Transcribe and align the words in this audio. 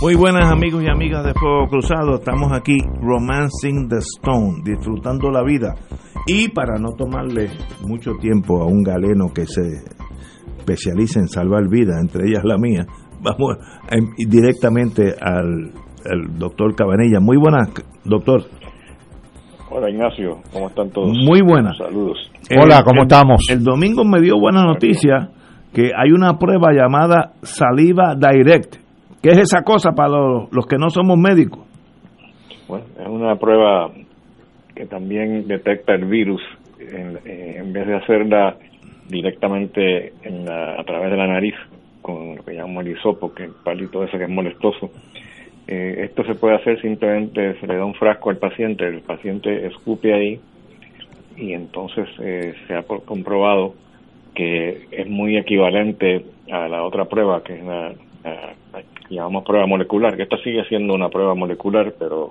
Muy 0.00 0.14
buenas 0.14 0.48
amigos 0.48 0.84
y 0.84 0.88
amigas 0.88 1.24
de 1.24 1.34
Fuego 1.34 1.66
Cruzado, 1.66 2.14
estamos 2.14 2.52
aquí 2.52 2.78
romancing 3.02 3.88
the 3.88 3.96
stone, 3.96 4.62
disfrutando 4.62 5.28
la 5.28 5.42
vida 5.42 5.74
y 6.24 6.48
para 6.50 6.78
no 6.78 6.92
tomarle 6.96 7.48
mucho 7.84 8.12
tiempo 8.20 8.62
a 8.62 8.66
un 8.66 8.84
galeno 8.84 9.32
que 9.34 9.44
se 9.46 9.62
especializa 10.56 11.18
en 11.18 11.26
salvar 11.26 11.68
vidas, 11.68 12.00
entre 12.00 12.28
ellas 12.28 12.44
la 12.44 12.58
mía, 12.58 12.86
vamos 13.20 13.56
directamente 14.16 15.16
al, 15.20 15.72
doctor 16.38 16.76
Cabanilla. 16.76 17.18
Muy 17.18 17.36
buenas, 17.36 17.68
doctor. 18.04 18.42
Hola 19.68 19.90
Ignacio, 19.90 20.38
¿cómo 20.52 20.68
están 20.68 20.90
todos? 20.90 21.08
Muy 21.08 21.42
buenas. 21.42 21.76
Saludos. 21.76 22.18
Hola, 22.56 22.84
¿cómo 22.84 23.02
estamos? 23.02 23.40
El 23.50 23.64
domingo 23.64 24.04
me 24.04 24.20
dio 24.20 24.38
buena 24.38 24.62
noticia 24.62 25.32
que 25.74 25.90
hay 25.96 26.12
una 26.12 26.38
prueba 26.38 26.72
llamada 26.72 27.32
Saliva 27.42 28.14
Direct 28.14 28.87
¿Qué 29.22 29.30
es 29.30 29.38
esa 29.38 29.62
cosa 29.62 29.92
para 29.92 30.10
los, 30.10 30.66
que 30.66 30.76
no 30.78 30.90
somos 30.90 31.18
médicos? 31.18 31.66
Bueno, 32.68 32.84
es 33.00 33.08
una 33.08 33.34
prueba 33.36 33.90
que 34.76 34.86
también 34.86 35.48
detecta 35.48 35.94
el 35.94 36.04
virus 36.04 36.40
en, 36.78 37.18
eh, 37.24 37.60
vez 37.66 37.86
de 37.86 37.96
hacerla 37.96 38.56
directamente 39.08 40.12
a 40.48 40.84
través 40.84 41.10
de 41.10 41.16
la 41.16 41.26
nariz 41.26 41.54
con 42.00 42.36
lo 42.36 42.44
que 42.44 42.54
llamamos 42.54 42.86
el 42.86 42.92
hisopo, 42.92 43.34
que 43.34 43.44
el 43.44 43.52
palito 43.64 44.04
ese 44.04 44.18
que 44.18 44.24
es 44.24 44.30
molestoso. 44.30 44.90
Eh, 45.66 46.04
esto 46.04 46.22
se 46.24 46.34
puede 46.36 46.54
hacer 46.54 46.80
simplemente, 46.80 47.58
se 47.58 47.66
le 47.66 47.76
da 47.76 47.84
un 47.84 47.94
frasco 47.94 48.30
al 48.30 48.36
paciente, 48.36 48.86
el 48.86 49.00
paciente 49.00 49.66
escupe 49.66 50.14
ahí 50.14 50.40
y 51.36 51.54
entonces 51.54 52.08
eh, 52.20 52.54
se 52.66 52.74
ha 52.74 52.84
comprobado 52.84 53.74
que 54.34 54.86
es 54.92 55.08
muy 55.08 55.36
equivalente 55.36 56.24
a 56.52 56.68
la 56.68 56.84
otra 56.84 57.06
prueba, 57.06 57.42
que 57.42 57.54
es 57.54 57.64
la 57.64 57.92
llamamos 59.10 59.44
prueba 59.44 59.66
molecular, 59.66 60.16
que 60.16 60.24
esta 60.24 60.38
sigue 60.38 60.64
siendo 60.64 60.94
una 60.94 61.08
prueba 61.08 61.34
molecular, 61.34 61.94
pero 61.98 62.30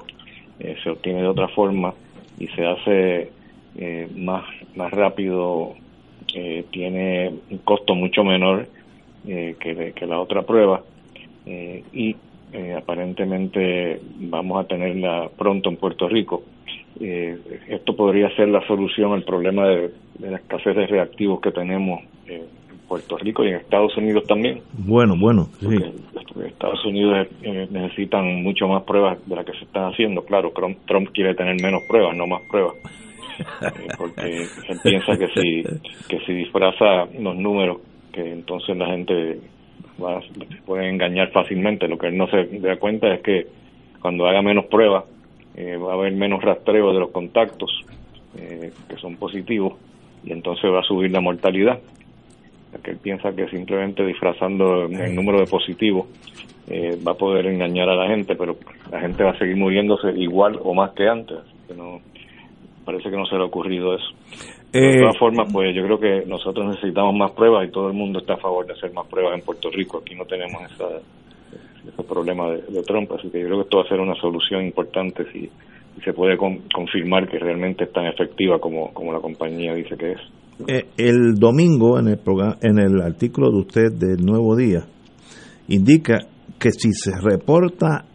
eh, 0.59 0.75
se 0.83 0.89
obtiene 0.89 1.21
de 1.21 1.27
otra 1.27 1.47
forma 1.49 1.93
y 2.39 2.47
se 2.47 2.65
hace 2.65 3.31
eh, 3.77 4.07
más, 4.15 4.43
más 4.75 4.91
rápido, 4.91 5.73
eh, 6.33 6.65
tiene 6.71 7.31
un 7.49 7.57
costo 7.59 7.95
mucho 7.95 8.23
menor 8.23 8.67
que, 9.25 9.91
que 9.93 10.05
la 10.05 10.21
otra 10.21 10.43
prueba 10.43 10.81
y 11.45 12.15
aparentemente 12.77 13.99
vamos 14.19 14.63
a 14.63 14.65
tenerla 14.65 15.29
pronto 15.37 15.67
en 15.69 15.75
Puerto 15.75 16.07
Rico. 16.07 16.43
esto 16.97 17.93
podría 17.93 18.33
ser 18.37 18.47
la 18.47 18.65
solución 18.65 19.11
al 19.11 19.23
problema 19.23 19.67
de, 19.67 19.91
de 20.17 20.31
la 20.31 20.37
escasez 20.37 20.77
de 20.77 20.87
reactivos 20.87 21.41
que 21.41 21.51
tenemos 21.51 22.03
Puerto 22.87 23.17
Rico 23.17 23.43
y 23.43 23.49
en 23.49 23.55
Estados 23.55 23.95
Unidos 23.97 24.23
también. 24.25 24.61
Bueno, 24.77 25.15
bueno, 25.17 25.49
sí. 25.59 25.77
Estados 26.45 26.83
Unidos 26.85 27.27
eh, 27.41 27.67
necesitan 27.69 28.43
mucho 28.43 28.67
más 28.67 28.83
pruebas 28.83 29.17
de 29.27 29.35
las 29.35 29.45
que 29.45 29.53
se 29.53 29.65
están 29.65 29.91
haciendo. 29.91 30.23
Claro, 30.23 30.51
Trump, 30.85 31.09
quiere 31.13 31.35
tener 31.35 31.61
menos 31.61 31.83
pruebas, 31.87 32.15
no 32.15 32.27
más 32.27 32.41
pruebas. 32.49 32.75
Eh, 33.39 33.87
porque 33.99 34.41
él 34.67 34.79
piensa 34.81 35.15
que 35.15 35.27
si, 35.27 35.61
que 36.07 36.19
si 36.25 36.33
disfraza 36.33 37.05
los 37.19 37.35
números, 37.35 37.77
que 38.11 38.31
entonces 38.31 38.75
la 38.75 38.87
gente 38.87 39.39
va, 40.03 40.19
se 40.21 40.57
puede 40.65 40.89
engañar 40.89 41.29
fácilmente. 41.31 41.87
Lo 41.87 41.99
que 41.99 42.07
él 42.07 42.17
no 42.17 42.27
se 42.29 42.45
da 42.45 42.77
cuenta 42.77 43.13
es 43.13 43.21
que 43.21 43.45
cuando 44.01 44.25
haga 44.25 44.41
menos 44.41 44.65
pruebas, 44.65 45.03
eh, 45.55 45.77
va 45.77 45.91
a 45.91 45.93
haber 45.93 46.13
menos 46.13 46.41
rastreo 46.41 46.91
de 46.93 46.99
los 46.99 47.11
contactos 47.11 47.69
que 48.35 48.97
son 48.99 49.17
positivos 49.17 49.73
y 50.23 50.31
entonces 50.31 50.71
va 50.71 50.79
a 50.79 50.83
subir 50.83 51.11
la 51.11 51.21
mortalidad 51.21 51.79
que 52.81 52.91
él 52.91 52.97
piensa 52.97 53.31
que 53.35 53.47
simplemente 53.49 54.05
disfrazando 54.05 54.85
el 54.85 55.15
número 55.15 55.39
de 55.39 55.45
positivos 55.45 56.07
eh, 56.69 56.97
va 57.05 57.13
a 57.13 57.17
poder 57.17 57.47
engañar 57.47 57.87
a 57.89 57.95
la 57.95 58.07
gente, 58.07 58.35
pero 58.35 58.57
la 58.91 58.99
gente 58.99 59.23
va 59.23 59.31
a 59.31 59.37
seguir 59.37 59.55
muriéndose 59.55 60.11
igual 60.11 60.59
o 60.61 60.73
más 60.73 60.91
que 60.91 61.07
antes. 61.07 61.37
Que 61.67 61.73
no, 61.73 62.01
parece 62.83 63.09
que 63.09 63.17
no 63.17 63.25
se 63.25 63.35
le 63.35 63.41
ha 63.41 63.45
ocurrido 63.45 63.95
eso. 63.95 64.07
De 64.71 64.79
eh, 64.79 64.99
todas 64.99 65.17
formas, 65.17 65.51
pues 65.51 65.73
yo 65.75 65.83
creo 65.83 65.99
que 65.99 66.25
nosotros 66.25 66.67
necesitamos 66.67 67.15
más 67.15 67.31
pruebas 67.31 67.67
y 67.67 67.71
todo 67.71 67.87
el 67.87 67.93
mundo 67.93 68.19
está 68.19 68.33
a 68.33 68.37
favor 68.37 68.65
de 68.65 68.73
hacer 68.73 68.91
más 68.93 69.07
pruebas 69.07 69.37
en 69.37 69.45
Puerto 69.45 69.69
Rico. 69.69 69.99
Aquí 69.99 70.13
no 70.13 70.25
tenemos 70.25 70.61
esa, 70.71 70.87
ese 71.87 72.03
problema 72.03 72.51
de, 72.51 72.83
Trump, 72.83 73.11
así 73.13 73.29
que 73.29 73.39
yo 73.39 73.45
creo 73.45 73.57
que 73.59 73.63
esto 73.63 73.77
va 73.77 73.83
a 73.83 73.89
ser 73.89 73.99
una 73.99 74.15
solución 74.15 74.65
importante 74.65 75.25
si, 75.31 75.49
se 76.03 76.13
puede 76.13 76.37
confirmar 76.37 77.27
que 77.27 77.39
realmente 77.39 77.85
es 77.85 77.91
tan 77.91 78.05
efectiva 78.05 78.59
como, 78.59 78.93
como 78.93 79.11
la 79.11 79.19
compañía 79.19 79.73
dice 79.73 79.97
que 79.97 80.11
es. 80.11 80.21
Eh, 80.65 80.87
el 80.97 81.35
domingo, 81.35 81.99
en 81.99 82.07
el, 82.07 82.17
programa, 82.17 82.57
en 82.61 82.79
el 82.79 82.99
artículo 83.01 83.51
de 83.51 83.57
usted 83.59 83.91
del 83.93 84.25
Nuevo 84.25 84.55
Día, 84.55 84.87
indica 85.67 86.27
que 86.57 86.71
si 86.71 86.93
se 86.93 87.11
reporta 87.21 88.05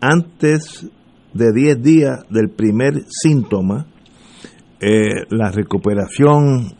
antes 0.00 0.88
de 1.32 1.52
10 1.52 1.82
días 1.82 2.24
del 2.28 2.50
primer 2.50 3.04
síntoma, 3.08 3.86
eh, 4.80 5.26
la 5.30 5.52
recuperación 5.52 6.72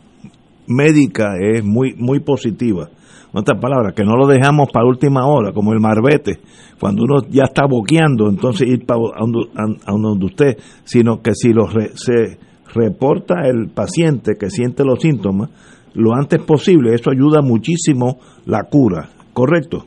médica 0.67 1.35
es 1.39 1.63
muy, 1.63 1.95
muy 1.95 2.19
positiva. 2.19 2.89
En 3.33 3.39
otras 3.39 3.59
palabras, 3.59 3.93
que 3.95 4.03
no 4.03 4.17
lo 4.17 4.27
dejamos 4.27 4.69
para 4.71 4.85
última 4.85 5.25
hora, 5.25 5.53
como 5.53 5.71
el 5.71 5.79
marbete, 5.79 6.41
cuando 6.79 7.03
uno 7.03 7.21
ya 7.29 7.43
está 7.45 7.65
boqueando, 7.65 8.29
entonces 8.29 8.67
ir 8.67 8.85
para 8.85 8.99
a 9.15 9.91
donde, 9.91 10.25
usted, 10.25 10.57
sino 10.83 11.21
que 11.21 11.33
si 11.33 11.53
lo 11.53 11.67
se 11.95 12.37
reporta 12.73 13.47
el 13.47 13.69
paciente 13.73 14.33
que 14.39 14.49
siente 14.49 14.83
los 14.83 14.99
síntomas 15.01 15.49
lo 15.95 16.13
antes 16.13 16.41
posible. 16.41 16.93
Eso 16.93 17.11
ayuda 17.11 17.41
muchísimo 17.41 18.17
la 18.45 18.63
cura, 18.69 19.09
¿correcto? 19.33 19.85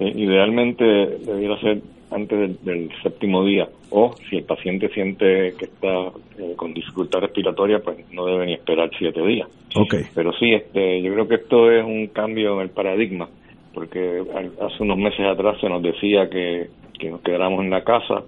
idealmente 0.00 0.84
debiera 0.84 1.58
ser 1.60 1.82
antes 2.10 2.64
del, 2.64 2.88
séptimo 3.02 3.44
día 3.44 3.68
o 3.90 4.12
si 4.28 4.36
el 4.36 4.44
paciente 4.44 4.88
siente 4.90 5.54
que 5.58 5.66
está 5.66 6.08
eh, 6.38 6.54
con 6.56 6.72
dificultad 6.72 7.20
respiratoria, 7.20 7.80
pues 7.80 8.10
no 8.12 8.24
debe 8.26 8.46
ni 8.46 8.54
esperar 8.54 8.90
siete 8.98 9.20
días. 9.26 9.48
Okay. 9.74 10.04
Pero 10.14 10.32
sí, 10.32 10.52
este, 10.52 11.02
yo 11.02 11.12
creo 11.12 11.28
que 11.28 11.34
esto 11.36 11.70
es 11.70 11.84
un 11.84 12.06
cambio 12.08 12.54
en 12.54 12.60
el 12.60 12.70
paradigma, 12.70 13.28
porque 13.74 14.22
hace 14.60 14.82
unos 14.82 14.98
meses 14.98 15.26
atrás 15.26 15.60
se 15.60 15.68
nos 15.68 15.82
decía 15.82 16.28
que, 16.30 16.68
que 16.98 17.10
nos 17.10 17.20
quedáramos 17.22 17.64
en 17.64 17.70
la 17.70 17.82
casa 17.82 18.24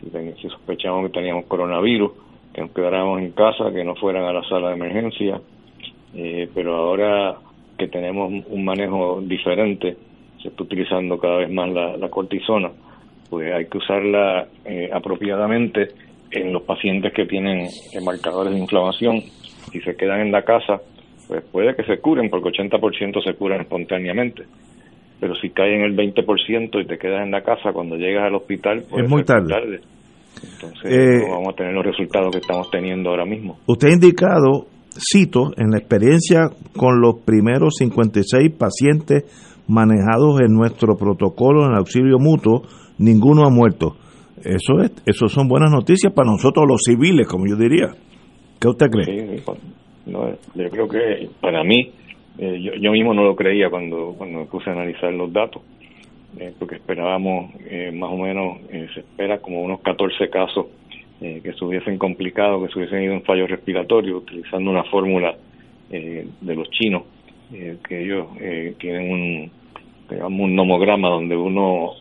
si, 0.00 0.10
si 0.40 0.48
sospechamos 0.48 1.06
que 1.06 1.12
teníamos 1.12 1.46
coronavirus 1.46 2.12
que 2.52 2.60
nos 2.60 2.70
quedáramos 2.72 3.20
en 3.20 3.32
casa, 3.32 3.72
que 3.72 3.84
no 3.84 3.94
fueran 3.96 4.24
a 4.24 4.32
la 4.32 4.42
sala 4.44 4.68
de 4.68 4.74
emergencia, 4.74 5.40
eh, 6.14 6.48
pero 6.54 6.76
ahora 6.76 7.36
que 7.78 7.88
tenemos 7.88 8.44
un 8.46 8.64
manejo 8.64 9.20
diferente, 9.22 9.96
se 10.40 10.48
está 10.48 10.62
utilizando 10.62 11.18
cada 11.18 11.38
vez 11.38 11.50
más 11.50 11.70
la, 11.70 12.08
cortisona, 12.08 12.70
pues 13.30 13.52
hay 13.52 13.66
que 13.66 13.78
usarla 13.78 14.46
eh, 14.64 14.90
apropiadamente 14.92 15.88
en 16.30 16.52
los 16.52 16.62
pacientes 16.62 17.12
que 17.12 17.26
tienen 17.26 17.68
marcadores 18.04 18.52
de 18.52 18.58
inflamación. 18.58 19.20
Si 19.70 19.80
se 19.80 19.96
quedan 19.96 20.20
en 20.20 20.32
la 20.32 20.42
casa, 20.42 20.80
pues 21.28 21.42
puede 21.44 21.74
que 21.74 21.84
se 21.84 21.98
curen, 21.98 22.28
porque 22.28 22.50
80% 22.50 23.22
se 23.22 23.34
curan 23.34 23.60
espontáneamente. 23.60 24.44
Pero 25.20 25.34
si 25.36 25.50
caen 25.50 25.82
el 25.82 25.96
20% 25.96 26.82
y 26.82 26.86
te 26.86 26.98
quedas 26.98 27.22
en 27.22 27.30
la 27.30 27.42
casa, 27.42 27.72
cuando 27.72 27.96
llegas 27.96 28.24
al 28.24 28.34
hospital, 28.34 28.84
pues 28.90 29.04
es 29.04 29.10
muy 29.10 29.24
tarde. 29.24 29.80
Entonces 30.42 30.90
eh, 30.90 31.26
vamos 31.30 31.48
a 31.52 31.56
tener 31.56 31.72
los 31.72 31.84
resultados 31.84 32.30
que 32.32 32.38
estamos 32.38 32.70
teniendo 32.70 33.10
ahora 33.10 33.24
mismo. 33.24 33.58
Usted 33.66 33.88
ha 33.88 33.92
indicado, 33.92 34.66
cito, 34.98 35.52
en 35.56 35.70
la 35.70 35.78
experiencia 35.78 36.50
con 36.76 37.00
los 37.00 37.20
primeros 37.24 37.74
56 37.78 38.52
pacientes 38.58 39.24
manejados 39.68 40.40
en 40.40 40.52
nuestro 40.52 40.96
protocolo 40.96 41.66
en 41.66 41.76
auxilio 41.76 42.18
mutuo, 42.18 42.62
ninguno 42.98 43.44
ha 43.44 43.50
muerto. 43.50 43.96
Eso 44.44 44.80
es, 44.82 44.92
eso 45.06 45.28
son 45.28 45.48
buenas 45.48 45.70
noticias 45.70 46.12
para 46.12 46.30
nosotros 46.30 46.66
los 46.68 46.82
civiles, 46.82 47.28
como 47.28 47.46
yo 47.46 47.56
diría. 47.56 47.90
¿Qué 48.60 48.68
usted 48.68 48.86
cree? 48.90 49.04
Sí, 49.04 49.42
yo 50.54 50.68
creo 50.70 50.88
que 50.88 51.28
para 51.40 51.62
mí, 51.62 51.92
eh, 52.38 52.60
yo, 52.60 52.72
yo 52.80 52.90
mismo 52.90 53.14
no 53.14 53.22
lo 53.22 53.36
creía 53.36 53.70
cuando, 53.70 54.14
cuando 54.18 54.40
me 54.40 54.46
puse 54.46 54.70
a 54.70 54.72
analizar 54.72 55.12
los 55.12 55.32
datos 55.32 55.62
eh, 56.38 56.52
porque 56.58 56.76
esperábamos 56.76 57.52
eh, 57.68 57.92
más 57.92 58.10
o 58.10 58.16
menos, 58.16 58.58
eh, 58.70 58.88
se 58.94 59.00
espera 59.00 59.38
como 59.38 59.62
unos 59.62 59.80
14 59.80 60.30
casos 60.30 60.66
que 61.20 61.52
se 61.56 61.64
hubiesen 61.64 61.98
complicado, 61.98 62.60
que 62.60 62.72
se 62.72 62.80
hubiesen 62.80 63.04
ido 63.04 63.12
en 63.12 63.22
fallo 63.22 63.46
respiratorio, 63.46 64.16
utilizando 64.16 64.72
una 64.72 64.82
fórmula 64.82 65.36
de 65.88 66.54
los 66.56 66.68
chinos, 66.70 67.04
que 67.48 68.02
ellos 68.02 68.26
tienen 68.80 69.08
un, 69.08 69.50
un 70.10 70.56
nomograma 70.56 71.10
donde 71.10 71.36
uno 71.36 71.92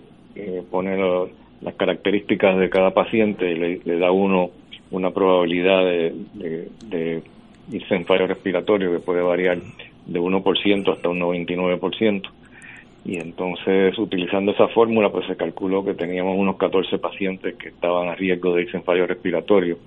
pone 0.72 0.98
las 1.62 1.76
características 1.76 2.58
de 2.58 2.72
cada 2.72 2.96
paciente 2.96 3.54
le, 3.54 4.00
da 4.00 4.12
uno 4.12 4.50
una 4.90 5.12
probabilidad 5.12 5.86
de, 5.86 6.16
de, 6.88 7.22
irse 7.72 7.94
en 7.94 8.06
fallo 8.06 8.26
respiratorio 8.26 8.92
que 8.92 9.02
puede 9.02 9.22
variar 9.22 9.60
de 10.08 10.20
1% 10.20 10.94
hasta 10.94 11.10
un 11.10 11.20
99%. 11.20 12.28
Y 13.04 13.18
entonces, 13.18 13.98
utilizando 13.98 14.52
esa 14.52 14.68
fórmula, 14.70 15.10
pues 15.10 15.26
se 15.28 15.36
calculó 15.36 15.84
que 15.84 15.96
teníamos 15.96 16.38
unos 16.38 16.58
14 16.58 17.00
pacientes 17.00 17.56
que 17.56 17.70
estaban 17.70 18.10
a 18.10 18.16
riesgo 18.16 18.54
de 18.54 18.64
irse 18.64 18.78
en 18.78 18.84
fallo 18.84 19.08
respiratorio. 19.08 19.78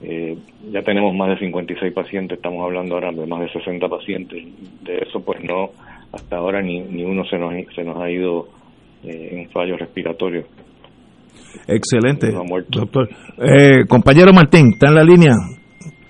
Eh, 0.00 0.36
ya 0.70 0.82
tenemos 0.82 1.14
más 1.14 1.30
de 1.30 1.38
56 1.38 1.92
pacientes, 1.92 2.36
estamos 2.36 2.62
hablando 2.64 2.94
ahora 2.94 3.10
de 3.10 3.26
más 3.26 3.40
de 3.40 3.48
60 3.50 3.88
pacientes. 3.88 4.44
De 4.82 4.98
eso, 4.98 5.20
pues 5.24 5.42
no, 5.42 5.70
hasta 6.12 6.36
ahora 6.36 6.62
ni, 6.62 6.80
ni 6.80 7.02
uno 7.02 7.24
se 7.24 7.38
nos, 7.38 7.52
se 7.74 7.82
nos 7.82 7.96
ha 7.96 8.10
ido 8.10 8.46
eh, 9.02 9.28
en 9.32 9.50
fallo 9.50 9.76
respiratorio. 9.76 10.44
Excelente, 11.66 12.28
doctor. 12.68 13.08
Eh, 13.38 13.86
compañero 13.88 14.32
Martín, 14.32 14.72
¿está 14.74 14.88
en 14.88 14.94
la 14.94 15.04
línea? 15.04 15.32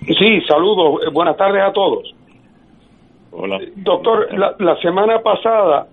Sí, 0.05 0.41
saludos. 0.47 1.01
Buenas 1.13 1.35
tardes 1.37 1.61
a 1.63 1.71
todos. 1.71 2.13
Hola. 3.31 3.59
Doctor, 3.75 4.27
la, 4.37 4.75
semana 4.81 5.19
pasada 5.19 5.87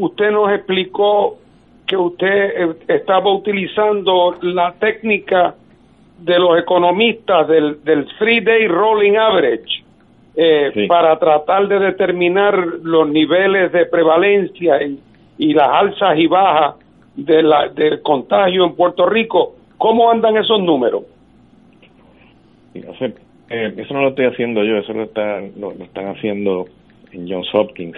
usted 0.00 0.30
nos 0.30 0.52
explicó 0.52 1.38
que 1.86 1.96
usted 1.96 2.76
estaba 2.88 3.32
utilizando 3.32 4.36
la 4.42 4.72
técnica 4.72 5.54
de 6.18 6.38
los 6.38 6.58
economistas 6.58 7.48
del, 7.48 7.82
del 7.84 8.06
three 8.18 8.40
day 8.40 8.68
rolling 8.68 9.16
average 9.16 9.84
para 10.88 11.18
tratar 11.18 11.66
de 11.68 11.78
determinar 11.78 12.56
los 12.82 13.08
niveles 13.08 13.72
de 13.72 13.86
prevalencia 13.86 14.82
y, 14.82 14.98
y 15.38 15.54
las 15.54 15.68
alzas 15.68 16.18
y 16.18 16.26
bajas 16.26 16.76
de 17.16 17.42
la, 17.42 17.68
del 17.68 18.02
contagio 18.02 18.64
en 18.64 18.74
Puerto 18.74 19.06
Rico. 19.06 19.56
¿Cómo 19.76 20.10
andan 20.10 20.36
esos 20.36 20.60
números? 20.60 21.02
Eh, 22.74 23.74
eso 23.76 23.94
no 23.94 24.02
lo 24.02 24.08
estoy 24.10 24.26
haciendo 24.26 24.62
yo, 24.62 24.76
eso 24.76 24.92
lo, 24.92 25.04
están 25.04 25.52
lo, 25.58 25.72
están 25.72 26.08
haciendo 26.08 26.66
en 27.12 27.28
Johns 27.28 27.48
Hopkins. 27.52 27.96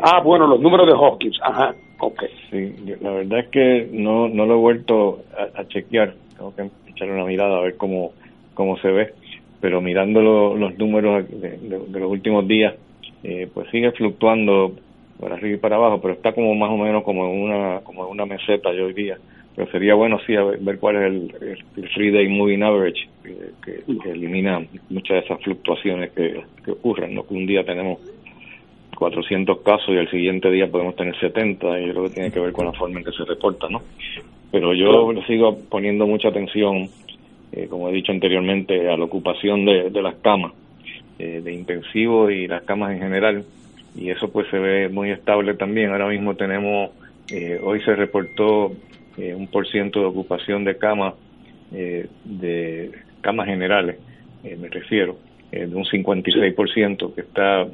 Ah, 0.00 0.20
bueno, 0.22 0.46
los 0.46 0.60
números 0.60 0.86
de 0.86 0.92
Hopkins, 0.92 1.38
ajá, 1.42 1.74
ok. 1.98 2.24
Sí, 2.50 2.74
la 3.00 3.10
verdad 3.10 3.40
es 3.40 3.48
que 3.48 3.88
no, 3.92 4.28
no 4.28 4.46
lo 4.46 4.54
he 4.54 4.58
vuelto 4.58 5.20
a, 5.54 5.64
chequear, 5.68 6.14
tengo 6.36 6.54
que 6.54 6.70
echarle 6.90 7.14
una 7.14 7.24
mirada 7.24 7.58
a 7.58 7.62
ver 7.62 7.76
cómo, 7.76 8.12
cómo 8.54 8.76
se 8.78 8.88
ve, 8.88 9.14
pero 9.60 9.80
mirando 9.80 10.20
los 10.54 10.78
números 10.78 11.26
de, 11.28 11.58
los 11.90 12.10
últimos 12.10 12.46
días, 12.46 12.74
eh, 13.22 13.48
pues 13.52 13.68
sigue 13.70 13.92
fluctuando 13.92 14.72
para 15.18 15.36
arriba 15.36 15.56
y 15.56 15.60
para 15.60 15.76
abajo, 15.76 16.00
pero 16.00 16.14
está 16.14 16.32
como 16.32 16.54
más 16.54 16.70
o 16.70 16.76
menos 16.76 17.02
como 17.02 17.26
en 17.26 17.42
una, 17.42 17.80
como 17.80 18.06
una 18.08 18.26
meseta 18.26 18.72
yo 18.72 18.88
diría. 18.88 19.16
Pero 19.54 19.70
sería 19.70 19.94
bueno 19.94 20.18
sí 20.26 20.34
ver, 20.34 20.78
cuál 20.78 20.96
es 20.96 21.02
el, 21.02 21.56
el, 21.76 21.88
Free 21.88 22.10
Day 22.10 22.28
Moving 22.28 22.62
Average, 22.62 23.08
que, 23.64 24.10
elimina 24.10 24.62
muchas 24.90 25.16
de 25.16 25.18
esas 25.20 25.40
fluctuaciones 25.42 26.10
que, 26.12 26.42
que 26.62 26.72
ocurren, 26.72 27.14
¿no? 27.14 27.26
que 27.26 27.32
un 27.32 27.46
día 27.46 27.64
tenemos 27.64 27.98
400 28.96 29.60
casos 29.60 29.88
y 29.90 29.98
al 29.98 30.10
siguiente 30.10 30.50
día 30.50 30.70
podemos 30.70 30.96
tener 30.96 31.16
70, 31.18 31.80
y 31.80 31.86
yo 31.86 31.92
creo 31.92 32.04
que 32.04 32.14
tiene 32.14 32.32
que 32.32 32.40
ver 32.40 32.52
con 32.52 32.66
la 32.66 32.72
forma 32.72 32.98
en 32.98 33.04
que 33.04 33.12
se 33.12 33.24
reporta, 33.24 33.68
¿no? 33.68 33.82
Pero 34.50 34.74
yo 34.74 35.12
le 35.12 35.24
sigo 35.26 35.56
poniendo 35.70 36.06
mucha 36.06 36.28
atención, 36.28 36.88
eh, 37.52 37.66
como 37.68 37.88
he 37.88 37.92
dicho 37.92 38.12
anteriormente, 38.12 38.88
a 38.88 38.96
la 38.96 39.04
ocupación 39.04 39.64
de, 39.64 39.90
de 39.90 40.02
las 40.02 40.16
camas, 40.16 40.52
eh, 41.18 41.40
de 41.44 41.52
intensivo 41.52 42.30
y 42.30 42.46
las 42.46 42.62
camas 42.64 42.92
en 42.92 42.98
general, 42.98 43.44
y 43.96 44.10
eso 44.10 44.30
pues 44.30 44.46
se 44.50 44.58
ve 44.58 44.88
muy 44.88 45.10
estable 45.10 45.54
también. 45.54 45.90
Ahora 45.90 46.08
mismo 46.08 46.34
tenemos, 46.34 46.90
eh, 47.32 47.58
hoy 47.62 47.80
se 47.82 47.94
reportó 47.94 48.72
eh, 49.16 49.34
un 49.34 49.46
por 49.46 49.66
ciento 49.66 50.00
de 50.00 50.06
ocupación 50.06 50.64
de 50.64 50.76
camas, 50.76 51.14
eh, 51.72 52.06
de 52.24 52.92
camas 53.22 53.46
generales, 53.46 53.98
me 54.44 54.68
refiero, 54.68 55.16
de 55.50 55.74
un 55.74 55.84
56%, 55.84 57.14
que 57.14 57.20
está 57.20 57.66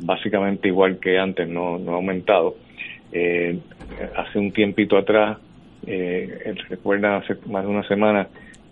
básicamente 0.00 0.68
igual 0.68 0.98
que 0.98 1.18
antes, 1.18 1.48
no, 1.48 1.78
no 1.78 1.92
ha 1.92 1.96
aumentado. 1.96 2.56
hace 4.16 4.38
un 4.38 4.52
tiempito 4.52 4.98
atrás, 4.98 5.38
recuerda 6.68 7.16
hace 7.18 7.36
más 7.46 7.64
de 7.64 7.70
una 7.70 7.86
semana, 7.86 8.28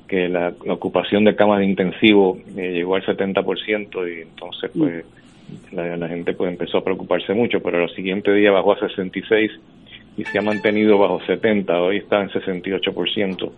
que 0.08 0.28
la, 0.28 0.52
ocupación 0.69 1.25
de 1.25 1.37
camas 1.37 1.60
de 1.60 1.66
intensivo 1.66 2.38
llegó 2.56 2.96
al 2.96 3.05
70% 3.05 4.16
y 4.16 4.22
entonces 4.22 4.70
pues 4.76 5.05
la, 5.72 6.08
gente 6.08 6.32
pues 6.32 6.50
empezó 6.50 6.78
a 6.78 6.84
preocuparse 6.84 7.34
mucho, 7.34 7.60
pero 7.60 7.84
el 7.84 7.94
siguiente 7.94 8.32
día 8.32 8.50
bajó 8.50 8.72
a 8.72 8.81
66 8.81 9.52
y 10.16 10.25
se 10.25 10.38
ha 10.38 10.43
mantenido 10.43 10.99
bajo 10.99 11.20
70, 11.25 11.81
hoy 11.81 11.99
está 11.99 12.20
en 12.20 12.31
68%. 12.31 13.50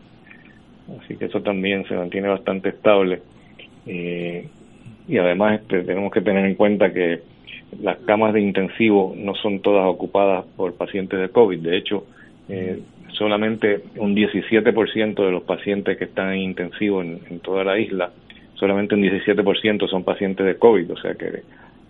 Así 1.01 1.17
que 1.17 1.25
eso 1.27 1.41
también 1.41 1.87
se 1.87 1.95
mantiene 1.95 2.29
bastante 2.29 2.71
estable. 2.71 3.23
Eh, 3.87 4.47
y 5.11 5.19
además 5.19 5.61
este, 5.61 5.83
tenemos 5.83 6.13
que 6.13 6.21
tener 6.21 6.47
en 6.47 6.55
cuenta 6.55 6.93
que 6.93 7.19
las 7.83 7.99
camas 7.99 8.33
de 8.33 8.41
intensivo 8.41 9.13
no 9.17 9.35
son 9.35 9.59
todas 9.59 9.85
ocupadas 9.87 10.45
por 10.57 10.75
pacientes 10.75 11.19
de 11.19 11.29
COVID. 11.31 11.59
De 11.59 11.77
hecho, 11.77 12.07
eh, 12.49 12.79
solamente 13.13 13.83
un 13.97 14.15
17% 14.15 15.25
de 15.25 15.33
los 15.33 15.43
pacientes 15.43 15.99
que 15.99 16.05
están 16.05 16.33
en 16.33 16.43
intensivo 16.43 17.03
en, 17.03 17.41
toda 17.41 17.65
la 17.65 17.77
isla, 17.77 18.13
solamente 18.55 18.95
un 18.95 19.03
17% 19.03 19.89
son 19.89 20.05
pacientes 20.05 20.47
de 20.47 20.55
COVID. 20.55 20.93
O 20.93 20.97
sea 20.97 21.15
que 21.15 21.43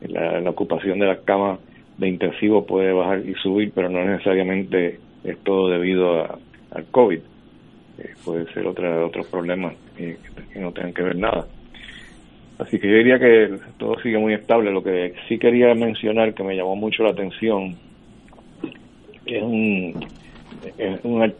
la, 0.09 0.49
ocupación 0.49 0.99
de 0.99 1.07
las 1.07 1.19
camas 1.21 1.59
de 1.99 2.09
intensivo 2.09 2.65
puede 2.65 2.91
bajar 2.95 3.21
y 3.27 3.35
subir, 3.35 3.71
pero 3.75 3.91
no 3.91 4.03
necesariamente 4.03 4.99
es 5.25 5.39
todo 5.45 5.69
debido 5.69 6.23
al 6.71 6.85
COVID. 6.91 7.19
Eh, 7.99 8.15
puede 8.25 8.51
ser 8.55 8.67
otra, 8.67 9.05
otros 9.05 9.27
problemas 9.27 9.75
eh, 9.99 10.17
que 10.55 10.59
no 10.59 10.73
tengan 10.73 10.95
que 10.95 11.03
ver 11.03 11.17
nada. 11.17 11.47
Así 12.61 12.79
que 12.79 12.89
yo 12.89 12.97
diría 12.97 13.19
que 13.19 13.59
todo 13.79 13.99
sigue 14.01 14.19
muy 14.19 14.35
estable. 14.35 14.71
Lo 14.71 14.83
que 14.83 15.15
sí 15.29 15.39
quería 15.39 15.75
mencionar 15.75 16.35
que 16.35 16.43
me 16.43 16.57
llamó 16.57 16.77
mucho 16.77 17.03
la 17.03 17.11
atención 17.11 17.77
es 19.27 19.43
un, 19.43 19.95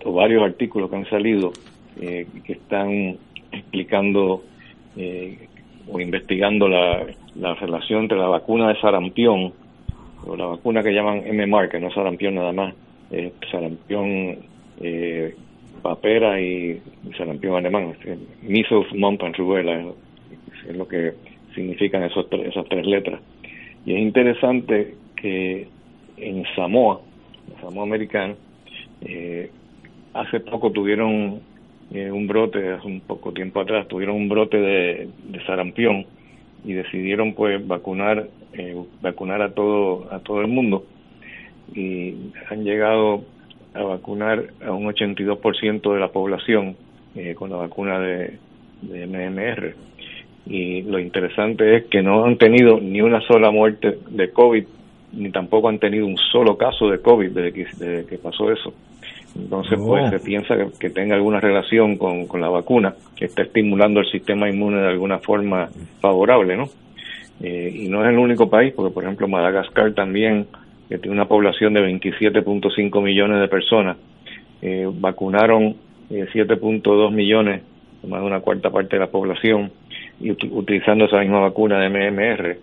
varios 0.07 0.43
artículos 0.43 0.89
que 0.89 0.97
han 0.97 1.11
salido 1.11 1.53
eh, 2.01 2.27
que 2.45 2.53
están 2.55 3.17
explicando 3.53 4.45
o 5.89 6.01
investigando 6.01 6.69
la, 6.69 7.07
la 7.37 7.55
relación 7.55 8.03
entre 8.03 8.19
la 8.19 8.29
vacuna 8.29 8.69
de 8.69 8.81
sarampión, 8.81 9.53
o 10.27 10.37
la 10.37 10.47
vacuna 10.47 10.83
que 10.83 10.93
llaman 10.93 11.23
MMR, 11.27 11.69
que 11.69 11.81
no 11.81 11.89
es 11.89 11.95
sarampión 11.95 12.35
nada 12.35 12.53
más, 12.53 12.75
es 13.11 13.33
sarampión 13.51 14.39
eh, 14.81 15.35
papera 15.83 16.41
y 16.41 16.81
sarampión 17.17 17.57
alemán, 17.57 17.95
measles, 18.43 18.93
mumps 18.95 19.25
and 19.25 19.37
rubella, 19.37 19.85
es 20.71 20.77
lo 20.77 20.89
que 20.89 21.15
significan 21.55 22.03
esos 22.05 22.27
esas 22.33 22.67
tres 22.69 22.87
letras. 22.87 23.21
Y 23.85 23.95
es 23.95 24.01
interesante 24.01 24.95
que 25.17 25.69
en 26.17 26.45
Samoa, 26.55 27.01
Samoa 27.61 27.85
americana, 27.85 28.35
eh, 29.03 29.51
hace 30.15 30.41
poco 30.41 30.71
tuvieron 30.71 31.41
eh, 31.93 32.11
un 32.11 32.27
brote, 32.27 32.71
hace 32.71 32.87
un 32.87 33.01
poco 33.01 33.33
tiempo 33.33 33.61
atrás, 33.61 33.89
tuvieron 33.89 34.17
un 34.17 34.29
brote 34.29 34.59
de, 34.59 35.09
de 35.29 35.45
sarampión 35.47 36.07
y 36.65 36.75
decidieron 36.75 37.35
pues 37.35 37.67
vacunar 37.67 38.29
eh, 38.53 38.77
vacunar 39.01 39.43
a 39.43 39.55
todo 39.55 40.13
a 40.13 40.19
todo 40.21 40.41
el 40.41 40.49
mundo 40.49 40.85
y 41.75 42.15
han 42.51 42.65
llegado 42.65 43.25
a 43.75 43.83
vacunar 43.83 44.53
a 44.65 44.73
un 44.73 44.87
82% 44.87 45.95
de 45.95 46.01
la 46.01 46.09
población 46.09 46.77
eh, 47.15 47.35
con 47.35 47.51
la 47.51 47.57
vacuna 47.57 47.99
de, 48.01 48.39
de 48.83 49.07
MMR 49.07 49.75
y 50.47 50.83
lo 50.83 50.99
interesante 50.99 51.77
es 51.77 51.85
que 51.87 52.03
no 52.03 52.25
han 52.25 52.37
tenido 52.37 52.81
ni 52.81 53.01
una 53.01 53.21
sola 53.21 53.51
muerte 53.51 53.99
de 54.09 54.31
COVID 54.31 54.65
ni 55.13 55.31
tampoco 55.31 55.69
han 55.69 55.79
tenido 55.79 56.07
un 56.07 56.17
solo 56.17 56.57
caso 56.57 56.89
de 56.89 57.01
COVID 57.01 57.31
desde 57.31 57.53
que, 57.53 57.65
desde 57.79 58.07
que 58.07 58.19
pasó 58.19 58.51
eso 58.51 58.73
entonces, 59.37 59.79
pues 59.79 60.11
se 60.11 60.19
piensa 60.21 60.57
que, 60.79 60.91
tenga 60.91 61.15
alguna 61.15 61.41
relación 61.41 61.97
con, 61.97 62.27
con 62.27 62.41
la 62.41 62.49
vacuna, 62.49 62.95
que 63.15 63.27
está 63.27 63.43
estimulando 63.43 64.01
el 64.01 64.11
sistema 64.11 64.49
inmune 64.49 64.81
de 64.81 64.89
alguna 64.89 65.19
forma 65.19 65.69
favorable, 66.01 66.57
¿no? 66.57 66.69
Eh, 67.43 67.73
y 67.75 67.89
no 67.89 68.03
es 68.03 68.11
el 68.11 68.19
único 68.19 68.51
país, 68.51 68.73
porque 68.75 68.93
por 68.93 69.05
ejemplo 69.05 69.29
Madagascar 69.29 69.93
también, 69.95 70.47
que 70.89 70.99
tiene 70.99 71.15
una 71.17 71.29
población 71.29 71.75
de 71.75 71.81
27.5 71.81 73.03
millones 73.03 73.41
de 73.41 73.49
personas, 73.49 73.97
eh, 74.63 74.87
vacunaron 74.93 75.77
7.2 76.11 77.09
eh, 77.09 77.15
millones, 77.15 77.63
más 78.07 78.21
de 78.21 78.27
una 78.27 78.41
cuarta 78.41 78.71
parte 78.71 78.97
de 78.97 79.01
la 79.01 79.11
población, 79.11 79.71
y 80.21 80.31
utilizando 80.31 81.07
esa 81.07 81.21
misma 81.21 81.41
vacuna 81.41 81.81
de 81.81 81.89
MMR. 81.89 82.59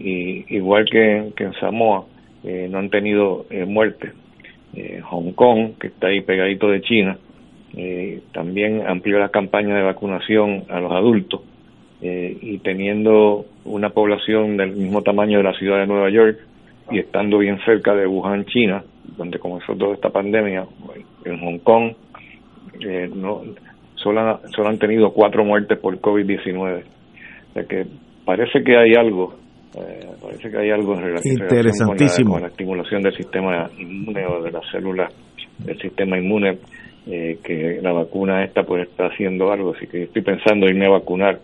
Y 0.00 0.56
igual 0.56 0.86
que, 0.90 1.32
que 1.36 1.44
en 1.44 1.52
Samoa, 1.54 2.06
no 2.42 2.78
han 2.78 2.88
tenido 2.88 3.46
muertes. 3.66 4.12
Eh, 4.74 5.00
Hong 5.02 5.32
Kong, 5.32 5.72
que 5.80 5.88
está 5.88 6.08
ahí 6.08 6.20
pegadito 6.20 6.68
de 6.68 6.80
China, 6.82 7.18
eh, 7.76 8.20
también 8.32 8.86
amplió 8.86 9.18
la 9.18 9.30
campaña 9.30 9.76
de 9.76 9.82
vacunación 9.82 10.64
a 10.68 10.80
los 10.80 10.92
adultos 10.92 11.40
eh, 12.00 12.36
y 12.40 12.58
teniendo 12.58 13.46
una 13.64 13.90
población 13.90 14.56
del 14.56 14.72
mismo 14.72 15.02
tamaño 15.02 15.38
de 15.38 15.44
la 15.44 15.54
ciudad 15.54 15.78
de 15.78 15.86
Nueva 15.86 16.10
York 16.10 16.38
y 16.90 16.98
estando 16.98 17.38
bien 17.38 17.58
cerca 17.64 17.94
de 17.94 18.06
Wuhan, 18.06 18.46
China, 18.46 18.84
donde 19.16 19.38
comenzó 19.38 19.74
toda 19.76 19.94
esta 19.94 20.10
pandemia, 20.10 20.66
en 21.24 21.40
Hong 21.40 21.58
Kong 21.58 21.92
eh, 22.80 23.10
no 23.14 23.42
solo, 24.02 24.40
solo 24.54 24.68
han 24.68 24.78
tenido 24.78 25.12
cuatro 25.12 25.44
muertes 25.44 25.78
por 25.78 26.00
COVID-19. 26.00 26.82
O 27.50 27.52
sea 27.52 27.64
que 27.64 27.86
parece 28.24 28.62
que 28.62 28.76
hay 28.76 28.94
algo, 28.94 29.34
eh, 29.76 30.06
parece 30.22 30.50
que 30.50 30.58
hay 30.58 30.70
algo 30.70 30.94
en 30.94 31.02
relación, 31.02 31.36
con, 31.38 32.40
la, 32.42 32.48
estimulación 32.48 33.02
del 33.02 33.16
sistema 33.16 33.70
inmune 33.78 34.26
o 34.26 34.42
de 34.42 34.50
las 34.50 34.64
células 34.70 35.12
del 35.58 35.78
sistema 35.80 36.18
inmune, 36.18 36.58
eh, 37.06 37.38
que 37.42 37.80
la 37.82 37.92
vacuna 37.92 38.44
esta 38.44 38.62
pues 38.64 38.88
está 38.88 39.06
haciendo 39.06 39.50
algo, 39.50 39.74
así 39.74 39.86
que 39.86 40.04
estoy 40.04 40.22
pensando 40.22 40.66
irme 40.66 40.86
a 40.86 40.90
vacunar. 40.90 41.40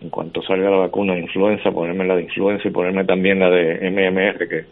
En 0.00 0.10
cuanto 0.10 0.40
salga 0.42 0.70
la 0.70 0.76
vacuna 0.76 1.14
de 1.14 1.22
influenza, 1.22 1.72
ponerme 1.72 2.06
la 2.06 2.14
de 2.14 2.22
influenza 2.22 2.68
y 2.68 2.70
ponerme 2.70 3.04
también 3.04 3.40
la 3.40 3.50
de 3.50 3.90
MMR, 3.90 4.48
que, 4.48 4.64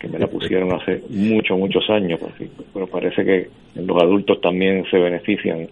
que 0.00 0.08
me 0.08 0.18
la 0.18 0.26
pusieron 0.26 0.74
hace 0.74 1.02
muchos, 1.08 1.56
muchos 1.56 1.88
años, 1.88 2.18
pues, 2.18 2.50
pero 2.72 2.88
parece 2.88 3.24
que 3.24 3.48
los 3.76 4.02
adultos 4.02 4.40
también 4.40 4.84
se 4.90 4.98
benefician 4.98 5.68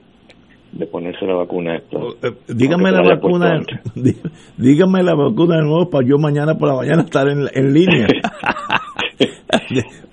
de 0.72 0.86
ponerse 0.86 1.26
la 1.26 1.34
vacuna 1.34 1.76
esta. 1.76 1.98
Oh, 1.98 2.14
eh, 2.22 2.32
dígame 2.48 2.90
la 2.90 3.02
vacuna, 3.02 3.60
dígame 4.56 5.02
la 5.02 5.14
vacuna 5.14 5.56
de 5.56 5.62
nuevo 5.62 5.90
para 5.90 6.06
yo 6.06 6.16
mañana 6.18 6.56
por 6.56 6.68
la 6.68 6.76
mañana 6.76 7.02
estar 7.02 7.28
en, 7.28 7.46
en 7.52 7.74
línea. 7.74 8.06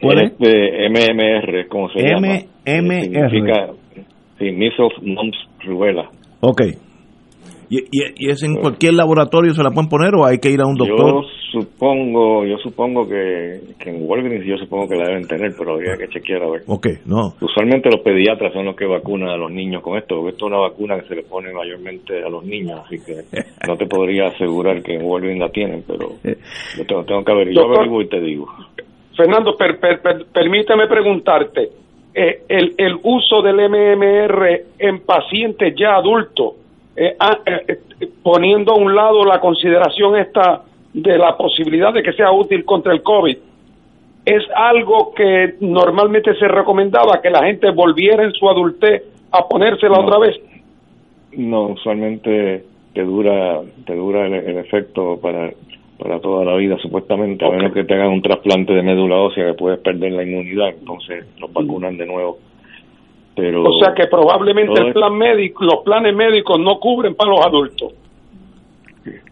¿Cuál 0.02 0.20
es? 0.20 0.34
Este, 0.34 0.90
MMR, 0.90 1.68
¿cómo 1.68 1.90
se 1.90 2.02
llama? 2.02 2.40
MMR. 2.66 3.02
Significa, 3.02 3.68
sí, 4.38 4.52
Measles, 4.52 4.92
Mumps, 5.02 5.38
Rubella. 5.66 6.10
Ok. 6.42 6.62
¿Y, 7.70 7.84
y, 7.92 8.30
es 8.30 8.42
en 8.44 8.56
cualquier 8.56 8.96
laboratorio 8.96 9.54
se 9.54 9.62
la 9.62 9.70
pueden 9.70 9.90
poner 9.90 10.16
o 10.16 10.26
hay 10.26 10.40
que 10.40 10.50
ir 10.50 10.60
a 10.60 10.66
un 10.66 10.76
doctor? 10.76 11.24
Yo 11.24 11.30
supongo, 11.52 12.44
yo 12.46 12.58
supongo 12.58 13.08
que, 13.08 13.60
en 13.86 14.10
Walgreens 14.10 14.46
yo 14.46 14.58
supongo 14.58 14.88
que 14.88 14.96
la 14.96 15.06
deben 15.06 15.28
tener, 15.28 15.52
pero 15.58 15.74
habría 15.74 15.96
que 15.96 16.08
chequear 16.08 16.44
a 16.44 16.50
ver. 16.50 16.62
Ok, 16.68 16.88
no. 17.06 17.34
Usualmente 17.42 17.90
los 17.92 18.02
pediatras 18.02 18.54
son 18.54 18.66
los 18.66 18.76
que 18.76 18.86
vacunan 18.86 19.30
a 19.30 19.38
los 19.38 19.52
niños 19.52 19.84
con 19.84 19.98
esto, 19.98 20.16
porque 20.16 20.32
esto 20.32 20.48
es 20.48 20.52
una 20.52 20.62
vacuna 20.62 21.00
que 21.00 21.08
se 21.08 21.16
le 21.16 21.24
pone 21.24 21.54
mayormente 21.54 22.24
a 22.24 22.30
los 22.30 22.44
niños, 22.44 22.82
así 22.86 22.98
que 23.06 23.22
no 23.68 23.78
te 23.78 23.86
podría 23.86 24.28
asegurar 24.28 24.82
que 24.82 24.96
en 24.96 25.04
Walgreens 25.04 25.40
la 25.40 25.50
tienen, 25.50 25.84
pero 25.86 26.10
yo 26.24 26.86
tengo, 26.88 27.04
tengo 27.04 27.24
que 27.24 27.34
ver, 27.34 27.54
yo 27.54 27.66
averiguo 27.66 28.02
y 28.02 28.10
te 28.10 28.20
digo. 28.20 28.48
Fernando, 29.16 29.56
permíteme 30.34 30.88
preguntarte, 30.88 31.70
eh, 32.14 32.44
el, 32.48 32.74
el 32.78 32.96
uso 33.04 33.42
del 33.42 33.58
MMR 33.70 34.64
en 34.80 35.02
pacientes 35.02 35.76
ya 35.78 35.96
adultos, 35.96 36.54
eh, 37.02 37.16
ah, 37.18 37.40
eh, 37.46 37.78
poniendo 38.22 38.74
a 38.74 38.76
un 38.76 38.94
lado 38.94 39.24
la 39.24 39.40
consideración 39.40 40.18
esta 40.18 40.64
de 40.92 41.18
la 41.18 41.38
posibilidad 41.38 41.94
de 41.94 42.04
que 42.04 42.12
sea 42.12 42.30
útil 42.34 42.66
contra 42.66 42.92
el 42.92 43.02
COVID, 43.02 43.38
es 44.26 44.44
algo 44.54 45.14
que 45.16 45.56
normalmente 45.62 46.36
se 46.36 46.46
recomendaba 46.50 47.22
que 47.22 47.30
la 47.30 47.46
gente 47.46 47.72
volviera 47.72 48.26
en 48.26 48.34
su 48.34 48.50
adultez 48.50 49.04
a 49.32 49.48
ponérsela 49.48 49.98
otra 49.98 50.20
vez. 50.20 50.36
No, 51.38 51.68
usualmente 51.68 52.66
te 52.94 53.04
dura 53.04 53.62
te 53.86 53.96
dura 53.96 54.28
el, 54.28 54.58
efecto 54.58 55.18
para 55.22 55.54
para 55.98 56.20
toda 56.20 56.44
la 56.44 56.56
vida 56.58 56.78
supuestamente, 56.82 57.46
a 57.46 57.50
menos 57.50 57.74
que 57.74 57.86
te 57.86 57.94
hagan 57.94 58.10
un 58.10 58.22
trasplante 58.22 58.74
de 58.74 58.84
médula 58.84 59.18
ósea 59.18 59.46
que 59.46 59.54
puedes 59.54 59.80
perder 59.80 60.12
la 60.12 60.24
inmunidad, 60.24 60.70
entonces 60.78 61.26
los 61.40 61.52
vacunan 61.54 61.98
de 61.98 62.06
nuevo. 62.06 62.40
Pero 63.40 63.64
o 63.64 63.80
sea 63.84 63.94
que 63.94 64.08
probablemente 64.08 64.82
el 64.82 64.94
plan 64.94 65.18
médico, 65.18 65.64
los 65.64 65.84
planes 65.84 66.16
médicos 66.16 66.60
no 66.60 66.80
cubren 66.80 67.16
para 67.16 67.32
los 67.32 67.46
adultos. 67.46 67.94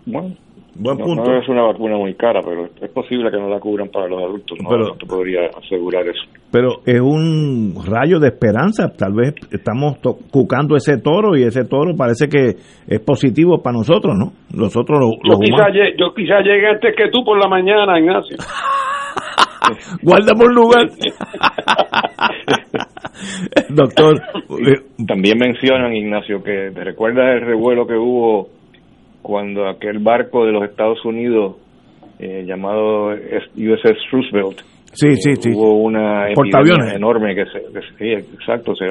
Bueno, 0.05 0.35
no, 0.79 1.37
es 1.39 1.49
una 1.49 1.63
vacuna 1.63 1.97
muy 1.97 2.13
cara, 2.13 2.41
pero 2.43 2.67
es 2.79 2.91
posible 2.91 3.31
que 3.31 3.37
no 3.37 3.49
la 3.49 3.59
cubran 3.59 3.89
para 3.89 4.07
los 4.07 4.21
adultos. 4.21 4.57
No, 4.61 4.69
pero, 4.69 4.91
te 4.93 5.05
podría 5.07 5.49
asegurar 5.57 6.03
eso. 6.07 6.21
Pero 6.51 6.81
es 6.85 7.01
un 7.01 7.73
rayo 7.85 8.19
de 8.19 8.27
esperanza. 8.27 8.89
Tal 8.95 9.13
vez 9.13 9.33
estamos 9.51 9.97
cucando 10.31 10.75
ese 10.75 10.99
toro 10.99 11.35
y 11.35 11.43
ese 11.43 11.65
toro 11.65 11.95
parece 11.97 12.27
que 12.29 12.57
es 12.87 12.99
positivo 12.99 13.61
para 13.63 13.77
nosotros, 13.77 14.13
¿no? 14.15 14.33
Nosotros 14.55 14.99
los, 14.99 15.15
yo, 15.23 15.39
quizá 15.39 15.67
yo 15.97 16.13
quizá 16.13 16.41
llegue 16.41 16.67
antes 16.67 16.95
que 16.95 17.09
tú 17.09 17.23
por 17.23 17.41
la 17.41 17.49
mañana, 17.49 17.99
Ignacio. 17.99 18.37
Guárdame 20.01 20.45
un 20.45 20.55
lugar. 20.55 20.89
Doctor. 23.69 24.21
También 25.07 25.37
mencionan, 25.39 25.95
Ignacio, 25.95 26.43
que 26.43 26.71
te 26.73 26.83
recuerdas 26.83 27.35
el 27.35 27.41
revuelo 27.47 27.87
que 27.87 27.95
hubo 27.95 28.49
cuando 29.21 29.67
aquel 29.67 29.99
barco 29.99 30.45
de 30.45 30.51
los 30.51 30.63
Estados 30.63 31.05
Unidos 31.05 31.55
eh, 32.19 32.43
llamado 32.45 33.09
USS 33.09 34.11
Roosevelt 34.11 34.61
sí, 34.93 35.15
sí, 35.17 35.35
sí. 35.35 35.49
hubo 35.53 35.83
una 35.83 36.31
epidemia 36.31 36.93
enorme 36.95 37.35
que 37.35 37.45
se, 37.45 37.59
sí, 37.97 38.11
exacto 38.11 38.73
se, 38.75 38.85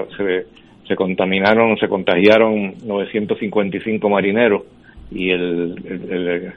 se, 0.87 0.95
contaminaron 0.95 1.77
se 1.79 1.89
contagiaron 1.89 2.75
955 2.85 4.09
marineros 4.09 4.63
y 5.11 5.31
el, 5.31 5.75
el, 6.11 6.53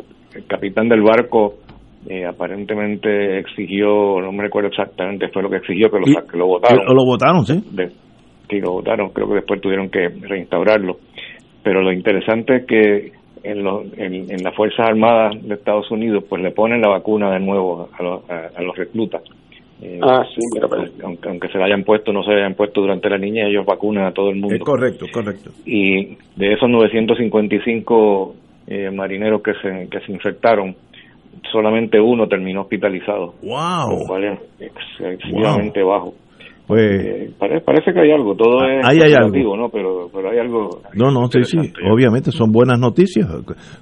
capitán 0.47 0.89
del 0.89 1.01
barco 1.01 1.55
eh, 2.07 2.25
aparentemente 2.25 3.39
exigió 3.39 4.21
no 4.21 4.31
me 4.31 4.43
recuerdo 4.43 4.69
exactamente 4.69 5.29
fue 5.29 5.43
lo 5.43 5.49
que 5.49 5.57
exigió 5.57 5.89
que 5.89 5.99
lo, 5.99 6.05
que 6.05 6.37
lo 6.37 6.47
votaron 6.47 6.85
lo 6.85 7.05
votaron 7.05 7.45
sí 7.45 7.61
sí 8.49 8.59
lo 8.59 8.73
votaron 8.73 9.09
creo 9.09 9.27
que 9.27 9.35
después 9.35 9.61
tuvieron 9.61 9.89
que 9.89 10.07
reinstaurarlo 10.07 10.97
pero 11.63 11.81
lo 11.81 11.91
interesante 11.91 12.57
es 12.57 12.65
que 12.65 13.19
en, 13.43 14.31
en, 14.31 14.43
las 14.43 14.55
Fuerzas 14.55 14.87
Armadas 14.89 15.35
de 15.41 15.55
Estados 15.55 15.89
Unidos, 15.91 16.23
pues 16.27 16.41
le 16.41 16.51
ponen 16.51 16.81
la 16.81 16.89
vacuna 16.89 17.31
de 17.31 17.39
nuevo 17.39 17.89
a, 17.97 18.61
los 18.61 18.75
reclutas. 18.75 19.21
Eh, 19.81 19.99
ah, 20.01 20.25
sí, 20.35 20.41
aunque, 21.01 21.29
aunque, 21.29 21.47
se 21.47 21.57
la 21.57 21.65
hayan 21.65 21.83
puesto, 21.83 22.11
no 22.11 22.21
se 22.23 22.31
la 22.31 22.39
hayan 22.39 22.55
puesto 22.55 22.81
durante 22.81 23.09
la 23.09 23.17
niña, 23.17 23.47
ellos 23.47 23.65
vacunan 23.65 24.05
a 24.05 24.11
todo 24.11 24.29
el 24.29 24.35
mundo. 24.35 24.55
Es 24.55 24.61
correcto, 24.61 25.05
correcto. 25.11 25.51
Y 25.65 26.17
de 26.35 26.53
esos 26.53 26.69
955 26.69 28.35
eh, 28.67 28.91
marineros 28.91 29.41
que 29.41 29.53
se, 29.53 29.87
que 29.89 30.01
se 30.01 30.11
infectaron, 30.11 30.75
solamente 31.51 31.99
uno 31.99 32.27
terminó 32.27 32.61
hospitalizado. 32.61 33.35
¡Wow! 33.41 33.99
Lo 33.99 34.07
cual 34.07 34.23
es 34.23 34.39
excesivamente 34.59 35.83
bajo. 35.83 36.13
Pues 36.69 37.03
eh, 37.03 37.31
parece, 37.39 37.91
que 37.91 37.99
hay 37.99 38.11
algo, 38.11 38.35
todo 38.35 38.63
es 38.63 38.85
hay, 38.87 38.99
algo. 39.13 39.57
¿no? 39.57 39.69
Pero, 39.69 40.07
pero 40.13 40.29
hay 40.29 40.37
algo. 40.37 40.81
No, 40.93 41.09
no, 41.09 41.25
sí, 41.25 41.43
sí, 41.43 41.57
obviamente 41.91 42.29
son 42.31 42.51
buenas 42.51 42.79
noticias. 42.79 43.27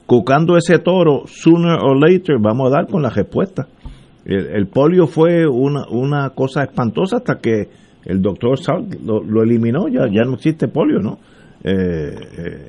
Cucando 0.05 0.55
ese 0.55 0.79
toro, 0.79 1.23
sooner 1.25 1.79
or 1.83 1.99
later, 1.99 2.37
vamos 2.39 2.71
a 2.71 2.77
dar 2.77 2.87
con 2.87 3.01
la 3.01 3.09
respuesta. 3.09 3.67
El, 4.23 4.67
polio 4.67 5.05
fue 5.05 5.45
una, 5.47 5.85
una 5.89 6.29
cosa 6.29 6.63
espantosa 6.63 7.17
hasta 7.17 7.39
que 7.39 7.67
el 8.05 8.21
doctor 8.21 8.57
Salt 8.57 8.95
lo, 9.03 9.43
eliminó, 9.43 9.89
ya, 9.89 10.07
ya 10.09 10.23
no 10.23 10.35
existe 10.35 10.69
polio, 10.69 10.99
¿no? 10.99 11.17
Eh, 11.63 12.15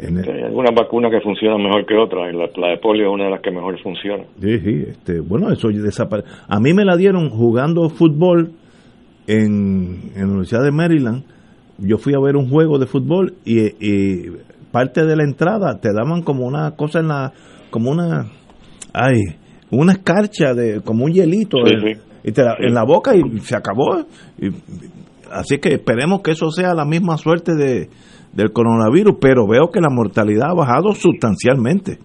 eh 0.03 0.09
Hay 0.09 0.43
algunas 0.43 0.75
vacunas 0.75 1.11
que 1.11 1.21
funcionan 1.21 1.63
mejor 1.63 1.85
que 1.87 1.95
otras, 1.95 2.35
la, 2.35 2.49
la, 2.57 2.69
de 2.71 2.79
polio 2.79 3.09
es 3.09 3.15
una 3.15 3.25
de 3.25 3.31
las 3.31 3.41
que 3.41 3.51
mejor 3.51 3.79
funciona. 3.83 4.25
Sí, 4.41 4.59
sí, 4.61 4.85
este, 4.89 5.21
bueno, 5.21 5.53
eso 5.53 5.69
desapareció. 5.69 6.31
A 6.49 6.59
mí 6.59 6.73
me 6.73 6.85
la 6.85 6.97
dieron 6.97 7.29
jugando 7.29 7.89
fútbol 7.91 8.53
en, 9.29 10.13
la 10.17 10.25
Universidad 10.25 10.65
de 10.65 10.73
Maryland, 10.73 11.25
yo 11.79 11.99
fui 11.99 12.15
a 12.15 12.21
ver 12.21 12.37
un 12.37 12.49
juego 12.49 12.79
de 12.79 12.87
fútbol 12.87 13.35
y, 13.45 14.27
parte 14.73 15.05
de 15.05 15.17
la 15.17 15.25
entrada 15.25 15.81
te 15.81 15.89
daban 15.95 16.23
como 16.23 16.47
una 16.47 16.73
cosa 16.73 17.01
en 17.01 17.09
la, 17.09 17.33
como 17.71 17.91
una, 17.91 18.27
ay, 18.93 19.17
una 19.71 19.93
escarcha 19.93 20.53
de, 20.55 20.83
como 20.83 21.05
un 21.05 21.13
hielito 21.13 21.59
Y 22.23 22.33
te, 22.33 22.43
en 22.43 22.75
la 22.75 22.85
boca 22.85 23.15
y 23.15 23.23
se 23.41 23.57
acabó. 23.57 24.05
así 25.31 25.59
que 25.59 25.75
esperemos 25.75 26.21
que 26.23 26.33
eso 26.33 26.51
sea 26.51 26.75
la 26.75 26.85
misma 26.85 27.17
suerte 27.17 27.55
de, 27.55 27.89
del 28.33 28.53
coronavirus, 28.53 29.17
pero 29.21 29.47
veo 29.47 29.71
que 29.71 29.81
la 29.81 29.91
mortalidad 29.91 30.51
ha 30.51 30.55
bajado 30.55 30.93
sustancialmente 30.93 31.99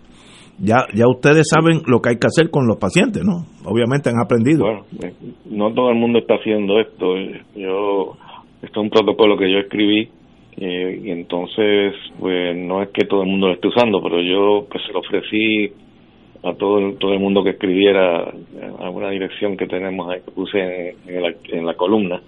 ya, 0.60 0.86
ya 0.94 1.08
ustedes 1.08 1.48
saben 1.50 1.82
lo 1.88 2.02
que 2.02 2.10
hay 2.10 2.18
que 2.18 2.28
hacer 2.28 2.50
con 2.50 2.68
los 2.68 2.78
pacientes, 2.78 3.24
¿no? 3.24 3.46
Obviamente 3.66 4.10
han 4.10 4.20
aprendido. 4.20 4.66
Eh, 5.02 5.14
no 5.46 5.74
todo 5.74 5.90
el 5.90 5.96
mundo 5.96 6.20
está 6.20 6.36
haciendo 6.36 6.80
esto. 6.80 7.16
Yo, 7.56 8.14
esto 8.62 8.80
es 8.80 8.84
un 8.84 8.90
protocolo 8.90 9.38
que 9.38 9.52
yo 9.52 9.60
escribí 9.60 10.10
eh, 10.58 11.02
y 11.04 11.12
entonces, 11.12 11.94
pues 12.20 12.56
no 12.56 12.84
es 12.84 12.90
que 12.90 13.06
todo 13.06 13.24
el 13.24 13.30
mundo 13.30 13.48
lo 13.48 13.54
esté 13.54 13.68
usando, 13.68 14.02
pero 14.02 14.22
yo 14.22 14.68
pues 14.70 14.84
se 14.86 14.94
lo 14.94 15.00
ofrecí 15.00 15.72
a 16.44 16.54
todo 16.54 16.80
el, 16.80 16.98
todo 16.98 17.14
el 17.14 17.20
mundo 17.20 17.44
que 17.44 17.52
escribiera 17.52 18.32
a 18.80 18.90
una 18.90 19.10
dirección 19.10 19.58
que 19.58 19.66
tenemos 19.66 20.10
ahí, 20.12 20.22
que 20.24 20.32
puse 20.32 20.60
en, 20.60 20.96
en, 21.08 21.66
la, 21.66 21.74
columna 21.74 22.22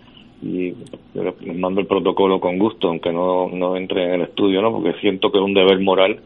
y 0.45 0.75
les 1.15 1.57
mando 1.57 1.81
el 1.81 1.87
protocolo 1.87 2.39
con 2.39 2.59
gusto, 2.59 2.89
aunque 2.89 3.11
no, 3.11 3.49
no 3.49 3.75
entre 3.75 4.05
en 4.05 4.13
el 4.13 4.21
estudio, 4.21 4.61
¿no? 4.61 4.71
Porque 4.71 4.93
siento 5.01 5.31
que 5.31 5.39
es 5.39 5.43
un 5.43 5.55
deber 5.55 5.79
moral 5.81 6.19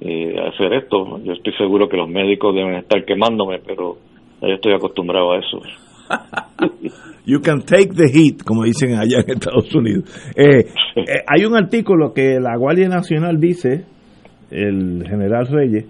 eh, 0.00 0.34
hacer 0.40 0.72
esto. 0.72 1.18
Yo 1.22 1.34
estoy 1.34 1.52
seguro 1.52 1.86
que 1.86 1.98
los 1.98 2.08
médicos 2.08 2.54
deben 2.54 2.76
estar 2.76 3.04
quemándome, 3.04 3.58
pero 3.58 3.98
yo 4.40 4.48
estoy 4.48 4.72
acostumbrado 4.72 5.32
a 5.32 5.38
eso. 5.38 5.60
You 7.26 7.42
can 7.42 7.60
take 7.60 7.90
the 7.94 8.08
heat, 8.10 8.42
como 8.42 8.64
dicen 8.64 8.94
allá 8.94 9.18
en 9.20 9.34
Estados 9.34 9.74
Unidos. 9.74 10.04
Eh, 10.34 10.60
eh, 10.96 11.04
hay 11.26 11.44
un 11.44 11.54
artículo 11.54 12.14
que 12.14 12.38
la 12.40 12.56
Guardia 12.56 12.88
Nacional 12.88 13.38
dice, 13.38 13.84
el 14.50 15.04
general 15.06 15.46
Reyes, 15.46 15.84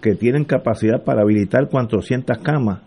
que 0.00 0.14
tienen 0.14 0.44
capacidad 0.44 1.04
para 1.04 1.20
habilitar 1.20 1.68
400 1.68 2.38
camas 2.38 2.80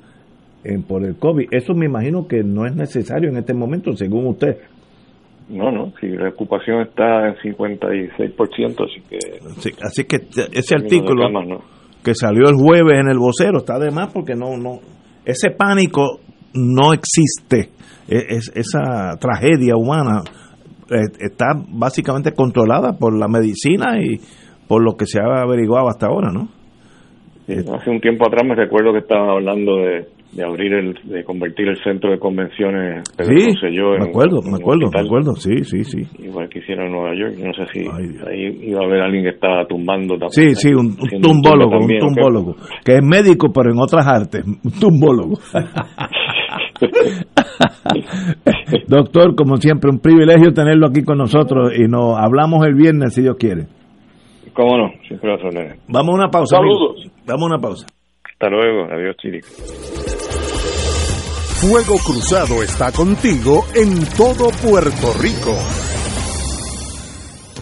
en, 0.63 0.83
por 0.83 1.05
el 1.05 1.17
COVID. 1.17 1.47
Eso 1.51 1.73
me 1.73 1.85
imagino 1.85 2.27
que 2.27 2.43
no 2.43 2.65
es 2.65 2.75
necesario 2.75 3.29
en 3.29 3.37
este 3.37 3.53
momento, 3.53 3.93
según 3.93 4.27
usted. 4.27 4.57
No, 5.49 5.71
no, 5.71 5.93
si 5.99 6.07
la 6.09 6.29
ocupación 6.29 6.81
está 6.81 7.29
en 7.29 7.35
56%, 7.35 8.85
así 8.85 9.01
que... 9.09 9.17
así 9.81 10.03
que 10.03 10.17
ese 10.51 10.75
artículo 10.75 11.23
que 12.03 12.13
salió 12.13 12.49
el 12.49 12.55
jueves 12.55 12.99
en 12.99 13.09
el 13.09 13.17
vocero 13.17 13.59
está 13.59 13.79
de 13.79 13.91
más 13.91 14.11
porque 14.13 14.33
no, 14.35 14.57
no, 14.57 14.79
ese 15.25 15.51
pánico 15.51 16.19
no 16.53 16.93
existe, 16.93 17.71
e, 18.07 18.35
es, 18.35 18.51
esa 18.55 19.17
tragedia 19.19 19.75
humana 19.75 20.21
eh, 20.89 21.07
está 21.19 21.47
básicamente 21.69 22.33
controlada 22.33 22.93
por 22.93 23.17
la 23.17 23.27
medicina 23.27 23.99
y 24.01 24.19
por 24.67 24.83
lo 24.83 24.95
que 24.95 25.05
se 25.05 25.19
ha 25.19 25.41
averiguado 25.41 25.87
hasta 25.87 26.07
ahora, 26.07 26.29
¿no? 26.31 26.49
Hace 27.47 27.89
un 27.89 28.01
tiempo 28.01 28.27
atrás 28.27 28.43
me 28.45 28.55
recuerdo 28.55 28.91
que 28.91 28.99
estaban 28.99 29.29
hablando 29.29 29.77
de 29.77 30.16
de 30.31 30.43
abrir 30.43 30.73
el, 30.73 30.93
de 31.03 31.23
convertir 31.23 31.67
el 31.67 31.77
centro 31.83 32.09
de 32.11 32.19
convenciones 32.19 33.03
sí, 33.19 33.33
me 33.33 34.05
acuerdo, 34.05 34.41
me 34.41 34.57
acuerdo, 34.57 34.89
me 34.93 35.01
acuerdo, 35.01 35.35
sí, 35.35 35.63
sí, 35.63 35.83
sí. 35.83 36.03
Igual 36.23 36.49
que 36.49 36.59
hicieron 36.59 36.87
en 36.87 36.91
Nueva 36.91 37.15
York, 37.15 37.35
no 37.43 37.53
sé 37.53 37.65
si 37.73 37.79
ahí 38.27 38.69
iba 38.69 38.81
a 38.81 38.85
haber 38.85 39.01
alguien 39.01 39.23
que 39.23 39.31
estaba 39.31 39.65
tumbando 39.65 40.15
Sí, 40.29 40.53
sí, 40.55 40.73
un, 40.73 40.95
tumbólogo, 41.21 41.77
un 41.77 41.99
tumbólogo, 41.99 42.55
que 42.83 42.95
es 42.95 43.03
médico 43.03 43.51
pero 43.53 43.71
en 43.71 43.79
otras 43.79 44.07
artes, 44.07 44.43
un 44.63 44.71
tumbólogo. 44.79 45.37
Doctor, 48.87 49.35
como 49.35 49.57
siempre, 49.57 49.89
un 49.89 49.99
privilegio 49.99 50.53
tenerlo 50.53 50.87
aquí 50.87 51.03
con 51.03 51.17
nosotros 51.17 51.71
y 51.75 51.87
nos 51.87 52.17
hablamos 52.17 52.65
el 52.67 52.75
viernes 52.75 53.15
si 53.15 53.21
Dios 53.21 53.35
quiere. 53.39 53.67
¿Cómo 54.53 54.77
no? 54.77 54.91
Siempre 55.07 55.31
Vamos 55.87 56.13
a 56.13 56.15
una 56.15 56.29
pausa. 56.29 56.57
Saludos. 56.57 57.07
Vamos 57.27 57.43
a 57.43 57.45
una 57.45 57.59
pausa. 57.59 57.85
Hasta 58.39 58.49
luego. 58.49 58.93
Adiós, 58.93 59.17
Chiri. 59.17 59.41
Fuego 61.59 61.97
Cruzado 62.05 62.61
está 62.61 62.91
contigo 62.91 63.65
en 63.73 64.05
todo 64.15 64.51
Puerto 64.61 65.11
Rico. 65.19 65.57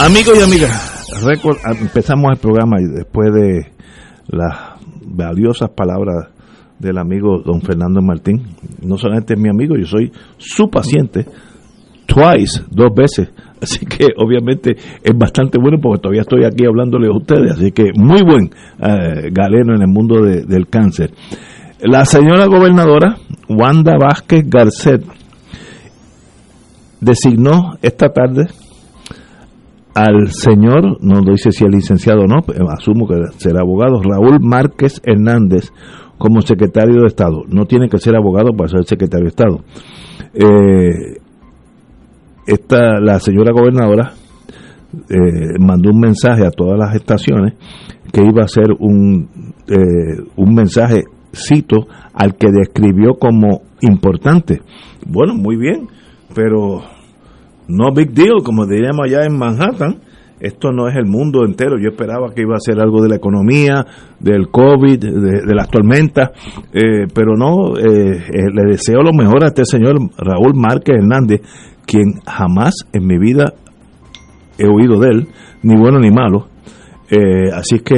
Amigos 0.00 0.38
y 0.38 0.42
amigas, 0.42 1.14
ah, 1.64 1.72
empezamos 1.80 2.32
el 2.32 2.38
programa 2.38 2.80
y 2.80 2.86
después 2.86 3.32
de 3.32 3.72
las 4.28 4.80
valiosas 5.04 5.70
palabras 5.70 6.28
del 6.78 6.98
amigo 6.98 7.40
don 7.44 7.60
Fernando 7.60 8.00
Martín, 8.02 8.42
no 8.82 8.96
solamente 8.96 9.34
es 9.34 9.40
mi 9.40 9.48
amigo, 9.48 9.76
yo 9.76 9.86
soy 9.86 10.10
su 10.38 10.68
paciente, 10.68 11.26
twice, 12.06 12.62
dos 12.70 12.92
veces, 12.94 13.30
así 13.60 13.86
que 13.86 14.06
obviamente 14.16 14.72
es 15.02 15.16
bastante 15.16 15.58
bueno 15.60 15.78
porque 15.80 16.00
todavía 16.00 16.22
estoy 16.22 16.44
aquí 16.44 16.64
hablándole 16.66 17.06
a 17.06 17.16
ustedes, 17.16 17.52
así 17.52 17.70
que 17.70 17.92
muy 17.94 18.22
buen 18.22 18.50
eh, 18.80 19.30
galeno 19.30 19.74
en 19.74 19.82
el 19.82 19.88
mundo 19.88 20.22
del 20.22 20.68
cáncer. 20.68 21.12
La 21.80 22.04
señora 22.04 22.46
gobernadora 22.46 23.16
Wanda 23.48 23.96
Vázquez 24.00 24.48
Garcet 24.48 25.04
designó 27.00 27.76
esta 27.82 28.08
tarde 28.08 28.46
al 29.94 30.28
señor, 30.28 30.98
no 31.02 31.20
dice 31.20 31.52
si 31.52 31.64
es 31.64 31.70
licenciado 31.70 32.22
o 32.22 32.26
no, 32.26 32.40
asumo 32.70 33.06
que 33.06 33.14
será 33.36 33.60
abogado, 33.60 34.00
Raúl 34.02 34.38
Márquez 34.40 35.00
Hernández 35.04 35.70
como 36.18 36.40
secretario 36.40 37.00
de 37.00 37.06
Estado. 37.08 37.42
No 37.48 37.66
tiene 37.66 37.88
que 37.88 37.98
ser 37.98 38.16
abogado 38.16 38.52
para 38.56 38.68
ser 38.68 38.84
secretario 38.84 39.24
de 39.24 39.28
Estado. 39.28 39.60
Eh, 40.34 41.18
esta, 42.46 43.00
la 43.00 43.18
señora 43.18 43.52
gobernadora 43.52 44.12
eh, 45.10 45.58
mandó 45.58 45.90
un 45.90 46.00
mensaje 46.00 46.46
a 46.46 46.50
todas 46.50 46.78
las 46.78 46.94
estaciones 46.94 47.54
que 48.12 48.22
iba 48.22 48.44
a 48.44 48.48
ser 48.48 48.66
un, 48.78 49.28
eh, 49.68 50.22
un 50.36 50.54
mensaje 50.54 51.04
cito, 51.32 51.86
al 52.14 52.36
que 52.36 52.48
describió 52.52 53.14
como 53.18 53.62
importante. 53.80 54.60
Bueno, 55.06 55.34
muy 55.34 55.56
bien, 55.56 55.88
pero 56.34 56.82
no 57.68 57.92
big 57.94 58.12
deal, 58.12 58.42
como 58.44 58.66
diríamos 58.66 59.06
allá 59.06 59.24
en 59.24 59.38
Manhattan. 59.38 60.00
Esto 60.40 60.72
no 60.72 60.88
es 60.88 60.96
el 60.96 61.06
mundo 61.06 61.44
entero. 61.46 61.78
Yo 61.78 61.90
esperaba 61.90 62.34
que 62.34 62.42
iba 62.42 62.56
a 62.56 62.60
ser 62.60 62.80
algo 62.80 63.00
de 63.00 63.08
la 63.08 63.14
economía, 63.14 63.86
del 64.18 64.48
COVID, 64.48 64.98
de, 64.98 65.54
las 65.54 65.68
tormentas, 65.68 66.30
eh, 66.72 67.06
pero 67.14 67.36
no. 67.36 67.76
Eh, 67.78 68.16
eh, 68.16 68.50
le 68.52 68.72
deseo 68.72 69.02
lo 69.02 69.12
mejor 69.12 69.44
a 69.44 69.48
este 69.48 69.64
señor 69.64 69.98
Raúl 70.18 70.54
Márquez 70.56 70.96
Hernández, 70.96 71.42
quien 71.86 72.14
jamás 72.26 72.74
en 72.92 73.06
mi 73.06 73.18
vida 73.18 73.54
he 74.58 74.66
oído 74.66 74.98
de 74.98 75.10
él, 75.10 75.28
ni 75.62 75.76
bueno 75.76 76.00
ni 76.00 76.10
malo. 76.10 76.48
así 77.54 77.78
que 77.78 77.94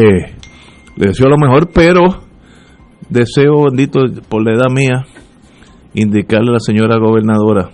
le 0.97 1.07
deseo 1.07 1.29
lo 1.31 1.39
mejor, 1.39 1.71
pero 1.73 2.25
deseo 3.09 3.65
bendito 3.71 4.01
por 4.29 4.45
la 4.45 4.53
edad 4.53 4.71
mía 4.71 5.07
indicarle 5.95 6.51
a 6.51 6.55
la 6.55 6.61
señora 6.61 6.99
gobernadora 6.99 7.71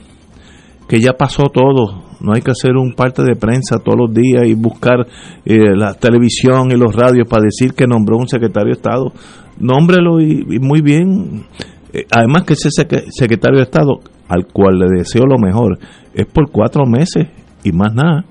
que 0.90 1.00
ya 1.00 1.12
pasó 1.12 1.44
todo, 1.54 2.02
no 2.20 2.32
hay 2.34 2.42
que 2.42 2.50
hacer 2.50 2.72
un 2.76 2.94
parte 2.94 3.22
de 3.22 3.36
prensa 3.36 3.78
todos 3.78 3.96
los 3.96 4.12
días 4.12 4.44
y 4.44 4.54
buscar 4.54 5.06
eh, 5.44 5.76
la 5.76 5.94
televisión 5.94 6.72
y 6.72 6.76
los 6.76 6.96
radios 6.96 7.28
para 7.28 7.44
decir 7.44 7.74
que 7.74 7.86
nombró 7.86 8.16
un 8.16 8.26
secretario 8.26 8.72
de 8.72 8.78
Estado. 8.80 9.12
Nómbrelo 9.60 10.20
y, 10.20 10.58
muy 10.58 10.80
bien. 10.80 11.44
Eh, 11.92 12.06
además 12.10 12.42
que 12.42 12.54
ese 12.54 12.70
secretario 12.70 13.58
de 13.58 13.62
Estado, 13.62 14.00
al 14.26 14.46
cual 14.52 14.80
le 14.80 14.98
deseo 14.98 15.26
lo 15.26 15.38
mejor, 15.38 15.78
es 16.12 16.26
por 16.26 16.50
cuatro 16.50 16.84
meses 16.86 17.28
y 17.62 17.70
más 17.70 17.94
nada. 17.94 18.24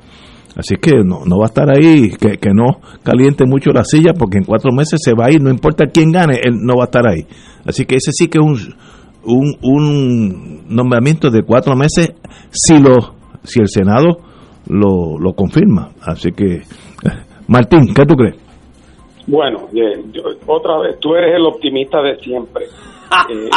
Así 0.58 0.76
que 0.76 0.92
no, 1.06 1.22
no 1.26 1.38
va 1.38 1.46
a 1.46 1.48
estar 1.48 1.70
ahí, 1.70 2.10
que, 2.10 2.40
que 2.40 2.50
no 2.54 2.82
caliente 3.04 3.46
mucho 3.46 3.70
la 3.72 3.86
silla, 3.86 4.12
porque 4.14 4.38
en 4.38 4.44
cuatro 4.44 4.74
meses 4.74 5.00
se 5.02 5.14
va 5.14 5.28
a 5.28 5.32
ir, 5.32 5.42
no 5.42 5.50
importa 5.50 5.86
quién 5.86 6.12
gane, 6.12 6.42
él 6.44 6.56
no 6.60 6.76
va 6.76 6.84
a 6.84 6.88
estar 6.88 7.08
ahí. 7.08 7.26
Así 7.66 7.86
que 7.86 7.96
ese 7.96 8.12
sí 8.12 8.28
que 8.28 8.40
es 8.40 8.46
un, 8.46 8.76
un, 9.24 9.56
un 9.62 10.66
nombramiento 10.68 11.30
de 11.30 11.44
cuatro 11.44 11.76
meses 11.76 12.14
si 12.52 12.80
lo 12.80 13.16
si 13.44 13.60
el 13.60 13.68
Senado 13.68 14.20
lo, 14.68 15.18
lo 15.20 15.34
confirma. 15.34 15.90
Así 16.02 16.32
que, 16.32 16.62
Martín, 17.48 17.94
¿qué 17.94 18.06
tú 18.06 18.16
crees? 18.16 18.36
Bueno, 19.28 19.68
otra 20.48 20.80
vez, 20.80 21.00
tú 21.00 21.14
eres 21.16 21.36
el 21.36 21.46
optimista 21.46 22.02
de 22.02 22.18
siempre. 22.20 22.66
Eh, 23.12 23.50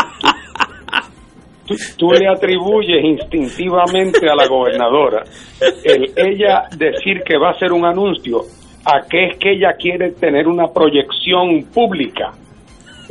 tú, 1.99 2.11
le 2.11 2.27
atribuyes 2.27 3.05
instintivamente 3.05 4.29
a 4.29 4.35
la 4.35 4.47
gobernadora 4.49 5.23
el 5.85 6.11
ella 6.17 6.65
decir 6.77 7.23
que 7.23 7.37
va 7.37 7.49
a 7.49 7.53
hacer 7.53 7.71
un 7.71 7.85
anuncio 7.85 8.41
a 8.85 9.07
que 9.07 9.27
es 9.27 9.39
que 9.39 9.53
ella 9.53 9.75
quiere 9.79 10.13
tener 10.13 10.49
una 10.49 10.69
proyección 10.69 11.65
pública. 11.73 12.33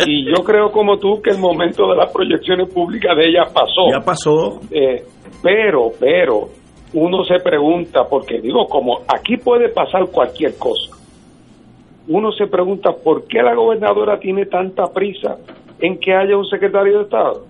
Y 0.05 0.25
yo 0.25 0.43
creo 0.43 0.71
como 0.71 0.97
tú 0.97 1.21
que 1.21 1.31
el 1.31 1.39
momento 1.39 1.87
de 1.89 1.97
las 1.97 2.11
proyecciones 2.11 2.71
públicas 2.73 3.15
de 3.15 3.29
ella 3.29 3.43
pasó. 3.53 3.89
Ya 3.91 3.99
pasó. 4.03 4.59
Eh, 4.71 5.03
pero, 5.41 5.91
pero, 5.99 6.49
uno 6.93 7.23
se 7.23 7.39
pregunta, 7.43 8.05
porque 8.09 8.39
digo, 8.39 8.65
como 8.67 8.99
aquí 9.07 9.37
puede 9.37 9.69
pasar 9.69 10.05
cualquier 10.11 10.57
cosa, 10.57 10.95
uno 12.07 12.31
se 12.31 12.47
pregunta 12.47 12.91
por 13.03 13.27
qué 13.27 13.41
la 13.41 13.55
gobernadora 13.55 14.19
tiene 14.19 14.45
tanta 14.45 14.87
prisa 14.93 15.37
en 15.79 15.99
que 15.99 16.13
haya 16.13 16.37
un 16.37 16.45
secretario 16.45 16.97
de 16.97 17.03
Estado. 17.03 17.45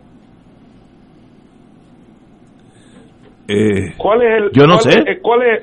Eh, 3.47 3.93
¿Cuál 3.97 4.21
es 4.21 4.37
el, 4.37 4.51
yo 4.51 4.67
no 4.67 4.77
cuál 4.77 4.93
sé. 4.93 5.03
Es, 5.07 5.21
cuál, 5.21 5.41
es, 5.43 5.61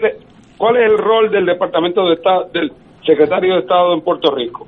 ¿Cuál 0.59 0.77
es 0.77 0.91
el 0.91 0.99
rol 0.99 1.31
del 1.31 1.47
Departamento 1.47 2.05
de 2.07 2.15
Estado, 2.15 2.49
del 2.53 2.73
secretario 3.07 3.55
de 3.55 3.61
Estado 3.61 3.95
en 3.95 4.01
Puerto 4.01 4.35
Rico? 4.35 4.67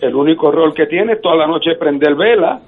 El 0.00 0.14
único 0.14 0.52
rol 0.52 0.74
que 0.74 0.86
tiene 0.86 1.14
es 1.14 1.20
toda 1.20 1.36
la 1.36 1.46
noche 1.46 1.74
prender 1.74 2.14
vela 2.14 2.60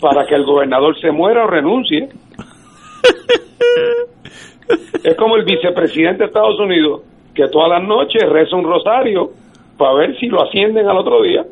para 0.00 0.26
que 0.26 0.34
el 0.34 0.44
gobernador 0.44 0.98
se 1.00 1.10
muera 1.10 1.44
o 1.44 1.46
renuncie. 1.46 2.08
es 5.04 5.16
como 5.16 5.36
el 5.36 5.44
vicepresidente 5.44 6.18
de 6.18 6.26
Estados 6.26 6.58
Unidos, 6.60 7.02
que 7.34 7.48
todas 7.48 7.70
las 7.70 7.82
noches 7.82 8.28
reza 8.28 8.56
un 8.56 8.64
rosario 8.64 9.30
para 9.76 9.94
ver 9.94 10.18
si 10.18 10.26
lo 10.26 10.42
ascienden 10.42 10.88
al 10.88 10.98
otro 10.98 11.22
día. 11.22 11.44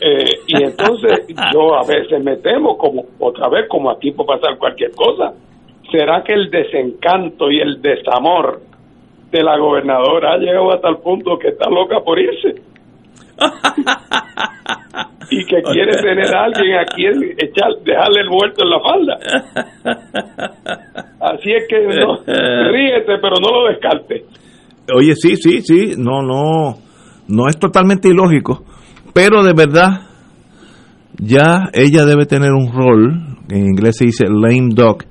Eh, 0.00 0.30
y 0.46 0.62
entonces 0.62 1.26
yo 1.52 1.74
a 1.74 1.86
veces 1.86 2.22
me 2.22 2.36
temo, 2.36 2.76
como 2.76 3.04
otra 3.18 3.48
vez, 3.48 3.68
como 3.68 3.90
aquí 3.90 4.10
puede 4.10 4.38
pasar 4.38 4.58
cualquier 4.58 4.90
cosa, 4.92 5.32
¿será 5.90 6.22
que 6.24 6.32
el 6.32 6.50
desencanto 6.50 7.50
y 7.50 7.60
el 7.60 7.80
desamor 7.80 8.60
de 9.30 9.42
la 9.42 9.56
gobernadora 9.58 10.34
ha 10.34 10.38
llegado 10.38 10.72
hasta 10.72 10.88
el 10.88 10.98
punto 10.98 11.38
que 11.38 11.48
está 11.48 11.70
loca 11.70 12.00
por 12.00 12.18
irse? 12.18 12.54
y 15.30 15.44
que 15.44 15.62
quiere 15.62 15.92
tener 16.00 16.34
a 16.34 16.44
alguien 16.44 16.78
a 16.78 16.84
quien 16.84 17.22
echar, 17.38 17.70
dejarle 17.84 18.20
el 18.22 18.30
muerto 18.30 18.62
en 18.64 18.70
la 18.70 18.80
falda. 18.80 19.18
Así 21.20 21.52
es 21.52 21.66
que 21.68 21.80
no, 21.80 22.16
ríete, 22.70 23.18
pero 23.20 23.36
no 23.42 23.50
lo 23.50 23.68
descarte. 23.68 24.24
Oye, 24.94 25.14
sí, 25.16 25.36
sí, 25.36 25.60
sí, 25.62 25.94
no, 25.98 26.22
no, 26.22 26.78
no 27.28 27.48
es 27.48 27.58
totalmente 27.58 28.08
ilógico, 28.08 28.64
pero 29.12 29.42
de 29.42 29.52
verdad, 29.52 30.02
ya 31.18 31.70
ella 31.72 32.04
debe 32.04 32.26
tener 32.26 32.52
un 32.52 32.72
rol, 32.72 33.36
en 33.50 33.66
inglés 33.66 33.96
se 33.98 34.06
dice 34.06 34.26
lame 34.28 34.74
duck, 34.74 35.04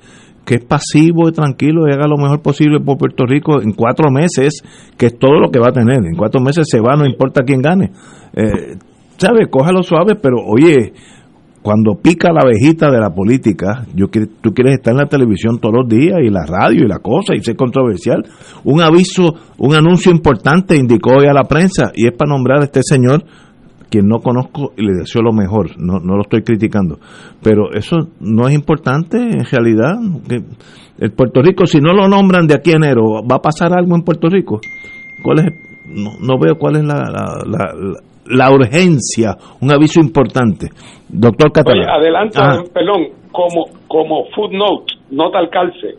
que 0.46 0.56
es 0.56 0.64
pasivo 0.64 1.28
y 1.28 1.32
tranquilo 1.32 1.88
y 1.88 1.92
haga 1.92 2.08
lo 2.08 2.18
mejor 2.18 2.42
posible 2.42 2.80
por 2.80 2.98
Puerto 2.98 3.26
Rico 3.26 3.62
en 3.62 3.74
cuatro 3.74 4.12
meses, 4.12 4.62
que 4.98 5.08
es 5.08 5.18
todo 5.18 5.40
lo 5.40 5.50
que 5.50 5.60
va 5.60 5.70
a 5.70 5.74
tener. 5.74 6.06
En 6.06 6.16
cuatro 6.16 6.40
meses 6.40 6.68
se 6.70 6.80
va, 6.80 6.96
no 6.96 7.06
importa 7.06 7.44
quién 7.44 7.62
gane. 7.62 7.92
Eh, 8.34 8.78
¿Sabe? 9.18 9.48
Cójalo 9.50 9.82
suave, 9.82 10.16
pero 10.16 10.38
oye, 10.46 10.94
cuando 11.66 11.96
pica 11.96 12.32
la 12.32 12.42
abejita 12.44 12.92
de 12.92 13.00
la 13.00 13.10
política, 13.10 13.88
yo 13.96 14.06
tú 14.08 14.54
quieres 14.54 14.76
estar 14.76 14.94
en 14.94 15.00
la 15.00 15.08
televisión 15.08 15.58
todos 15.60 15.74
los 15.82 15.90
días 15.90 16.20
y 16.24 16.30
la 16.30 16.46
radio 16.46 16.86
y 16.86 16.88
la 16.88 17.00
cosa 17.00 17.34
y 17.34 17.42
ser 17.42 17.56
controversial. 17.56 18.24
Un 18.66 18.82
aviso, 18.82 19.34
un 19.58 19.74
anuncio 19.74 20.12
importante 20.12 20.78
indicó 20.78 21.12
hoy 21.18 21.26
a 21.26 21.34
la 21.34 21.46
prensa 21.46 21.92
y 21.96 22.06
es 22.06 22.14
para 22.16 22.34
nombrar 22.34 22.62
a 22.62 22.66
este 22.66 22.82
señor 22.84 23.24
quien 23.96 24.10
no 24.10 24.20
conozco 24.20 24.74
y 24.76 24.86
le 24.86 24.94
deseo 25.00 25.22
lo 25.22 25.32
mejor, 25.32 25.80
no, 25.80 26.00
no 26.00 26.16
lo 26.16 26.24
estoy 26.24 26.42
criticando, 26.42 26.98
pero 27.42 27.72
eso 27.72 27.96
no 28.20 28.46
es 28.50 28.54
importante 28.54 29.18
en 29.18 29.46
realidad. 29.46 29.96
El 31.00 31.14
Puerto 31.14 31.42
Rico, 31.42 31.66
si 31.66 31.80
no 31.80 31.94
lo 31.94 32.10
nombran 32.10 32.46
de 32.46 32.56
aquí 32.56 32.74
a 32.74 32.76
enero, 32.76 33.24
¿va 33.24 33.38
a 33.38 33.42
pasar 33.42 33.72
algo 33.72 33.96
en 33.96 34.04
Puerto 34.04 34.28
Rico? 34.28 34.60
¿Cuál 35.24 35.40
es? 35.40 35.46
No, 35.88 36.38
veo 36.38 36.56
cuál 36.58 36.76
es 36.76 36.84
la, 36.84 37.04
la, 38.26 38.52
urgencia, 38.52 39.38
un 39.62 39.72
aviso 39.72 40.02
importante. 40.02 40.68
Doctor 41.08 41.54
Catalán. 41.54 41.88
adelante, 41.88 42.38
ah. 42.42 42.58
pelón, 42.74 43.08
como, 43.32 43.66
como 43.88 44.26
footnote, 44.36 44.94
nota 45.12 45.40
al 45.40 45.50
calce, 45.50 45.96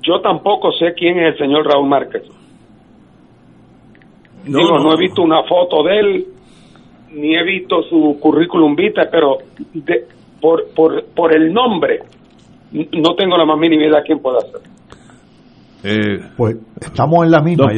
yo 0.00 0.20
tampoco 0.22 0.72
sé 0.72 0.94
quién 0.96 1.18
es 1.18 1.34
el 1.34 1.38
señor 1.38 1.66
Raúl 1.66 1.90
Márquez. 1.90 2.22
No, 4.46 4.58
Digo, 4.58 4.78
no 4.78 4.94
he 4.94 4.96
visto 4.96 5.22
una 5.22 5.42
foto 5.44 5.82
de 5.82 6.00
él, 6.00 6.26
ni 7.14 7.36
he 7.36 7.44
visto 7.44 7.82
su 7.82 8.18
currículum 8.20 8.74
vitae, 8.74 9.08
pero 9.10 9.38
por, 10.40 10.68
por, 10.74 11.04
por 11.14 11.34
el 11.34 11.52
nombre 11.52 12.00
no 12.72 13.14
tengo 13.16 13.36
la 13.36 13.44
más 13.44 13.58
mínima 13.58 13.84
idea 13.84 14.02
quién 14.04 14.18
puede 14.20 14.38
hacer. 14.38 14.60
Eh, 15.84 16.20
pues 16.36 16.56
estamos 16.80 17.24
en 17.24 17.30
la 17.30 17.42
misma. 17.42 17.72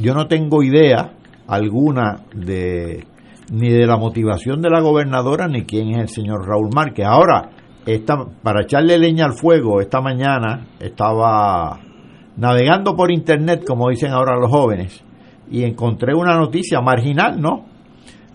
Yo, 0.00 0.14
no 0.14 0.26
tengo 0.26 0.62
idea 0.62 1.12
alguna 1.46 2.22
de 2.34 3.04
ni 3.50 3.70
de 3.70 3.86
la 3.86 3.96
motivación 3.96 4.60
de 4.60 4.68
la 4.68 4.80
gobernadora 4.80 5.48
ni 5.48 5.64
quién 5.64 5.90
es 5.90 5.98
el 5.98 6.08
señor 6.08 6.46
Raúl 6.46 6.68
Márquez. 6.74 7.06
Ahora, 7.06 7.50
esta, 7.86 8.26
para 8.42 8.62
echarle 8.62 8.98
leña 8.98 9.24
al 9.24 9.32
fuego, 9.32 9.80
esta 9.80 10.00
mañana 10.00 10.66
estaba 10.78 11.80
navegando 12.36 12.94
por 12.94 13.10
internet, 13.10 13.64
como 13.66 13.88
dicen 13.88 14.12
ahora 14.12 14.36
los 14.36 14.50
jóvenes, 14.50 15.02
y 15.50 15.64
encontré 15.64 16.14
una 16.14 16.36
noticia 16.36 16.80
marginal, 16.80 17.40
¿no? 17.40 17.64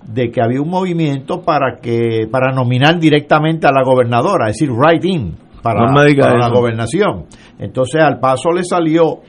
De 0.08 0.32
que 0.32 0.42
había 0.42 0.62
un 0.62 0.70
movimiento 0.70 1.42
para 1.42 1.80
que 1.82 2.28
para 2.32 2.52
nominar 2.52 3.00
directamente 3.00 3.68
a 3.68 3.72
la 3.72 3.84
gobernadora, 3.84 4.50
es 4.50 4.58
decir, 4.58 4.70
right 4.70 5.04
in 5.04 5.36
para, 5.62 5.92
la 5.92 6.50
gobernación. 6.50 7.26
Entonces 7.60 8.02
al 8.02 8.20
paso 8.20 8.52
le 8.52 8.64
salió 8.64 9.22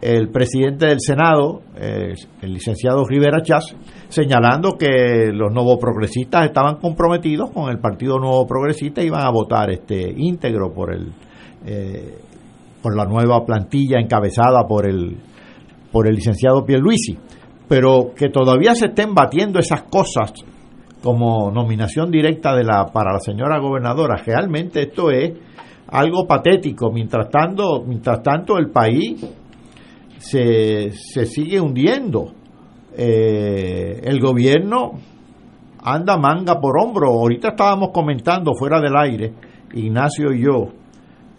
el 0.00 0.28
presidente 0.28 0.86
del 0.86 1.00
Senado, 1.00 1.62
el 1.76 2.52
licenciado 2.52 3.04
Rivera 3.06 3.42
Chávez, 3.42 3.74
señalando 4.08 4.76
que 4.78 5.30
los 5.32 5.52
nuevos 5.52 5.78
progresistas 5.80 6.46
estaban 6.46 6.76
comprometidos 6.76 7.50
con 7.50 7.70
el 7.70 7.78
Partido 7.78 8.18
Nuevo 8.18 8.46
Progresista 8.46 9.02
y 9.02 9.06
iban 9.06 9.26
a 9.26 9.30
votar 9.30 9.70
este 9.70 10.12
íntegro 10.16 10.72
por 10.72 10.94
el 10.94 11.12
eh, 11.66 12.18
por 12.82 12.94
la 12.94 13.06
nueva 13.06 13.42
plantilla 13.46 13.98
encabezada 13.98 14.66
por 14.68 14.86
el 14.86 15.16
por 15.90 16.06
el 16.06 16.14
licenciado 16.14 16.64
Pierluisi 16.66 17.16
pero 17.68 18.12
que 18.14 18.28
todavía 18.28 18.74
se 18.74 18.86
estén 18.86 19.14
batiendo 19.14 19.58
esas 19.58 19.84
cosas 19.84 20.32
como 21.02 21.50
nominación 21.50 22.10
directa 22.10 22.54
de 22.54 22.64
la 22.64 22.86
para 22.86 23.12
la 23.12 23.20
señora 23.20 23.58
gobernadora, 23.58 24.16
realmente 24.24 24.82
esto 24.82 25.10
es 25.10 25.32
algo 25.88 26.26
patético. 26.26 26.90
Mientras 26.90 27.28
tanto, 27.30 27.82
mientras 27.86 28.22
tanto 28.22 28.56
el 28.58 28.70
país 28.70 29.24
se, 30.18 30.90
se 30.92 31.26
sigue 31.26 31.60
hundiendo. 31.60 32.32
Eh, 32.96 34.00
el 34.04 34.20
gobierno 34.20 34.92
anda 35.82 36.16
manga 36.16 36.58
por 36.60 36.78
hombro. 36.78 37.08
Ahorita 37.08 37.48
estábamos 37.48 37.90
comentando 37.92 38.54
fuera 38.54 38.80
del 38.80 38.96
aire, 38.96 39.32
Ignacio 39.74 40.32
y 40.32 40.42
yo, 40.42 40.68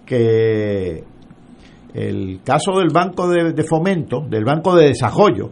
que 0.06 1.04
el 1.94 2.42
caso 2.44 2.78
del 2.78 2.90
Banco 2.90 3.28
de 3.30 3.64
Fomento, 3.64 4.20
del 4.30 4.44
Banco 4.44 4.76
de 4.76 4.90
Desarrollo, 4.90 5.52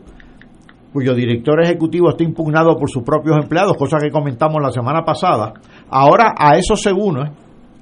cuyo 0.93 1.15
director 1.15 1.62
ejecutivo 1.63 2.12
está 2.12 2.23
impugnado 2.23 2.77
por 2.77 2.89
sus 2.89 3.03
propios 3.03 3.36
empleados, 3.41 3.75
cosa 3.75 3.97
que 3.97 4.12
comentamos 4.12 4.62
la 4.62 4.71
semana 4.71 5.03
pasada. 5.03 5.53
Ahora 5.89 6.36
a 6.38 6.56
eso 6.58 6.75
se 6.75 6.93
une, 6.93 7.32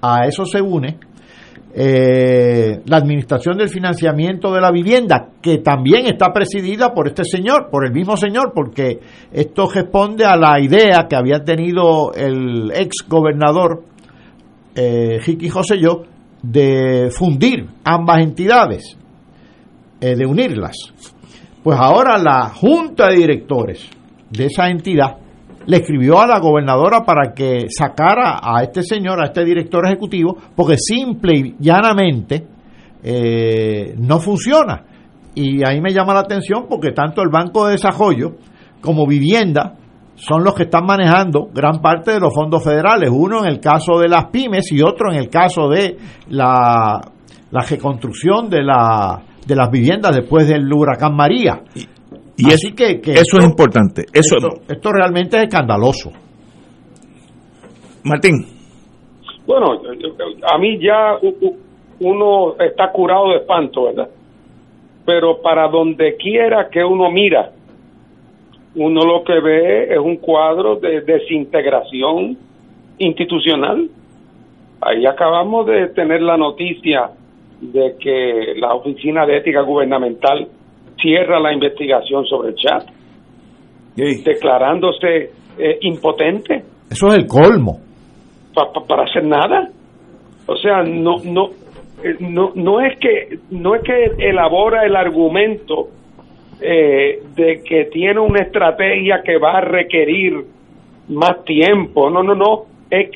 a 0.02 0.26
eso 0.26 0.45
se 0.45 0.62
une 0.62 0.97
eh, 1.74 2.82
la 2.86 2.97
administración 2.97 3.58
del 3.58 3.69
financiamiento 3.69 4.52
de 4.52 4.60
la 4.60 4.71
vivienda, 4.71 5.30
que 5.41 5.60
también 5.60 6.06
está 6.06 6.34
presidida 6.34 6.93
por 6.93 7.08
este 7.08 7.24
señor, 7.24 7.69
por 7.71 7.86
el 7.86 7.93
mismo 7.93 8.17
señor, 8.17 8.52
porque 8.54 9.00
esto 9.32 9.69
responde 9.74 10.26
a 10.26 10.36
la 10.36 10.60
idea 10.60 11.08
que 11.10 11.15
había 11.15 11.43
tenido 11.43 12.13
el 12.13 12.71
ex 12.74 13.08
gobernador 13.08 13.84
eh, 14.76 15.19
y 15.26 15.82
yo, 15.82 16.04
de 16.41 17.10
fundir 17.12 17.67
ambas 17.84 18.19
entidades, 18.19 18.97
eh, 20.02 20.15
de 20.15 20.26
unirlas. 20.26 20.76
Pues 21.63 21.78
ahora 21.80 22.17
la 22.17 22.50
junta 22.50 23.10
de 23.10 23.17
directores 23.17 23.88
de 24.32 24.45
esa 24.45 24.69
entidad 24.69 25.17
le 25.67 25.78
escribió 25.78 26.19
a 26.19 26.26
la 26.26 26.39
gobernadora 26.39 27.04
para 27.06 27.34
que 27.34 27.67
sacara 27.69 28.39
a 28.41 28.63
este 28.63 28.82
señor, 28.82 29.21
a 29.21 29.28
este 29.28 29.45
director 29.45 29.86
ejecutivo, 29.86 30.36
porque 30.56 30.76
simple 30.78 31.38
y 31.38 31.56
llanamente 31.60 32.47
eh, 33.04 33.93
no 33.97 34.19
funciona. 34.19 34.86
Y 35.36 35.63
ahí 35.63 35.80
me 35.82 35.93
llama 35.93 36.15
la 36.15 36.21
atención 36.21 36.65
porque 36.67 36.93
tanto 36.93 37.21
el 37.21 37.30
Banco 37.30 37.67
de 37.67 37.74
Desarrollo 37.74 38.38
como 38.82 39.06
Vivienda 39.06 39.76
son 40.15 40.43
los 40.43 40.56
que 40.56 40.63
están 40.63 40.86
manejando 40.86 41.50
gran 41.54 41.80
parte 41.80 42.12
de 42.12 42.19
los 42.19 42.34
fondos 42.34 42.63
federales. 42.63 43.12
Uno 43.13 43.45
en 43.45 43.45
el 43.45 43.60
caso 43.60 44.00
de 44.00 44.10
las 44.10 44.26
pymes 44.26 44.71
y 44.71 44.82
otro 44.82 45.12
en 45.12 45.19
el 45.19 45.30
caso 45.30 45.69
de 45.69 45.95
la, 46.30 47.02
la 47.52 47.62
reconstrucción 47.62 48.50
de, 48.50 48.63
la, 48.63 49.21
de 49.52 49.58
las 49.58 49.70
viviendas 49.70 50.16
después 50.16 50.48
del 50.48 50.72
huracán 50.72 51.14
María. 51.14 51.62
Y 52.38 52.48
Así 52.48 52.74
que, 52.74 53.02
eso 53.04 53.38
es 53.38 53.44
importante. 53.44 54.04
Eso, 54.14 54.38
esto, 54.68 54.92
realmente 54.92 55.38
es 55.38 55.44
escandaloso. 55.44 56.12
Martín. 58.04 58.46
Bueno, 59.46 59.82
a 60.52 60.58
mí 60.58 60.80
ya 60.82 61.18
uno 62.00 62.56
está 62.60 62.92
curado 62.92 63.32
de 63.32 63.38
espanto, 63.40 63.84
¿verdad? 63.84 64.10
Pero 65.06 65.42
para 65.42 65.68
donde 65.68 66.16
quiera 66.16 66.70
que 66.72 66.84
uno 66.84 67.12
mira, 67.12 67.52
uno 68.76 69.02
lo 69.02 69.24
que 69.24 69.40
ve 69.40 69.94
es 69.94 70.00
un 70.00 70.16
cuadro 70.16 70.78
de 70.78 71.02
desintegración 71.02 72.38
institucional. 72.98 73.90
Ahí 74.82 75.06
acabamos 75.06 75.68
de 75.68 75.90
tener 75.90 76.22
la 76.22 76.38
noticia 76.38 77.12
de 77.62 77.95
que 78.00 78.56
la 78.60 78.74
Oficina 78.74 79.26
de 79.26 79.38
Ética 79.38 79.62
Gubernamental 79.62 80.47
cierra 81.00 81.39
la 81.39 81.54
investigación 81.54 82.26
sobre 82.26 82.50
el 82.50 82.56
chat, 82.56 82.88
declarándose 83.95 85.32
eh, 85.58 85.78
impotente. 85.82 86.63
Eso 86.89 87.08
es 87.08 87.17
el 87.19 87.28
colmo. 87.28 87.80
para 88.88 89.04
hacer 89.04 89.24
nada. 89.24 89.69
O 90.47 90.56
sea, 90.58 90.82
no, 90.84 91.17
no, 91.24 91.50
eh, 92.04 92.15
no, 92.19 92.52
no 92.56 92.82
es 92.82 92.97
que, 93.00 93.39
no 93.52 93.76
es 93.76 93.84
que 93.84 94.28
elabora 94.30 94.84
el 94.86 94.95
argumento 94.95 95.89
eh, 96.60 97.21
de 97.36 97.62
que 97.63 97.86
tiene 97.86 98.19
una 98.19 98.43
estrategia 98.43 99.21
que 99.24 99.38
va 99.38 99.60
a 99.60 99.62
requerir 99.62 100.45
más 101.10 101.43
tiempo. 101.45 102.10
No, 102.10 102.24
no, 102.24 102.34
no. 102.34 102.65
Es, 102.89 103.10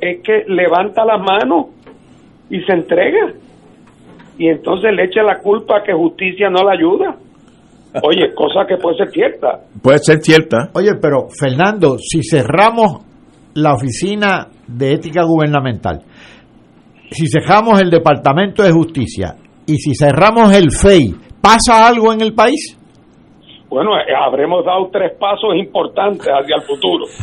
es 0.00 0.22
que 0.22 0.44
levanta 0.46 1.04
la 1.04 1.18
mano 1.18 1.70
y 2.48 2.60
se 2.60 2.72
entrega 2.72 3.32
y 4.38 4.48
entonces 4.48 4.92
le 4.94 5.04
echa 5.04 5.22
la 5.22 5.38
culpa 5.38 5.78
a 5.78 5.82
que 5.82 5.92
justicia 5.92 6.48
no 6.48 6.64
la 6.64 6.72
ayuda. 6.72 7.16
Oye, 8.02 8.32
cosa 8.34 8.66
que 8.66 8.76
puede 8.76 8.96
ser 8.96 9.10
cierta. 9.10 9.60
Puede 9.82 9.98
ser 9.98 10.18
cierta. 10.20 10.70
Oye, 10.74 10.92
pero 11.00 11.28
Fernando, 11.28 11.96
si 11.98 12.22
cerramos 12.22 13.04
la 13.54 13.74
oficina 13.74 14.48
de 14.66 14.94
ética 14.94 15.24
gubernamental, 15.24 16.00
si 17.10 17.26
cerramos 17.26 17.80
el 17.80 17.90
Departamento 17.90 18.62
de 18.62 18.72
Justicia 18.72 19.34
y 19.66 19.76
si 19.76 19.94
cerramos 19.94 20.56
el 20.56 20.70
FEI, 20.70 21.14
¿pasa 21.42 21.86
algo 21.86 22.12
en 22.12 22.22
el 22.22 22.34
país? 22.34 22.78
Bueno, 23.68 23.96
eh, 23.96 24.14
habremos 24.14 24.64
dado 24.66 24.90
tres 24.92 25.12
pasos 25.18 25.54
importantes 25.56 26.26
hacia 26.26 26.56
el 26.56 26.62
futuro. 26.62 27.04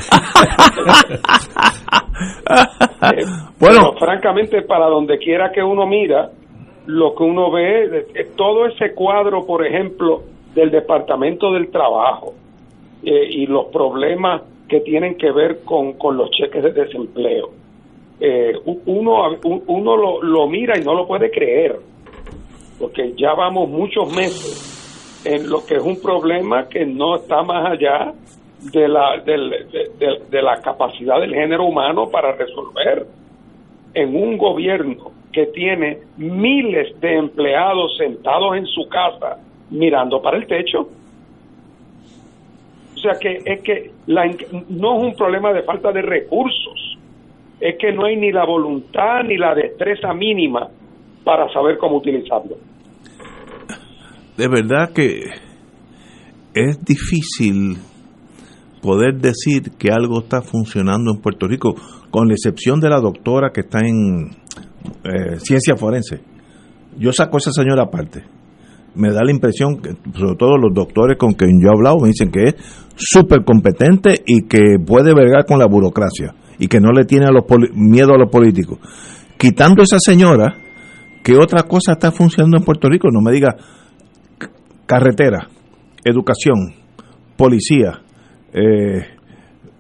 Eh, 3.02 3.24
bueno, 3.62 3.93
francamente, 3.98 4.62
para 4.63 4.88
donde 4.88 5.17
quiera 5.19 5.52
que 5.54 5.63
uno 5.63 5.88
mira, 5.88 6.30
lo 6.89 7.13
que 7.13 7.21
uno 7.21 7.52
ve, 7.52 8.08
todo 8.36 8.65
ese 8.65 8.95
cuadro, 8.95 9.45
por 9.45 9.63
ejemplo, 9.63 10.23
del 10.56 10.71
Departamento 10.71 11.52
del 11.52 11.69
Trabajo 11.69 12.34
eh, 13.04 13.28
y 13.30 13.45
los 13.45 13.67
problemas 13.67 14.41
que 14.67 14.80
tienen 14.80 15.15
que 15.15 15.32
ver 15.32 15.60
con, 15.63 15.93
con 15.93 16.17
los 16.17 16.32
cheques 16.32 16.63
de 16.63 16.71
desempleo. 16.71 17.52
Eh, 18.19 18.54
uno 18.88 19.38
uno 19.67 19.95
lo, 19.95 20.23
lo 20.23 20.47
mira 20.47 20.80
y 20.80 20.84
no 20.84 20.95
lo 20.95 21.06
puede 21.06 21.30
creer, 21.30 21.78
porque 22.80 23.13
ya 23.15 23.36
vamos 23.36 23.69
muchos 23.69 24.12
meses 24.15 25.21
en 25.25 25.47
lo 25.47 25.63
que 25.63 25.75
es 25.75 25.84
un 25.84 26.02
problema 26.02 26.67
que 26.67 26.88
no 26.88 27.17
está 27.17 27.43
más 27.43 27.71
allá 27.71 28.13
de 28.73 28.88
la, 28.88 29.21
de 29.23 30.41
la 30.41 30.60
capacidad 30.60 31.21
del 31.21 31.36
género 31.36 31.65
humano 31.65 32.10
para 32.10 32.32
resolver. 32.32 33.06
En 33.93 34.15
un 34.15 34.38
gobierno 34.38 35.19
tiene 35.47 35.99
miles 36.17 36.99
de 36.99 37.15
empleados 37.15 37.97
sentados 37.97 38.58
en 38.58 38.65
su 38.65 38.88
casa 38.89 39.38
mirando 39.69 40.21
para 40.21 40.38
el 40.38 40.47
techo. 40.47 40.89
O 42.95 43.02
sea 43.02 43.13
que 43.19 43.39
es 43.45 43.62
que 43.62 43.91
no 44.69 44.97
es 44.97 45.04
un 45.04 45.15
problema 45.15 45.54
de 45.54 45.63
falta 45.63 45.91
de 45.91 46.02
recursos, 46.02 46.97
es 47.60 47.78
que 47.78 47.91
no 47.93 48.06
hay 48.06 48.17
ni 48.17 48.32
la 48.32 48.45
voluntad 48.45 49.23
ni 49.25 49.38
la 49.38 49.54
destreza 49.56 50.13
mínima 50.13 50.67
para 51.23 51.52
saber 51.54 51.78
cómo 51.78 51.97
utilizarlo. 51.97 52.56
De 54.38 54.47
verdad 54.47 54.91
que 54.93 55.19
es 56.54 56.84
difícil 56.84 57.78
poder 58.82 59.15
decir 59.15 59.71
que 59.78 59.91
algo 59.91 60.19
está 60.19 60.41
funcionando 60.41 61.12
en 61.13 61.21
Puerto 61.21 61.47
Rico, 61.47 61.75
con 62.10 62.28
la 62.28 62.34
excepción 62.34 62.80
de 62.80 62.89
la 62.89 62.99
doctora 62.99 63.52
que 63.54 63.62
está 63.62 63.80
en 63.80 64.30
eh, 65.04 65.39
ciencia 65.39 65.76
forense. 65.76 66.22
Yo 66.98 67.12
saco 67.12 67.38
a 67.38 67.39
esa 67.39 67.52
señora 67.52 67.84
aparte. 67.84 68.24
Me 68.96 69.12
da 69.12 69.24
la 69.24 69.32
impresión 69.32 69.82
que, 69.82 69.92
sobre 70.18 70.36
todo 70.36 70.58
los 70.58 70.74
doctores 70.74 71.18
con 71.18 71.34
quien 71.34 71.62
yo 71.62 71.70
he 71.70 71.78
hablado, 71.78 72.00
me 72.00 72.08
dicen 72.10 72.32
que 72.32 72.44
es 72.46 72.56
súper 72.96 73.44
competente 73.46 74.24
y 74.26 74.48
que 74.48 74.78
puede 74.86 75.13
vergar 75.13 75.46
con 75.46 75.60
la 75.60 75.68
burocracia 75.68 76.34
y 76.58 76.68
que 76.68 76.80
no 76.80 76.92
le 76.92 77.06
tiene 77.06 77.26
a 77.28 77.32
los 77.32 77.44
miedo 77.74 78.13
a 78.13 78.18
los 78.18 78.30
políticos. 78.32 78.80
Quitando 79.38 79.84
esa 79.84 80.00
señora, 80.00 80.56
¿qué 81.24 81.38
otra 81.38 81.63
cosa 81.63 81.94
está 81.94 82.12
funcionando 82.12 82.58
en 82.58 82.63
Puerto 82.63 82.89
Rico? 82.89 83.08
No 83.12 83.22
me 83.22 83.32
diga 83.32 83.56
carretera, 84.86 85.48
educación, 86.04 86.74
policía, 87.38 88.02
eh, 88.52 89.19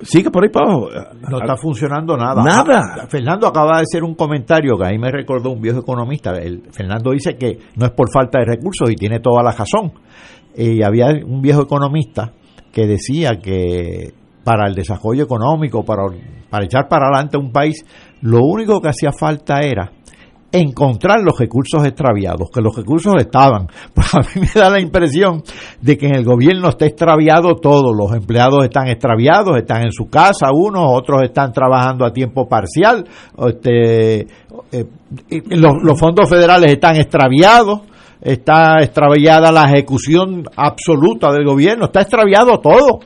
sigue 0.01 0.31
por 0.31 0.43
ahí 0.43 0.49
para 0.49 0.71
abajo. 0.71 0.89
No 1.29 1.39
está 1.39 1.55
funcionando 1.57 2.15
nada. 2.15 2.43
Nada. 2.43 2.95
Ah, 3.01 3.07
Fernando 3.07 3.47
acaba 3.47 3.77
de 3.77 3.83
hacer 3.83 4.03
un 4.03 4.15
comentario 4.15 4.77
que 4.77 4.85
ahí 4.85 4.97
me 4.97 5.11
recordó 5.11 5.51
un 5.51 5.61
viejo 5.61 5.79
economista. 5.79 6.31
El, 6.31 6.63
Fernando 6.71 7.11
dice 7.11 7.35
que 7.35 7.57
no 7.75 7.85
es 7.85 7.91
por 7.91 8.11
falta 8.11 8.39
de 8.39 8.45
recursos 8.45 8.89
y 8.89 8.95
tiene 8.95 9.19
toda 9.19 9.43
la 9.43 9.51
razón. 9.51 9.93
Y 10.55 10.83
había 10.83 11.07
un 11.25 11.41
viejo 11.41 11.61
economista 11.61 12.31
que 12.71 12.85
decía 12.85 13.37
que 13.41 14.13
para 14.43 14.67
el 14.67 14.73
desarrollo 14.73 15.23
económico, 15.23 15.83
para, 15.83 16.03
para 16.49 16.65
echar 16.65 16.87
para 16.87 17.07
adelante 17.07 17.37
un 17.37 17.51
país, 17.51 17.85
lo 18.21 18.39
único 18.43 18.81
que 18.81 18.89
hacía 18.89 19.11
falta 19.11 19.59
era 19.59 19.91
encontrar 20.51 21.21
los 21.21 21.37
recursos 21.37 21.85
extraviados, 21.85 22.49
que 22.51 22.61
los 22.61 22.75
recursos 22.75 23.15
estaban. 23.17 23.67
Pues 23.93 24.13
a 24.15 24.19
mí 24.19 24.41
me 24.41 24.61
da 24.61 24.69
la 24.69 24.79
impresión 24.79 25.41
de 25.81 25.97
que 25.97 26.07
en 26.07 26.15
el 26.15 26.23
gobierno 26.23 26.69
está 26.69 26.85
extraviado 26.85 27.55
todo, 27.55 27.93
los 27.93 28.13
empleados 28.13 28.63
están 28.63 28.87
extraviados, 28.87 29.57
están 29.57 29.83
en 29.83 29.91
su 29.91 30.09
casa 30.09 30.51
unos, 30.53 30.85
otros 30.87 31.23
están 31.23 31.51
trabajando 31.51 32.05
a 32.05 32.13
tiempo 32.13 32.47
parcial, 32.47 33.03
este, 33.47 34.21
eh, 34.21 34.85
los, 35.49 35.73
los 35.83 35.99
fondos 35.99 36.29
federales 36.29 36.71
están 36.71 36.95
extraviados, 36.95 37.81
está 38.21 38.77
extraviada 38.81 39.51
la 39.51 39.65
ejecución 39.65 40.43
absoluta 40.55 41.31
del 41.31 41.45
gobierno, 41.45 41.85
está 41.85 42.01
extraviado 42.01 42.59
todo. 42.59 42.99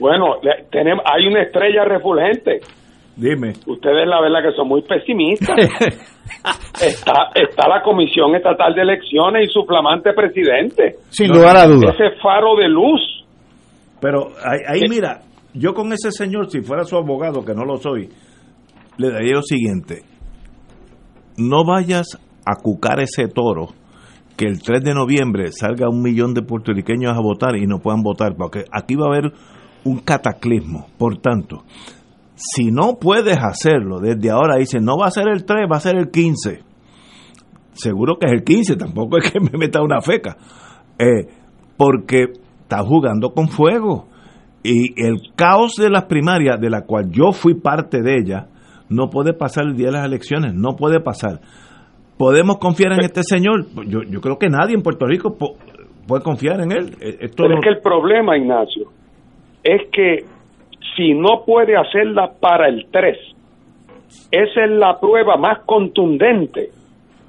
Bueno, 0.00 0.36
tenemos, 0.70 1.04
hay 1.04 1.26
una 1.26 1.42
estrella 1.42 1.84
refulgente 1.84 2.60
Dime. 3.18 3.52
Ustedes 3.66 4.06
la 4.06 4.20
verdad 4.20 4.48
que 4.48 4.56
son 4.56 4.68
muy 4.68 4.82
pesimistas. 4.82 5.56
está, 6.80 7.30
está 7.34 7.68
la 7.68 7.82
Comisión 7.82 8.36
Estatal 8.36 8.72
de 8.74 8.82
Elecciones 8.82 9.50
y 9.50 9.52
su 9.52 9.64
flamante 9.64 10.12
presidente. 10.12 10.98
Sin 11.10 11.32
lugar 11.32 11.56
a 11.56 11.66
dudas. 11.66 11.96
Ese 11.96 12.16
faro 12.22 12.54
de 12.54 12.68
luz. 12.68 13.00
Pero 14.00 14.28
ahí, 14.44 14.82
mira, 14.88 15.22
yo 15.52 15.74
con 15.74 15.92
ese 15.92 16.12
señor, 16.12 16.48
si 16.48 16.60
fuera 16.60 16.84
su 16.84 16.96
abogado, 16.96 17.44
que 17.44 17.54
no 17.54 17.64
lo 17.64 17.78
soy, 17.78 18.08
le 18.98 19.10
daría 19.10 19.34
lo 19.34 19.42
siguiente. 19.42 20.02
No 21.36 21.64
vayas 21.64 22.06
a 22.46 22.62
cucar 22.62 23.00
ese 23.00 23.26
toro 23.26 23.70
que 24.36 24.46
el 24.46 24.62
3 24.62 24.84
de 24.84 24.94
noviembre 24.94 25.50
salga 25.50 25.88
un 25.88 26.02
millón 26.02 26.34
de 26.34 26.42
puertorriqueños 26.42 27.16
a 27.16 27.20
votar 27.20 27.56
y 27.56 27.66
no 27.66 27.80
puedan 27.80 28.02
votar, 28.02 28.36
porque 28.36 28.62
aquí 28.70 28.94
va 28.94 29.06
a 29.06 29.08
haber 29.08 29.32
un 29.82 29.98
cataclismo. 29.98 30.86
Por 30.96 31.18
tanto, 31.18 31.64
si 32.38 32.70
no 32.70 32.98
puedes 33.00 33.36
hacerlo, 33.36 33.98
desde 33.98 34.30
ahora 34.30 34.58
dice, 34.58 34.78
no 34.80 34.96
va 34.96 35.06
a 35.06 35.10
ser 35.10 35.28
el 35.28 35.44
3, 35.44 35.66
va 35.70 35.76
a 35.76 35.80
ser 35.80 35.96
el 35.96 36.08
15. 36.08 36.60
Seguro 37.72 38.16
que 38.16 38.26
es 38.26 38.32
el 38.32 38.44
15, 38.44 38.76
tampoco 38.76 39.18
es 39.18 39.30
que 39.30 39.40
me 39.52 39.58
meta 39.58 39.82
una 39.82 40.00
feca. 40.00 40.36
Eh, 40.98 41.26
porque 41.76 42.26
está 42.62 42.78
jugando 42.84 43.30
con 43.30 43.48
fuego. 43.48 44.06
Y 44.62 45.00
el 45.04 45.34
caos 45.34 45.74
de 45.76 45.90
las 45.90 46.04
primarias, 46.04 46.60
de 46.60 46.70
la 46.70 46.82
cual 46.82 47.10
yo 47.10 47.32
fui 47.32 47.54
parte 47.54 48.02
de 48.02 48.18
ella, 48.18 48.46
no 48.88 49.10
puede 49.10 49.32
pasar 49.32 49.64
el 49.66 49.76
día 49.76 49.86
de 49.86 49.92
las 49.94 50.06
elecciones, 50.06 50.54
no 50.54 50.76
puede 50.76 51.00
pasar. 51.00 51.40
¿Podemos 52.16 52.58
confiar 52.58 52.92
en 52.92 53.00
este 53.04 53.22
señor? 53.22 53.66
Yo, 53.86 54.00
yo 54.08 54.20
creo 54.20 54.38
que 54.38 54.48
nadie 54.48 54.74
en 54.74 54.82
Puerto 54.82 55.06
Rico 55.06 55.36
puede 56.06 56.22
confiar 56.22 56.60
en 56.60 56.72
él. 56.72 56.96
Eh, 57.00 57.30
Pero 57.36 57.54
es 57.54 57.60
que 57.62 57.68
el 57.70 57.80
problema, 57.80 58.36
Ignacio, 58.36 58.90
es 59.62 59.82
que 59.92 60.24
si 60.96 61.14
no 61.14 61.44
puede 61.44 61.76
hacerla 61.76 62.32
para 62.40 62.68
el 62.68 62.86
3, 62.90 63.18
esa 64.30 64.64
es 64.64 64.70
la 64.70 64.98
prueba 64.98 65.36
más 65.36 65.60
contundente 65.60 66.70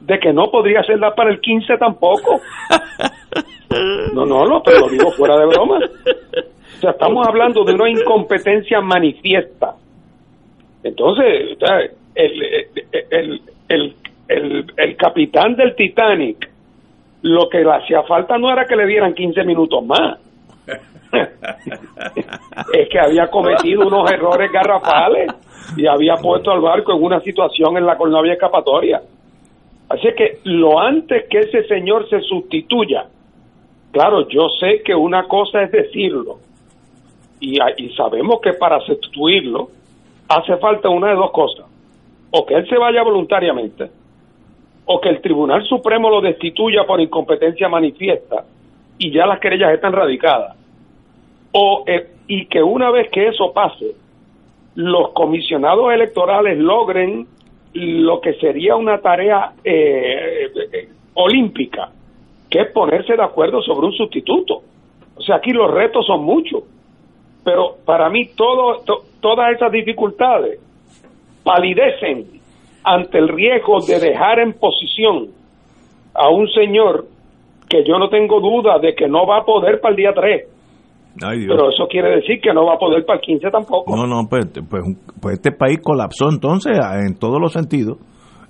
de 0.01 0.19
que 0.19 0.33
no 0.33 0.49
podría 0.49 0.81
hacerla 0.81 1.13
para 1.13 1.31
el 1.31 1.39
15 1.39 1.77
tampoco. 1.77 2.39
No, 4.15 4.25
no, 4.25 4.45
no, 4.45 4.63
pero 4.63 4.79
lo 4.79 4.89
digo 4.89 5.12
fuera 5.12 5.38
de 5.38 5.45
broma. 5.45 5.77
O 5.77 6.79
sea, 6.81 6.89
estamos 6.89 7.27
hablando 7.27 7.63
de 7.63 7.75
una 7.75 7.88
incompetencia 7.88 8.81
manifiesta. 8.81 9.75
Entonces, 10.83 11.55
el, 12.15 12.41
el, 13.12 13.41
el, 13.69 13.93
el, 14.27 14.65
el 14.75 14.97
capitán 14.97 15.55
del 15.55 15.75
Titanic, 15.75 16.49
lo 17.21 17.47
que 17.47 17.59
le 17.59 17.71
hacía 17.71 18.01
falta 18.03 18.39
no 18.39 18.51
era 18.51 18.65
que 18.65 18.75
le 18.75 18.88
dieran 18.88 19.13
15 19.13 19.43
minutos 19.43 19.85
más. 19.85 20.17
Es 22.73 22.89
que 22.89 22.99
había 22.99 23.27
cometido 23.27 23.88
unos 23.88 24.12
errores 24.12 24.51
garrafales 24.51 25.32
y 25.75 25.88
había 25.88 26.15
puesto 26.15 26.51
al 26.51 26.62
barco 26.62 26.93
en 26.93 27.03
una 27.03 27.19
situación 27.21 27.77
en 27.77 27.86
la 27.86 27.97
cual 27.97 28.12
no 28.12 28.19
había 28.19 28.34
escapatoria. 28.34 29.01
Así 29.89 30.08
que 30.15 30.39
lo 30.43 30.79
antes 30.79 31.25
que 31.29 31.39
ese 31.39 31.63
señor 31.67 32.08
se 32.10 32.21
sustituya, 32.21 33.05
claro, 33.91 34.27
yo 34.29 34.49
sé 34.60 34.84
que 34.84 34.93
una 34.93 35.27
cosa 35.27 35.63
es 35.63 35.71
decirlo 35.71 36.38
y, 37.39 37.58
sabemos 37.95 38.39
que 38.41 38.53
para 38.53 38.79
sustituirlo 38.82 39.69
hace 40.27 40.58
falta 40.58 40.89
una 40.89 41.10
de 41.10 41.15
dos 41.15 41.32
cosas, 41.32 41.65
o 42.32 42.45
que 42.45 42.53
él 42.53 42.69
se 42.69 42.77
vaya 42.77 43.01
voluntariamente, 43.01 43.89
o 44.86 45.01
que 45.01 45.10
el 45.10 45.21
Tribunal 45.21 45.63
Supremo 45.65 46.10
lo 46.10 46.21
destituya 46.21 46.84
por 46.86 47.01
incompetencia 47.01 47.67
manifiesta 47.69 48.43
y 48.97 49.12
ya 49.12 49.25
las 49.25 49.39
querellas 49.39 49.73
están 49.73 49.93
radicadas, 49.93 50.55
o, 51.51 51.83
eh, 51.88 52.07
y 52.27 52.45
que 52.45 52.62
una 52.62 52.91
vez 52.91 53.09
que 53.09 53.27
eso 53.27 53.51
pase, 53.53 53.95
los 54.75 55.12
comisionados 55.13 55.91
electorales 55.91 56.57
logren 56.57 57.27
lo 57.73 58.21
que 58.21 58.33
sería 58.35 58.75
una 58.75 58.99
tarea 58.99 59.53
eh, 59.63 60.51
eh, 60.71 60.89
olímpica, 61.15 61.91
que 62.49 62.62
es 62.62 62.71
ponerse 62.71 63.15
de 63.15 63.23
acuerdo 63.23 63.62
sobre 63.62 63.88
un 63.88 63.93
sustituto. 63.93 64.62
O 65.15 65.21
sea, 65.21 65.35
aquí 65.35 65.51
los 65.51 65.71
retos 65.71 66.05
son 66.05 66.23
muchos, 66.23 66.63
pero 67.43 67.77
para 67.85 68.09
mí 68.09 68.29
todo, 68.35 68.83
todas 69.19 69.55
esas 69.55 69.71
dificultades 69.71 70.59
palidecen 71.43 72.25
ante 72.83 73.17
el 73.17 73.27
riesgo 73.27 73.81
de 73.81 73.99
dejar 73.99 74.39
en 74.39 74.53
posición 74.53 75.27
a 76.13 76.29
un 76.29 76.49
señor 76.49 77.05
que 77.67 77.83
yo 77.83 77.99
no 77.99 78.09
tengo 78.09 78.39
duda 78.39 78.79
de 78.79 78.95
que 78.95 79.07
no 79.07 79.27
va 79.27 79.39
a 79.39 79.45
poder 79.45 79.79
para 79.79 79.91
el 79.91 79.95
día 79.97 80.13
3 80.13 80.59
pero 81.17 81.69
eso 81.69 81.88
quiere 81.89 82.15
decir 82.17 82.39
que 82.41 82.54
no 82.54 82.65
va 82.65 82.76
a 82.76 82.78
poder 82.78 83.06
para 83.06 83.19
el 83.19 83.26
15 83.26 83.50
tampoco. 83.52 83.95
No, 83.95 84.06
no, 84.06 84.28
pues, 84.30 84.48
pues, 84.69 84.84
pues 85.22 85.36
este 85.36 85.52
país 85.52 85.80
colapsó 85.82 86.30
entonces 86.30 86.78
en 87.06 87.17
todos 87.17 87.39
los 87.41 87.52
sentidos. 87.52 87.98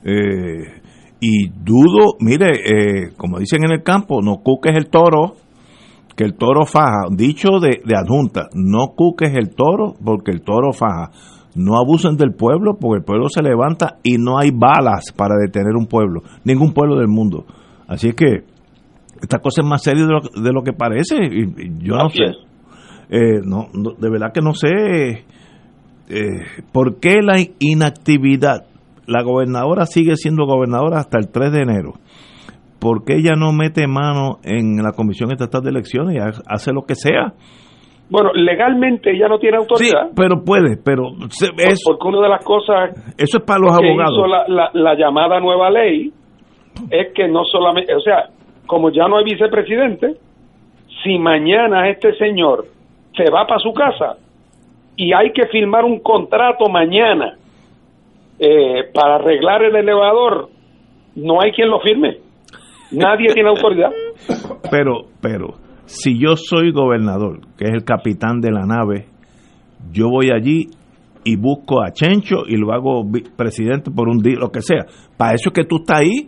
Eh, 0.03 0.81
y 1.19 1.49
dudo, 1.49 2.15
mire, 2.19 2.47
eh, 2.47 3.09
como 3.17 3.39
dicen 3.39 3.63
en 3.63 3.71
el 3.71 3.83
campo, 3.83 4.21
no 4.21 4.37
cuques 4.43 4.75
el 4.75 4.89
toro, 4.89 5.33
que 6.15 6.23
el 6.23 6.35
toro 6.35 6.65
faja. 6.65 7.07
Dicho 7.11 7.59
de, 7.59 7.81
de 7.83 7.95
adjunta, 7.95 8.49
no 8.53 8.93
cuques 8.95 9.35
el 9.35 9.55
toro 9.55 9.93
porque 10.03 10.31
el 10.31 10.41
toro 10.41 10.71
faja. 10.73 11.11
No 11.55 11.77
abusen 11.77 12.15
del 12.15 12.35
pueblo 12.35 12.77
porque 12.79 12.99
el 12.99 13.03
pueblo 13.03 13.27
se 13.29 13.41
levanta 13.41 13.97
y 14.03 14.17
no 14.17 14.37
hay 14.37 14.51
balas 14.51 15.11
para 15.15 15.35
detener 15.35 15.75
un 15.75 15.87
pueblo, 15.87 16.21
ningún 16.45 16.73
pueblo 16.73 16.95
del 16.97 17.07
mundo. 17.07 17.45
Así 17.87 18.09
es 18.09 18.15
que 18.15 18.43
esta 19.21 19.39
cosa 19.39 19.61
es 19.61 19.67
más 19.67 19.81
seria 19.81 20.05
de 20.05 20.13
lo, 20.13 20.19
de 20.21 20.53
lo 20.53 20.61
que 20.61 20.73
parece. 20.73 21.15
Y, 21.17 21.83
yo 21.83 21.95
no 21.95 22.09
sé. 22.09 22.48
Eh, 23.09 23.41
no, 23.43 23.67
de 23.73 24.09
verdad 24.09 24.31
que 24.33 24.41
no 24.41 24.53
sé 24.53 25.25
eh, 26.09 26.41
por 26.71 26.99
qué 26.99 27.21
la 27.21 27.39
inactividad. 27.59 28.65
La 29.07 29.23
gobernadora 29.23 29.85
sigue 29.85 30.15
siendo 30.15 30.45
gobernadora 30.45 30.99
hasta 30.99 31.17
el 31.17 31.31
3 31.31 31.51
de 31.51 31.61
enero. 31.61 31.93
¿Por 32.79 33.03
qué 33.03 33.15
ella 33.15 33.33
no 33.35 33.51
mete 33.51 33.87
mano 33.87 34.37
en 34.43 34.77
la 34.83 34.91
Comisión 34.91 35.31
Estatal 35.31 35.61
de 35.63 35.71
Elecciones 35.71 36.15
y 36.15 36.19
hace 36.19 36.71
lo 36.71 36.83
que 36.83 36.95
sea? 36.95 37.33
Bueno, 38.09 38.31
legalmente 38.33 39.11
ella 39.11 39.27
no 39.27 39.37
tiene 39.37 39.57
autoridad. 39.57 40.07
Sí, 40.07 40.13
pero 40.15 40.43
puede, 40.43 40.77
pero 40.83 41.09
es, 41.57 41.83
porque 41.85 42.07
una 42.07 42.21
de 42.21 42.29
las 42.29 42.43
cosas 42.43 42.91
eso 43.17 43.37
es 43.37 43.43
para 43.43 43.59
los 43.59 43.71
abogados. 43.71 44.47
la, 44.47 44.69
la, 44.73 44.95
llamada 44.95 45.39
nueva 45.39 45.69
ley 45.69 46.11
es 46.89 47.13
que 47.13 47.27
no 47.27 47.43
solamente, 47.45 47.93
o 47.93 47.99
sea, 47.99 48.29
como 48.65 48.89
ya 48.91 49.07
no 49.07 49.17
hay 49.17 49.25
vicepresidente, 49.25 50.15
si 51.03 51.19
mañana 51.19 51.89
este 51.89 52.15
señor 52.15 52.65
se 53.19 53.29
va 53.29 53.45
para 53.45 53.59
su 53.59 53.73
casa 53.73 54.17
y 54.95 55.13
hay 55.13 55.31
que 55.33 55.47
firmar 55.47 55.83
un 55.83 55.99
contrato 55.99 56.69
mañana 56.69 57.37
eh, 58.39 58.83
para 58.93 59.15
arreglar 59.15 59.63
el 59.63 59.75
elevador, 59.75 60.49
no 61.15 61.41
hay 61.41 61.51
quien 61.51 61.69
lo 61.69 61.79
firme. 61.81 62.17
Nadie 62.91 63.27
tiene 63.33 63.49
autoridad. 63.49 63.91
Pero, 64.71 65.05
pero, 65.21 65.55
si 65.85 66.19
yo 66.19 66.35
soy 66.35 66.71
gobernador, 66.71 67.39
que 67.57 67.65
es 67.65 67.71
el 67.73 67.83
capitán 67.83 68.39
de 68.39 68.51
la 68.51 68.65
nave, 68.65 69.05
yo 69.91 70.09
voy 70.09 70.29
allí 70.29 70.67
y 71.23 71.37
busco 71.37 71.81
a 71.81 71.91
Chencho 71.91 72.43
y 72.47 72.57
lo 72.57 72.71
hago 72.71 73.03
presidente 73.35 73.89
por 73.89 74.07
un 74.09 74.19
día, 74.19 74.35
lo 74.39 74.49
que 74.49 74.61
sea. 74.61 74.85
Para 75.17 75.33
eso 75.33 75.49
es 75.49 75.53
que 75.53 75.63
tú 75.63 75.77
estás 75.77 76.01
ahí. 76.01 76.27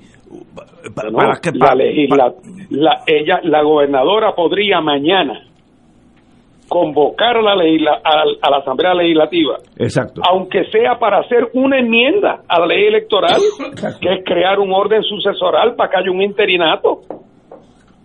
Para, 0.95 1.39
que, 1.39 1.51
la, 1.53 2.33
la, 2.69 3.03
ella, 3.05 3.41
la 3.43 3.61
gobernadora 3.61 4.33
podría 4.33 4.81
mañana 4.81 5.50
convocar 6.71 7.35
a 7.35 7.41
la, 7.41 7.51
a, 7.51 8.49
la 8.49 8.57
Asamblea 8.59 8.93
Legislativa. 8.93 9.57
Exacto. 9.75 10.21
Aunque 10.25 10.63
sea 10.71 10.97
para 10.97 11.19
hacer 11.19 11.49
una 11.53 11.77
enmienda 11.77 12.43
a 12.47 12.61
la 12.61 12.65
ley 12.65 12.85
electoral, 12.87 13.41
que 13.99 14.13
es 14.13 14.23
crear 14.23 14.57
un 14.57 14.71
orden 14.71 15.03
sucesoral 15.03 15.75
para 15.75 15.89
que 15.89 15.97
haya 15.97 16.11
un 16.11 16.21
interinato. 16.21 17.01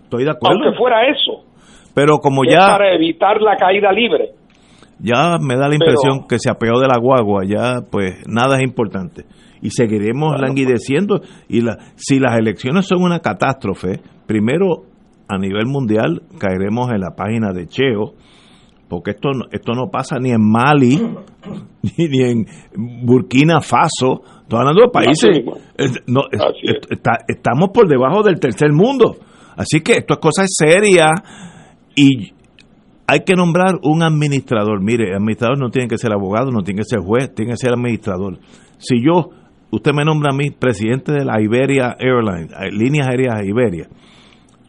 Estoy 0.03 0.25
de 0.25 0.31
acuerdo. 0.31 0.65
Aunque 0.65 0.77
fuera 0.77 1.09
eso. 1.09 1.45
Pero 1.95 2.19
como 2.19 2.43
ya. 2.45 2.67
Para 2.67 2.93
evitar 2.93 3.41
la 3.41 3.55
caída 3.55 3.93
libre. 3.93 4.31
Ya 4.99 5.39
me 5.41 5.55
da 5.57 5.69
la 5.69 5.75
impresión 5.75 6.27
que 6.29 6.41
se 6.41 6.51
apeó 6.51 6.81
de 6.81 6.89
la 6.89 6.99
guagua, 6.99 7.45
ya 7.47 7.83
pues 7.89 8.25
nada 8.27 8.57
es 8.57 8.63
importante. 8.65 9.27
Y 9.63 9.71
seguiremos 9.71 10.41
languideciendo. 10.41 11.21
Y 11.49 11.61
la, 11.61 11.77
si 11.95 12.19
las 12.19 12.37
elecciones 12.37 12.89
son 12.89 13.05
una 13.05 13.21
catástrofe, 13.21 14.01
primero 14.27 14.83
a 15.29 15.39
nivel 15.39 15.67
mundial 15.67 16.23
caeremos 16.41 16.91
en 16.91 17.01
la 17.01 17.15
página 17.15 17.53
de 17.53 17.67
Cheo 17.67 18.15
porque 18.89 19.13
esto, 19.13 19.31
esto 19.51 19.73
no 19.73 19.91
pasa 19.91 20.19
ni 20.19 20.31
en 20.31 20.43
Mali, 20.43 20.97
ni, 21.99 22.23
en 22.23 22.47
Burkina 23.05 23.61
Faso, 23.61 24.23
estoy 24.43 24.59
hablando 24.59 24.83
de 24.83 24.89
países, 24.89 25.45
no, 26.07 26.23
estamos 27.29 27.71
por 27.71 27.89
debajo 27.89 28.23
del 28.23 28.39
tercer 28.39 28.73
mundo, 28.73 29.17
así 29.57 29.81
que 29.81 29.93
esto 29.93 30.15
es 30.15 30.21
cosa 30.21 30.45
seria 30.47 31.07
y 31.95 32.33
hay 33.09 33.21
que 33.21 33.35
nombrar 33.35 33.79
un 33.83 34.03
administrador, 34.03 34.83
mire, 34.83 35.11
el 35.11 35.17
administrador 35.17 35.59
no 35.59 35.71
tiene 35.71 35.89
que 35.89 35.99
ser 35.99 36.13
abogado, 36.13 36.51
no 36.51 36.63
tiene 36.63 36.79
que 36.79 36.85
ser 36.85 37.01
juez, 37.01 37.33
tiene 37.35 37.53
que 37.53 37.57
ser 37.57 37.73
administrador. 37.73 38.39
Si 38.79 39.01
yo, 39.01 39.31
usted 39.71 39.93
me 39.93 40.05
nombra 40.05 40.33
a 40.33 40.37
mí 40.37 40.51
presidente 40.51 41.13
de 41.13 41.25
la 41.25 41.41
Iberia 41.41 41.97
Airlines, 41.99 42.53
eh, 42.53 42.71
líneas 42.73 43.07
aéreas 43.09 43.45
Iberia, 43.45 43.89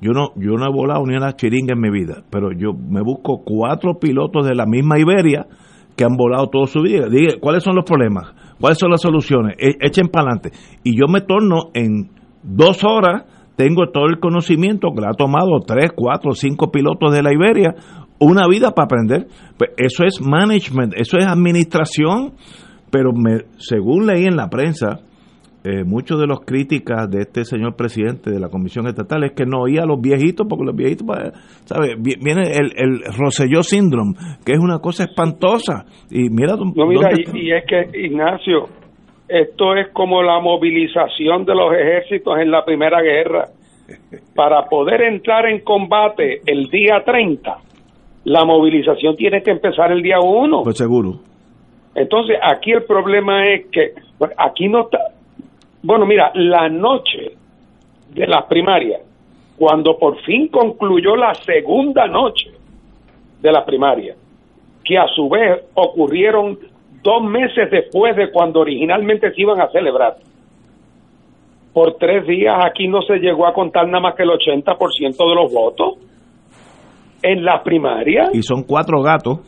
yo 0.01 0.11
no, 0.11 0.29
yo 0.35 0.53
no 0.53 0.65
he 0.65 0.73
volado 0.73 1.03
ni 1.05 1.15
una 1.15 1.33
chiringa 1.33 1.73
en 1.73 1.81
mi 1.81 1.89
vida, 1.89 2.23
pero 2.29 2.51
yo 2.51 2.73
me 2.73 3.01
busco 3.01 3.43
cuatro 3.43 3.99
pilotos 3.99 4.45
de 4.45 4.55
la 4.55 4.65
misma 4.65 4.99
Iberia 4.99 5.47
que 5.95 6.05
han 6.05 6.15
volado 6.15 6.49
toda 6.49 6.67
su 6.67 6.81
vida. 6.81 7.07
Dije, 7.09 7.39
¿cuáles 7.39 7.63
son 7.63 7.75
los 7.75 7.83
problemas? 7.83 8.33
¿Cuáles 8.59 8.77
son 8.77 8.91
las 8.91 9.01
soluciones? 9.01 9.55
E, 9.57 9.75
echen 9.81 10.09
para 10.09 10.29
adelante. 10.29 10.51
Y 10.83 10.97
yo 10.97 11.07
me 11.07 11.21
torno 11.21 11.71
en 11.73 12.11
dos 12.43 12.83
horas, 12.83 13.25
tengo 13.55 13.89
todo 13.91 14.05
el 14.05 14.19
conocimiento 14.19 14.89
que 14.93 15.01
le 15.01 15.07
ha 15.07 15.13
tomado 15.13 15.59
tres, 15.65 15.91
cuatro, 15.95 16.33
cinco 16.33 16.71
pilotos 16.71 17.11
de 17.11 17.23
la 17.23 17.33
Iberia, 17.33 17.73
una 18.19 18.47
vida 18.47 18.71
para 18.71 18.85
aprender. 18.85 19.27
Pues 19.57 19.71
eso 19.77 20.03
es 20.03 20.21
management, 20.21 20.93
eso 20.95 21.17
es 21.17 21.25
administración, 21.25 22.33
pero 22.91 23.11
me, 23.13 23.45
según 23.57 24.05
leí 24.05 24.25
en 24.25 24.35
la 24.35 24.49
prensa, 24.49 24.99
eh, 25.67 25.83
muchos 25.83 26.17
de 26.17 26.27
los 26.27 26.45
críticas 26.45 27.11
de 27.11 27.23
este 27.23 27.43
señor 27.43 27.75
presidente 27.75 28.31
de 28.31 28.39
la 28.39 28.47
Comisión 28.47 28.87
Estatal 28.87 29.25
es 29.25 29.33
que 29.33 29.45
no 29.45 29.63
oía 29.63 29.81
a 29.83 29.85
los 29.85 29.99
viejitos, 29.99 30.47
porque 30.47 30.63
los 30.63 30.73
viejitos, 30.73 31.05
pues, 31.05 31.33
¿sabe? 31.65 31.95
Viene 31.99 32.43
el, 32.55 32.71
el 32.77 33.01
Rosselló 33.17 33.61
Syndrome, 33.63 34.13
que 34.45 34.53
es 34.53 34.59
una 34.59 34.79
cosa 34.79 35.03
espantosa. 35.03 35.83
Y 36.09 36.29
mira, 36.29 36.55
no, 36.55 36.87
mira 36.87 37.09
y, 37.33 37.51
es 37.51 37.65
que, 37.65 37.99
Ignacio, 37.99 38.69
esto 39.27 39.75
es 39.75 39.89
como 39.91 40.23
la 40.23 40.39
movilización 40.39 41.43
de 41.43 41.53
los 41.53 41.73
ejércitos 41.73 42.39
en 42.39 42.49
la 42.49 42.63
Primera 42.63 43.01
Guerra. 43.01 43.47
Para 44.35 44.67
poder 44.69 45.01
entrar 45.01 45.47
en 45.47 45.65
combate 45.65 46.39
el 46.45 46.69
día 46.69 47.03
30, 47.05 47.57
la 48.23 48.45
movilización 48.45 49.17
tiene 49.17 49.41
que 49.41 49.51
empezar 49.51 49.91
el 49.91 50.01
día 50.01 50.19
1. 50.23 50.63
Pues 50.63 50.77
seguro. 50.77 51.19
Entonces, 51.93 52.37
aquí 52.41 52.71
el 52.71 52.83
problema 52.83 53.43
es 53.43 53.67
que 53.69 53.91
aquí 54.37 54.69
no 54.69 54.85
está. 54.85 55.16
Bueno, 55.83 56.05
mira, 56.05 56.31
la 56.33 56.69
noche 56.69 57.35
de 58.13 58.27
las 58.27 58.45
primarias, 58.45 59.01
cuando 59.57 59.97
por 59.97 60.21
fin 60.21 60.47
concluyó 60.47 61.15
la 61.15 61.33
segunda 61.35 62.07
noche 62.07 62.51
de 63.41 63.51
la 63.51 63.65
primaria, 63.65 64.15
que 64.83 64.97
a 64.97 65.07
su 65.07 65.29
vez 65.29 65.63
ocurrieron 65.73 66.57
dos 67.03 67.23
meses 67.23 67.69
después 67.69 68.15
de 68.15 68.31
cuando 68.31 68.61
originalmente 68.61 69.31
se 69.31 69.41
iban 69.41 69.61
a 69.61 69.69
celebrar. 69.69 70.15
Por 71.73 71.95
tres 71.95 72.25
días 72.25 72.55
aquí 72.65 72.87
no 72.87 73.01
se 73.01 73.17
llegó 73.17 73.47
a 73.47 73.53
contar 73.53 73.85
nada 73.87 73.99
más 73.99 74.15
que 74.15 74.23
el 74.23 74.29
80% 74.29 75.17
de 75.17 75.35
los 75.35 75.53
votos 75.53 75.95
en 77.21 77.43
la 77.43 77.61
primaria. 77.63 78.29
Y 78.33 78.41
son 78.41 78.63
cuatro 78.63 79.01
gatos. 79.01 79.39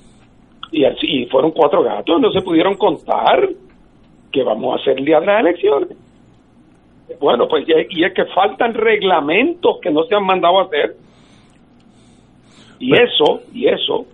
Y, 0.72 0.86
así, 0.86 1.26
fueron 1.32 1.52
cuatro 1.52 1.82
gatos, 1.82 2.22
no 2.22 2.32
se 2.32 2.42
pudieron 2.42 2.76
contar 2.76 3.50
que 4.32 4.44
vamos 4.44 4.74
a 4.74 4.82
hacer 4.82 5.00
el 5.00 5.06
día 5.06 5.20
de 5.20 5.26
las 5.26 5.40
elecciones. 5.40 5.98
Bueno, 7.20 7.48
pues 7.48 7.66
y 7.68 8.04
es 8.04 8.14
que 8.14 8.26
faltan 8.26 8.74
reglamentos 8.74 9.80
que 9.82 9.92
no 9.92 10.04
se 10.04 10.16
han 10.16 10.26
mandado 10.26 10.60
a 10.60 10.64
hacer. 10.64 10.96
Y 12.80 12.94
eso, 12.94 13.42
y 13.54 13.68
eso, 13.68 14.06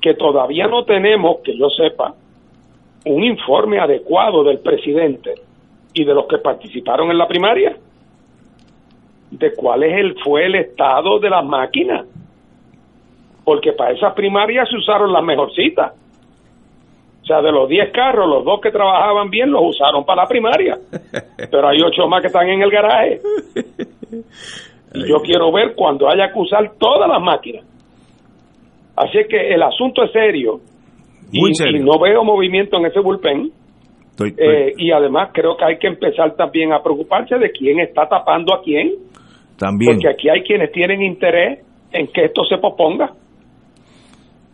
que 0.00 0.14
todavía 0.14 0.66
no 0.66 0.84
tenemos, 0.84 1.38
que 1.44 1.56
yo 1.56 1.68
sepa, 1.68 2.14
un 3.04 3.24
informe 3.24 3.78
adecuado 3.78 4.44
del 4.44 4.60
presidente 4.60 5.34
y 5.92 6.04
de 6.04 6.14
los 6.14 6.26
que 6.26 6.38
participaron 6.38 7.10
en 7.10 7.18
la 7.18 7.28
primaria 7.28 7.76
de 9.30 9.54
cuál 9.54 9.82
es 9.82 9.98
el 9.98 10.18
fue 10.22 10.46
el 10.46 10.54
estado 10.54 11.18
de 11.18 11.30
las 11.30 11.44
máquinas 11.44 12.06
porque 13.44 13.72
para 13.72 13.92
esas 13.92 14.12
primarias 14.14 14.68
se 14.68 14.76
usaron 14.76 15.12
las 15.12 15.22
mejorcitas 15.22 15.92
sea 17.28 17.40
de 17.40 17.52
los 17.52 17.68
10 17.68 17.92
carros 17.92 18.28
los 18.28 18.44
dos 18.44 18.60
que 18.60 18.72
trabajaban 18.72 19.30
bien 19.30 19.52
los 19.52 19.62
usaron 19.62 20.04
para 20.04 20.22
la 20.22 20.28
primaria 20.28 20.76
pero 21.50 21.68
hay 21.68 21.78
ocho 21.80 22.08
más 22.08 22.20
que 22.20 22.26
están 22.26 22.48
en 22.48 22.62
el 22.62 22.70
garaje 22.70 23.20
y 24.94 25.08
yo 25.08 25.16
quiero 25.22 25.52
ver 25.52 25.74
cuando 25.76 26.08
haya 26.08 26.32
que 26.32 26.40
usar 26.40 26.72
todas 26.78 27.08
las 27.08 27.22
máquinas 27.22 27.64
así 28.96 29.18
que 29.28 29.54
el 29.54 29.62
asunto 29.62 30.02
es 30.02 30.10
serio 30.10 30.60
y, 31.32 31.78
no 31.80 31.98
veo 31.98 32.24
movimiento 32.24 32.76
en 32.78 32.86
ese 32.86 33.00
bullpen. 33.00 33.52
Eh, 34.20 34.72
y 34.76 34.90
además 34.90 35.30
creo 35.32 35.56
que 35.56 35.64
hay 35.64 35.78
que 35.78 35.86
empezar 35.86 36.34
también 36.34 36.72
a 36.72 36.82
preocuparse 36.82 37.38
de 37.38 37.52
quién 37.52 37.78
está 37.78 38.08
tapando 38.08 38.54
a 38.54 38.62
quién. 38.62 38.94
También. 39.56 39.92
Porque 39.92 40.08
aquí 40.08 40.28
hay 40.28 40.42
quienes 40.42 40.72
tienen 40.72 41.02
interés 41.02 41.64
en 41.92 42.08
que 42.08 42.24
esto 42.24 42.44
se 42.44 42.58
posponga. 42.58 43.12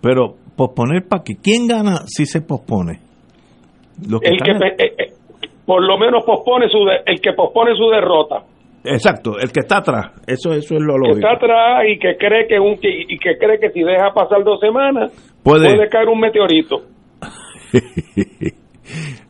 Pero 0.02 0.34
posponer 0.56 1.06
para 1.08 1.22
que 1.22 1.34
quién 1.42 1.66
gana 1.66 2.02
si 2.06 2.26
se 2.26 2.40
pospone. 2.40 3.00
el 4.00 4.38
que, 4.38 4.50
eh, 4.50 4.94
eh, 4.98 5.12
por 5.64 5.82
lo 5.82 5.98
menos 5.98 6.24
pospone 6.24 6.68
su 6.68 6.78
el 7.06 7.20
que 7.20 7.32
pospone 7.32 7.76
su 7.76 7.88
derrota. 7.90 8.42
Exacto, 8.84 9.38
el 9.38 9.50
que 9.50 9.60
está 9.60 9.78
atrás, 9.78 10.12
eso 10.26 10.52
eso 10.52 10.74
es 10.74 10.82
lo 10.82 10.98
lógico. 10.98 11.20
Que 11.20 11.20
está 11.20 11.32
atrás 11.32 11.84
y 11.88 11.98
que 11.98 12.16
cree 12.18 12.46
que 12.46 12.60
un 12.60 12.76
y 12.82 13.18
que 13.18 13.38
cree 13.38 13.58
que 13.58 13.70
si 13.70 13.82
deja 13.82 14.12
pasar 14.12 14.44
dos 14.44 14.60
semanas 14.60 15.10
puede, 15.42 15.88
caer 15.88 16.08
un 16.08 16.20
meteorito. 16.20 16.82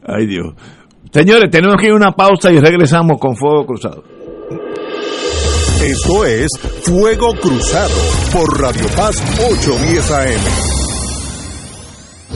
Ay 0.07 0.27
Dios. 0.27 0.55
Señores, 1.12 1.49
tenemos 1.51 1.77
que 1.77 1.87
ir 1.87 1.93
a 1.93 1.97
una 1.97 2.11
pausa 2.11 2.53
y 2.53 2.59
regresamos 2.59 3.18
con 3.20 3.37
Fuego 3.37 3.64
Cruzado. 3.64 4.03
Esto 5.85 6.25
es 6.25 6.49
Fuego 6.83 7.29
Cruzado 7.41 7.95
por 8.33 8.61
Radio 8.61 8.87
Paz 8.97 9.22
810 9.39 10.11
AM. 10.11 10.84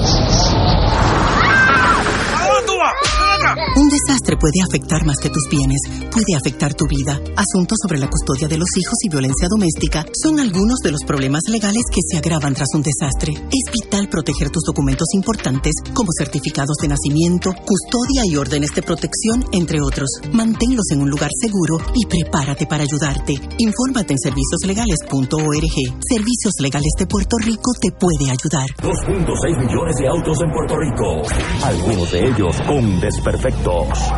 Thank 0.00 0.52
you. 0.52 0.57
Desastre 4.28 4.36
puede 4.36 4.60
afectar 4.62 5.06
más 5.06 5.16
que 5.18 5.30
tus 5.30 5.48
bienes, 5.50 5.80
puede 6.10 6.36
afectar 6.36 6.74
tu 6.74 6.86
vida. 6.86 7.20
Asuntos 7.36 7.78
sobre 7.82 7.98
la 7.98 8.08
custodia 8.08 8.48
de 8.48 8.58
los 8.58 8.68
hijos 8.76 8.98
y 9.04 9.08
violencia 9.08 9.48
doméstica 9.48 10.04
son 10.12 10.40
algunos 10.40 10.78
de 10.82 10.92
los 10.92 11.00
problemas 11.06 11.42
legales 11.48 11.84
que 11.90 12.00
se 12.04 12.18
agravan 12.18 12.54
tras 12.54 12.68
un 12.74 12.82
desastre. 12.82 13.32
Es 13.32 13.72
vital 13.72 14.08
proteger 14.08 14.50
tus 14.50 14.64
documentos 14.66 15.08
importantes 15.14 15.72
como 15.94 16.08
certificados 16.16 16.76
de 16.82 16.88
nacimiento, 16.88 17.52
custodia 17.52 18.22
y 18.26 18.36
órdenes 18.36 18.70
de 18.74 18.82
protección, 18.82 19.44
entre 19.52 19.80
otros. 19.80 20.08
Manténlos 20.32 20.90
en 20.92 21.02
un 21.02 21.10
lugar 21.10 21.30
seguro 21.40 21.78
y 21.94 22.06
prepárate 22.06 22.66
para 22.66 22.84
ayudarte. 22.84 23.34
Infórmate 23.58 24.12
en 24.12 24.18
servicioslegales.org. 24.18 25.76
Servicios 26.00 26.54
Legales 26.60 26.92
de 26.98 27.06
Puerto 27.06 27.36
Rico 27.38 27.72
te 27.80 27.92
puede 27.92 28.30
ayudar. 28.30 28.68
2.6 28.82 29.58
millones 29.58 29.96
de 29.96 30.08
autos 30.08 30.38
en 30.42 30.50
Puerto 30.50 30.74
Rico, 30.76 31.22
algunos 31.64 32.12
de 32.12 32.28
ellos 32.28 32.60
con 32.66 33.00
desperfectos 33.00 34.17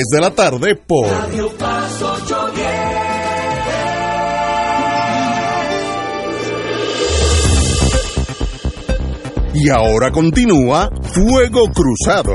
de 0.09 0.21
la 0.21 0.31
tarde 0.31 0.75
por 0.75 1.07
Y 9.53 9.69
ahora 9.69 10.11
continúa 10.11 10.89
Fuego 11.13 11.65
Cruzado. 11.73 12.33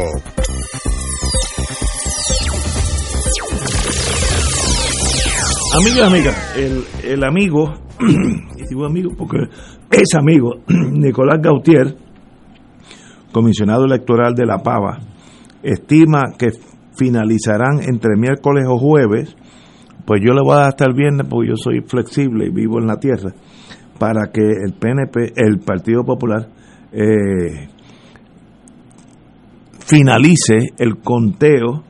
Amigas, 5.74 6.06
amigas, 6.06 6.56
el, 6.56 6.84
el 7.02 7.24
amigo, 7.24 7.72
y 8.00 8.64
digo 8.68 8.86
amigo 8.86 9.10
porque 9.16 9.38
es 9.90 10.14
amigo, 10.14 10.56
Nicolás 10.68 11.40
Gautier, 11.42 11.96
comisionado 13.32 13.86
electoral 13.86 14.34
de 14.34 14.46
La 14.46 14.58
Pava, 14.58 14.98
estima 15.62 16.32
que 16.38 16.50
finalizarán 16.96 17.80
entre 17.82 18.16
miércoles 18.16 18.64
o 18.68 18.78
jueves, 18.78 19.36
pues 20.06 20.20
yo 20.24 20.32
le 20.32 20.40
voy 20.42 20.54
a 20.54 20.60
dar 20.60 20.68
hasta 20.68 20.84
el 20.84 20.94
viernes 20.94 21.26
porque 21.28 21.48
yo 21.50 21.56
soy 21.56 21.80
flexible 21.80 22.46
y 22.46 22.50
vivo 22.50 22.78
en 22.78 22.86
la 22.86 22.96
tierra, 22.96 23.32
para 23.98 24.30
que 24.32 24.42
el 24.42 24.72
PNP, 24.72 25.32
el 25.36 25.58
Partido 25.58 26.04
Popular, 26.04 26.48
eh, 26.92 27.68
finalice 29.86 30.72
el 30.78 30.98
conteo 30.98 31.84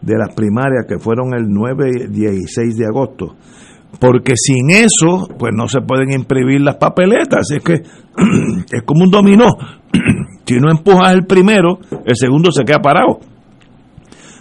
de 0.00 0.18
las 0.18 0.34
primarias 0.34 0.86
que 0.88 0.98
fueron 0.98 1.34
el 1.34 1.48
9 1.48 1.90
y 2.08 2.12
16 2.12 2.76
de 2.76 2.86
agosto. 2.86 3.36
porque 4.00 4.32
sin 4.36 4.70
eso, 4.70 5.28
pues 5.38 5.52
no 5.54 5.68
se 5.68 5.82
pueden 5.82 6.12
imprimir 6.12 6.62
las 6.62 6.76
papeletas. 6.76 7.50
Es 7.50 7.62
que 7.62 7.74
es 8.72 8.82
como 8.84 9.04
un 9.04 9.10
dominó. 9.10 9.48
si 10.46 10.56
no 10.56 10.70
empujas 10.70 11.12
el 11.12 11.26
primero, 11.26 11.78
el 12.04 12.16
segundo 12.16 12.50
se 12.50 12.64
queda 12.64 12.80
parado. 12.80 13.20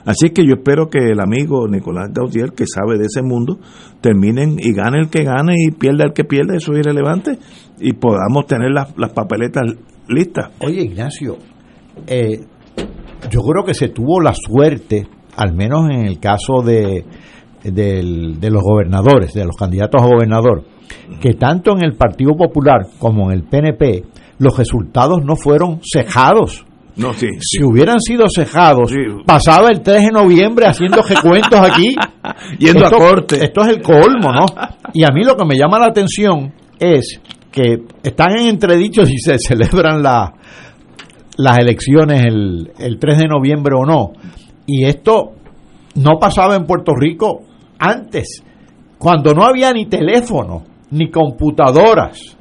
Así 0.05 0.29
que 0.29 0.45
yo 0.45 0.55
espero 0.55 0.89
que 0.89 1.11
el 1.11 1.19
amigo 1.19 1.67
Nicolás 1.67 2.09
Gautier, 2.13 2.51
que 2.53 2.65
sabe 2.65 2.97
de 2.97 3.05
ese 3.05 3.21
mundo, 3.21 3.59
terminen 4.01 4.57
y 4.59 4.73
gane 4.73 4.99
el 4.99 5.09
que 5.09 5.23
gane 5.23 5.53
y 5.57 5.71
pierda 5.71 6.05
el 6.05 6.13
que 6.13 6.23
pierda, 6.23 6.55
eso 6.55 6.73
es 6.73 6.79
irrelevante, 6.79 7.37
y 7.79 7.93
podamos 7.93 8.45
tener 8.47 8.71
las, 8.71 9.13
papeletas 9.13 9.63
listas. 10.07 10.49
Oye, 10.59 10.83
Ignacio, 10.83 11.37
eh, 12.07 12.39
yo 13.29 13.41
creo 13.41 13.63
que 13.65 13.73
se 13.73 13.89
tuvo 13.89 14.21
la 14.21 14.33
suerte, 14.33 15.07
al 15.35 15.53
menos 15.53 15.89
en 15.89 16.05
el 16.05 16.19
caso 16.19 16.61
de, 16.63 17.05
de 17.63 18.49
los 18.49 18.63
gobernadores, 18.63 19.33
de 19.33 19.45
los 19.45 19.55
candidatos 19.55 20.01
a 20.01 20.05
gobernador, 20.05 20.63
que 21.19 21.33
tanto 21.33 21.71
en 21.73 21.83
el 21.83 21.95
Partido 21.95 22.35
Popular 22.35 22.87
como 22.99 23.31
en 23.31 23.37
el 23.37 23.43
PNP 23.43 24.03
los 24.39 24.57
resultados 24.57 25.23
no 25.23 25.35
fueron 25.35 25.79
cejados. 25.83 26.65
No, 26.95 27.13
sí, 27.13 27.27
Si 27.39 27.63
hubieran 27.63 27.99
sido 27.99 28.27
cejados, 28.29 28.91
pasaba 29.25 29.69
el 29.69 29.81
3 29.81 30.03
de 30.03 30.11
noviembre 30.11 30.65
haciendo 30.67 31.01
recuentos 31.01 31.59
aquí. 31.59 31.95
Yendo 32.59 32.85
a 32.85 32.91
corte. 32.91 33.43
Esto 33.43 33.61
es 33.61 33.67
el 33.69 33.81
colmo, 33.81 34.31
¿no? 34.31 34.45
Y 34.93 35.03
a 35.03 35.09
mí 35.13 35.23
lo 35.23 35.35
que 35.35 35.45
me 35.45 35.57
llama 35.57 35.79
la 35.79 35.87
atención 35.87 36.53
es 36.79 37.21
que 37.51 37.83
están 38.03 38.37
en 38.37 38.47
entredicho 38.47 39.05
si 39.05 39.17
se 39.17 39.37
celebran 39.37 40.01
la, 40.01 40.33
las 41.37 41.59
elecciones 41.59 42.23
el, 42.23 42.71
el 42.77 42.99
3 42.99 43.17
de 43.19 43.27
noviembre 43.27 43.75
o 43.77 43.85
no. 43.85 44.11
Y 44.65 44.85
esto 44.85 45.33
no 45.95 46.19
pasaba 46.19 46.55
en 46.55 46.65
Puerto 46.65 46.93
Rico 46.95 47.43
antes, 47.79 48.43
cuando 48.97 49.33
no 49.33 49.43
había 49.43 49.73
ni 49.73 49.87
teléfono, 49.87 50.63
ni 50.91 51.09
computadoras, 51.09 52.37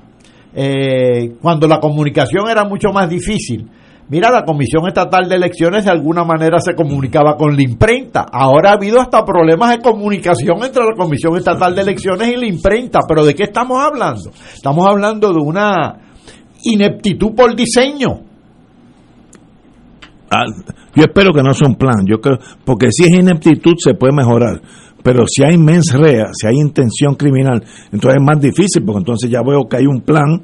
eh, 0.54 1.32
cuando 1.40 1.66
la 1.66 1.80
comunicación 1.80 2.50
era 2.50 2.64
mucho 2.64 2.90
más 2.92 3.08
difícil. 3.08 3.66
Mira, 4.10 4.28
la 4.32 4.44
Comisión 4.44 4.88
Estatal 4.88 5.28
de 5.28 5.36
Elecciones 5.36 5.84
de 5.84 5.92
alguna 5.92 6.24
manera 6.24 6.58
se 6.58 6.74
comunicaba 6.74 7.36
con 7.36 7.54
la 7.54 7.62
imprenta. 7.62 8.26
Ahora 8.32 8.70
ha 8.70 8.72
habido 8.72 9.00
hasta 9.00 9.24
problemas 9.24 9.70
de 9.70 9.78
comunicación 9.78 10.64
entre 10.64 10.84
la 10.84 10.96
Comisión 10.96 11.36
Estatal 11.36 11.76
de 11.76 11.82
Elecciones 11.82 12.26
y 12.26 12.36
la 12.36 12.46
imprenta. 12.46 12.98
Pero 13.06 13.24
¿de 13.24 13.36
qué 13.36 13.44
estamos 13.44 13.78
hablando? 13.78 14.32
Estamos 14.52 14.84
hablando 14.84 15.32
de 15.32 15.38
una 15.38 15.96
ineptitud 16.64 17.36
por 17.36 17.54
diseño. 17.54 18.22
Ah, 20.28 20.44
yo 20.96 21.04
espero 21.04 21.32
que 21.32 21.42
no 21.44 21.54
sea 21.54 21.68
un 21.68 21.76
plan, 21.76 22.04
yo 22.04 22.20
creo, 22.20 22.38
porque 22.64 22.90
si 22.90 23.04
es 23.04 23.12
ineptitud 23.12 23.74
se 23.78 23.94
puede 23.94 24.12
mejorar, 24.12 24.60
pero 25.04 25.24
si 25.26 25.44
hay 25.44 25.56
mens 25.56 25.92
rea, 25.92 26.26
si 26.32 26.48
hay 26.48 26.54
intención 26.56 27.14
criminal, 27.14 27.62
entonces 27.92 28.16
es 28.18 28.24
más 28.24 28.40
difícil, 28.40 28.84
porque 28.84 28.98
entonces 28.98 29.30
ya 29.30 29.40
veo 29.42 29.68
que 29.68 29.76
hay 29.76 29.86
un 29.86 30.00
plan 30.02 30.42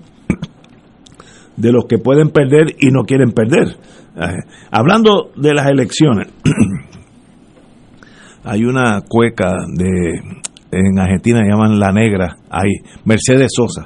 de 1.57 1.73
los 1.73 1.87
que 1.87 1.99
pueden 1.99 2.31
perder 2.31 2.75
y 2.79 2.91
no 2.91 3.05
quieren 3.05 3.33
perder. 3.33 3.77
Eh, 4.17 4.43
hablando 4.71 5.31
de 5.37 5.55
las 5.55 5.67
elecciones, 5.67 6.29
hay 8.45 8.65
una 8.65 9.03
cueca 9.09 9.55
de 9.75 10.21
en 10.73 10.99
Argentina 10.99 11.41
llaman 11.43 11.79
la 11.79 11.93
negra, 11.93 12.37
hay 12.51 12.71
Mercedes 13.05 13.53
Sosa. 13.55 13.85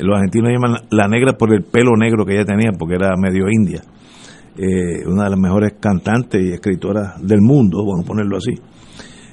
Los 0.00 0.16
argentinos 0.16 0.50
llaman 0.50 0.86
la 0.90 1.08
negra 1.08 1.32
por 1.32 1.52
el 1.52 1.64
pelo 1.64 1.96
negro 1.96 2.24
que 2.24 2.34
ella 2.34 2.44
tenía, 2.44 2.70
porque 2.78 2.94
era 2.94 3.14
medio 3.16 3.48
india 3.48 3.82
eh, 4.58 5.06
una 5.06 5.24
de 5.24 5.30
las 5.30 5.38
mejores 5.38 5.74
cantantes 5.80 6.42
y 6.42 6.52
escritoras 6.52 7.14
del 7.22 7.40
mundo, 7.40 7.78
vamos 7.86 8.04
a 8.04 8.06
ponerlo 8.06 8.38
así, 8.38 8.54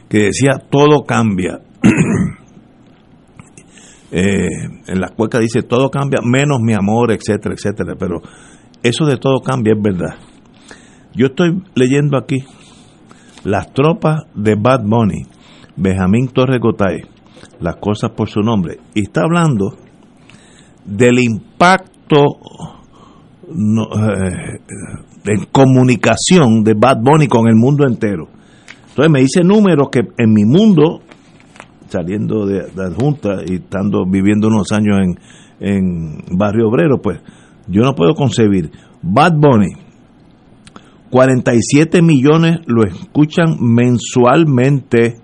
que 0.07 0.25
decía 0.25 0.53
todo 0.69 1.03
cambia. 1.03 1.61
Eh, 4.17 4.47
en 4.87 5.01
la 5.01 5.09
cueca 5.09 5.39
dice 5.39 5.61
todo 5.63 5.89
cambia, 5.89 6.21
menos 6.23 6.61
mi 6.61 6.73
amor, 6.73 7.11
etcétera, 7.11 7.53
etcétera, 7.53 7.95
pero 7.99 8.21
eso 8.81 9.05
de 9.05 9.17
todo 9.17 9.41
cambia 9.41 9.73
es 9.73 9.83
verdad. 9.83 10.15
Yo 11.13 11.25
estoy 11.25 11.61
leyendo 11.75 12.17
aquí 12.17 12.37
las 13.43 13.73
tropas 13.73 14.21
de 14.33 14.55
Bad 14.55 14.83
Bunny, 14.85 15.23
Benjamín 15.75 16.29
Torres 16.29 16.61
Gotay, 16.61 17.01
las 17.59 17.75
cosas 17.75 18.11
por 18.11 18.29
su 18.29 18.39
nombre, 18.39 18.77
y 18.93 19.01
está 19.01 19.23
hablando 19.23 19.75
del 20.85 21.19
impacto 21.19 22.37
no, 23.49 23.83
eh, 23.83 24.61
en 25.25 25.45
comunicación 25.51 26.63
de 26.63 26.73
Bad 26.73 26.99
Bunny 27.01 27.27
con 27.27 27.49
el 27.49 27.55
mundo 27.55 27.85
entero. 27.85 28.29
Entonces 28.87 29.11
me 29.11 29.19
dice 29.19 29.43
números 29.43 29.89
que 29.91 30.03
en 30.17 30.31
mi 30.31 30.45
mundo, 30.45 31.01
saliendo 31.87 32.45
de, 32.45 32.67
la 32.75 32.91
Junta 32.91 33.37
y 33.45 33.55
estando 33.55 34.05
viviendo 34.05 34.47
unos 34.47 34.71
años 34.71 34.97
en, 35.01 35.19
en 35.59 36.37
Barrio 36.37 36.69
Obrero, 36.69 37.01
pues 37.01 37.19
yo 37.67 37.81
no 37.81 37.93
puedo 37.93 38.13
concebir. 38.13 38.71
Bad 39.01 39.33
Bunny, 39.37 39.73
47 41.09 42.01
millones 42.01 42.59
lo 42.65 42.83
escuchan 42.83 43.57
mensualmente 43.59 45.17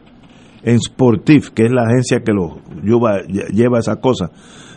en 0.64 0.80
Sportif, 0.80 1.50
que 1.50 1.66
es 1.66 1.72
la 1.72 1.84
agencia 1.84 2.22
que 2.24 2.32
lo 2.34 2.60
lleva, 2.84 3.24
lleva 3.24 3.80
esa 3.80 3.96
cosa. 3.98 4.30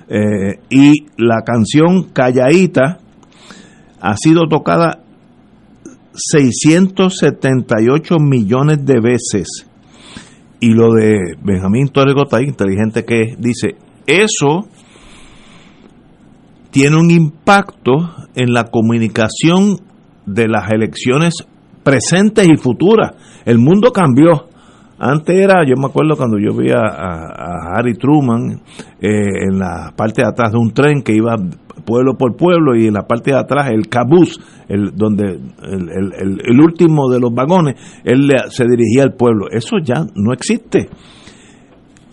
Eh, 0.09 0.59
y 0.71 1.07
la 1.17 1.43
canción 1.43 2.05
Calladita 2.13 2.99
ha 4.01 4.17
sido 4.17 4.49
tocada 4.49 5.05
678 6.15 8.17
millones 8.19 8.85
de 8.85 9.01
veces. 9.01 9.69
Y 10.61 10.71
lo 10.71 10.93
de 10.93 11.19
Benjamín 11.43 11.89
Torres 11.89 12.15
Gotay, 12.15 12.45
inteligente 12.45 13.05
que 13.05 13.35
dice, 13.39 13.77
eso 14.07 14.69
tiene 16.71 16.97
un 16.97 17.11
impacto 17.11 18.15
en 18.35 18.53
la 18.53 18.65
comunicación 18.65 19.79
de 20.27 20.49
las 20.49 20.71
elecciones 20.71 21.35
presentes 21.83 22.49
y 22.49 22.57
futuras. 22.57 23.13
El 23.45 23.59
mundo 23.59 23.93
cambió. 23.93 24.49
Antes 24.99 25.37
era, 25.37 25.67
yo 25.67 25.75
me 25.77 25.87
acuerdo 25.87 26.17
cuando 26.17 26.39
yo 26.39 26.57
vi 26.57 26.71
a, 26.71 27.75
Harry 27.77 27.95
Truman 27.95 28.61
eh, 29.01 29.49
en 29.49 29.59
la 29.59 29.93
parte 29.97 30.23
de 30.23 30.29
atrás 30.29 30.53
de 30.53 30.59
un 30.59 30.73
tren 30.73 31.03
que 31.03 31.15
iba 31.15 31.37
pueblo 31.85 32.17
por 32.17 32.37
pueblo 32.37 32.75
y 32.75 32.87
en 32.87 32.95
la 32.95 33.07
parte 33.07 33.33
de 33.33 33.39
atrás 33.39 33.71
el 33.71 33.89
cabuz, 33.89 34.41
el, 34.69 34.97
donde 34.97 35.39
el, 35.63 36.61
último 36.61 37.11
de 37.11 37.21
los 37.21 37.33
vagones, 37.33 37.77
él 38.05 38.31
se 38.49 38.65
dirigía 38.65 39.03
al 39.03 39.15
pueblo. 39.15 39.47
Eso 39.51 39.77
ya 39.83 40.07
no 40.15 40.33
existe. 40.33 40.89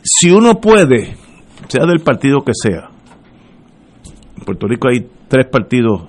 Si 0.03 0.31
uno 0.31 0.59
puede, 0.59 1.15
sea 1.67 1.85
del 1.85 1.99
partido 1.99 2.41
que 2.41 2.53
sea, 2.53 2.89
en 4.37 4.43
Puerto 4.45 4.67
Rico 4.67 4.89
hay 4.89 5.07
tres 5.27 5.47
partidos 5.47 6.03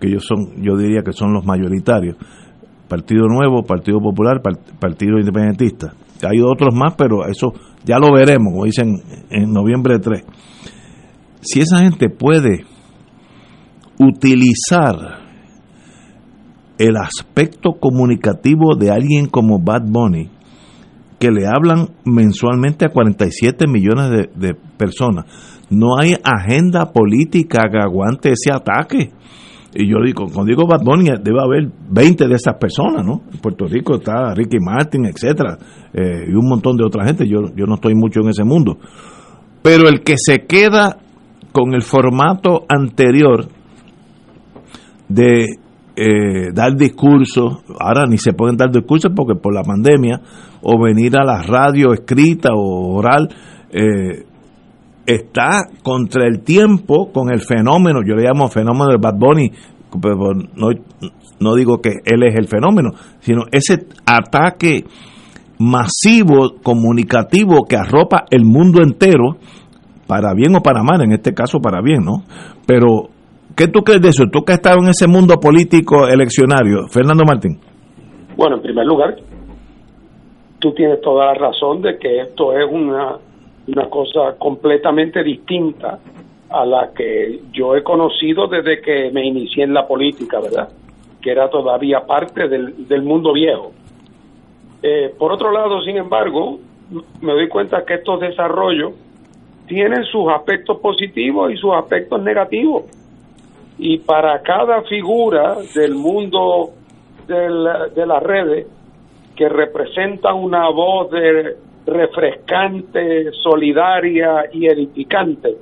que 0.00 0.10
yo 0.10 0.20
son, 0.20 0.62
yo 0.62 0.76
diría 0.76 1.02
que 1.02 1.12
son 1.12 1.32
los 1.32 1.44
mayoritarios. 1.44 2.16
Partido 2.88 3.26
Nuevo, 3.26 3.62
Partido 3.62 4.00
Popular, 4.00 4.40
Partido 4.78 5.18
Independentista. 5.18 5.92
Hay 6.22 6.40
otros 6.40 6.74
más, 6.74 6.94
pero 6.96 7.26
eso 7.26 7.52
ya 7.84 7.98
lo 7.98 8.12
veremos, 8.12 8.52
como 8.52 8.64
dicen 8.64 8.96
en 9.30 9.52
noviembre 9.52 9.98
3 9.98 10.24
si 11.40 11.60
esa 11.60 11.78
gente 11.78 12.08
puede 12.08 12.64
utilizar 13.98 15.18
el 16.78 16.96
aspecto 16.96 17.72
comunicativo 17.80 18.76
de 18.76 18.90
alguien 18.90 19.26
como 19.26 19.58
Bad 19.58 19.82
Bunny, 19.86 20.30
que 21.18 21.30
le 21.30 21.46
hablan 21.46 21.88
mensualmente 22.04 22.84
a 22.84 22.90
47 22.90 23.66
millones 23.66 24.28
de, 24.34 24.54
personas, 24.76 25.24
no 25.70 25.98
hay 25.98 26.14
agenda 26.22 26.92
política 26.92 27.62
que 27.70 27.78
aguante 27.78 28.30
ese 28.30 28.52
ataque. 28.52 29.10
Y 29.74 29.86
yo 29.86 29.98
digo, 30.02 30.26
cuando 30.32 30.46
digo 30.46 30.66
Bad 30.66 30.82
Bunny, 30.82 31.10
debe 31.22 31.40
haber 31.42 31.70
20 31.90 32.26
de 32.26 32.34
esas 32.34 32.54
personas, 32.54 33.04
¿no? 33.04 33.22
En 33.30 33.38
Puerto 33.38 33.66
Rico 33.66 33.96
está 33.96 34.34
Ricky 34.34 34.58
Martin, 34.60 35.04
etcétera, 35.04 35.58
eh, 35.92 36.24
y 36.28 36.34
un 36.34 36.48
montón 36.48 36.76
de 36.76 36.84
otra 36.84 37.04
gente. 37.06 37.28
Yo, 37.28 37.54
yo 37.54 37.66
no 37.66 37.74
estoy 37.74 37.94
mucho 37.94 38.20
en 38.20 38.30
ese 38.30 38.44
mundo. 38.44 38.78
Pero 39.62 39.88
el 39.88 40.02
que 40.02 40.16
se 40.16 40.46
queda 40.46 40.96
con 41.52 41.74
el 41.74 41.82
formato 41.82 42.64
anterior 42.68 43.46
de 45.08 45.46
eh, 45.96 46.52
dar 46.54 46.76
discursos, 46.76 47.58
ahora 47.78 48.06
ni 48.06 48.18
se 48.18 48.32
pueden 48.32 48.56
dar 48.56 48.70
discursos 48.70 49.12
porque 49.14 49.34
por 49.34 49.52
la 49.52 49.62
pandemia, 49.62 50.20
o 50.62 50.80
venir 50.82 51.16
a 51.18 51.24
la 51.24 51.42
radio 51.42 51.92
escrita 51.92 52.50
o 52.54 52.96
oral, 52.96 53.28
eh, 53.70 54.24
está 55.08 55.64
contra 55.82 56.26
el 56.26 56.42
tiempo 56.42 57.10
con 57.12 57.32
el 57.32 57.40
fenómeno, 57.40 58.00
yo 58.06 58.14
le 58.14 58.24
llamo 58.24 58.48
fenómeno 58.48 58.88
del 58.88 58.98
Bad 58.98 59.18
Bunny, 59.18 59.50
pero 60.02 60.34
no, 60.54 60.68
no 61.40 61.54
digo 61.54 61.78
que 61.80 61.92
él 62.04 62.22
es 62.24 62.34
el 62.36 62.46
fenómeno, 62.46 62.90
sino 63.20 63.44
ese 63.50 63.86
ataque 64.04 64.84
masivo 65.58 66.56
comunicativo 66.62 67.64
que 67.66 67.76
arropa 67.76 68.26
el 68.30 68.44
mundo 68.44 68.82
entero 68.82 69.38
para 70.06 70.34
bien 70.34 70.54
o 70.54 70.60
para 70.60 70.82
mal, 70.82 71.00
en 71.02 71.12
este 71.12 71.32
caso 71.32 71.58
para 71.58 71.80
bien, 71.80 72.04
¿no? 72.04 72.22
Pero, 72.66 73.08
¿qué 73.56 73.66
tú 73.66 73.80
crees 73.80 74.02
de 74.02 74.10
eso? 74.10 74.24
Tú 74.30 74.42
que 74.42 74.52
has 74.52 74.58
estado 74.58 74.78
en 74.82 74.88
ese 74.88 75.08
mundo 75.08 75.36
político 75.40 76.06
eleccionario, 76.06 76.86
Fernando 76.90 77.24
Martín. 77.26 77.58
Bueno, 78.36 78.56
en 78.56 78.62
primer 78.62 78.86
lugar, 78.86 79.16
tú 80.58 80.72
tienes 80.74 81.00
toda 81.00 81.32
la 81.32 81.34
razón 81.34 81.80
de 81.80 81.98
que 81.98 82.20
esto 82.20 82.52
es 82.52 82.64
una 82.70 83.16
una 83.68 83.88
cosa 83.88 84.36
completamente 84.38 85.22
distinta 85.22 85.98
a 86.50 86.64
la 86.64 86.92
que 86.94 87.40
yo 87.52 87.76
he 87.76 87.82
conocido 87.82 88.46
desde 88.46 88.80
que 88.80 89.10
me 89.10 89.26
inicié 89.26 89.64
en 89.64 89.74
la 89.74 89.86
política, 89.86 90.40
¿verdad? 90.40 90.70
Que 91.20 91.30
era 91.30 91.50
todavía 91.50 92.06
parte 92.06 92.48
del, 92.48 92.88
del 92.88 93.02
mundo 93.02 93.32
viejo. 93.32 93.72
Eh, 94.82 95.14
por 95.18 95.32
otro 95.32 95.52
lado, 95.52 95.82
sin 95.82 95.96
embargo, 95.98 96.58
me 97.20 97.32
doy 97.32 97.48
cuenta 97.48 97.84
que 97.84 97.94
estos 97.94 98.20
desarrollos 98.20 98.92
tienen 99.66 100.04
sus 100.04 100.30
aspectos 100.30 100.78
positivos 100.78 101.52
y 101.52 101.56
sus 101.56 101.74
aspectos 101.74 102.22
negativos. 102.22 102.84
Y 103.78 103.98
para 103.98 104.40
cada 104.40 104.82
figura 104.82 105.56
del 105.74 105.94
mundo 105.94 106.70
de 107.26 108.06
las 108.06 108.22
redes 108.22 108.66
que 109.36 109.48
representa 109.48 110.32
una 110.32 110.70
voz 110.70 111.10
de 111.10 111.56
refrescante, 111.88 113.32
solidaria 113.42 114.44
y 114.52 114.66
edificante, 114.66 115.56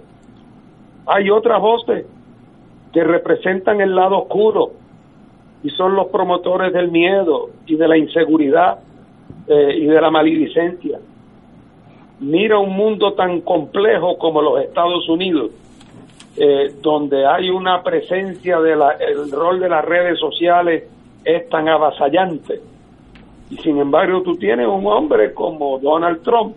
hay 1.07 1.31
otras 1.31 1.61
voces 1.61 2.07
que 2.93 3.05
representan 3.05 3.81
el 3.81 3.95
lado 3.95 4.23
oscuro 4.23 4.73
y 5.63 5.71
son 5.71 5.95
los 5.95 6.09
promotores 6.09 6.73
del 6.73 6.91
miedo 6.91 7.51
y 7.67 7.77
de 7.77 7.89
la 7.89 7.97
inseguridad 7.97 8.79
eh, 9.47 9.77
y 9.79 9.87
de 9.87 10.01
la 10.01 10.11
maledicencia. 10.11 10.99
Mira 12.21 12.59
un 12.59 12.75
mundo 12.75 13.13
tan 13.13 13.41
complejo 13.43 14.19
como 14.19 14.41
los 14.43 14.63
Estados 14.63 15.09
Unidos, 15.09 15.51
eh, 16.37 16.75
donde 16.81 17.27
hay 17.27 17.51
una 17.51 17.83
presencia 17.83 18.61
del 18.61 18.81
el 19.01 19.31
rol 19.31 19.61
de 19.61 19.69
las 19.69 19.85
redes 19.85 20.19
sociales 20.19 20.85
es 21.25 21.49
tan 21.49 21.69
avasallante. 21.69 22.61
Y 23.51 23.57
sin 23.59 23.79
embargo 23.79 24.23
tú 24.23 24.35
tienes 24.37 24.67
un 24.67 24.87
hombre 24.87 25.33
como 25.33 25.79
Donald 25.79 26.23
Trump, 26.23 26.57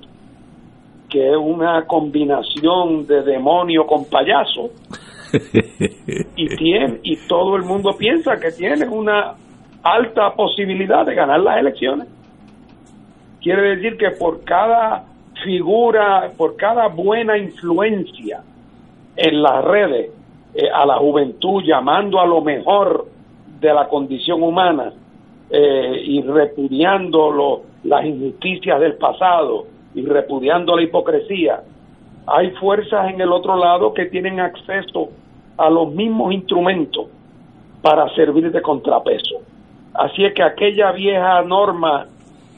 que 1.09 1.29
es 1.29 1.37
una 1.37 1.85
combinación 1.85 3.05
de 3.05 3.21
demonio 3.23 3.85
con 3.85 4.05
payaso, 4.05 4.69
y, 6.35 6.47
tiene, 6.55 6.99
y 7.03 7.15
todo 7.27 7.55
el 7.55 7.63
mundo 7.63 7.95
piensa 7.97 8.37
que 8.39 8.51
tiene 8.51 8.87
una 8.87 9.35
alta 9.83 10.33
posibilidad 10.33 11.05
de 11.05 11.15
ganar 11.15 11.39
las 11.39 11.59
elecciones. 11.59 12.07
Quiere 13.41 13.75
decir 13.75 13.97
que 13.97 14.11
por 14.11 14.43
cada 14.43 15.05
figura, 15.43 16.31
por 16.35 16.55
cada 16.55 16.87
buena 16.87 17.37
influencia 17.37 18.41
en 19.15 19.41
las 19.41 19.63
redes 19.63 20.11
eh, 20.53 20.69
a 20.73 20.85
la 20.85 20.97
juventud, 20.97 21.63
llamando 21.63 22.19
a 22.19 22.25
lo 22.25 22.41
mejor 22.41 23.05
de 23.59 23.73
la 23.73 23.87
condición 23.87 24.41
humana 24.41 24.93
eh, 25.49 26.01
y 26.05 26.21
repudiando 26.21 27.63
las 27.83 28.05
injusticias 28.05 28.79
del 28.79 28.95
pasado 28.95 29.65
y 29.95 30.05
repudiando 30.05 30.75
la 30.75 30.83
hipocresía, 30.83 31.61
hay 32.27 32.51
fuerzas 32.51 33.11
en 33.11 33.21
el 33.21 33.31
otro 33.31 33.55
lado 33.55 33.93
que 33.93 34.05
tienen 34.05 34.39
acceso 34.39 35.09
a 35.57 35.69
los 35.69 35.91
mismos 35.91 36.33
instrumentos 36.33 37.07
para 37.81 38.07
servir 38.15 38.51
de 38.51 38.61
contrapeso. 38.61 39.41
Así 39.93 40.23
es 40.23 40.33
que 40.33 40.43
aquella 40.43 40.91
vieja 40.91 41.41
norma 41.41 42.07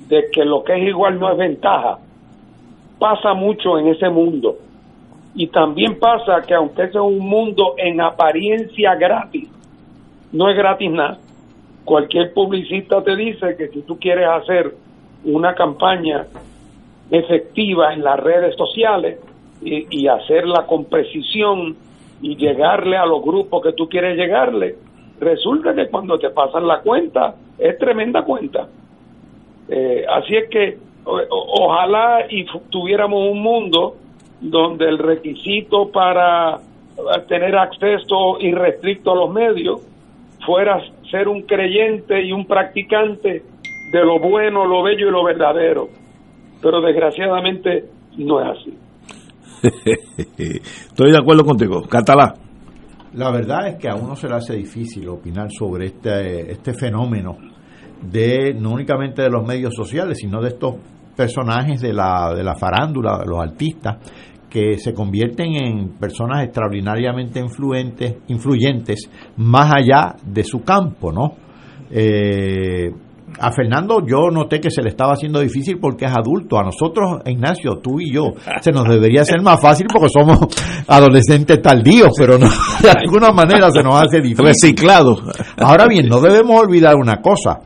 de 0.07 0.29
que 0.31 0.43
lo 0.43 0.63
que 0.63 0.73
es 0.73 0.89
igual 0.89 1.19
no 1.19 1.31
es 1.31 1.37
ventaja, 1.37 1.99
pasa 2.99 3.33
mucho 3.33 3.79
en 3.79 3.87
ese 3.87 4.09
mundo. 4.09 4.57
Y 5.33 5.47
también 5.47 5.97
pasa 5.97 6.41
que 6.45 6.53
aunque 6.53 6.83
ese 6.83 6.97
es 6.97 7.03
un 7.03 7.19
mundo 7.19 7.75
en 7.77 8.01
apariencia 8.01 8.95
gratis, 8.95 9.49
no 10.31 10.49
es 10.49 10.57
gratis 10.57 10.91
nada. 10.91 11.17
Cualquier 11.85 12.33
publicista 12.33 13.03
te 13.03 13.15
dice 13.15 13.55
que 13.57 13.69
si 13.69 13.81
tú 13.81 13.97
quieres 13.99 14.27
hacer 14.27 14.73
una 15.23 15.55
campaña 15.55 16.25
efectiva 17.09 17.93
en 17.93 18.03
las 18.03 18.19
redes 18.19 18.55
sociales 18.55 19.19
y, 19.61 19.87
y 19.89 20.07
hacerla 20.07 20.65
con 20.67 20.85
precisión 20.85 21.75
y 22.21 22.35
llegarle 22.35 22.97
a 22.97 23.05
los 23.05 23.21
grupos 23.21 23.63
que 23.63 23.73
tú 23.73 23.89
quieres 23.89 24.15
llegarle, 24.17 24.75
resulta 25.19 25.73
que 25.73 25.87
cuando 25.87 26.17
te 26.17 26.29
pasan 26.29 26.67
la 26.67 26.81
cuenta 26.81 27.35
es 27.57 27.77
tremenda 27.77 28.23
cuenta. 28.23 28.67
Eh, 29.69 30.05
así 30.09 30.35
es 30.35 30.49
que 30.49 30.77
ojalá 31.05 32.25
y 32.29 32.45
tuviéramos 32.69 33.31
un 33.31 33.41
mundo 33.41 33.95
donde 34.39 34.87
el 34.89 34.97
requisito 34.97 35.89
para 35.89 36.59
tener 37.27 37.55
acceso 37.55 38.39
irrestricto 38.39 39.11
a 39.11 39.15
los 39.15 39.31
medios 39.31 39.81
fuera 40.45 40.81
ser 41.09 41.27
un 41.27 41.43
creyente 41.43 42.23
y 42.23 42.31
un 42.31 42.45
practicante 42.45 43.43
de 43.91 44.05
lo 44.05 44.19
bueno, 44.19 44.65
lo 44.65 44.83
bello 44.83 45.07
y 45.07 45.11
lo 45.11 45.23
verdadero. 45.23 45.89
Pero 46.61 46.81
desgraciadamente 46.81 47.85
no 48.17 48.41
es 48.41 48.59
así. 48.59 48.77
Estoy 50.37 51.11
de 51.11 51.17
acuerdo 51.17 51.43
contigo. 51.43 51.81
Catalá. 51.83 52.33
La 53.13 53.29
verdad 53.31 53.67
es 53.67 53.75
que 53.75 53.89
a 53.89 53.95
uno 53.95 54.15
se 54.15 54.29
le 54.29 54.35
hace 54.35 54.55
difícil 54.55 55.07
opinar 55.09 55.49
sobre 55.51 55.87
este, 55.87 56.51
este 56.51 56.73
fenómeno 56.73 57.37
de 58.01 58.53
no 58.53 58.71
únicamente 58.71 59.21
de 59.21 59.29
los 59.29 59.45
medios 59.45 59.75
sociales, 59.75 60.17
sino 60.19 60.41
de 60.41 60.49
estos 60.49 60.75
personajes 61.15 61.81
de 61.81 61.93
la, 61.93 62.33
de 62.33 62.43
la 62.43 62.55
farándula, 62.55 63.23
los 63.25 63.39
artistas, 63.39 63.97
que 64.51 64.77
se 64.77 64.93
convierten 64.93 65.55
en 65.55 65.89
personas 65.97 66.43
extraordinariamente 66.43 67.39
influentes, 67.39 68.17
influyentes 68.27 69.09
más 69.37 69.73
allá 69.73 70.15
de 70.23 70.43
su 70.43 70.61
campo, 70.61 71.11
¿no? 71.11 71.35
Eh, 71.89 72.91
a 73.39 73.49
Fernando 73.53 74.05
yo 74.05 74.29
noté 74.29 74.59
que 74.59 74.69
se 74.69 74.81
le 74.81 74.89
estaba 74.89 75.13
haciendo 75.13 75.39
difícil 75.39 75.79
porque 75.79 76.03
es 76.03 76.11
adulto. 76.11 76.59
A 76.59 76.63
nosotros, 76.63 77.21
Ignacio, 77.25 77.77
tú 77.77 78.01
y 78.01 78.11
yo, 78.11 78.33
se 78.59 78.71
nos 78.71 78.89
debería 78.89 79.23
ser 79.23 79.41
más 79.41 79.61
fácil 79.61 79.87
porque 79.91 80.09
somos 80.09 80.37
adolescentes 80.85 81.61
tardíos, 81.61 82.09
pero 82.17 82.37
no, 82.37 82.49
de 82.81 82.89
alguna 82.89 83.31
manera 83.31 83.71
se 83.71 83.81
nos 83.81 83.95
hace 83.95 84.19
difícil. 84.19 84.45
Reciclados. 84.45 85.23
Ahora 85.57 85.87
bien, 85.87 86.09
no 86.09 86.19
debemos 86.19 86.59
olvidar 86.59 86.95
una 86.97 87.21
cosa 87.21 87.61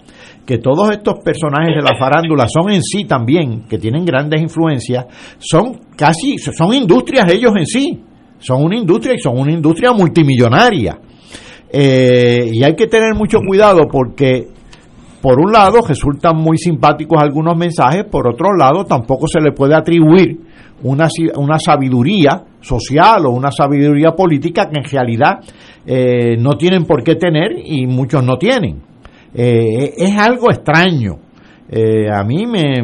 que 0.46 0.60
todos 0.60 0.92
estos 0.92 1.16
personajes 1.24 1.76
de 1.76 1.82
la 1.82 1.98
farándula 1.98 2.48
son 2.48 2.72
en 2.72 2.82
sí 2.84 3.06
también, 3.06 3.64
que 3.68 3.78
tienen 3.78 4.06
grandes 4.06 4.42
influencias, 4.42 5.06
son 5.40 5.80
casi, 5.98 6.38
son 6.38 6.74
industrias 6.74 7.32
ellos 7.32 7.54
en 7.58 7.66
sí, 7.66 8.04
son 8.38 8.64
una 8.64 8.78
industria 8.78 9.16
y 9.16 9.20
son 9.20 9.40
una 9.40 9.52
industria 9.52 9.92
multimillonaria. 9.92 11.00
Eh, 11.72 12.52
y 12.54 12.64
hay 12.64 12.76
que 12.76 12.88
tener 12.88 13.16
mucho 13.16 13.40
cuidado 13.40 13.88
porque, 13.92 14.48
por 15.22 15.40
un 15.40 15.52
lado, 15.52 15.80
resultan 15.86 16.38
muy 16.38 16.58
simpáticos 16.58 17.22
algunos 17.22 17.58
mensajes, 17.58 18.06
por 18.06 18.28
otro 18.28 18.54
lado, 18.56 18.86
tampoco 18.86 19.28
se 19.28 19.42
le 19.42 19.52
puede 19.52 19.76
atribuir 19.76 20.40
una, 20.84 21.08
una 21.38 21.58
sabiduría 21.58 22.44
social 22.62 23.26
o 23.26 23.32
una 23.32 23.52
sabiduría 23.52 24.12
política 24.12 24.70
que 24.70 24.80
en 24.80 24.86
realidad 24.86 25.40
eh, 25.86 26.38
no 26.38 26.52
tienen 26.52 26.86
por 26.86 27.04
qué 27.04 27.16
tener 27.16 27.52
y 27.64 27.88
muchos 27.88 28.24
no 28.24 28.38
tienen. 28.38 28.95
Eh, 29.38 29.94
es 29.98 30.18
algo 30.18 30.50
extraño. 30.50 31.18
Eh, 31.70 32.08
a 32.10 32.24
mí 32.24 32.46
me, 32.46 32.82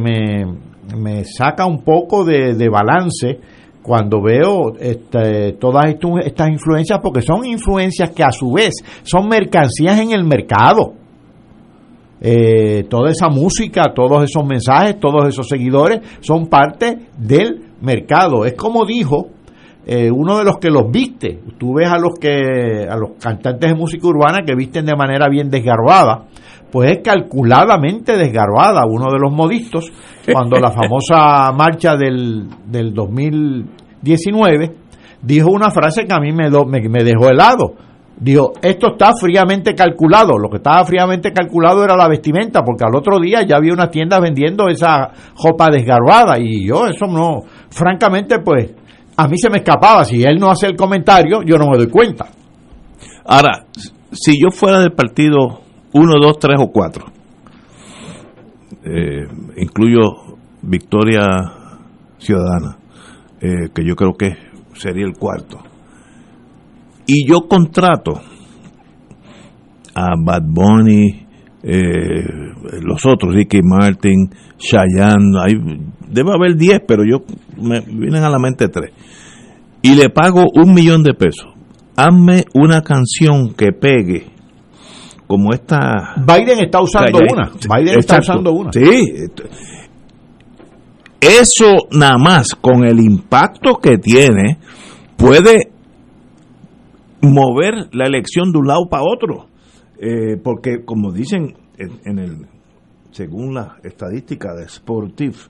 me, 0.98 1.24
saca 1.24 1.66
un 1.66 1.82
poco 1.84 2.26
de, 2.26 2.68
balance 2.70 3.40
cuando 3.82 4.22
veo 4.22 4.74
este, 4.78 5.54
todas 5.54 5.96
estas 6.26 6.50
influencias, 6.50 7.00
porque 7.02 7.22
son 7.22 7.46
influencias 7.46 8.10
que 8.12 8.24
a 8.24 8.32
su 8.32 8.52
vez 8.52 8.74
son 9.04 9.30
mercancías 9.30 10.00
en 10.00 10.12
el 10.12 10.26
mercado. 10.26 10.94
Eh, 12.20 12.86
toda 12.90 13.10
esa 13.12 13.30
música, 13.30 13.94
todos 13.96 14.24
esos 14.24 14.46
mensajes, 14.46 15.00
todos 15.00 15.28
esos 15.28 15.48
seguidores 15.48 16.02
son 16.20 16.48
parte 16.48 17.08
del 17.18 17.62
mercado. 17.82 18.46
Es 18.46 18.54
como 18.54 18.86
dijo 18.86 19.30
uno 19.86 20.38
de 20.38 20.44
los 20.44 20.58
que 20.58 20.70
los 20.70 20.92
viste. 20.92 21.40
Tú 21.58 21.74
ves 21.76 21.90
a 21.90 21.98
los 21.98 22.14
que 22.20 22.88
a 22.90 22.96
los 22.98 23.12
cantantes 23.20 23.70
de 23.70 23.76
música 23.76 24.08
urbana 24.08 24.44
que 24.46 24.56
visten 24.56 24.86
de 24.86 24.96
manera 24.96 25.28
bien 25.30 25.50
desgarbada 25.50 26.28
pues 26.72 26.92
es 26.92 27.00
calculadamente 27.04 28.18
desgarbada. 28.18 28.86
Uno 28.88 29.12
de 29.12 29.20
los 29.20 29.32
modistos, 29.34 29.92
cuando 30.32 30.58
la 30.60 30.72
famosa 30.74 31.52
marcha 31.52 31.96
del, 31.96 32.48
del 32.66 32.94
2019, 32.94 34.76
dijo 35.22 35.50
una 35.52 35.70
frase 35.70 36.06
que 36.06 36.14
a 36.14 36.20
mí 36.20 36.32
me, 36.32 36.50
me, 36.50 37.04
dejó 37.04 37.30
helado. 37.30 37.74
Dijo, 38.18 38.54
esto 38.62 38.92
está 38.92 39.14
fríamente 39.20 39.74
calculado. 39.74 40.38
Lo 40.38 40.50
que 40.50 40.58
estaba 40.58 40.86
fríamente 40.86 41.34
calculado 41.34 41.84
era 41.84 41.98
la 41.98 42.08
vestimenta, 42.08 42.62
porque 42.62 42.86
al 42.86 42.96
otro 42.96 43.20
día 43.20 43.42
ya 43.42 43.58
había 43.58 43.74
una 43.74 43.90
tienda 43.90 44.20
vendiendo 44.20 44.70
esa 44.70 45.12
ropa 45.44 45.70
desgarbada. 45.72 46.40
Y 46.40 46.68
yo, 46.68 46.86
eso 46.86 47.08
no, 47.08 47.42
francamente, 47.70 48.38
pues, 48.40 48.76
a 49.18 49.28
mí 49.28 49.38
se 49.38 49.50
me 49.50 49.58
escapaba. 49.58 50.06
Si 50.06 50.24
él 50.24 50.38
no 50.40 50.50
hace 50.50 50.68
el 50.68 50.76
comentario, 50.76 51.42
yo 51.44 51.58
no 51.58 51.70
me 51.70 51.78
doy 51.78 51.90
cuenta. 51.90 52.28
Ahora, 53.26 53.66
si 54.12 54.34
yo 54.42 54.50
fuera 54.52 54.80
del 54.80 54.94
partido 54.94 55.62
uno, 55.94 56.14
dos, 56.22 56.40
tres 56.40 56.58
o 56.60 56.72
cuatro. 56.72 57.06
Eh, 58.84 59.28
incluyo 59.58 60.00
Victoria 60.62 61.28
Ciudadana, 62.18 62.78
eh, 63.42 63.70
que 63.74 63.86
yo 63.86 63.96
creo 63.96 64.14
que 64.14 64.36
sería 64.74 65.06
el 65.06 65.14
cuarto. 65.14 65.60
Y 67.06 67.28
yo 67.28 67.48
contrato 67.48 68.22
a 69.94 70.14
Bad 70.24 70.44
Bunny, 70.46 71.28
eh, 71.64 72.24
los 72.82 73.06
otros, 73.06 73.36
Ricky 73.36 73.62
Martin, 73.62 74.30
Cheyenne, 74.58 75.38
hay 75.44 75.56
debe 76.12 76.32
haber 76.34 76.56
10, 76.56 76.82
pero 76.88 77.04
yo 77.04 77.24
me 77.58 77.82
vienen 77.82 78.24
a 78.24 78.30
la 78.30 78.40
mente 78.40 78.68
tres. 78.68 78.92
Y 79.82 79.96
le 79.96 80.10
pago 80.10 80.44
un 80.54 80.74
millón 80.74 81.04
de 81.04 81.14
pesos. 81.14 81.48
Hazme 81.96 82.46
una 82.54 82.82
canción 82.82 83.54
que 83.54 83.72
pegue 83.72 84.28
como 85.28 85.54
esta. 85.54 86.16
Biden 86.18 86.60
está 86.60 86.82
usando 86.82 87.20
una. 87.20 87.52
Biden 87.52 88.00
está 88.00 88.20
usando 88.20 88.52
una. 88.52 88.72
Sí. 88.74 89.30
Eso 91.22 91.88
nada 91.92 92.18
más 92.18 92.56
con 92.56 92.84
el 92.84 93.00
impacto 93.00 93.76
que 93.76 93.98
tiene 93.98 94.58
puede 95.16 95.72
mover 97.22 97.90
la 97.94 98.08
elección 98.08 98.52
de 98.52 98.60
un 98.60 98.68
lado 98.68 98.88
para 98.90 99.04
otro. 99.04 99.48
Eh, 100.00 100.38
porque 100.44 100.84
como 100.84 101.12
dicen 101.12 101.54
en, 101.78 102.20
el 102.20 102.48
según 103.12 103.54
la 103.54 103.78
estadística 103.84 104.54
de 104.54 104.68
Sportif 104.68 105.48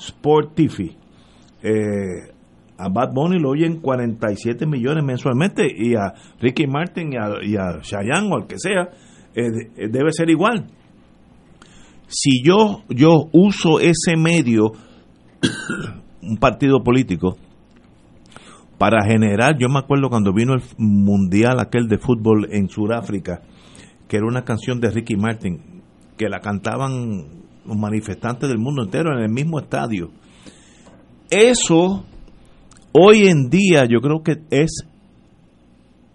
Sportifi 0.00 0.96
eh, 1.62 2.32
a 2.78 2.88
Bad 2.88 3.12
Bunny 3.12 3.38
lo 3.38 3.50
oyen 3.50 3.80
47 3.80 4.66
millones 4.66 5.04
mensualmente 5.04 5.66
y 5.68 5.94
a 5.94 6.14
Ricky 6.40 6.66
Martin 6.66 7.12
y 7.12 7.16
a, 7.16 7.28
y 7.42 7.56
a 7.56 7.80
Cheyenne 7.82 8.30
o 8.32 8.36
al 8.36 8.46
que 8.46 8.58
sea 8.58 8.88
eh, 9.34 9.88
debe 9.90 10.12
ser 10.12 10.30
igual. 10.30 10.66
Si 12.08 12.42
yo 12.42 12.82
yo 12.88 13.28
uso 13.32 13.78
ese 13.80 14.16
medio 14.16 14.72
un 16.22 16.38
partido 16.38 16.82
político 16.82 17.36
para 18.78 19.04
generar, 19.04 19.58
yo 19.58 19.68
me 19.68 19.78
acuerdo 19.78 20.08
cuando 20.08 20.32
vino 20.32 20.54
el 20.54 20.62
mundial 20.78 21.60
aquel 21.60 21.86
de 21.86 21.98
fútbol 21.98 22.48
en 22.50 22.70
Sudáfrica, 22.70 23.42
que 24.08 24.16
era 24.16 24.26
una 24.26 24.42
canción 24.42 24.80
de 24.80 24.90
Ricky 24.90 25.16
Martin, 25.16 25.82
que 26.16 26.30
la 26.30 26.40
cantaban 26.40 27.40
los 27.64 27.76
manifestantes 27.76 28.48
del 28.48 28.58
mundo 28.58 28.82
entero 28.84 29.12
en 29.12 29.24
el 29.24 29.30
mismo 29.30 29.60
estadio. 29.60 30.10
Eso 31.30 32.04
hoy 32.92 33.28
en 33.28 33.48
día 33.50 33.84
yo 33.88 34.00
creo 34.00 34.22
que 34.22 34.42
es 34.50 34.84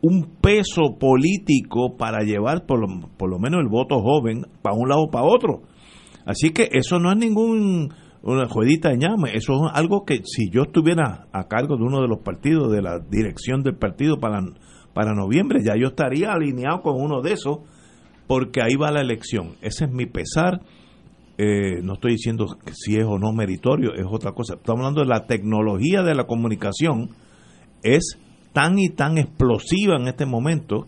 un 0.01 0.37
peso 0.41 0.97
político 0.99 1.95
para 1.97 2.23
llevar 2.23 2.65
por 2.65 2.79
lo, 2.79 3.09
por 3.17 3.29
lo 3.29 3.39
menos 3.39 3.61
el 3.61 3.69
voto 3.69 4.01
joven 4.01 4.45
para 4.61 4.75
un 4.75 4.89
lado 4.89 5.03
o 5.03 5.09
para 5.09 5.25
otro. 5.25 5.63
Así 6.25 6.51
que 6.51 6.69
eso 6.71 6.99
no 6.99 7.11
es 7.11 7.17
ningún 7.17 7.91
una 8.25 8.47
jueguita 8.47 8.89
de 8.89 8.97
llame. 8.97 9.31
Eso 9.33 9.53
es 9.53 9.71
algo 9.73 10.03
que 10.03 10.21
si 10.23 10.49
yo 10.49 10.63
estuviera 10.63 11.27
a 11.31 11.43
cargo 11.47 11.77
de 11.77 11.83
uno 11.83 12.01
de 12.01 12.07
los 12.07 12.19
partidos, 12.19 12.71
de 12.71 12.81
la 12.81 12.99
dirección 12.99 13.61
del 13.61 13.75
partido 13.75 14.17
para, 14.17 14.41
para 14.93 15.13
noviembre, 15.13 15.61
ya 15.63 15.75
yo 15.79 15.89
estaría 15.89 16.31
alineado 16.33 16.81
con 16.81 16.99
uno 16.99 17.21
de 17.21 17.33
esos, 17.33 17.59
porque 18.27 18.61
ahí 18.61 18.75
va 18.75 18.91
la 18.91 19.01
elección. 19.01 19.55
Ese 19.61 19.85
es 19.85 19.91
mi 19.91 20.07
pesar. 20.07 20.61
Eh, 21.37 21.81
no 21.83 21.93
estoy 21.93 22.13
diciendo 22.13 22.57
si 22.71 22.97
es 22.97 23.05
o 23.05 23.17
no 23.17 23.33
meritorio, 23.33 23.93
es 23.93 24.05
otra 24.09 24.31
cosa. 24.31 24.55
Estamos 24.55 24.81
hablando 24.81 25.01
de 25.01 25.07
la 25.07 25.25
tecnología 25.25 26.01
de 26.01 26.15
la 26.15 26.25
comunicación, 26.25 27.09
es 27.83 28.17
tan 28.53 28.79
y 28.79 28.89
tan 28.89 29.17
explosiva 29.17 29.97
en 29.97 30.07
este 30.07 30.25
momento 30.25 30.87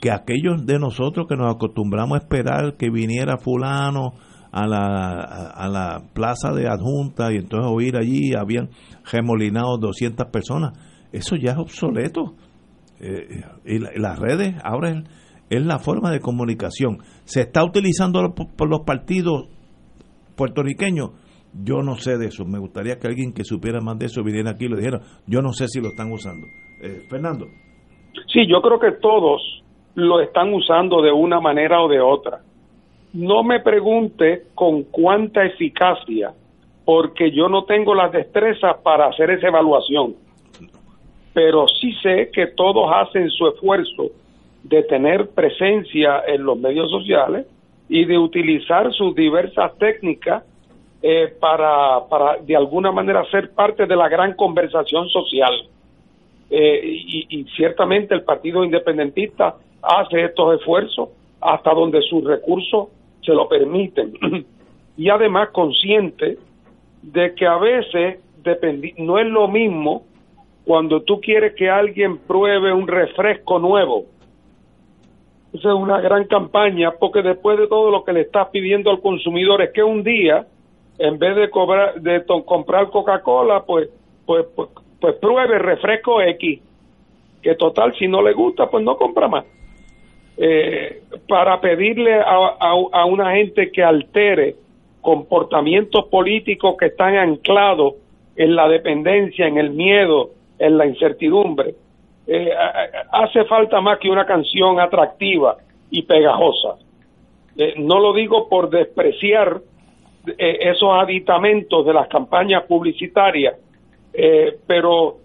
que 0.00 0.10
aquellos 0.10 0.66
de 0.66 0.78
nosotros 0.78 1.26
que 1.28 1.36
nos 1.36 1.54
acostumbramos 1.54 2.18
a 2.18 2.22
esperar 2.22 2.76
que 2.76 2.90
viniera 2.90 3.38
fulano, 3.38 4.12
a 4.52 4.66
la, 4.66 5.50
a 5.54 5.68
la 5.68 6.02
plaza 6.14 6.52
de 6.52 6.66
adjunta 6.66 7.30
y 7.30 7.36
entonces 7.36 7.70
oír 7.70 7.96
allí, 7.96 8.34
habían 8.34 8.70
remolinado 9.10 9.76
200 9.76 10.28
personas. 10.28 10.72
Eso 11.12 11.36
ya 11.36 11.52
es 11.52 11.58
obsoleto. 11.58 12.34
Eh, 13.00 13.42
y, 13.66 13.78
las 14.00 14.18
redes 14.18 14.54
ahora 14.64 15.04
es, 15.50 15.62
la 15.62 15.78
forma 15.78 16.10
de 16.10 16.20
comunicación. 16.20 16.98
¿Se 17.24 17.42
está 17.42 17.64
utilizando 17.64 18.34
por, 18.34 18.68
los 18.68 18.80
partidos 18.86 19.48
puertorriqueños? 20.36 21.10
Yo 21.64 21.82
no 21.82 21.96
sé 21.96 22.18
de 22.18 22.26
eso. 22.26 22.44
Me 22.44 22.58
gustaría 22.58 22.98
que 22.98 23.06
alguien 23.06 23.32
que 23.32 23.44
supiera 23.44 23.80
más 23.80 23.98
de 23.98 24.06
eso 24.06 24.22
viniera 24.22 24.50
aquí 24.50 24.66
y 24.66 24.68
lo 24.68 24.76
dijera. 24.76 25.00
Yo 25.26 25.40
no 25.40 25.52
sé 25.52 25.68
si 25.68 25.80
lo 25.80 25.88
están 25.88 26.12
usando. 26.12 26.46
Eh, 26.82 27.06
Fernando. 27.08 27.46
Sí, 28.32 28.46
yo 28.46 28.60
creo 28.60 28.78
que 28.78 28.92
todos 29.00 29.42
lo 29.94 30.20
están 30.20 30.52
usando 30.52 31.00
de 31.00 31.12
una 31.12 31.40
manera 31.40 31.82
o 31.82 31.88
de 31.88 32.00
otra. 32.00 32.40
No 33.12 33.42
me 33.42 33.60
pregunte 33.60 34.44
con 34.54 34.84
cuánta 34.84 35.44
eficacia, 35.44 36.32
porque 36.84 37.30
yo 37.30 37.48
no 37.48 37.64
tengo 37.64 37.94
las 37.94 38.12
destrezas 38.12 38.76
para 38.82 39.06
hacer 39.06 39.30
esa 39.30 39.48
evaluación. 39.48 40.14
Pero 41.32 41.66
sí 41.68 41.92
sé 42.02 42.30
que 42.32 42.48
todos 42.48 42.90
hacen 42.94 43.30
su 43.30 43.48
esfuerzo 43.48 44.10
de 44.62 44.82
tener 44.82 45.30
presencia 45.30 46.22
en 46.26 46.44
los 46.44 46.58
medios 46.58 46.90
sociales 46.90 47.46
y 47.88 48.04
de 48.04 48.18
utilizar 48.18 48.92
sus 48.92 49.14
diversas 49.14 49.76
técnicas 49.78 50.44
eh, 51.02 51.32
para, 51.40 52.06
para 52.08 52.38
de 52.38 52.56
alguna 52.56 52.90
manera 52.90 53.24
ser 53.30 53.50
parte 53.52 53.86
de 53.86 53.96
la 53.96 54.08
gran 54.08 54.34
conversación 54.34 55.08
social. 55.08 55.52
Eh, 56.50 56.80
y, 56.84 57.26
y, 57.28 57.44
ciertamente 57.56 58.14
el 58.14 58.22
Partido 58.22 58.64
Independentista 58.64 59.56
hace 59.82 60.24
estos 60.24 60.60
esfuerzos 60.60 61.08
hasta 61.40 61.74
donde 61.74 62.00
sus 62.02 62.24
recursos 62.24 62.88
se 63.24 63.32
lo 63.32 63.48
permiten. 63.48 64.14
y 64.96 65.08
además 65.08 65.50
consciente 65.50 66.38
de 67.02 67.34
que 67.34 67.46
a 67.46 67.56
veces 67.58 68.20
no 68.98 69.18
es 69.18 69.26
lo 69.26 69.48
mismo 69.48 70.04
cuando 70.64 71.02
tú 71.02 71.20
quieres 71.20 71.54
que 71.54 71.70
alguien 71.70 72.18
pruebe 72.18 72.72
un 72.72 72.88
refresco 72.88 73.58
nuevo. 73.58 74.06
Es 75.58 75.64
una 75.64 76.00
gran 76.00 76.24
campaña 76.24 76.92
porque 76.98 77.22
después 77.22 77.58
de 77.58 77.66
todo 77.66 77.90
lo 77.90 78.04
que 78.04 78.12
le 78.12 78.22
estás 78.22 78.48
pidiendo 78.48 78.90
al 78.90 79.00
consumidor 79.00 79.62
es 79.62 79.72
que 79.72 79.82
un 79.82 80.02
día, 80.02 80.46
en 80.98 81.18
vez 81.18 81.36
de, 81.36 81.50
cobrar, 81.50 82.00
de 82.00 82.24
comprar 82.44 82.90
Coca-Cola, 82.90 83.64
pues, 83.66 83.88
pues, 84.24 84.46
pues, 84.54 84.68
pues 85.00 85.14
pruebe 85.16 85.58
refresco 85.58 86.20
X, 86.22 86.60
que 87.42 87.54
total, 87.54 87.94
si 87.98 88.08
no 88.08 88.22
le 88.22 88.32
gusta, 88.32 88.68
pues 88.68 88.84
no 88.84 88.96
compra 88.96 89.28
más 89.28 89.44
eh, 90.36 91.02
para 91.28 91.60
pedirle 91.60 92.20
a, 92.20 93.04
una 93.06 93.32
gente 93.32 93.70
que 93.70 93.82
altere 93.82 94.56
comportamientos 95.00 96.06
políticos 96.06 96.76
que 96.78 96.86
están 96.86 97.16
anclados 97.16 97.94
en 98.34 98.54
la 98.54 98.68
dependencia, 98.68 99.46
en 99.46 99.56
el 99.56 99.70
miedo, 99.70 100.30
en 100.58 100.76
la 100.76 100.86
incertidumbre. 100.86 101.74
Eh, 102.26 102.50
hace 103.12 103.44
falta 103.44 103.80
más 103.80 103.98
que 103.98 104.10
una 104.10 104.26
canción 104.26 104.80
atractiva 104.80 105.56
y 105.90 106.02
pegajosa. 106.02 106.76
Eh, 107.56 107.74
no 107.78 108.00
lo 108.00 108.12
digo 108.12 108.48
por 108.48 108.68
despreciar 108.68 109.60
eh, 110.26 110.58
esos 110.60 110.90
aditamentos 110.92 111.86
de 111.86 111.92
las 111.94 112.08
campañas 112.08 112.64
publicitarias, 112.64 113.54
pero 114.66 115.18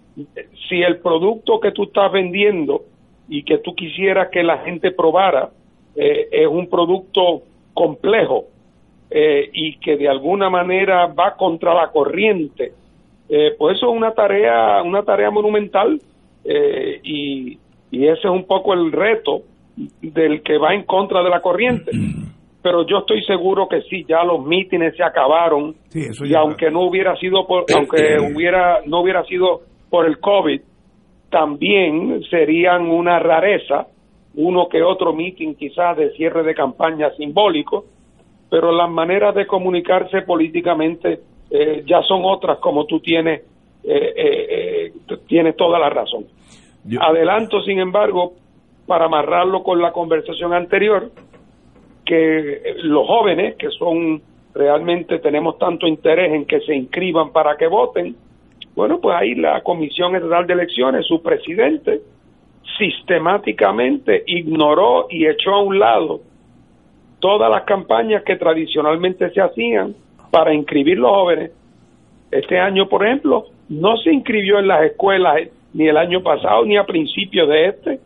si 0.68 0.82
el 0.82 0.98
producto 0.98 1.58
que 1.58 1.72
tú 1.72 1.84
estás 1.84 2.12
vendiendo 2.12 2.82
y 3.28 3.42
que 3.44 3.58
tú 3.58 3.74
quisieras 3.74 4.28
que 4.28 4.42
la 4.42 4.58
gente 4.58 4.90
probara 4.90 5.50
eh, 5.94 6.28
es 6.30 6.46
un 6.46 6.68
producto 6.68 7.42
complejo 7.72 8.44
eh, 9.10 9.50
y 9.52 9.78
que 9.78 9.96
de 9.96 10.08
alguna 10.08 10.50
manera 10.50 11.06
va 11.06 11.34
contra 11.36 11.74
la 11.74 11.90
corriente 11.90 12.72
eh, 13.28 13.54
pues 13.58 13.76
eso 13.76 13.90
es 13.90 13.96
una 13.96 14.12
tarea 14.12 14.82
una 14.82 15.02
tarea 15.02 15.30
monumental 15.30 16.00
y, 16.44 17.58
y 17.90 18.06
ese 18.06 18.20
es 18.20 18.30
un 18.30 18.44
poco 18.46 18.74
el 18.74 18.92
reto 18.92 19.42
del 20.00 20.42
que 20.42 20.58
va 20.58 20.74
en 20.74 20.84
contra 20.84 21.22
de 21.22 21.30
la 21.30 21.40
corriente. 21.40 21.90
Pero 22.62 22.86
yo 22.86 22.98
estoy 22.98 23.22
seguro 23.24 23.68
que 23.68 23.82
sí 23.82 24.04
ya 24.08 24.22
los 24.24 24.44
mítines 24.44 24.96
se 24.96 25.02
acabaron. 25.02 25.74
Y 25.92 26.34
aunque 26.34 26.70
no 26.70 26.82
hubiera 26.82 27.16
sido 27.16 27.46
por 27.46 27.64
aunque 27.74 28.18
hubiera 28.20 28.80
no 28.86 29.00
hubiera 29.00 29.24
sido 29.24 29.62
por 29.90 30.06
el 30.06 30.18
covid 30.20 30.60
también 31.32 32.22
serían 32.30 32.88
una 32.88 33.18
rareza, 33.18 33.86
uno 34.34 34.68
que 34.68 34.82
otro 34.82 35.14
meeting 35.14 35.54
quizás 35.54 35.96
de 35.96 36.10
cierre 36.10 36.42
de 36.42 36.54
campaña 36.54 37.10
simbólico, 37.16 37.86
pero 38.50 38.70
las 38.70 38.90
maneras 38.90 39.34
de 39.34 39.46
comunicarse 39.46 40.22
políticamente 40.22 41.20
eh, 41.50 41.84
ya 41.86 42.02
son 42.02 42.20
otras 42.24 42.58
como 42.58 42.84
tú 42.84 43.00
tienes, 43.00 43.42
eh, 43.84 44.14
eh, 44.16 44.92
tienes 45.26 45.56
toda 45.56 45.78
la 45.78 45.90
razón. 45.90 46.26
Adelanto, 47.00 47.60
sin 47.62 47.78
embargo, 47.78 48.34
para 48.86 49.06
amarrarlo 49.06 49.62
con 49.62 49.80
la 49.80 49.92
conversación 49.92 50.52
anterior, 50.52 51.10
que 52.04 52.74
los 52.82 53.06
jóvenes, 53.06 53.56
que 53.56 53.70
son 53.70 54.20
realmente 54.54 55.18
tenemos 55.18 55.58
tanto 55.58 55.86
interés 55.86 56.32
en 56.32 56.44
que 56.44 56.60
se 56.60 56.74
inscriban 56.74 57.32
para 57.32 57.56
que 57.56 57.66
voten, 57.66 58.16
bueno, 58.74 59.00
pues 59.00 59.16
ahí 59.16 59.34
la 59.34 59.62
Comisión 59.62 60.16
Estatal 60.16 60.46
de 60.46 60.54
Elecciones, 60.54 61.06
su 61.06 61.22
presidente, 61.22 62.00
sistemáticamente 62.78 64.24
ignoró 64.26 65.06
y 65.10 65.26
echó 65.26 65.54
a 65.54 65.62
un 65.62 65.78
lado 65.78 66.20
todas 67.20 67.50
las 67.50 67.62
campañas 67.64 68.22
que 68.24 68.36
tradicionalmente 68.36 69.30
se 69.30 69.40
hacían 69.40 69.94
para 70.30 70.54
inscribir 70.54 70.98
los 70.98 71.10
jóvenes. 71.10 71.52
Este 72.32 72.58
año, 72.58 72.88
por 72.88 73.06
ejemplo, 73.06 73.46
no 73.68 73.96
se 73.98 74.12
inscribió 74.12 74.58
en 74.58 74.66
las 74.66 74.82
escuelas 74.82 75.48
ni 75.72 75.86
el 75.86 75.96
año 75.96 76.22
pasado 76.22 76.64
ni 76.64 76.76
a 76.76 76.84
principios 76.84 77.48
de 77.48 77.68
este. 77.68 78.00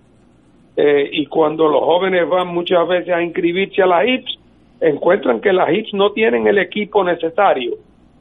Eh, 0.77 1.09
y 1.13 1.27
cuando 1.27 1.69
los 1.69 1.81
jóvenes 1.81 2.29
van 2.29 2.49
muchas 2.49 2.87
veces 2.87 3.15
a 3.15 3.23
inscribirse 3.23 3.83
a 3.83 3.87
las 3.87 4.05
HIPS, 4.05 4.39
encuentran 4.83 5.41
que 5.41 5.53
las 5.53 5.71
HIPS 5.71 5.95
no 5.95 6.13
tienen 6.13 6.47
el 6.47 6.59
equipo 6.59 7.03
necesario 7.03 7.77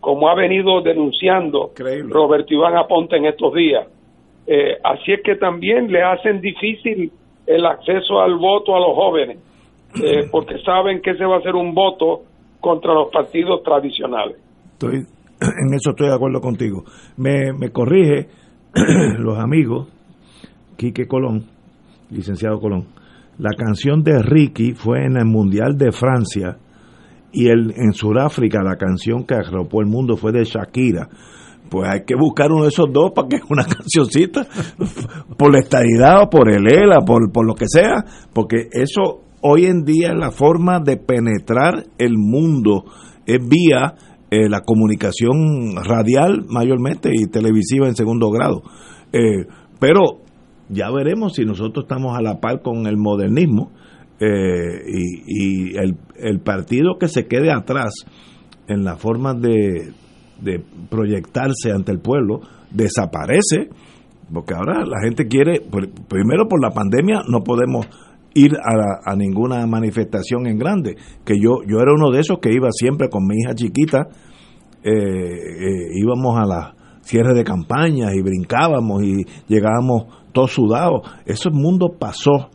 como 0.05 0.29
ha 0.29 0.35
venido 0.35 0.81
denunciando 0.81 1.71
Roberto 2.09 2.53
Iván 2.53 2.77
Aponte 2.77 3.17
en 3.17 3.25
estos 3.25 3.51
días. 3.55 3.87
Eh, 4.45 4.77
así 4.83 5.13
es 5.13 5.21
que 5.23 5.35
también 5.35 5.91
le 5.91 6.03
hacen 6.03 6.41
difícil 6.41 7.11
el 7.47 7.65
acceso 7.65 8.21
al 8.21 8.35
voto 8.35 8.75
a 8.75 8.79
los 8.79 8.93
jóvenes, 8.93 9.39
eh, 10.03 10.27
porque 10.31 10.59
saben 10.59 11.01
que 11.01 11.09
ese 11.09 11.25
va 11.25 11.37
a 11.37 11.41
ser 11.41 11.55
un 11.55 11.73
voto 11.73 12.21
contra 12.59 12.93
los 12.93 13.09
partidos 13.09 13.63
tradicionales. 13.63 14.37
Estoy, 14.73 15.07
en 15.41 15.73
eso 15.73 15.91
estoy 15.91 16.07
de 16.07 16.15
acuerdo 16.15 16.41
contigo. 16.41 16.83
Me, 17.17 17.53
me 17.53 17.71
corrige 17.71 18.29
los 19.19 19.37
amigos, 19.39 19.87
Quique 20.77 21.07
Colón, 21.07 21.45
licenciado 22.09 22.59
Colón, 22.59 22.87
la 23.37 23.51
canción 23.57 24.01
de 24.03 24.21
Ricky 24.21 24.73
fue 24.73 25.05
en 25.05 25.17
el 25.17 25.25
Mundial 25.25 25.77
de 25.77 25.91
Francia 25.91 26.57
y 27.33 27.47
el, 27.47 27.73
en 27.75 27.91
Sudáfrica 27.91 28.63
la 28.63 28.77
canción 28.77 29.25
que 29.25 29.35
arropó 29.35 29.81
el 29.81 29.87
mundo 29.87 30.15
fue 30.15 30.31
de 30.31 30.45
Shakira. 30.45 31.09
Pues 31.69 31.89
hay 31.89 32.05
que 32.05 32.15
buscar 32.15 32.51
uno 32.51 32.63
de 32.63 32.69
esos 32.69 32.87
dos 32.93 33.11
para 33.13 33.27
que 33.27 33.37
una 33.49 33.65
cancioncita, 33.65 34.47
por 35.37 35.51
la 35.51 35.59
estadidad 35.59 36.23
o 36.23 36.29
por 36.29 36.49
el 36.49 36.65
ELA, 36.65 36.99
por, 37.05 37.29
por 37.31 37.45
lo 37.45 37.55
que 37.55 37.65
sea, 37.67 38.05
porque 38.31 38.69
eso 38.71 39.21
hoy 39.41 39.65
en 39.65 39.83
día 39.83 40.11
es 40.13 40.17
la 40.17 40.31
forma 40.31 40.79
de 40.79 40.95
penetrar 40.95 41.85
el 41.97 42.17
mundo, 42.17 42.85
es 43.25 43.39
vía 43.45 43.95
eh, 44.31 44.49
la 44.49 44.61
comunicación 44.61 45.75
radial 45.83 46.45
mayormente 46.47 47.11
y 47.13 47.27
televisiva 47.27 47.87
en 47.87 47.95
segundo 47.95 48.29
grado. 48.31 48.63
Eh, 49.13 49.45
pero 49.79 50.21
ya 50.69 50.91
veremos 50.91 51.33
si 51.33 51.45
nosotros 51.45 51.85
estamos 51.85 52.17
a 52.17 52.21
la 52.21 52.39
par 52.39 52.61
con 52.61 52.87
el 52.87 52.97
modernismo 52.97 53.71
eh, 54.19 54.81
y, 55.27 55.77
el, 55.77 55.97
el, 56.15 56.39
partido 56.39 56.97
que 56.97 57.07
se 57.07 57.27
quede 57.27 57.51
atrás 57.51 57.93
en 58.67 58.83
la 58.83 58.95
forma 58.95 59.33
de 59.33 59.93
proyectarse 60.89 61.71
ante 61.71 61.91
el 61.91 61.99
pueblo 61.99 62.41
desaparece 62.71 63.69
porque 64.33 64.53
ahora 64.53 64.85
la 64.85 65.01
gente 65.03 65.27
quiere 65.27 65.61
primero 66.07 66.47
por 66.47 66.61
la 66.61 66.71
pandemia 66.71 67.21
no 67.27 67.43
podemos 67.43 67.87
ir 68.35 68.53
a, 68.57 69.11
a, 69.11 69.15
ninguna 69.15 69.65
manifestación 69.65 70.45
en 70.45 70.59
grande 70.59 70.97
que 71.25 71.33
yo 71.41 71.63
yo 71.67 71.79
era 71.79 71.93
uno 71.93 72.11
de 72.11 72.19
esos 72.19 72.37
que 72.39 72.53
iba 72.53 72.69
siempre 72.71 73.09
con 73.09 73.25
mi 73.25 73.37
hija 73.39 73.55
chiquita 73.55 74.09
eh, 74.83 74.91
eh, 74.91 75.89
íbamos 75.95 76.37
a 76.37 76.45
la 76.45 76.75
cierre 77.01 77.33
de 77.33 77.43
campañas 77.43 78.13
y 78.13 78.21
brincábamos 78.21 79.01
y 79.03 79.25
llegábamos 79.47 80.05
todos 80.31 80.51
sudados 80.51 81.01
ese 81.25 81.49
mundo 81.49 81.95
pasó 81.97 82.51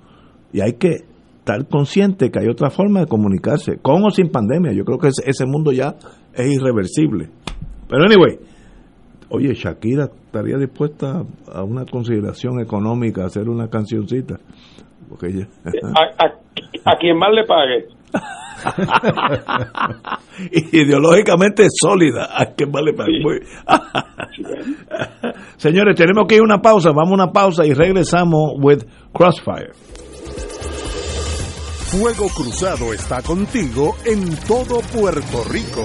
y 0.53 0.61
hay 0.61 0.75
que 0.75 1.11
estar 1.41 1.67
consciente 1.69 2.31
que 2.31 2.39
hay 2.39 2.49
otra 2.49 2.71
forma 2.71 3.01
de 3.01 3.07
comunicarse, 3.07 3.79
con 3.79 4.05
o 4.05 4.11
sin 4.11 4.31
pandemia. 4.31 4.73
Yo 4.73 4.85
creo 4.85 4.99
que 4.99 5.09
ese, 5.09 5.47
mundo 5.47 5.73
ya 5.73 5.97
es 6.35 6.47
irreversible. 6.47 7.31
Pero 7.89 8.05
anyway, 8.05 8.39
oye, 9.31 9.55
Shakira 9.55 10.05
estaría 10.05 10.59
dispuesta 10.59 11.25
a 11.53 11.65
una 11.65 11.85
consideración 11.87 12.61
económica, 12.61 13.25
hacer 13.25 13.49
una 13.49 13.69
cancioncita. 13.69 14.39
Porque 15.11 15.47
a, 16.85 16.97
quien 16.97 17.19
más 17.19 17.31
le 17.35 17.45
pague. 17.45 17.89
Ideológicamente 20.73 21.67
sólida, 21.71 22.29
a 22.33 22.47
quien 22.47 22.71
más 22.71 22.83
le 22.85 22.93
pague. 22.93 23.19
Señores, 25.57 25.97
tenemos 25.97 26.29
que 26.29 26.37
ir 26.37 26.43
a 26.43 26.45
una 26.45 26.63
pausa, 26.63 26.91
vamos 26.91 27.11
a 27.11 27.15
una 27.25 27.33
pausa 27.33 27.67
y 27.67 27.75
regresamos 27.75 28.53
with 28.59 28.85
Crossfire. 29.13 29.73
Fuego 31.91 32.29
Cruzado 32.29 32.93
está 32.93 33.21
contigo 33.21 33.97
en 34.05 34.37
todo 34.47 34.81
Puerto 34.93 35.43
Rico. 35.51 35.85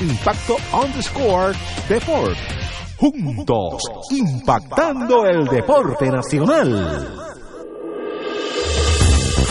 Impacto 0.00 0.56
underscore 0.72 1.54
Deport. 1.88 2.36
Juntos, 2.98 3.82
impactando 4.10 5.26
el 5.26 5.44
deporte 5.46 6.08
nacional. 6.08 7.37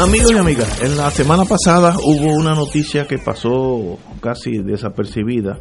Amigos 0.00 0.32
y 0.32 0.38
amigas, 0.38 0.82
en 0.82 0.96
la 0.96 1.10
semana 1.10 1.44
pasada 1.44 1.94
hubo 2.02 2.34
una 2.34 2.54
noticia 2.54 3.06
que 3.06 3.18
pasó 3.18 3.98
casi 4.22 4.62
desapercibida, 4.62 5.58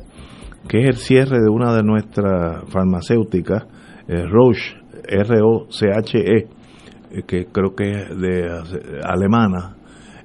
que 0.68 0.80
es 0.80 0.88
el 0.88 0.96
cierre 0.96 1.42
de 1.42 1.50
una 1.50 1.74
de 1.76 1.84
nuestras 1.84 2.64
farmacéuticas, 2.70 3.66
eh, 4.08 4.26
Roche, 4.26 4.78
R-O-C-H-E, 5.10 6.38
eh, 6.38 7.24
que 7.28 7.48
creo 7.48 7.76
que 7.76 7.92
es 7.92 8.18
de 8.18 8.46
eh, 8.46 9.02
alemana, 9.04 9.76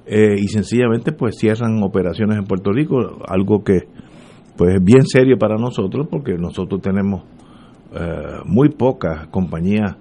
y 0.07 0.47
sencillamente 0.47 1.11
pues 1.11 1.35
cierran 1.37 1.83
operaciones 1.83 2.37
en 2.37 2.45
Puerto 2.45 2.71
Rico, 2.71 2.97
algo 3.27 3.63
que 3.63 3.87
pues 4.55 4.75
es 4.75 4.83
bien 4.83 5.05
serio 5.05 5.37
para 5.37 5.57
nosotros 5.57 6.07
porque 6.09 6.37
nosotros 6.37 6.81
tenemos 6.81 7.23
eh, 7.93 8.39
muy 8.45 8.69
pocas 8.69 9.27
compañías 9.27 9.95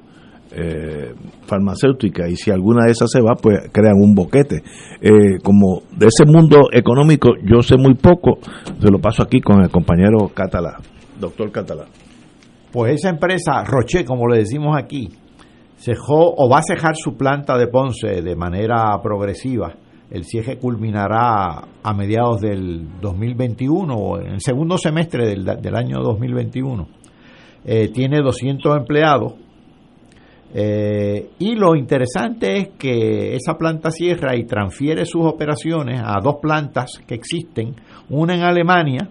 eh, 0.56 1.14
farmacéutica 1.46 2.28
y 2.28 2.36
si 2.36 2.50
alguna 2.50 2.84
de 2.86 2.92
esas 2.92 3.10
se 3.10 3.20
va, 3.20 3.34
pues 3.34 3.68
crean 3.72 3.96
un 3.96 4.14
boquete. 4.14 4.62
Eh, 5.00 5.38
como 5.42 5.82
de 5.96 6.06
ese 6.06 6.24
mundo 6.24 6.68
económico 6.72 7.30
yo 7.42 7.60
sé 7.62 7.76
muy 7.76 7.94
poco, 7.94 8.38
se 8.78 8.90
lo 8.90 8.98
paso 8.98 9.22
aquí 9.22 9.40
con 9.40 9.62
el 9.62 9.70
compañero 9.70 10.28
Catalá, 10.32 10.78
doctor 11.18 11.50
Catalá. 11.50 11.86
Pues 12.72 12.94
esa 12.94 13.10
empresa, 13.10 13.62
Roche, 13.64 14.04
como 14.04 14.26
le 14.28 14.38
decimos 14.38 14.76
aquí, 14.76 15.08
cejó 15.76 16.34
o 16.36 16.48
va 16.48 16.58
a 16.58 16.62
cejar 16.62 16.96
su 16.96 17.16
planta 17.16 17.56
de 17.56 17.68
Ponce 17.68 18.22
de 18.22 18.36
manera 18.36 18.98
progresiva. 19.02 19.74
El 20.10 20.24
cierre 20.24 20.58
culminará 20.58 21.66
a 21.82 21.94
mediados 21.94 22.40
del 22.40 23.00
2021 23.00 23.94
o 23.94 24.20
en 24.20 24.34
el 24.34 24.40
segundo 24.40 24.78
semestre 24.78 25.26
del, 25.26 25.44
del 25.44 25.74
año 25.74 26.00
2021. 26.02 26.86
Eh, 27.64 27.88
tiene 27.88 28.20
200 28.20 28.76
empleados 28.76 29.34
eh, 30.56 31.30
y 31.40 31.56
lo 31.56 31.74
interesante 31.74 32.56
es 32.56 32.68
que 32.78 33.34
esa 33.34 33.58
planta 33.58 33.90
cierra 33.90 34.36
y 34.36 34.44
transfiere 34.44 35.04
sus 35.04 35.26
operaciones 35.26 36.00
a 36.00 36.20
dos 36.22 36.36
plantas 36.40 37.02
que 37.04 37.16
existen, 37.16 37.74
una 38.08 38.36
en 38.36 38.42
Alemania 38.42 39.10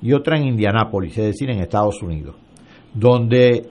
y 0.00 0.14
otra 0.14 0.38
en 0.38 0.48
Indianápolis, 0.48 1.18
es 1.18 1.26
decir, 1.26 1.50
en 1.50 1.60
Estados 1.60 2.02
Unidos, 2.02 2.36
donde 2.94 3.68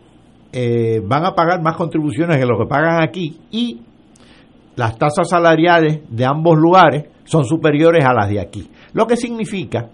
eh, 0.53 1.01
van 1.03 1.25
a 1.25 1.33
pagar 1.33 1.59
más 1.63 1.75
contribuciones 1.75 2.37
que 2.37 2.45
lo 2.45 2.55
que 2.59 2.67
pagan 2.67 3.01
aquí 3.01 3.35
y 3.49 3.81
las 4.75 4.95
tasas 4.95 5.27
salariales 5.27 6.01
de 6.07 6.23
ambos 6.23 6.55
lugares 6.55 7.05
son 7.23 7.45
superiores 7.45 8.05
a 8.05 8.13
las 8.13 8.29
de 8.29 8.39
aquí. 8.39 8.69
Lo 8.93 9.07
que 9.07 9.17
significa 9.17 9.89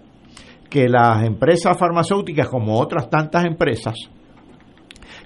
que 0.68 0.90
las 0.90 1.24
empresas 1.24 1.78
farmacéuticas, 1.78 2.48
como 2.48 2.78
otras 2.78 3.08
tantas 3.08 3.46
empresas, 3.46 3.94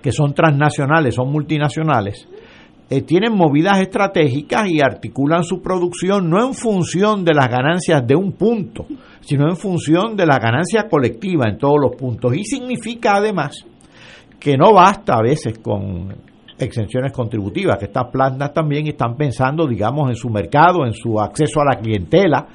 que 0.03 0.13
son 0.13 0.35
transnacionales, 0.35 1.15
son 1.15 1.31
multinacionales, 1.31 2.29
eh, 2.91 3.03
tienen 3.03 3.35
movidas 3.35 3.81
estratégicas 3.81 4.67
y 4.71 4.81
articulan 4.81 5.45
su 5.45 5.61
producción 5.61 6.31
no 6.31 6.47
en 6.47 6.55
función 6.55 7.23
de 7.23 7.35
las 7.35 7.49
ganancias 7.49 8.07
de 8.07 8.17
un 8.17 8.33
punto, 8.33 8.87
sino 9.21 9.47
en 9.49 9.57
función 9.57 10.17
de 10.17 10.25
la 10.25 10.39
ganancia 10.39 10.89
colectiva 10.89 11.49
en 11.49 11.59
todos 11.59 11.77
los 11.79 11.97
puntos. 11.97 12.35
Y 12.35 12.45
significa 12.45 13.17
además 13.17 13.67
que 14.41 14.57
no 14.57 14.73
basta 14.73 15.17
a 15.17 15.23
veces 15.23 15.59
con 15.59 16.15
exenciones 16.59 17.13
contributivas, 17.13 17.77
que 17.77 17.85
estas 17.87 18.11
plantas 18.11 18.53
también 18.53 18.87
están 18.87 19.17
pensando, 19.17 19.67
digamos, 19.67 20.09
en 20.09 20.17
su 20.17 20.31
mercado, 20.31 20.87
en 20.87 20.95
su 20.95 21.21
acceso 21.21 21.61
a 21.61 21.75
la 21.75 21.81
clientela, 21.81 22.47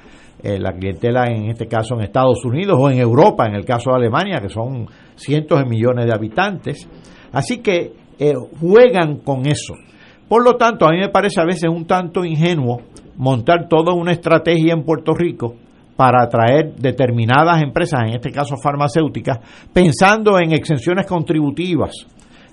eh, 0.41 0.59
la 0.59 0.73
clientela 0.73 1.27
en 1.27 1.49
este 1.49 1.67
caso 1.67 1.95
en 1.95 2.01
Estados 2.01 2.43
Unidos 2.43 2.77
o 2.79 2.89
en 2.89 2.99
Europa, 2.99 3.45
en 3.45 3.55
el 3.55 3.65
caso 3.65 3.91
de 3.91 3.97
Alemania, 3.97 4.39
que 4.41 4.49
son 4.49 4.87
cientos 5.15 5.59
de 5.59 5.65
millones 5.65 6.05
de 6.05 6.13
habitantes. 6.13 6.89
Así 7.33 7.57
que 7.57 7.91
eh, 8.19 8.33
juegan 8.61 9.17
con 9.17 9.45
eso. 9.45 9.73
Por 10.29 10.45
lo 10.45 10.55
tanto, 10.55 10.85
a 10.85 10.91
mí 10.91 10.99
me 10.99 11.09
parece 11.09 11.41
a 11.41 11.45
veces 11.45 11.69
un 11.69 11.85
tanto 11.85 12.23
ingenuo 12.23 12.79
montar 13.17 13.67
toda 13.67 13.93
una 13.93 14.13
estrategia 14.13 14.73
en 14.73 14.83
Puerto 14.83 15.13
Rico 15.13 15.55
para 15.95 16.23
atraer 16.23 16.75
determinadas 16.75 17.61
empresas, 17.61 18.01
en 18.07 18.15
este 18.15 18.31
caso 18.31 18.55
farmacéuticas, 18.57 19.39
pensando 19.71 20.39
en 20.39 20.51
exenciones 20.53 21.05
contributivas, 21.05 21.91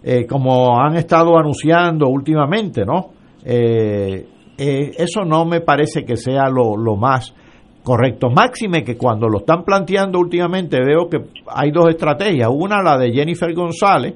eh, 0.03 0.27
como 0.27 0.79
han 0.79 0.97
estado 0.97 1.39
anunciando 1.39 2.09
últimamente, 2.09 2.85
¿no? 2.85 3.11
Eh, 3.45 4.27
eh, 4.59 4.91
eso 4.99 5.25
no 5.25 5.47
me 5.47 5.63
parece 5.63 6.05
que 6.05 6.17
sea 6.17 6.49
lo, 6.51 6.77
lo 6.77 6.97
más 6.97 7.35
correcto. 7.83 8.29
Máxime 8.29 8.85
que 8.85 8.97
cuando 8.97 9.27
lo 9.27 9.39
están 9.39 9.65
planteando 9.65 10.19
últimamente 10.19 10.79
veo 10.85 11.09
que 11.09 11.19
hay 11.49 11.71
dos 11.71 11.89
estrategias. 11.89 12.51
Una, 12.53 12.83
la 12.83 12.99
de 12.99 13.11
Jennifer 13.11 13.55
González, 13.55 14.15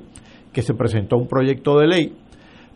que 0.55 0.62
se 0.62 0.72
presentó 0.72 1.18
un 1.18 1.26
proyecto 1.26 1.78
de 1.78 1.86
ley 1.86 2.12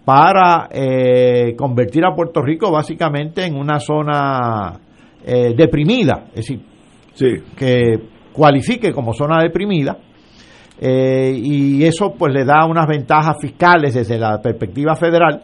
para 0.05 0.69
eh, 0.71 1.55
convertir 1.57 2.05
a 2.05 2.15
Puerto 2.15 2.43
Rico 2.43 2.71
básicamente 2.71 3.45
en 3.45 3.55
una 3.55 3.79
zona 3.79 4.81
eh, 5.23 5.55
deprimida, 5.55 6.29
es 6.35 6.47
decir, 6.47 6.63
que 7.57 7.99
cualifique 8.33 8.93
como 8.93 9.13
zona 9.13 9.43
deprimida 9.43 9.99
eh, 10.81 11.33
y 11.35 11.85
eso 11.85 12.15
pues 12.19 12.33
le 12.33 12.45
da 12.45 12.65
unas 12.65 12.87
ventajas 12.87 13.37
fiscales 13.41 13.95
desde 13.95 14.19
la 14.19 14.41
perspectiva 14.41 14.95
federal 14.95 15.43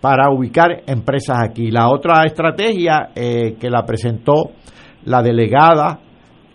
para 0.00 0.30
ubicar 0.30 0.82
empresas 0.86 1.38
aquí. 1.42 1.70
La 1.70 1.88
otra 1.88 2.24
estrategia 2.24 3.08
que 3.14 3.70
la 3.70 3.86
presentó 3.86 4.50
la 5.06 5.22
delegada 5.22 5.98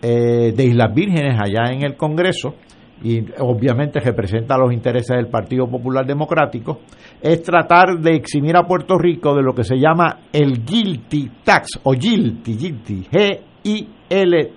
de 0.00 0.64
Islas 0.64 0.94
Vírgenes 0.94 1.36
allá 1.36 1.72
en 1.72 1.82
el 1.82 1.96
Congreso, 1.96 2.54
y 3.02 3.24
obviamente 3.38 4.00
representa 4.00 4.58
los 4.58 4.72
intereses 4.72 5.16
del 5.16 5.28
Partido 5.28 5.66
Popular 5.68 6.06
Democrático, 6.06 6.80
es 7.20 7.42
tratar 7.42 7.98
de 7.98 8.14
eximir 8.16 8.56
a 8.56 8.66
Puerto 8.66 8.98
Rico 8.98 9.34
de 9.34 9.42
lo 9.42 9.54
que 9.54 9.64
se 9.64 9.76
llama 9.76 10.20
el 10.32 10.64
guilty 10.64 11.30
tax 11.44 11.80
o 11.82 11.92
GILTI, 11.92 12.54
GILTI, 12.56 13.06
G-I-L-T-I. 13.10 14.48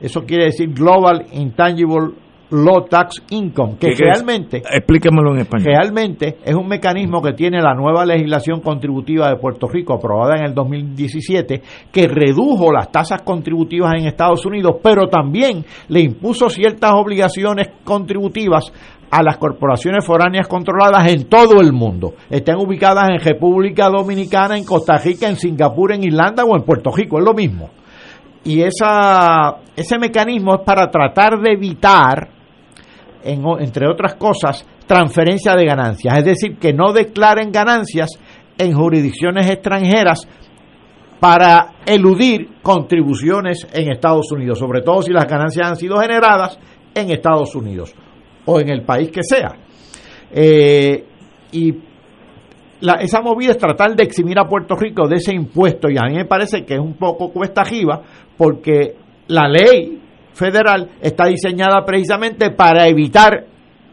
Eso 0.00 0.24
quiere 0.24 0.46
decir 0.46 0.72
Global 0.74 1.26
Intangible 1.32 2.23
Low 2.54 2.84
Tax 2.88 3.24
Income, 3.30 3.76
que 3.80 3.94
realmente, 3.96 4.58
explíquemelo 4.58 5.32
en 5.32 5.40
español. 5.40 5.66
Realmente 5.66 6.38
es 6.44 6.54
un 6.54 6.68
mecanismo 6.68 7.20
que 7.20 7.32
tiene 7.32 7.60
la 7.60 7.74
nueva 7.74 8.06
legislación 8.06 8.60
contributiva 8.60 9.28
de 9.28 9.36
Puerto 9.36 9.66
Rico, 9.66 9.94
aprobada 9.94 10.36
en 10.36 10.44
el 10.44 10.54
2017, 10.54 11.62
que 11.90 12.06
redujo 12.06 12.72
las 12.72 12.92
tasas 12.92 13.22
contributivas 13.22 13.94
en 13.94 14.06
Estados 14.06 14.46
Unidos, 14.46 14.76
pero 14.80 15.08
también 15.08 15.64
le 15.88 16.00
impuso 16.00 16.48
ciertas 16.48 16.92
obligaciones 16.94 17.70
contributivas 17.82 18.72
a 19.10 19.22
las 19.22 19.36
corporaciones 19.36 20.04
foráneas 20.04 20.46
controladas 20.46 21.12
en 21.12 21.28
todo 21.28 21.60
el 21.60 21.72
mundo. 21.72 22.14
Estén 22.30 22.56
ubicadas 22.56 23.10
en 23.10 23.18
República 23.18 23.88
Dominicana, 23.88 24.56
en 24.56 24.64
Costa 24.64 24.98
Rica, 24.98 25.28
en 25.28 25.36
Singapur, 25.36 25.92
en 25.92 26.04
Irlanda 26.04 26.44
o 26.44 26.56
en 26.56 26.62
Puerto 26.62 26.90
Rico, 26.92 27.18
es 27.18 27.24
lo 27.24 27.34
mismo. 27.34 27.70
Y 28.44 28.60
esa, 28.60 29.56
ese 29.74 29.98
mecanismo 29.98 30.56
es 30.56 30.60
para 30.66 30.90
tratar 30.90 31.40
de 31.40 31.52
evitar, 31.52 32.28
entre 33.24 33.88
otras 33.88 34.14
cosas, 34.16 34.66
transferencia 34.86 35.56
de 35.56 35.64
ganancias. 35.64 36.18
Es 36.18 36.24
decir, 36.24 36.58
que 36.58 36.72
no 36.72 36.92
declaren 36.92 37.50
ganancias 37.50 38.10
en 38.58 38.74
jurisdicciones 38.74 39.50
extranjeras 39.50 40.28
para 41.18 41.76
eludir 41.86 42.60
contribuciones 42.62 43.66
en 43.72 43.90
Estados 43.90 44.30
Unidos, 44.30 44.58
sobre 44.58 44.82
todo 44.82 45.02
si 45.02 45.12
las 45.12 45.26
ganancias 45.26 45.68
han 45.68 45.76
sido 45.76 45.98
generadas 45.98 46.58
en 46.94 47.10
Estados 47.10 47.54
Unidos 47.54 47.94
o 48.44 48.60
en 48.60 48.68
el 48.68 48.82
país 48.82 49.10
que 49.10 49.22
sea. 49.22 49.56
Eh, 50.30 51.04
y 51.52 51.74
esa 53.00 53.22
movida 53.22 53.52
es 53.52 53.58
tratar 53.58 53.96
de 53.96 54.04
eximir 54.04 54.38
a 54.38 54.46
Puerto 54.46 54.74
Rico 54.76 55.08
de 55.08 55.16
ese 55.16 55.32
impuesto 55.32 55.88
y 55.88 55.96
a 55.96 56.06
mí 56.08 56.14
me 56.14 56.26
parece 56.26 56.64
que 56.64 56.74
es 56.74 56.80
un 56.80 56.94
poco 56.94 57.32
cuesta 57.32 57.62
arriba 57.62 58.02
porque 58.36 58.96
la 59.28 59.48
ley 59.48 60.02
federal 60.34 60.90
está 61.00 61.26
diseñada 61.26 61.84
precisamente 61.86 62.50
para 62.50 62.86
evitar 62.86 63.46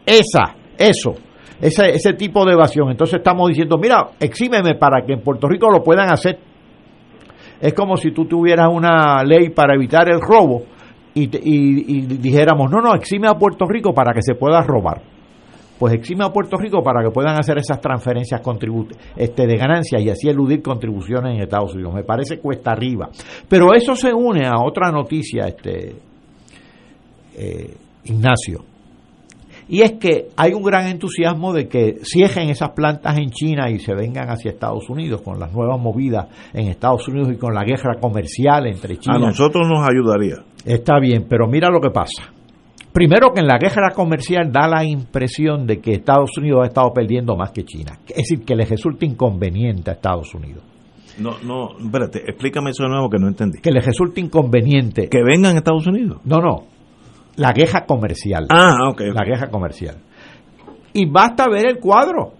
esa, 0.04 0.54
eso, 0.76 1.14
ese, 1.60 1.90
ese 1.90 2.12
tipo 2.14 2.44
de 2.44 2.52
evasión. 2.52 2.90
Entonces 2.90 3.18
estamos 3.18 3.48
diciendo, 3.48 3.78
mira, 3.78 4.10
exímeme 4.20 4.74
para 4.74 5.04
que 5.06 5.14
en 5.14 5.20
Puerto 5.20 5.48
Rico 5.48 5.70
lo 5.70 5.82
puedan 5.82 6.10
hacer. 6.10 6.38
Es 7.60 7.72
como 7.74 7.96
si 7.96 8.10
tú 8.10 8.26
tuvieras 8.26 8.68
una 8.70 9.22
ley 9.22 9.50
para 9.50 9.74
evitar 9.74 10.08
el 10.10 10.20
robo 10.20 10.64
y, 11.14 11.24
y, 11.24 12.00
dijéramos, 12.06 12.70
no, 12.70 12.80
no, 12.80 12.94
exime 12.94 13.28
a 13.28 13.34
Puerto 13.34 13.66
Rico 13.66 13.94
para 13.94 14.12
que 14.12 14.22
se 14.22 14.34
pueda 14.34 14.60
robar. 14.62 15.02
Pues 15.78 15.94
exime 15.94 16.24
a 16.24 16.30
Puerto 16.30 16.56
Rico 16.56 16.82
para 16.82 17.02
que 17.02 17.10
puedan 17.10 17.38
hacer 17.38 17.58
esas 17.58 17.80
transferencias 17.80 18.40
este, 19.16 19.46
de 19.46 19.56
ganancias 19.56 20.00
y 20.00 20.10
así 20.10 20.28
eludir 20.28 20.62
contribuciones 20.62 21.34
en 21.34 21.42
Estados 21.42 21.74
Unidos. 21.74 21.94
Me 21.94 22.04
parece 22.04 22.38
cuesta 22.38 22.72
arriba. 22.72 23.10
Pero 23.48 23.74
eso 23.74 23.94
se 23.96 24.12
une 24.12 24.46
a 24.46 24.62
otra 24.64 24.90
noticia, 24.92 25.46
este, 25.46 25.96
eh, 27.36 27.74
Ignacio. 28.04 28.64
Y 29.68 29.80
es 29.80 29.92
que 29.92 30.28
hay 30.36 30.52
un 30.52 30.62
gran 30.62 30.88
entusiasmo 30.88 31.52
de 31.52 31.68
que 31.68 32.00
cierren 32.02 32.50
esas 32.50 32.70
plantas 32.70 33.16
en 33.16 33.30
China 33.30 33.70
y 33.70 33.78
se 33.78 33.94
vengan 33.94 34.28
hacia 34.28 34.50
Estados 34.50 34.90
Unidos 34.90 35.22
con 35.22 35.38
las 35.38 35.52
nuevas 35.52 35.80
movidas 35.80 36.26
en 36.52 36.68
Estados 36.68 37.06
Unidos 37.08 37.30
y 37.32 37.36
con 37.36 37.54
la 37.54 37.64
guerra 37.64 37.94
comercial 38.00 38.66
entre 38.66 38.98
China. 38.98 39.16
A 39.16 39.18
nosotros 39.18 39.66
nos 39.68 39.88
ayudaría. 39.88 40.44
Está 40.64 40.98
bien, 41.00 41.26
pero 41.28 41.46
mira 41.46 41.68
lo 41.70 41.80
que 41.80 41.90
pasa. 41.90 42.32
Primero 42.92 43.32
que 43.32 43.40
en 43.40 43.46
la 43.46 43.56
guerra 43.56 43.92
comercial 43.94 44.52
da 44.52 44.68
la 44.68 44.84
impresión 44.84 45.66
de 45.66 45.80
que 45.80 45.92
Estados 45.92 46.36
Unidos 46.36 46.60
ha 46.64 46.66
estado 46.66 46.92
perdiendo 46.92 47.36
más 47.36 47.50
que 47.52 47.64
China. 47.64 47.98
Es 48.08 48.16
decir, 48.16 48.44
que 48.44 48.54
le 48.54 48.66
resulta 48.66 49.06
inconveniente 49.06 49.90
a 49.90 49.94
Estados 49.94 50.34
Unidos. 50.34 50.62
No, 51.18 51.38
no, 51.42 51.78
espérate, 51.78 52.18
explícame 52.26 52.70
eso 52.70 52.84
de 52.84 52.90
nuevo 52.90 53.08
que 53.08 53.18
no 53.18 53.28
entendí. 53.28 53.60
Que 53.60 53.70
le 53.70 53.80
resulta 53.80 54.20
inconveniente. 54.20 55.08
¿Que 55.08 55.22
vengan 55.22 55.54
a 55.54 55.58
Estados 55.58 55.86
Unidos? 55.86 56.20
No, 56.24 56.38
no. 56.40 56.64
La 57.36 57.52
guerra 57.52 57.84
comercial. 57.86 58.46
Ah, 58.50 58.88
ok. 58.90 59.00
La 59.12 59.24
guerra 59.24 59.48
comercial. 59.50 59.96
Y 60.92 61.06
basta 61.06 61.48
ver 61.48 61.66
el 61.66 61.78
cuadro. 61.78 62.32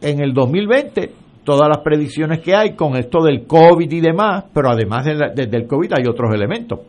En 0.00 0.20
el 0.22 0.32
2020, 0.32 1.10
todas 1.42 1.68
las 1.68 1.78
predicciones 1.82 2.40
que 2.40 2.54
hay 2.54 2.74
con 2.74 2.96
esto 2.96 3.22
del 3.22 3.46
COVID 3.46 3.90
y 3.90 4.00
demás, 4.00 4.44
pero 4.54 4.70
además 4.70 5.04
del 5.04 5.66
COVID 5.66 5.92
hay 5.98 6.06
otros 6.06 6.32
elementos 6.32 6.80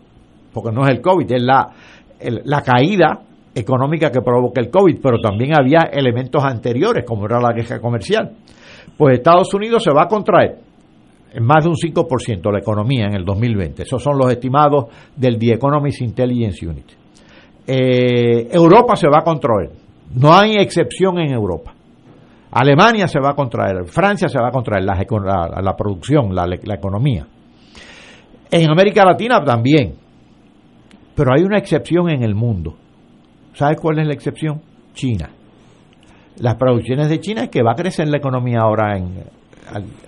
porque 0.54 0.72
no 0.72 0.84
es 0.84 0.90
el 0.90 1.02
COVID, 1.02 1.32
es 1.32 1.42
la, 1.42 1.70
la 2.46 2.62
caída 2.62 3.22
económica 3.54 4.12
que 4.12 4.22
provoca 4.22 4.62
el 4.62 4.70
COVID, 4.70 5.00
pero 5.02 5.20
también 5.20 5.54
había 5.58 5.90
elementos 5.92 6.44
anteriores, 6.44 7.06
como 7.06 7.26
era 7.26 7.40
la 7.40 7.54
queja 7.54 7.80
comercial. 7.80 8.32
Pues 8.98 9.18
Estados 9.18 9.54
Unidos 9.54 9.84
se 9.84 9.92
va 9.92 10.04
a 10.04 10.08
contraer 10.08 10.58
en 11.32 11.44
más 11.44 11.64
de 11.64 11.70
un 11.70 11.76
5% 11.76 12.52
la 12.52 12.60
economía 12.60 13.06
en 13.06 13.16
el 13.16 13.24
2020. 13.24 13.84
Esos 13.84 14.02
son 14.02 14.18
los 14.18 14.32
estimados 14.32 14.86
del 15.16 15.38
The 15.38 15.54
Economist 15.54 16.02
Intelligence 16.02 16.66
Unit. 16.66 16.99
Eh, 17.72 18.48
Europa 18.52 18.96
se 18.96 19.08
va 19.08 19.20
a 19.20 19.24
contraer. 19.24 19.70
No 20.16 20.34
hay 20.34 20.56
excepción 20.56 21.20
en 21.20 21.32
Europa. 21.32 21.72
Alemania 22.52 23.08
se 23.08 23.20
va 23.20 23.30
a 23.30 23.36
contraer, 23.36 23.86
Francia 23.86 24.28
se 24.28 24.40
va 24.40 24.48
a 24.48 24.52
contraer, 24.52 24.84
la, 24.84 25.76
producción, 25.78 26.34
la, 26.34 26.48
la 26.48 26.74
economía. 26.74 27.28
En 28.50 28.72
América 28.72 29.06
Latina 29.06 29.44
también. 29.44 29.94
Pero 31.14 31.32
hay 31.32 31.44
una 31.44 31.60
excepción 31.60 32.10
en 32.10 32.24
el 32.24 32.34
mundo. 32.34 32.74
¿Sabes 33.54 33.80
cuál 33.80 34.00
es 34.00 34.08
la 34.08 34.14
excepción? 34.14 34.62
China. 34.94 35.30
Las 36.38 36.56
producciones 36.56 37.08
de 37.08 37.20
China 37.20 37.44
es 37.44 37.50
que 37.50 37.62
va 37.62 37.74
a 37.74 37.76
crecer 37.76 38.08
la 38.08 38.18
economía 38.18 38.62
ahora 38.62 38.98
en, 38.98 39.26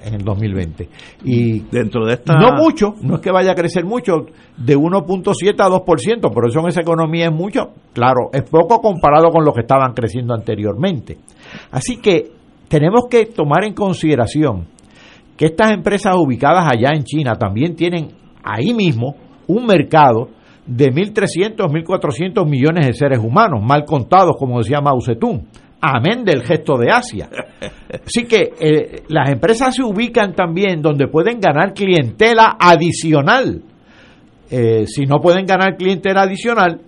en 0.03 0.13
el 0.13 0.23
2020. 0.23 0.89
Y 1.23 1.59
dentro 1.71 2.05
de 2.05 2.13
esta... 2.13 2.35
No 2.35 2.53
mucho, 2.53 2.95
no 3.01 3.15
es 3.15 3.21
que 3.21 3.31
vaya 3.31 3.51
a 3.51 3.55
crecer 3.55 3.85
mucho, 3.85 4.25
de 4.57 4.77
1.7 4.77 5.55
a 5.59 5.69
2%, 5.69 6.31
pero 6.33 6.47
eso 6.47 6.59
en 6.59 6.67
esa 6.67 6.81
economía 6.81 7.25
es 7.25 7.33
mucho. 7.33 7.71
Claro, 7.93 8.29
es 8.33 8.43
poco 8.49 8.81
comparado 8.81 9.29
con 9.31 9.45
lo 9.45 9.53
que 9.53 9.61
estaban 9.61 9.93
creciendo 9.93 10.33
anteriormente. 10.33 11.17
Así 11.71 11.97
que 11.97 12.31
tenemos 12.67 13.05
que 13.09 13.25
tomar 13.25 13.63
en 13.63 13.73
consideración 13.73 14.67
que 15.37 15.45
estas 15.45 15.71
empresas 15.71 16.15
ubicadas 16.17 16.71
allá 16.71 16.91
en 16.93 17.03
China 17.03 17.35
también 17.35 17.75
tienen 17.75 18.09
ahí 18.43 18.73
mismo 18.73 19.15
un 19.47 19.65
mercado 19.65 20.29
de 20.65 20.91
1.300, 20.91 21.57
1.400 21.57 22.47
millones 22.47 22.87
de 22.87 22.93
seres 22.93 23.19
humanos, 23.19 23.61
mal 23.63 23.83
contados, 23.85 24.35
como 24.37 24.59
decía 24.59 24.79
Mao 24.81 25.01
Zedong. 25.01 25.47
Amén 25.81 26.23
del 26.23 26.43
gesto 26.43 26.77
de 26.77 26.91
Asia. 26.91 27.27
Así 28.05 28.25
que 28.25 28.53
eh, 28.59 29.03
las 29.07 29.31
empresas 29.31 29.75
se 29.75 29.83
ubican 29.83 30.33
también 30.33 30.81
donde 30.81 31.07
pueden 31.07 31.39
ganar 31.39 31.73
clientela 31.73 32.55
adicional. 32.59 33.63
Eh, 34.51 34.85
si 34.85 35.05
no 35.05 35.19
pueden 35.19 35.45
ganar 35.45 35.75
clientela 35.75 36.21
adicional, 36.21 36.81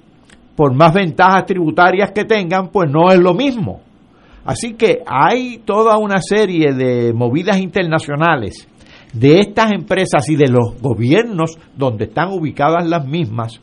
por 0.56 0.76
más 0.76 0.94
ventajas 0.94 1.48
tributarias 1.48 2.12
que 2.12 2.26
tengan, 2.26 2.70
pues 2.70 2.92
no 2.92 3.10
es 3.12 3.20
lo 3.20 3.34
mismo. 3.34 3.82
Así 4.46 4.74
que 4.74 5.00
hay 5.08 5.60
toda 5.66 5.98
una 5.98 6.22
serie 6.22 6.74
de 6.74 7.14
movidas 7.14 7.60
internacionales 7.60 8.68
de 9.14 9.40
estas 9.40 9.72
empresas 9.72 10.28
y 10.30 10.36
de 10.36 10.50
los 10.50 10.80
gobiernos 10.82 11.58
donde 11.78 12.06
están 12.06 12.30
ubicadas 12.32 12.88
las 12.88 13.08
mismas 13.08 13.62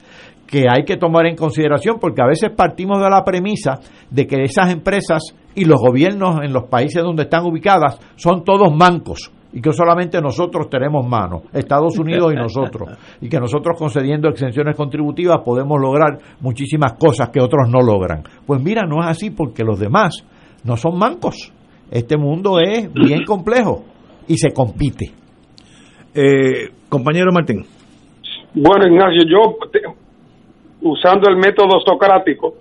que 0.50 0.66
hay 0.68 0.84
que 0.84 0.96
tomar 0.96 1.26
en 1.26 1.36
consideración 1.36 1.98
porque 2.00 2.22
a 2.22 2.26
veces 2.26 2.50
partimos 2.50 3.00
de 3.00 3.08
la 3.08 3.24
premisa 3.24 3.78
de 4.10 4.26
que 4.26 4.42
esas 4.42 4.72
empresas 4.72 5.22
y 5.54 5.64
los 5.64 5.80
gobiernos 5.80 6.40
en 6.42 6.52
los 6.52 6.64
países 6.64 7.02
donde 7.02 7.22
están 7.22 7.46
ubicadas 7.46 8.00
son 8.16 8.42
todos 8.42 8.74
mancos 8.74 9.30
y 9.52 9.60
que 9.60 9.72
solamente 9.72 10.20
nosotros 10.20 10.68
tenemos 10.68 11.06
mano, 11.06 11.42
Estados 11.52 11.98
Unidos 11.98 12.32
y 12.32 12.36
nosotros, 12.36 12.88
y 13.20 13.28
que 13.28 13.38
nosotros 13.38 13.76
concediendo 13.78 14.28
exenciones 14.28 14.76
contributivas 14.76 15.38
podemos 15.44 15.80
lograr 15.80 16.18
muchísimas 16.40 16.92
cosas 16.94 17.30
que 17.30 17.40
otros 17.40 17.68
no 17.68 17.80
logran. 17.80 18.22
Pues 18.46 18.62
mira, 18.62 18.82
no 18.86 19.00
es 19.00 19.08
así 19.08 19.30
porque 19.30 19.64
los 19.64 19.78
demás 19.78 20.24
no 20.64 20.76
son 20.76 20.98
mancos. 20.98 21.52
Este 21.90 22.16
mundo 22.16 22.60
es 22.60 22.92
bien 22.92 23.24
complejo 23.24 23.84
y 24.28 24.36
se 24.36 24.52
compite. 24.52 25.10
Eh, 26.14 26.70
compañero 26.88 27.32
Martín. 27.32 27.64
Bueno, 28.54 28.86
Ignacio, 28.86 29.22
yo, 29.28 29.56
usando 30.82 31.28
el 31.28 31.36
método 31.36 31.80
socrático, 31.80 32.54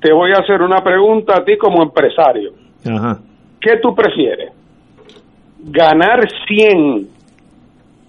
te 0.00 0.12
voy 0.12 0.30
a 0.30 0.42
hacer 0.42 0.62
una 0.62 0.82
pregunta 0.82 1.38
a 1.38 1.44
ti 1.44 1.56
como 1.56 1.82
empresario. 1.82 2.52
Ajá. 2.86 3.20
¿Qué 3.60 3.78
tú 3.82 3.94
prefieres? 3.94 4.52
¿Ganar 5.60 6.20
100 6.46 7.08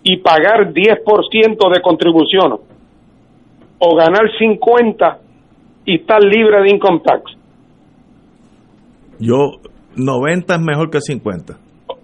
y 0.03 0.18
pagar 0.18 0.72
10% 0.72 1.73
de 1.73 1.81
contribución? 1.81 2.60
¿O 3.80 3.95
ganar 3.95 4.30
50 4.38 5.19
y 5.85 5.95
estar 5.95 6.23
libre 6.23 6.61
de 6.61 6.69
income 6.69 7.01
tax? 7.03 7.23
Yo, 9.19 9.60
90 9.95 10.56
es 10.56 10.61
mejor 10.61 10.89
que 10.89 11.01
50. 11.01 11.57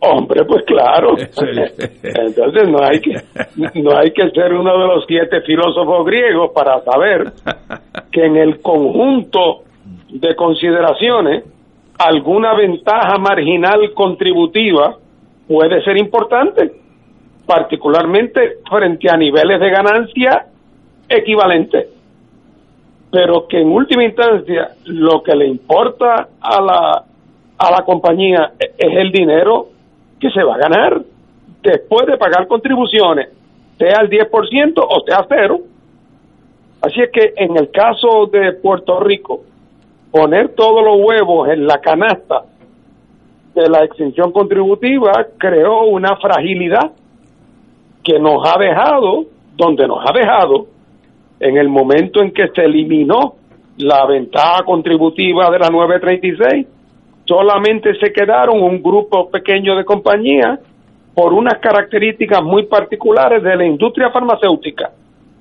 Hombre, 0.08 0.46
pues 0.46 0.64
claro. 0.66 1.16
Entonces 2.04 2.70
no 2.70 2.78
hay 2.84 3.00
que 3.00 3.22
no 3.82 3.98
hay 3.98 4.12
que 4.12 4.30
ser 4.32 4.54
uno 4.54 4.78
de 4.78 4.88
los 4.88 5.06
siete 5.08 5.42
filósofos 5.42 6.06
griegos 6.06 6.52
para 6.54 6.82
saber 6.82 7.32
que 8.12 8.26
en 8.26 8.38
el 8.38 8.62
conjunto 8.62 9.64
de 10.10 10.36
consideraciones 10.36 11.46
alguna 11.98 12.54
ventaja 12.54 13.18
marginal 13.18 13.94
contributiva 13.94 14.98
puede 15.48 15.84
ser 15.84 15.98
importante, 15.98 16.72
particularmente 17.46 18.58
frente 18.70 19.10
a 19.10 19.18
niveles 19.18 19.60
de 19.60 19.70
ganancia 19.70 20.46
equivalentes. 21.08 21.88
Pero 23.12 23.48
que 23.48 23.62
en 23.62 23.72
última 23.72 24.04
instancia 24.04 24.72
lo 24.86 25.24
que 25.24 25.36
le 25.36 25.48
importa 25.48 26.28
a 26.42 26.62
la 26.62 27.04
a 27.58 27.72
la 27.72 27.86
compañía 27.86 28.52
es 28.60 28.98
el 28.98 29.12
dinero 29.14 29.70
que 30.26 30.32
se 30.32 30.44
va 30.44 30.56
a 30.56 30.58
ganar 30.58 31.02
después 31.62 32.08
de 32.08 32.18
pagar 32.18 32.48
contribuciones, 32.48 33.30
sea 33.78 34.02
el 34.02 34.10
10% 34.10 34.74
o 34.78 35.04
sea 35.06 35.26
cero. 35.30 35.60
Así 36.82 37.02
es 37.02 37.12
que 37.12 37.34
en 37.38 37.56
el 37.58 37.70
caso 37.70 38.28
de 38.32 38.54
Puerto 38.54 39.00
Rico, 39.00 39.42
poner 40.12 40.50
todos 40.56 40.84
los 40.84 40.98
huevos 40.98 41.50
en 41.50 41.68
la 41.68 41.80
canasta 41.80 42.44
de 43.54 43.70
la 43.70 43.84
exención 43.84 44.32
contributiva 44.32 45.12
creó 45.38 45.84
una 45.84 46.16
fragilidad 46.18 46.92
que 48.04 48.20
nos 48.20 48.42
ha 48.48 48.58
dejado 48.60 49.26
donde 49.56 49.88
nos 49.88 50.00
ha 50.08 50.12
dejado 50.12 50.68
en 51.40 51.58
el 51.58 51.70
momento 51.70 52.22
en 52.22 52.32
que 52.32 52.48
se 52.50 52.64
eliminó 52.64 53.36
la 53.78 54.06
ventaja 54.08 54.64
contributiva 54.64 55.52
de 55.52 55.60
la 55.60 55.70
936, 55.70 56.68
solamente 57.26 57.94
se 58.00 58.12
quedaron 58.12 58.62
un 58.62 58.82
grupo 58.82 59.30
pequeño 59.30 59.76
de 59.76 59.86
compañías 59.86 60.60
por 61.14 61.34
unas 61.34 61.60
características 61.60 62.44
muy 62.44 62.66
particulares 62.66 63.42
de 63.42 63.56
la 63.56 63.66
industria 63.66 64.12
farmacéutica, 64.12 64.92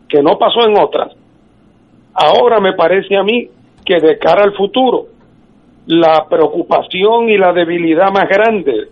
que 0.08 0.22
no 0.22 0.38
pasó 0.38 0.68
en 0.68 0.78
otras. 0.78 1.12
Ahora 2.14 2.60
me 2.60 2.74
parece 2.74 3.16
a 3.16 3.22
mí 3.22 3.48
que 3.84 4.00
de 4.00 4.18
cara 4.18 4.44
al 4.44 4.54
futuro, 4.54 5.06
la 5.86 6.26
preocupación 6.28 7.28
y 7.28 7.36
la 7.36 7.52
debilidad 7.52 8.10
más 8.10 8.28
grande 8.28 8.88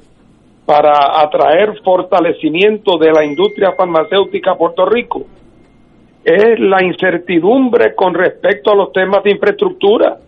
para 0.66 1.20
atraer 1.20 1.80
fortalecimiento 1.82 2.98
de 2.98 3.12
la 3.12 3.24
industria 3.24 3.72
farmacéutica 3.72 4.52
a 4.52 4.58
Puerto 4.58 4.84
Rico 4.86 5.26
es 6.24 6.60
la 6.60 6.84
incertidumbre 6.84 7.94
con 7.94 8.14
respecto 8.14 8.72
a 8.72 8.76
los 8.76 8.92
temas 8.92 9.24
de 9.24 9.32
infraestructura. 9.32 10.18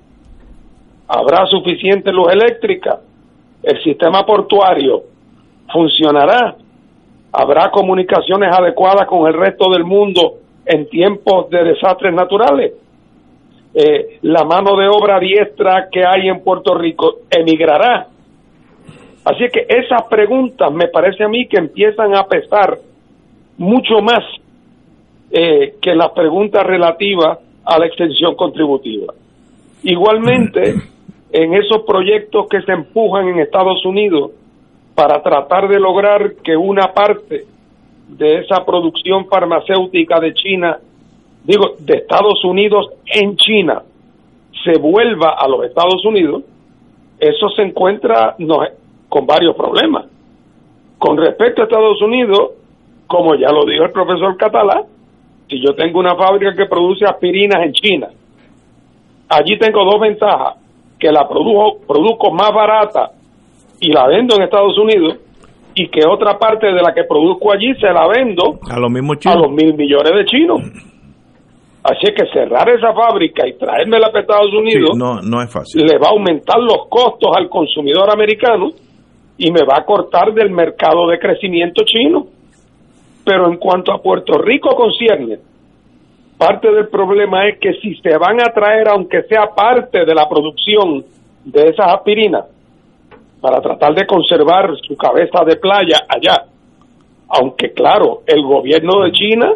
¿Habrá 1.17 1.47
suficiente 1.47 2.11
luz 2.11 2.33
eléctrica? 2.33 2.99
¿El 3.63 3.81
sistema 3.85 4.27
portuario 4.27 5.05
funcionará? 5.73 6.57
¿Habrá 7.33 7.71
comunicaciones 7.71 8.53
adecuadas 8.53 9.07
con 9.07 9.29
el 9.29 9.35
resto 9.35 9.71
del 9.71 9.85
mundo 9.85 10.39
en 10.67 10.89
tiempos 10.89 11.49
de 11.51 11.63
desastres 11.63 12.13
naturales? 12.13 12.73
Eh, 13.75 14.19
la 14.23 14.43
mano 14.45 14.77
de 14.77 14.89
obra 14.89 15.21
diestra 15.21 15.89
que 15.91 16.05
hay 16.05 16.29
en 16.29 16.43
Puerto 16.43 16.75
Rico 16.75 17.19
emigrará. 17.31 18.09
Así 19.25 19.45
que 19.53 19.67
esas 19.69 20.03
preguntas 20.11 20.73
me 20.73 20.89
parece 20.89 21.23
a 21.23 21.29
mí 21.29 21.47
que 21.47 21.59
empiezan 21.59 22.17
a 22.17 22.25
pesar 22.25 22.77
mucho 23.57 24.01
más 24.03 24.25
eh, 25.31 25.77
que 25.81 25.95
las 25.95 26.11
preguntas 26.11 26.65
relativas 26.65 27.39
a 27.65 27.79
la 27.79 27.87
extensión 27.87 28.35
contributiva. 28.35 29.15
Igualmente, 29.85 30.75
en 31.35 31.53
esos 31.53 31.83
proyectos 31.83 32.47
que 32.49 32.63
se 32.63 32.71
empujan 32.71 33.27
en 33.29 33.41
Estados 33.41 33.85
Unidos 33.85 34.31
para 34.95 35.21
tratar 35.21 35.69
de 35.69 35.81
lograr 35.81 36.35
que 36.45 36.57
una 36.57 36.93
parte 36.95 37.45
de 38.07 38.39
esa 38.39 38.65
producción 38.65 39.27
farmacéutica 39.27 40.21
de 40.21 40.33
China 40.33 40.79
digo, 41.43 41.75
de 41.81 41.97
Estados 41.99 42.45
Unidos 42.45 42.87
en 43.07 43.37
China 43.37 43.83
se 44.65 44.79
vuelva 44.79 45.31
a 45.37 45.49
los 45.49 45.65
Estados 45.65 46.05
Unidos, 46.05 46.45
eso 47.19 47.49
se 47.51 47.63
encuentra 47.63 48.37
con 49.09 49.27
varios 49.27 49.57
problemas. 49.57 50.07
Con 50.99 51.17
respecto 51.17 51.63
a 51.63 51.65
Estados 51.65 52.01
Unidos, 52.01 52.53
como 53.09 53.35
ya 53.35 53.51
lo 53.51 53.65
dijo 53.65 53.83
el 53.83 53.91
profesor 53.91 54.37
Catalá, 54.37 54.85
si 55.49 55.61
yo 55.61 55.75
tengo 55.75 55.99
una 55.99 56.15
fábrica 56.15 56.55
que 56.55 56.67
produce 56.67 57.05
aspirinas 57.05 57.61
en 57.65 57.73
China, 57.73 58.09
allí 59.29 59.59
tengo 59.59 59.85
dos 59.85 60.01
ventajas, 60.01 60.64
que 61.05 61.13
la 61.13 61.29
produjo, 61.29 61.85
produzco 61.87 62.33
más 62.33 62.51
barata 62.51 63.11
y 63.79 63.93
la 63.93 64.07
vendo 64.07 64.37
en 64.37 64.45
Estados 64.45 64.79
Unidos, 64.79 65.19
y 65.75 65.89
que 65.89 66.01
otra 66.09 66.39
parte 66.39 66.69
de 66.69 66.81
la 66.81 66.95
que 66.95 67.05
produzco 67.05 67.53
allí 67.53 67.75
se 67.75 67.89
la 67.89 68.09
vendo 68.09 68.59
a 68.71 68.81
los 68.81 68.91
mismos 68.91 69.19
a 69.27 69.35
los 69.35 69.51
mil 69.51 69.75
millones 69.75 70.13
de 70.17 70.25
chinos. 70.25 70.63
Así 71.83 72.11
que 72.15 72.25
cerrar 72.33 72.71
esa 72.71 72.95
fábrica 72.95 73.47
y 73.47 73.59
traérmela 73.59 74.07
a 74.15 74.19
Estados 74.19 74.55
Unidos 74.55 74.97
no, 74.97 75.21
no 75.21 75.43
es 75.43 75.53
fácil. 75.53 75.85
le 75.85 75.99
va 75.99 76.07
a 76.07 76.13
aumentar 76.13 76.59
los 76.59 76.89
costos 76.89 77.31
al 77.37 77.51
consumidor 77.51 78.11
americano 78.11 78.71
y 79.37 79.51
me 79.51 79.61
va 79.61 79.81
a 79.81 79.85
cortar 79.85 80.33
del 80.33 80.51
mercado 80.53 81.07
de 81.09 81.19
crecimiento 81.19 81.85
chino. 81.85 82.29
Pero 83.27 83.51
en 83.51 83.59
cuanto 83.59 83.93
a 83.93 84.01
Puerto 84.01 84.39
Rico 84.39 84.75
concierne, 84.75 85.37
parte 86.39 86.71
del 86.71 86.89
problema 86.89 87.49
es 87.49 87.59
que 87.59 87.75
si 87.75 87.95
se 87.97 88.17
van 88.19 88.41
a 88.41 88.53
traer, 88.53 88.89
aunque 88.89 89.23
sea 89.25 89.47
parte 89.55 90.05
de 90.05 90.15
la 90.15 90.29
producción 90.29 91.05
de 91.45 91.63
esas 91.69 91.93
aspirinas, 91.95 92.47
para 93.41 93.61
tratar 93.61 93.95
de 93.95 94.07
conservar 94.07 94.71
su 94.87 94.97
cabeza 94.97 95.45
de 95.45 95.57
playa 95.57 95.99
allá, 96.09 96.47
aunque 97.29 97.73
claro, 97.73 98.23
el 98.27 98.43
gobierno 98.43 99.03
de 99.05 99.13
China 99.13 99.53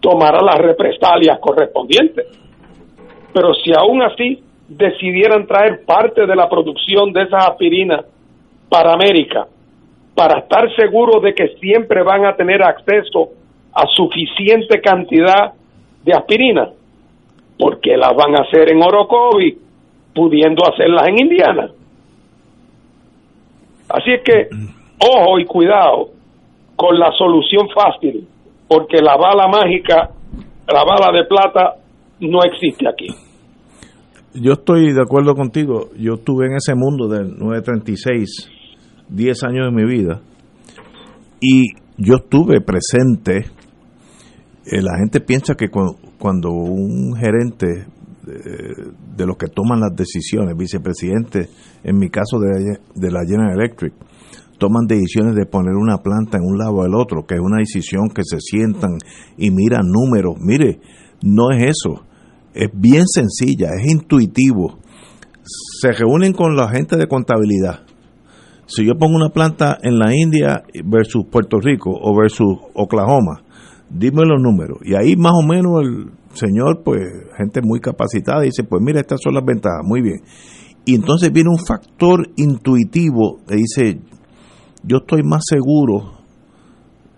tomará 0.00 0.40
las 0.40 0.58
represalias 0.58 1.38
correspondientes. 1.40 2.26
Pero 3.32 3.54
si 3.54 3.72
aún 3.76 4.02
así 4.02 4.42
decidieran 4.68 5.46
traer 5.46 5.84
parte 5.84 6.26
de 6.26 6.36
la 6.36 6.48
producción 6.48 7.12
de 7.12 7.22
esas 7.22 7.48
aspirinas 7.48 8.04
para 8.68 8.92
América, 8.92 9.46
para 10.14 10.40
estar 10.40 10.74
seguros 10.76 11.22
de 11.22 11.34
que 11.34 11.56
siempre 11.60 12.02
van 12.02 12.26
a 12.26 12.36
tener 12.36 12.62
acceso 12.62 13.30
a 13.72 13.86
suficiente 13.86 14.80
cantidad 14.80 15.54
de 16.08 16.14
aspirina, 16.14 16.68
porque 17.58 17.96
las 17.96 18.14
van 18.16 18.34
a 18.36 18.42
hacer 18.42 18.72
en 18.72 18.82
Orocovi, 18.82 19.58
pudiendo 20.14 20.62
hacerlas 20.66 21.08
en 21.08 21.20
Indiana. 21.20 21.70
Así 23.88 24.10
es 24.12 24.22
que, 24.22 24.48
ojo 25.00 25.38
y 25.38 25.44
cuidado 25.44 26.08
con 26.76 26.98
la 26.98 27.10
solución 27.12 27.68
fácil 27.74 28.26
porque 28.68 28.98
la 29.02 29.16
bala 29.16 29.48
mágica, 29.48 30.10
la 30.68 30.84
bala 30.84 31.10
de 31.18 31.24
plata, 31.24 31.76
no 32.20 32.40
existe 32.44 32.86
aquí. 32.86 33.06
Yo 34.34 34.52
estoy 34.52 34.92
de 34.92 35.00
acuerdo 35.00 35.34
contigo. 35.34 35.88
Yo 35.98 36.14
estuve 36.14 36.46
en 36.46 36.56
ese 36.56 36.74
mundo 36.74 37.08
del 37.08 37.38
936, 37.38 38.50
10 39.08 39.44
años 39.44 39.66
de 39.66 39.72
mi 39.72 39.90
vida, 39.90 40.20
y 41.40 41.72
yo 41.96 42.16
estuve 42.16 42.60
presente. 42.60 43.50
Eh, 44.70 44.82
la 44.82 44.98
gente 44.98 45.20
piensa 45.20 45.54
que 45.54 45.70
cuando, 45.70 46.50
un 46.50 47.16
gerente 47.16 47.86
de, 48.26 48.92
de, 49.16 49.26
los 49.26 49.38
que 49.38 49.46
toman 49.46 49.80
las 49.80 49.96
decisiones, 49.96 50.54
vicepresidente, 50.56 51.48
en 51.82 51.98
mi 51.98 52.10
caso 52.10 52.38
de, 52.38 52.78
de 52.94 53.10
la 53.10 53.24
General 53.24 53.58
Electric, 53.58 53.94
toman 54.58 54.86
decisiones 54.86 55.34
de 55.36 55.46
poner 55.46 55.74
una 55.74 55.98
planta 55.98 56.36
en 56.36 56.44
un 56.44 56.58
lado 56.58 56.72
o 56.72 56.84
el 56.84 56.94
otro, 56.94 57.24
que 57.26 57.36
es 57.36 57.40
una 57.40 57.58
decisión 57.58 58.10
que 58.14 58.22
se 58.24 58.40
sientan 58.40 58.98
y 59.38 59.50
miran 59.50 59.86
números. 59.86 60.34
Mire, 60.38 60.80
no 61.22 61.50
es 61.50 61.70
eso. 61.70 62.04
Es 62.52 62.68
bien 62.74 63.06
sencilla, 63.06 63.68
es 63.80 63.90
intuitivo. 63.90 64.80
Se 65.80 65.92
reúnen 65.92 66.34
con 66.34 66.56
la 66.56 66.68
gente 66.68 66.96
de 66.96 67.06
contabilidad. 67.06 67.84
Si 68.66 68.84
yo 68.84 68.98
pongo 68.98 69.16
una 69.16 69.30
planta 69.30 69.78
en 69.80 69.98
la 69.98 70.14
India 70.14 70.62
versus 70.84 71.24
Puerto 71.30 71.58
Rico 71.58 71.90
o 71.90 72.14
versus 72.14 72.58
Oklahoma, 72.74 73.42
dime 73.90 74.24
los 74.24 74.40
números. 74.40 74.78
Y 74.84 74.94
ahí 74.94 75.16
más 75.16 75.32
o 75.32 75.46
menos 75.46 75.82
el 75.82 76.10
señor, 76.34 76.82
pues 76.84 77.00
gente 77.36 77.60
muy 77.62 77.80
capacitada, 77.80 78.42
dice, 78.42 78.64
pues 78.64 78.82
mira, 78.82 79.00
estas 79.00 79.20
son 79.22 79.34
las 79.34 79.44
ventajas, 79.44 79.82
muy 79.84 80.02
bien. 80.02 80.22
Y 80.84 80.94
entonces 80.94 81.32
viene 81.32 81.50
un 81.50 81.64
factor 81.64 82.28
intuitivo, 82.36 83.40
le 83.48 83.56
dice, 83.56 84.00
yo 84.82 84.98
estoy 84.98 85.22
más 85.22 85.44
seguro 85.46 86.12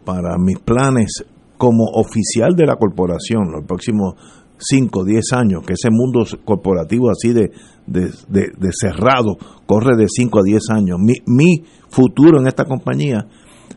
para 0.04 0.36
mis 0.38 0.58
planes 0.58 1.24
como 1.56 1.84
oficial 1.94 2.54
de 2.56 2.66
la 2.66 2.76
corporación 2.76 3.52
los 3.52 3.64
próximos 3.66 4.14
5, 4.58 5.04
10 5.04 5.32
años, 5.34 5.62
que 5.66 5.74
ese 5.74 5.90
mundo 5.90 6.24
corporativo 6.44 7.10
así 7.10 7.32
de, 7.32 7.50
de, 7.86 8.70
cerrado 8.72 9.36
corre 9.66 9.96
de 9.96 10.06
5 10.08 10.38
a 10.38 10.42
10 10.42 10.70
años. 10.70 10.98
Mi, 10.98 11.14
mi 11.26 11.64
futuro 11.90 12.40
en 12.40 12.46
esta 12.46 12.64
compañía, 12.64 13.26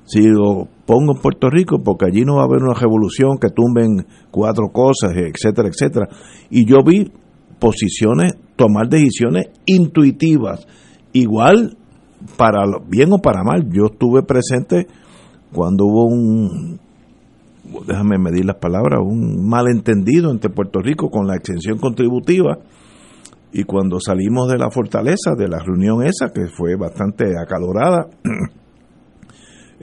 si 0.05 0.21
lo 0.21 0.67
pongo 0.85 1.15
en 1.15 1.21
Puerto 1.21 1.49
Rico, 1.49 1.81
porque 1.83 2.05
allí 2.05 2.25
no 2.25 2.35
va 2.35 2.41
a 2.41 2.45
haber 2.45 2.63
una 2.63 2.73
revolución 2.73 3.37
que 3.39 3.49
tumben 3.49 4.05
cuatro 4.31 4.69
cosas, 4.71 5.13
etcétera, 5.15 5.69
etcétera. 5.69 6.07
Y 6.49 6.65
yo 6.65 6.83
vi 6.85 7.11
posiciones, 7.59 8.33
tomar 8.55 8.89
decisiones 8.89 9.47
intuitivas. 9.65 10.67
Igual 11.13 11.77
para 12.37 12.63
bien 12.87 13.13
o 13.13 13.17
para 13.17 13.43
mal, 13.43 13.69
yo 13.71 13.85
estuve 13.91 14.23
presente 14.23 14.87
cuando 15.51 15.85
hubo 15.85 16.05
un, 16.05 16.79
déjame 17.87 18.17
medir 18.17 18.45
las 18.45 18.57
palabras, 18.57 18.99
un 19.03 19.47
malentendido 19.47 20.31
entre 20.31 20.49
Puerto 20.49 20.79
Rico 20.79 21.09
con 21.09 21.27
la 21.27 21.35
exención 21.35 21.77
contributiva 21.77 22.57
y 23.51 23.63
cuando 23.63 23.99
salimos 23.99 24.49
de 24.49 24.57
la 24.57 24.71
fortaleza, 24.71 25.31
de 25.37 25.47
la 25.47 25.59
reunión 25.59 26.03
esa, 26.03 26.31
que 26.33 26.47
fue 26.47 26.75
bastante 26.75 27.25
acalorada, 27.39 28.07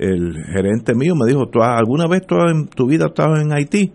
el 0.01 0.35
gerente 0.52 0.94
mío 0.94 1.14
me 1.14 1.28
dijo, 1.28 1.48
¿tú 1.48 1.62
alguna 1.62 2.06
vez 2.06 2.27
tú 2.27 2.36
en 2.48 2.68
tu 2.68 2.86
vida 2.86 3.06
estabas 3.06 3.40
en 3.40 3.52
Haití? 3.52 3.93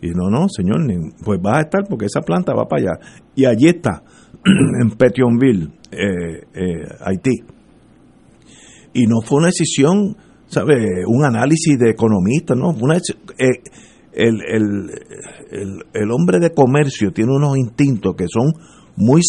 Y 0.00 0.08
no, 0.10 0.28
no, 0.30 0.46
señor, 0.48 0.80
pues 1.24 1.40
vas 1.40 1.58
a 1.58 1.60
estar 1.60 1.82
porque 1.88 2.06
esa 2.06 2.22
planta 2.22 2.54
va 2.54 2.66
para 2.66 2.82
allá. 2.82 3.00
Y 3.36 3.44
allí 3.44 3.68
está, 3.68 4.02
en 4.82 4.90
Petionville, 4.90 5.68
eh, 5.92 6.42
eh, 6.54 6.88
Haití 7.04 7.44
y 8.94 9.06
no 9.06 9.20
fue 9.22 9.38
una 9.38 9.48
decisión, 9.48 10.16
¿sabe? 10.46 11.04
Un 11.06 11.24
análisis 11.24 11.78
de 11.78 11.90
economista, 11.90 12.54
¿no? 12.54 12.70
Una, 12.70 12.96
eh, 12.96 13.00
el, 14.12 14.40
el, 14.46 14.90
el, 15.50 15.68
el, 15.94 16.10
hombre 16.10 16.38
de 16.38 16.52
comercio 16.52 17.12
tiene 17.12 17.32
unos 17.32 17.56
instintos 17.56 18.14
que 18.16 18.26
son 18.28 18.52
muy, 18.96 19.22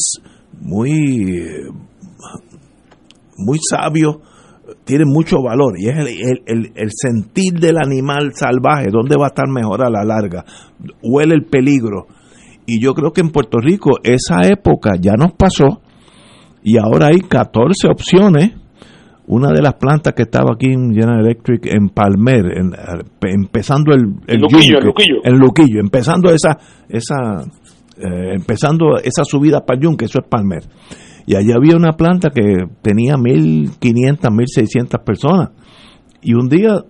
muy, 0.60 1.70
muy 3.38 3.60
sabio, 3.70 4.22
tiene 4.85 5.05
mucho 5.05 5.41
valor 5.41 5.76
y 5.77 5.88
es 5.88 5.97
el, 6.45 6.72
el, 6.76 6.89
sentir 6.91 7.53
del 7.53 7.77
animal 7.77 8.31
salvaje, 8.34 8.89
dónde 8.91 9.15
va 9.18 9.26
a 9.26 9.27
estar 9.30 9.47
mejor 9.47 9.84
a 9.84 9.89
la 9.89 10.03
larga, 10.03 10.43
huele 11.01 11.35
el 11.35 11.45
peligro. 11.45 12.07
Y 12.65 12.81
yo 12.81 12.93
creo 12.93 13.11
que 13.11 13.22
en 13.22 13.30
Puerto 13.30 13.60
Rico 13.60 13.99
esa 14.03 14.47
época 14.47 14.91
ya 14.99 15.14
nos 15.14 15.34
pasó 15.34 15.81
y 16.64 16.77
ahora 16.77 17.07
hay 17.07 17.22
14 17.22 17.88
opciones. 17.89 18.51
Una 19.26 19.51
de 19.53 19.61
las 19.61 19.76
plantas 19.76 20.14
que 20.14 20.23
estaba 20.23 20.53
aquí 20.53 20.65
en 20.65 20.93
General 20.93 21.22
Electric 21.22 21.65
en 21.68 21.88
Palmer, 21.88 22.43
empezando 23.22 23.93
el, 23.93 24.01
el, 24.27 24.41
Luquillo, 24.41 24.80
el 25.23 25.38
Luquillo, 25.38 25.80
empezando 25.80 26.30
esa, 26.30 26.57
esa, 26.89 27.41
eh, 27.97 28.34
empezando 28.34 28.97
esa 28.97 29.23
subida 29.23 29.61
para 29.65 29.77
el 29.77 29.84
Yunque, 29.85 30.05
eso 30.05 30.19
es 30.19 30.27
Palmer 30.27 30.64
y 31.26 31.36
allí 31.36 31.52
había 31.52 31.76
una 31.76 31.94
planta 31.94 32.30
que 32.30 32.66
tenía 32.82 33.16
1.500, 33.16 34.20
1.600 34.20 35.04
personas. 35.04 35.52
Y 36.22 36.34
un 36.34 36.50
día 36.50 36.84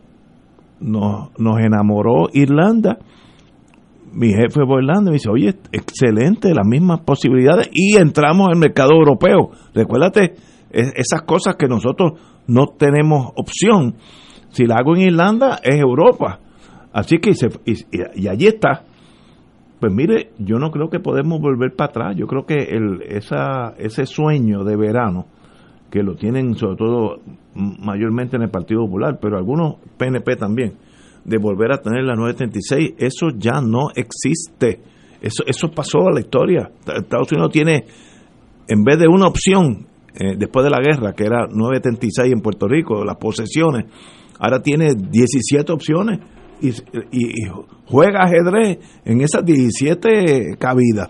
nos, 0.80 1.30
nos 1.38 1.60
enamoró 1.60 2.30
Irlanda. 2.34 2.98
Mi 4.12 4.30
jefe 4.30 4.62
fue 4.66 4.78
a 4.78 4.82
Irlanda 4.82 5.10
y 5.10 5.12
me 5.12 5.14
dice, 5.14 5.30
oye, 5.30 5.56
excelente, 5.72 6.54
las 6.54 6.68
mismas 6.68 7.02
posibilidades. 7.02 7.70
Y 7.72 7.98
entramos 7.98 8.50
al 8.52 8.60
mercado 8.60 8.92
europeo. 8.94 9.52
Recuérdate, 9.74 10.36
esas 10.72 11.22
cosas 11.26 11.56
que 11.56 11.68
nosotros 11.68 12.14
no 12.48 12.68
tenemos 12.78 13.32
opción. 13.36 13.96
Si 14.50 14.66
la 14.66 14.76
hago 14.76 14.96
en 14.96 15.04
Irlanda, 15.04 15.60
es 15.64 15.80
Europa. 15.80 16.40
Así 16.92 17.18
que, 17.18 17.32
y 18.16 18.28
allí 18.28 18.48
está. 18.48 18.86
Pues 19.84 19.92
mire, 19.92 20.30
yo 20.38 20.60
no 20.60 20.72
creo 20.72 20.90
que 20.90 21.02
podemos 21.02 21.42
volver 21.42 21.76
para 21.76 21.90
atrás. 21.90 22.16
Yo 22.16 22.26
creo 22.26 22.46
que 22.46 22.56
el, 22.56 23.02
esa, 23.02 23.74
ese 23.78 24.06
sueño 24.06 24.64
de 24.64 24.78
verano, 24.78 25.26
que 25.92 26.02
lo 26.02 26.16
tienen 26.16 26.56
sobre 26.56 26.78
todo 26.78 27.20
mayormente 27.54 28.38
en 28.38 28.44
el 28.44 28.50
Partido 28.50 28.86
Popular, 28.86 29.20
pero 29.22 29.36
algunos 29.36 29.76
PNP 29.98 30.38
también, 30.38 30.76
de 31.26 31.38
volver 31.38 31.74
a 31.74 31.82
tener 31.82 32.06
la 32.06 32.16
936, 32.16 32.94
eso 32.98 33.32
ya 33.36 33.60
no 33.60 33.90
existe. 33.94 34.80
Eso, 35.20 35.44
eso 35.46 35.70
pasó 35.70 36.08
a 36.08 36.14
la 36.14 36.22
historia. 36.22 36.72
Estados 36.88 37.34
Unidos 37.34 37.52
tiene, 37.52 37.84
en 38.70 38.86
vez 38.86 38.98
de 39.00 39.10
una 39.10 39.28
opción, 39.28 39.86
eh, 40.16 40.38
después 40.38 40.64
de 40.64 40.70
la 40.70 40.80
guerra, 40.80 41.12
que 41.12 41.26
era 41.26 41.48
936 41.48 42.32
en 42.32 42.40
Puerto 42.40 42.70
Rico, 42.70 43.04
las 43.04 43.18
posesiones, 43.18 43.88
ahora 44.40 44.62
tiene 44.62 44.94
17 44.96 45.74
opciones 45.74 46.22
y, 46.64 47.48
juega 47.88 48.24
ajedrez 48.24 48.80
en 49.06 49.22
esas 49.22 49.44
17 49.46 50.58
cabidas. 50.58 51.10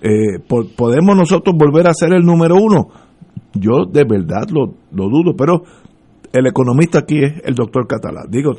Eh, 0.00 0.38
¿Podemos 0.76 1.16
nosotros 1.16 1.54
volver 1.56 1.88
a 1.88 1.94
ser 1.94 2.12
el 2.12 2.22
número 2.22 2.56
uno? 2.56 2.88
Yo 3.54 3.84
de 3.90 4.04
verdad 4.04 4.48
lo, 4.50 4.74
dudo, 4.90 5.34
pero 5.36 5.62
el 6.32 6.46
economista 6.46 7.00
aquí 7.00 7.22
es 7.22 7.34
el 7.44 7.54
doctor 7.54 7.86
Catalá. 7.86 8.24
Diga. 8.28 8.50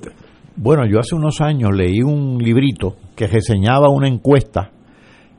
Bueno, 0.56 0.84
yo 0.88 1.00
hace 1.00 1.16
unos 1.16 1.40
años 1.42 1.70
leí 1.76 2.02
un 2.02 2.38
librito 2.40 2.96
que 3.16 3.28
reseñaba 3.28 3.90
una 3.90 4.08
encuesta 4.08 4.72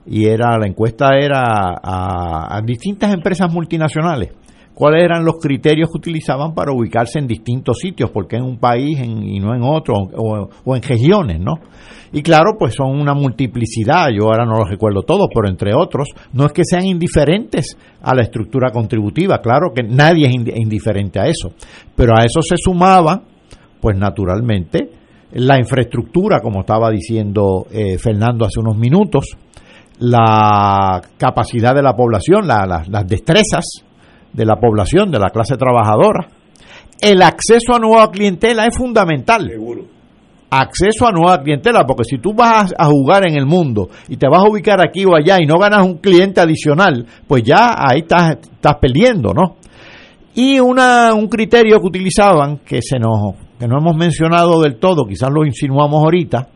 y 0.06 0.26
era 0.26 0.56
la 0.58 0.66
encuesta 0.66 1.18
era 1.18 1.42
a 1.82 2.60
distintas 2.64 3.12
empresas 3.12 3.52
multinacionales 3.52 4.30
cuáles 4.78 5.02
eran 5.02 5.24
los 5.24 5.38
criterios 5.42 5.88
que 5.90 5.98
utilizaban 5.98 6.54
para 6.54 6.70
ubicarse 6.70 7.18
en 7.18 7.26
distintos 7.26 7.78
sitios, 7.78 8.12
porque 8.12 8.36
en 8.36 8.44
un 8.44 8.58
país 8.58 8.96
y 9.02 9.40
no 9.40 9.52
en 9.52 9.62
otro, 9.64 9.94
o, 9.96 10.76
en 10.76 10.82
regiones, 10.82 11.40
¿no? 11.40 11.54
Y 12.12 12.22
claro, 12.22 12.52
pues 12.56 12.74
son 12.76 12.90
una 12.90 13.12
multiplicidad, 13.12 14.06
yo 14.16 14.26
ahora 14.26 14.44
no 14.44 14.56
los 14.56 14.70
recuerdo 14.70 15.02
todos, 15.02 15.26
pero 15.34 15.48
entre 15.48 15.74
otros, 15.74 16.06
no 16.32 16.46
es 16.46 16.52
que 16.52 16.62
sean 16.64 16.86
indiferentes 16.86 17.76
a 18.00 18.14
la 18.14 18.22
estructura 18.22 18.70
contributiva, 18.70 19.40
claro 19.40 19.72
que 19.74 19.82
nadie 19.82 20.28
es 20.28 20.34
indiferente 20.54 21.18
a 21.18 21.26
eso, 21.26 21.50
pero 21.96 22.16
a 22.16 22.24
eso 22.24 22.40
se 22.40 22.54
sumaba, 22.56 23.20
pues 23.80 23.98
naturalmente, 23.98 24.90
la 25.32 25.58
infraestructura, 25.58 26.38
como 26.38 26.60
estaba 26.60 26.88
diciendo 26.92 27.66
eh, 27.72 27.98
Fernando 27.98 28.46
hace 28.46 28.60
unos 28.60 28.78
minutos, 28.78 29.36
la 29.98 31.02
capacidad 31.16 31.74
de 31.74 31.82
la 31.82 31.94
población, 31.94 32.46
las 32.46 33.06
destrezas, 33.08 33.87
de 34.32 34.44
la 34.44 34.56
población, 34.56 35.10
de 35.10 35.18
la 35.18 35.30
clase 35.30 35.56
trabajadora. 35.56 36.28
El 37.00 37.22
acceso 37.22 37.74
a 37.74 37.78
nueva 37.78 38.10
clientela 38.10 38.66
es 38.66 38.76
fundamental. 38.76 39.50
Acceso 40.50 41.06
a 41.06 41.12
nueva 41.12 41.42
clientela, 41.42 41.84
porque 41.84 42.04
si 42.04 42.18
tú 42.18 42.32
vas 42.34 42.74
a 42.76 42.86
jugar 42.86 43.28
en 43.28 43.36
el 43.36 43.46
mundo 43.46 43.88
y 44.08 44.16
te 44.16 44.28
vas 44.28 44.42
a 44.42 44.48
ubicar 44.48 44.80
aquí 44.80 45.04
o 45.04 45.14
allá 45.14 45.38
y 45.40 45.46
no 45.46 45.58
ganas 45.58 45.84
un 45.84 45.98
cliente 45.98 46.40
adicional, 46.40 47.06
pues 47.26 47.42
ya 47.42 47.74
ahí 47.76 48.00
estás, 48.00 48.36
estás 48.40 48.76
perdiendo, 48.80 49.32
¿no? 49.34 49.56
Y 50.34 50.58
una, 50.58 51.14
un 51.14 51.28
criterio 51.28 51.80
que 51.80 51.86
utilizaban, 51.86 52.58
que, 52.58 52.80
se 52.80 52.98
nos, 52.98 53.34
que 53.58 53.66
no 53.66 53.78
hemos 53.78 53.96
mencionado 53.96 54.60
del 54.62 54.76
todo, 54.76 55.04
quizás 55.04 55.30
lo 55.30 55.44
insinuamos 55.44 56.02
ahorita, 56.02 56.48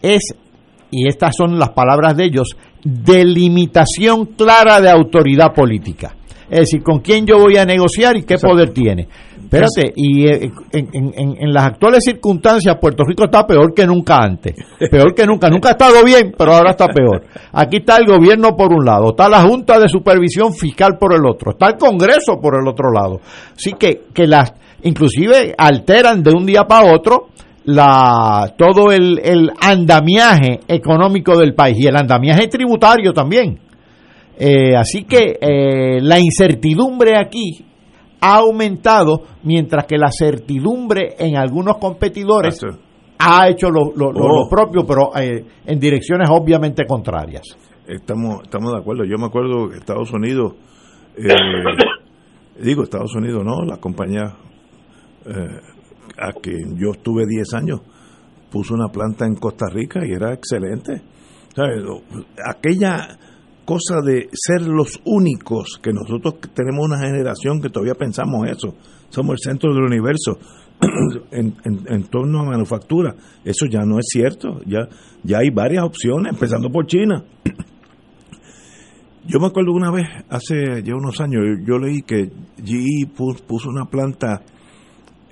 es, 0.00 0.34
y 0.90 1.08
estas 1.08 1.34
son 1.36 1.58
las 1.58 1.70
palabras 1.70 2.16
de 2.16 2.24
ellos, 2.24 2.56
delimitación 2.82 4.26
clara 4.26 4.80
de 4.80 4.90
autoridad 4.90 5.52
política. 5.52 6.14
Es 6.48 6.60
decir, 6.60 6.82
con 6.82 7.00
quién 7.00 7.26
yo 7.26 7.38
voy 7.38 7.56
a 7.56 7.64
negociar 7.64 8.16
y 8.16 8.22
qué 8.22 8.36
poder 8.38 8.70
tiene. 8.70 9.08
Espérate, 9.46 9.92
y 9.94 10.26
eh, 10.26 10.50
en, 10.72 11.52
las 11.52 11.66
actuales 11.66 12.02
circunstancias 12.04 12.76
Puerto 12.80 13.04
Rico 13.04 13.24
está 13.24 13.46
peor 13.46 13.72
que 13.74 13.86
nunca 13.86 14.18
antes. 14.18 14.54
Peor 14.90 15.14
que 15.14 15.24
nunca. 15.24 15.48
Nunca 15.48 15.68
ha 15.68 15.72
estado 15.72 16.02
bien, 16.04 16.34
pero 16.36 16.54
ahora 16.54 16.70
está 16.70 16.88
peor. 16.88 17.22
Aquí 17.52 17.76
está 17.76 17.96
el 17.98 18.06
gobierno 18.06 18.56
por 18.56 18.72
un 18.72 18.84
lado, 18.84 19.10
está 19.10 19.28
la 19.28 19.42
Junta 19.42 19.78
de 19.78 19.88
Supervisión 19.88 20.52
Fiscal 20.52 20.98
por 20.98 21.14
el 21.14 21.24
otro, 21.24 21.52
está 21.52 21.68
el 21.68 21.76
Congreso 21.76 22.40
por 22.42 22.56
el 22.60 22.66
otro 22.66 22.90
lado. 22.90 23.20
Así 23.56 23.72
que, 23.78 24.06
que 24.12 24.26
las, 24.26 24.52
inclusive 24.82 25.54
alteran 25.56 26.22
de 26.22 26.32
un 26.32 26.44
día 26.44 26.64
para 26.64 26.92
otro 26.92 27.28
la, 27.66 28.52
todo 28.56 28.90
el, 28.92 29.20
el 29.22 29.50
andamiaje 29.60 30.60
económico 30.66 31.36
del 31.36 31.54
país 31.54 31.76
y 31.78 31.86
el 31.86 31.96
andamiaje 31.96 32.48
tributario 32.48 33.12
también. 33.12 33.60
Eh, 34.38 34.76
así 34.76 35.04
que 35.04 35.38
eh, 35.40 36.00
la 36.02 36.20
incertidumbre 36.20 37.16
aquí 37.18 37.64
ha 38.20 38.36
aumentado, 38.36 39.22
mientras 39.44 39.86
que 39.86 39.96
la 39.96 40.10
certidumbre 40.10 41.14
en 41.18 41.36
algunos 41.36 41.78
competidores 41.78 42.60
ha 43.18 43.48
hecho 43.48 43.70
lo, 43.70 43.92
oh. 43.94 44.48
propio, 44.48 44.84
pero 44.86 45.16
eh, 45.16 45.44
en 45.64 45.78
direcciones 45.78 46.28
obviamente 46.30 46.84
contrarias. 46.86 47.44
Estamos, 47.86 48.42
estamos 48.42 48.72
de 48.72 48.78
acuerdo. 48.78 49.04
Yo 49.04 49.16
me 49.16 49.26
acuerdo 49.26 49.68
que 49.70 49.78
Estados 49.78 50.12
Unidos, 50.12 50.54
digo 52.60 52.82
Estados 52.82 53.14
Unidos, 53.14 53.42
no, 53.44 53.62
la 53.64 53.78
compañía 53.78 54.34
a 56.18 56.32
que 56.40 56.52
yo 56.76 56.92
estuve 56.92 57.24
10 57.26 57.54
años 57.54 57.80
puso 58.50 58.74
una 58.74 58.88
planta 58.88 59.26
en 59.26 59.34
Costa 59.34 59.66
Rica 59.72 60.00
y 60.06 60.12
era 60.12 60.32
excelente. 60.32 61.02
Aquella 62.44 63.18
cosa 63.66 64.00
de 64.00 64.30
ser 64.32 64.66
los 64.66 65.00
únicos, 65.04 65.78
que 65.82 65.92
nosotros 65.92 66.36
tenemos 66.54 66.86
una 66.86 67.00
generación 67.00 67.60
que 67.60 67.68
todavía 67.68 67.94
pensamos 67.94 68.48
eso, 68.48 68.74
somos 69.10 69.32
el 69.32 69.50
centro 69.50 69.74
del 69.74 69.84
universo 69.84 70.38
en, 71.30 72.04
torno 72.04 72.40
a 72.40 72.44
manufactura. 72.44 73.14
Eso 73.44 73.66
ya 73.66 73.80
no 73.80 73.98
es 73.98 74.06
cierto, 74.08 74.60
ya, 74.66 74.88
ya 75.24 75.38
hay 75.38 75.50
varias 75.50 75.84
opciones, 75.84 76.32
empezando 76.32 76.70
por 76.70 76.86
China. 76.86 77.24
Yo 79.26 79.40
me 79.40 79.46
acuerdo 79.48 79.72
una 79.72 79.90
vez, 79.90 80.06
hace 80.28 80.84
ya 80.84 80.94
unos 80.94 81.20
años, 81.20 81.42
yo 81.66 81.78
leí 81.78 82.02
que 82.02 82.30
GE 82.64 83.08
puso 83.08 83.68
una 83.68 83.86
planta 83.86 84.42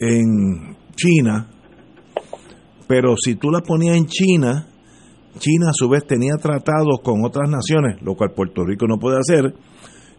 en 0.00 0.76
China, 0.96 1.46
pero 2.88 3.14
si 3.16 3.36
tú 3.36 3.52
la 3.52 3.60
ponías 3.60 3.96
en 3.96 4.06
China, 4.06 4.66
China 5.38 5.68
a 5.68 5.72
su 5.74 5.88
vez 5.88 6.06
tenía 6.06 6.34
tratados 6.40 7.00
con 7.02 7.24
otras 7.24 7.48
naciones, 7.48 8.00
lo 8.02 8.14
cual 8.14 8.32
Puerto 8.32 8.64
Rico 8.64 8.86
no 8.86 8.98
puede 8.98 9.18
hacer, 9.18 9.54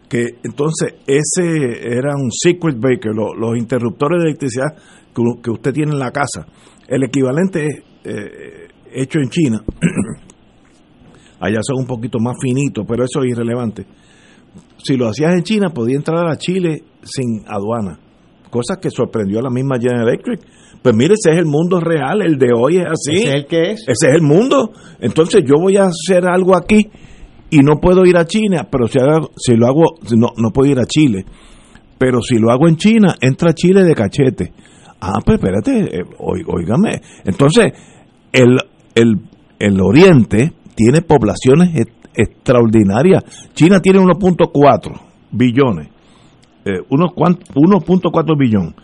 que 0.08 0.38
entonces 0.44 0.94
ese 1.06 1.96
era 1.96 2.14
un 2.14 2.30
secret 2.30 2.78
breaker, 2.78 3.12
los 3.14 3.56
interruptores 3.56 4.22
de 4.22 4.28
electricidad 4.28 4.76
que, 5.14 5.50
usted 5.50 5.72
tiene 5.72 5.92
en 5.92 5.98
la 5.98 6.10
casa. 6.10 6.46
El 6.86 7.04
equivalente 7.04 7.66
es 7.66 7.82
eh, 8.04 8.68
hecho 8.92 9.18
en 9.18 9.28
China, 9.30 9.64
allá 11.40 11.58
son 11.62 11.80
un 11.80 11.86
poquito 11.86 12.18
más 12.20 12.36
finitos, 12.40 12.84
pero 12.86 13.04
eso 13.04 13.22
es 13.22 13.30
irrelevante. 13.30 13.86
Si 14.78 14.96
lo 14.96 15.08
hacías 15.08 15.32
en 15.34 15.42
China, 15.42 15.70
podía 15.70 15.96
entrar 15.96 16.28
a 16.28 16.36
Chile 16.36 16.84
sin 17.02 17.44
aduana, 17.46 17.98
cosa 18.50 18.76
que 18.80 18.90
sorprendió 18.90 19.40
a 19.40 19.42
la 19.42 19.50
misma 19.50 19.76
General 19.80 20.08
Electric 20.08 20.40
pues 20.82 20.94
mire, 20.94 21.14
ese 21.14 21.32
es 21.32 21.38
el 21.38 21.46
mundo 21.46 21.80
real, 21.80 22.22
el 22.22 22.38
de 22.38 22.48
hoy 22.56 22.78
es 22.78 22.86
así. 22.86 23.16
¿Ese 23.16 23.28
es 23.28 23.34
el 23.34 23.46
que 23.46 23.60
es? 23.72 23.80
Ese 23.82 24.08
es 24.08 24.14
el 24.14 24.22
mundo. 24.22 24.72
Entonces 25.00 25.42
yo 25.46 25.60
voy 25.60 25.76
a 25.76 25.84
hacer 25.84 26.26
algo 26.26 26.56
aquí 26.56 26.88
y 27.50 27.58
no 27.58 27.76
puedo 27.80 28.04
ir 28.04 28.16
a 28.16 28.24
China, 28.24 28.68
pero 28.70 28.86
si, 28.86 28.98
si 29.36 29.56
lo 29.56 29.66
hago, 29.66 29.84
no, 30.16 30.28
no 30.36 30.50
puedo 30.50 30.70
ir 30.70 30.78
a 30.78 30.86
Chile. 30.86 31.24
Pero 31.98 32.20
si 32.20 32.38
lo 32.38 32.50
hago 32.50 32.68
en 32.68 32.76
China, 32.76 33.14
entra 33.20 33.54
Chile 33.54 33.84
de 33.84 33.94
cachete. 33.94 34.52
Ah, 35.00 35.20
pues 35.24 35.38
espérate, 35.38 35.98
eh, 35.98 36.04
oígame. 36.18 37.00
Entonces, 37.24 37.72
el, 38.32 38.58
el, 38.94 39.16
el 39.58 39.80
Oriente 39.80 40.52
tiene 40.74 41.02
poblaciones 41.02 41.86
extraordinarias. 42.14 43.24
China 43.54 43.80
tiene 43.80 44.00
1.4 44.00 45.00
billones. 45.32 45.88
Eh, 46.64 46.80
unos 46.90 47.12
1.4 47.12 48.38
billones. 48.38 48.74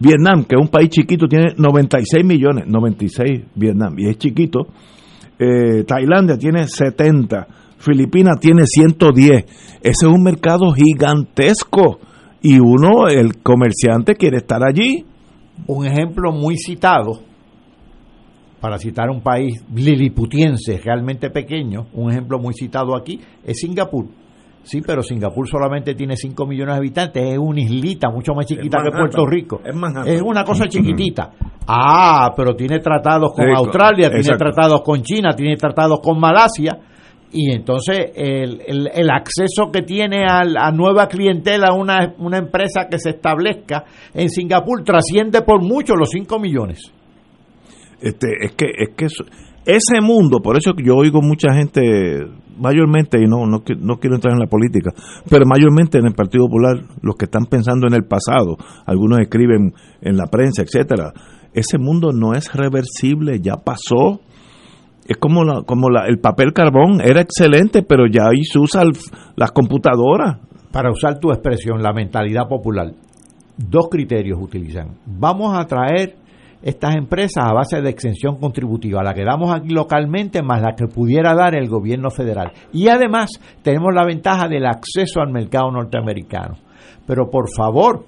Vietnam, 0.00 0.44
que 0.44 0.56
es 0.56 0.60
un 0.60 0.68
país 0.68 0.88
chiquito, 0.88 1.28
tiene 1.28 1.54
96 1.56 2.24
millones, 2.24 2.66
96 2.66 3.42
Vietnam, 3.54 3.98
y 3.98 4.08
es 4.08 4.16
chiquito. 4.16 4.66
Eh, 5.38 5.84
Tailandia 5.84 6.36
tiene 6.36 6.66
70, 6.66 7.46
Filipinas 7.78 8.40
tiene 8.40 8.62
110. 8.66 9.44
Ese 9.82 9.82
es 9.82 10.02
un 10.02 10.22
mercado 10.22 10.72
gigantesco 10.72 12.00
y 12.42 12.58
uno, 12.58 13.08
el 13.08 13.42
comerciante, 13.42 14.14
quiere 14.14 14.38
estar 14.38 14.62
allí. 14.64 15.04
Un 15.66 15.86
ejemplo 15.86 16.32
muy 16.32 16.56
citado, 16.56 17.20
para 18.60 18.78
citar 18.78 19.10
un 19.10 19.22
país 19.22 19.64
liliputiense 19.74 20.78
realmente 20.78 21.30
pequeño, 21.30 21.86
un 21.92 22.10
ejemplo 22.10 22.38
muy 22.38 22.54
citado 22.54 22.96
aquí, 22.96 23.20
es 23.44 23.58
Singapur. 23.58 24.06
Sí, 24.62 24.82
pero 24.86 25.02
Singapur 25.02 25.48
solamente 25.48 25.94
tiene 25.94 26.16
5 26.16 26.46
millones 26.46 26.74
de 26.74 26.78
habitantes, 26.78 27.32
es 27.32 27.38
una 27.38 27.60
islita 27.60 28.10
mucho 28.10 28.34
más 28.34 28.46
chiquita 28.46 28.78
que 28.84 28.90
Puerto 28.90 29.26
Rico. 29.26 29.60
Es, 29.64 30.22
una 30.22 30.44
cosa 30.44 30.68
chiquitita. 30.68 31.30
Ah, 31.66 32.32
pero 32.36 32.54
tiene 32.54 32.78
tratados 32.78 33.32
con 33.34 33.48
Australia, 33.48 34.10
tiene 34.10 34.36
tratados 34.36 34.82
con 34.82 35.02
China, 35.02 35.34
tiene 35.34 35.56
tratados 35.56 36.00
con 36.00 36.20
Malasia. 36.20 36.78
Y 37.32 37.52
entonces 37.52 38.10
el, 38.16 38.90
el, 38.92 39.08
acceso 39.08 39.70
que 39.72 39.82
tiene 39.82 40.24
a, 40.28 40.40
a 40.40 40.72
nueva 40.72 41.06
clientela, 41.06 41.72
una, 41.72 42.14
una 42.18 42.38
empresa 42.38 42.88
que 42.90 42.98
se 42.98 43.10
establezca 43.10 43.84
en 44.12 44.28
Singapur, 44.28 44.82
trasciende 44.82 45.42
por 45.42 45.62
mucho 45.62 45.94
los 45.94 46.10
5 46.10 46.40
millones. 46.40 46.92
Este, 48.00 48.28
es 48.40 48.52
que, 48.52 48.66
es 48.76 48.88
que 48.96 49.06
ese 49.64 50.00
mundo, 50.00 50.40
por 50.40 50.56
eso 50.56 50.72
yo 50.82 50.96
oigo 50.96 51.20
mucha 51.22 51.52
gente, 51.54 52.26
mayormente, 52.60 53.18
y 53.18 53.26
no, 53.26 53.46
no, 53.46 53.62
no 53.80 53.96
quiero 53.96 54.16
entrar 54.16 54.34
en 54.34 54.40
la 54.40 54.46
política, 54.46 54.92
pero 55.28 55.44
mayormente 55.46 55.98
en 55.98 56.06
el 56.06 56.14
Partido 56.14 56.46
Popular, 56.46 56.76
los 57.02 57.16
que 57.16 57.24
están 57.24 57.46
pensando 57.46 57.86
en 57.86 57.94
el 57.94 58.04
pasado, 58.04 58.56
algunos 58.86 59.20
escriben 59.20 59.72
en 60.00 60.16
la 60.16 60.26
prensa, 60.26 60.62
etcétera, 60.62 61.12
ese 61.52 61.78
mundo 61.78 62.12
no 62.12 62.34
es 62.34 62.52
reversible, 62.52 63.40
ya 63.40 63.56
pasó. 63.56 64.20
Es 65.06 65.16
como, 65.16 65.42
la, 65.44 65.62
como 65.62 65.90
la, 65.90 66.06
el 66.06 66.20
papel 66.20 66.52
carbón, 66.52 67.00
era 67.02 67.20
excelente, 67.20 67.82
pero 67.82 68.04
ya 68.06 68.28
ahí 68.28 68.44
se 68.44 68.60
usa 68.60 68.82
las 69.34 69.50
computadoras. 69.50 70.38
Para 70.70 70.92
usar 70.92 71.18
tu 71.18 71.30
expresión, 71.30 71.82
la 71.82 71.92
mentalidad 71.92 72.46
popular, 72.48 72.92
dos 73.56 73.88
criterios 73.90 74.38
utilizan. 74.40 74.98
Vamos 75.06 75.58
a 75.58 75.66
traer 75.66 76.14
estas 76.62 76.96
empresas 76.96 77.44
a 77.44 77.52
base 77.52 77.80
de 77.80 77.90
exención 77.90 78.38
contributiva, 78.38 79.02
la 79.02 79.14
que 79.14 79.24
damos 79.24 79.52
aquí 79.52 79.70
localmente 79.70 80.42
más 80.42 80.60
la 80.60 80.74
que 80.76 80.86
pudiera 80.86 81.34
dar 81.34 81.54
el 81.54 81.68
gobierno 81.68 82.10
federal. 82.10 82.52
Y 82.72 82.88
además 82.88 83.30
tenemos 83.62 83.94
la 83.94 84.04
ventaja 84.04 84.48
del 84.48 84.66
acceso 84.66 85.20
al 85.20 85.32
mercado 85.32 85.70
norteamericano. 85.70 86.56
Pero 87.06 87.30
por 87.30 87.48
favor, 87.54 88.04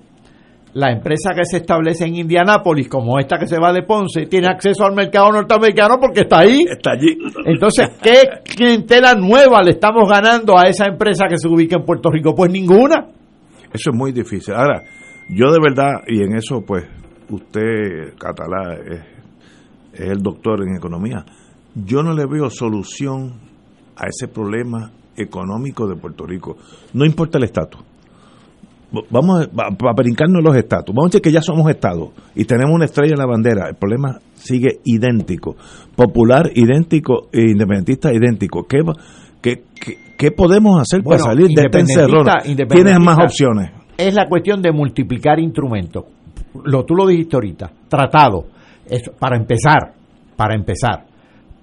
la 0.74 0.91
empresa 0.91 1.31
que 1.35 1.45
se 1.45 1.59
establece 1.59 2.05
en 2.07 2.16
Indianápolis, 2.16 2.89
como 2.89 3.19
esta 3.19 3.39
que 3.39 3.47
se 3.47 3.59
va 3.59 3.73
de 3.73 3.83
Ponce, 3.83 4.27
tiene 4.27 4.49
acceso 4.49 4.85
al 4.85 4.95
mercado 4.95 5.31
norteamericano 5.33 5.99
porque 6.01 6.20
está 6.20 6.41
ahí. 6.41 6.65
Está 6.69 6.93
allí. 6.93 7.19
Entonces, 7.45 7.91
¿qué 8.03 8.23
clientela 8.55 9.15
nueva 9.15 9.62
le 9.62 9.73
estamos 9.73 10.09
ganando 10.09 10.59
a 10.59 10.65
esa 10.65 10.87
empresa 10.87 11.27
que 11.29 11.39
se 11.39 11.49
ubica 11.49 11.77
en 11.77 11.85
Puerto 11.85 12.11
Rico? 12.11 12.35
Pues 12.35 12.51
ninguna. 12.51 13.07
Eso 13.73 13.91
es 13.91 13.97
muy 13.97 14.12
difícil. 14.12 14.55
Ahora, 14.55 14.83
yo 15.29 15.51
de 15.51 15.59
verdad, 15.62 15.93
y 16.07 16.23
en 16.23 16.37
eso 16.37 16.62
pues 16.66 16.85
usted, 17.34 18.14
Catalá, 18.18 18.74
es, 18.74 19.00
el 19.94 20.22
doctor 20.22 20.62
en 20.62 20.76
economía. 20.76 21.24
Yo 21.74 22.02
no 22.02 22.12
le 22.12 22.26
veo 22.26 22.50
solución 22.50 23.34
a 23.96 24.06
ese 24.06 24.28
problema 24.28 24.90
económico 25.16 25.86
de 25.86 25.96
Puerto 25.96 26.26
Rico. 26.26 26.56
No 26.94 27.04
importa 27.04 27.38
el 27.38 27.44
estatus. 27.44 27.82
Vamos 29.10 29.48
a, 29.56 29.92
brincarnos 29.94 30.42
los 30.42 30.54
estatus. 30.54 30.94
Vamos 30.94 31.06
a 31.06 31.09
decir 31.09 31.22
que 31.22 31.32
ya 31.32 31.40
somos 31.40 31.70
estados 31.70 32.10
y 32.34 32.44
tenemos 32.44 32.74
una 32.74 32.84
estrella 32.84 33.12
en 33.12 33.18
la 33.18 33.26
bandera. 33.26 33.68
El 33.68 33.76
problema 33.76 34.18
sigue 34.34 34.80
idéntico. 34.84 35.56
Popular 35.96 36.50
idéntico 36.54 37.28
e 37.32 37.40
independentista 37.40 38.12
idéntico. 38.12 38.66
¿Qué, 38.66 38.82
qué, 39.40 39.64
qué, 40.18 40.30
podemos 40.30 40.78
hacer 40.78 41.02
para 41.02 41.20
salir 41.20 41.48
de 41.48 41.62
este 41.62 41.80
encerrón? 41.80 42.26
Tienes 42.68 43.00
más 43.00 43.18
opciones. 43.18 43.70
Es 43.96 44.14
la 44.14 44.28
cuestión 44.28 44.60
de 44.60 44.72
multiplicar 44.72 45.38
instrumentos 45.40 46.04
lo, 46.65 46.85
tú 46.85 46.95
lo 46.95 47.07
dijiste 47.07 47.37
ahorita, 47.37 47.70
tratado, 47.89 48.47
es 48.87 49.09
para 49.19 49.37
empezar, 49.37 49.93
para 50.37 50.55
empezar. 50.55 51.05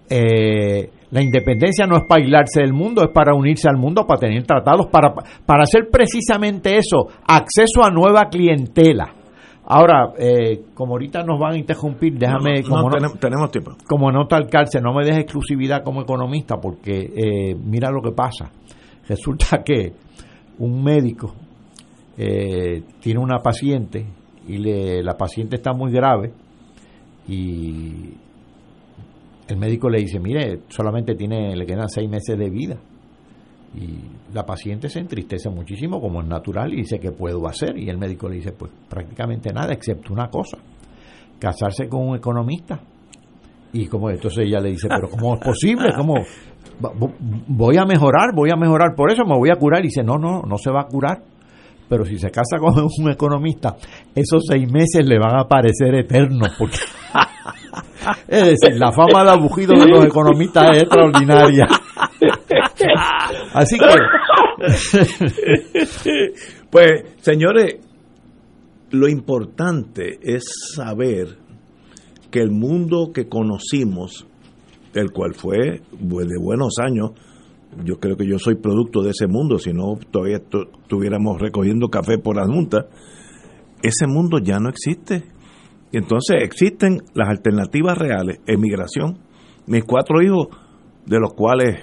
Eh, 0.09 0.89
la 1.11 1.21
independencia 1.21 1.85
no 1.85 1.97
es 1.97 2.03
para 2.07 2.21
aislarse 2.21 2.61
del 2.61 2.73
mundo, 2.73 3.03
es 3.03 3.09
para 3.13 3.33
unirse 3.35 3.67
al 3.69 3.77
mundo, 3.77 4.05
para 4.05 4.19
tener 4.21 4.43
tratados, 4.43 4.87
para, 4.87 5.13
para 5.45 5.63
hacer 5.63 5.89
precisamente 5.91 6.77
eso, 6.77 7.07
acceso 7.27 7.83
a 7.83 7.91
nueva 7.91 8.25
clientela. 8.29 9.13
Ahora, 9.65 10.13
eh, 10.17 10.63
como 10.73 10.93
ahorita 10.93 11.23
nos 11.23 11.39
van 11.39 11.53
a 11.53 11.57
interrumpir, 11.57 12.17
déjame... 12.17 12.63
como 12.63 12.89
tenemos, 13.19 13.51
tiempo. 13.51 13.75
Como 13.87 14.11
nota 14.11 14.35
al 14.35 14.47
cárcel, 14.47 14.81
no 14.81 14.93
me 14.93 15.05
dejes 15.05 15.21
exclusividad 15.21 15.83
como 15.83 16.01
economista, 16.01 16.57
porque 16.59 17.11
eh, 17.15 17.55
mira 17.55 17.91
lo 17.91 18.01
que 18.01 18.11
pasa. 18.11 18.49
Resulta 19.07 19.61
que 19.63 19.93
un 20.57 20.83
médico 20.83 21.33
tiene 22.99 23.19
una 23.19 23.37
paciente 23.37 24.05
y 24.49 24.57
le, 24.57 25.03
la 25.03 25.15
paciente 25.15 25.57
está 25.57 25.73
muy 25.73 25.91
grave 25.91 26.33
y 27.27 28.15
el 29.47 29.57
médico 29.57 29.89
le 29.89 29.99
dice, 29.99 30.19
mire, 30.19 30.61
solamente 30.69 31.13
tiene, 31.13 31.55
le 31.55 31.67
quedan 31.67 31.87
seis 31.87 32.09
meses 32.09 32.37
de 32.37 32.49
vida. 32.49 32.77
Y 33.75 34.33
la 34.33 34.43
paciente 34.47 34.89
se 34.89 34.99
entristece 34.99 35.51
muchísimo, 35.51 36.01
como 36.01 36.21
es 36.21 36.27
natural, 36.27 36.73
y 36.73 36.77
dice, 36.77 36.99
¿qué 36.99 37.11
puedo 37.11 37.47
hacer? 37.47 37.77
Y 37.77 37.89
el 37.89 37.99
médico 37.99 38.27
le 38.27 38.37
dice, 38.37 38.51
pues 38.53 38.71
prácticamente 38.89 39.53
nada, 39.53 39.71
excepto 39.71 40.11
una 40.11 40.29
cosa, 40.29 40.57
casarse 41.37 41.87
con 41.87 42.07
un 42.07 42.15
economista. 42.15 42.79
Y 43.71 43.85
como 43.85 44.09
entonces 44.09 44.47
ella 44.47 44.59
le 44.59 44.71
dice, 44.71 44.87
pero 44.89 45.11
¿cómo 45.11 45.35
es 45.35 45.41
posible? 45.41 45.89
¿Cómo? 45.95 46.15
Voy 47.47 47.77
a 47.77 47.85
mejorar, 47.85 48.33
voy 48.33 48.49
a 48.49 48.55
mejorar 48.55 48.95
por 48.95 49.11
eso, 49.11 49.23
me 49.25 49.37
voy 49.37 49.51
a 49.51 49.57
curar. 49.57 49.81
Y 49.81 49.89
dice, 49.89 50.01
no, 50.03 50.17
no, 50.17 50.41
no 50.41 50.57
se 50.57 50.71
va 50.71 50.81
a 50.81 50.87
curar 50.87 51.21
pero 51.89 52.05
si 52.05 52.19
se 52.19 52.29
casa 52.29 52.57
con 52.59 52.73
un 52.77 53.11
economista, 53.11 53.75
esos 54.13 54.43
seis 54.47 54.71
meses 54.71 55.05
le 55.05 55.17
van 55.17 55.37
a 55.37 55.45
parecer 55.45 55.95
eternos. 55.95 56.49
Porque... 56.57 56.77
es 58.27 58.45
decir, 58.45 58.77
la 58.77 58.91
fama 58.91 59.23
de 59.23 59.31
abujido 59.31 59.73
de 59.73 59.87
los 59.87 60.05
economistas 60.05 60.69
es 60.75 60.83
extraordinaria. 60.83 61.67
Así 63.53 63.77
que... 63.77 63.85
pues, 66.69 66.91
señores, 67.21 67.77
lo 68.91 69.07
importante 69.07 70.19
es 70.21 70.43
saber 70.75 71.37
que 72.29 72.41
el 72.41 72.51
mundo 72.51 73.11
que 73.13 73.27
conocimos, 73.27 74.27
el 74.93 75.11
cual 75.11 75.33
fue 75.33 75.81
de 75.91 76.39
buenos 76.39 76.75
años, 76.79 77.11
yo 77.83 77.99
creo 77.99 78.17
que 78.17 78.27
yo 78.27 78.39
soy 78.39 78.55
producto 78.55 79.01
de 79.01 79.11
ese 79.11 79.27
mundo, 79.27 79.59
si 79.59 79.71
no 79.71 79.95
todavía 80.11 80.37
estuviéramos 80.37 81.39
recogiendo 81.39 81.89
café 81.89 82.17
por 82.17 82.35
las 82.35 82.47
juntas, 82.47 82.85
ese 83.81 84.07
mundo 84.07 84.39
ya 84.39 84.59
no 84.59 84.69
existe. 84.69 85.23
Entonces 85.91 86.37
existen 86.41 87.01
las 87.13 87.29
alternativas 87.29 87.97
reales, 87.97 88.39
emigración. 88.45 89.19
Mis 89.65 89.83
cuatro 89.85 90.21
hijos, 90.21 90.47
de 91.05 91.19
los 91.19 91.33
cuales 91.33 91.79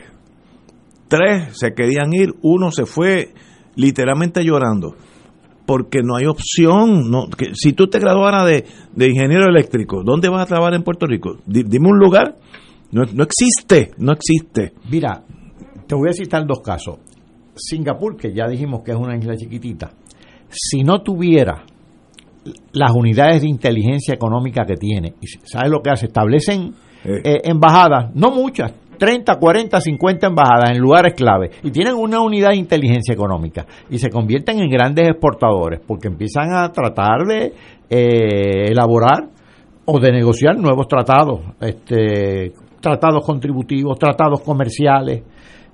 tres 1.08 1.56
se 1.58 1.72
querían 1.72 2.12
ir, 2.12 2.34
uno 2.42 2.70
se 2.70 2.86
fue 2.86 3.32
literalmente 3.74 4.44
llorando, 4.44 4.94
porque 5.66 6.02
no 6.02 6.16
hay 6.16 6.26
opción. 6.26 7.10
No, 7.10 7.28
que, 7.28 7.54
si 7.54 7.72
tú 7.72 7.88
te 7.88 7.98
graduaras 7.98 8.46
de, 8.46 8.64
de 8.94 9.08
ingeniero 9.08 9.46
eléctrico, 9.48 10.02
¿dónde 10.04 10.28
vas 10.28 10.42
a 10.42 10.46
trabajar 10.46 10.74
en 10.74 10.82
Puerto 10.82 11.06
Rico? 11.06 11.38
dime 11.46 11.88
un 11.88 11.98
lugar. 11.98 12.38
No, 12.92 13.02
no 13.12 13.24
existe, 13.24 13.90
no 13.98 14.12
existe. 14.12 14.72
Mira, 14.88 15.24
te 15.86 15.94
voy 15.94 16.08
a 16.10 16.12
citar 16.12 16.46
dos 16.46 16.60
casos. 16.60 16.98
Singapur, 17.54 18.16
que 18.16 18.34
ya 18.34 18.46
dijimos 18.46 18.82
que 18.82 18.92
es 18.92 18.96
una 18.96 19.16
isla 19.16 19.36
chiquitita, 19.36 19.90
si 20.48 20.82
no 20.82 21.02
tuviera 21.02 21.64
las 22.72 22.92
unidades 22.92 23.42
de 23.42 23.48
inteligencia 23.48 24.14
económica 24.14 24.64
que 24.64 24.76
tiene, 24.76 25.14
¿sabes 25.44 25.70
lo 25.70 25.80
que 25.80 25.90
hace? 25.90 26.06
Establecen 26.06 26.74
eh, 27.04 27.40
embajadas, 27.44 28.14
no 28.14 28.30
muchas, 28.30 28.72
30, 28.98 29.36
40, 29.38 29.80
50 29.80 30.26
embajadas 30.26 30.70
en 30.70 30.78
lugares 30.78 31.14
clave 31.14 31.50
y 31.62 31.70
tienen 31.70 31.94
una 31.94 32.20
unidad 32.20 32.50
de 32.50 32.56
inteligencia 32.56 33.12
económica 33.12 33.66
y 33.90 33.98
se 33.98 34.10
convierten 34.10 34.60
en 34.60 34.70
grandes 34.70 35.08
exportadores 35.08 35.80
porque 35.86 36.08
empiezan 36.08 36.54
a 36.54 36.70
tratar 36.72 37.26
de 37.26 37.52
eh, 37.90 38.70
elaborar 38.70 39.28
o 39.84 40.00
de 40.00 40.12
negociar 40.12 40.56
nuevos 40.56 40.88
tratados, 40.88 41.40
este, 41.60 42.52
tratados 42.80 43.24
contributivos, 43.24 43.98
tratados 43.98 44.40
comerciales, 44.40 45.22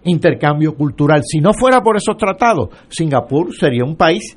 intercambio 0.05 0.75
cultural. 0.75 1.23
Si 1.25 1.41
no 1.41 1.53
fuera 1.53 1.81
por 1.83 1.97
esos 1.97 2.17
tratados, 2.17 2.69
Singapur 2.89 3.55
sería 3.55 3.85
un 3.85 3.97
país 3.97 4.37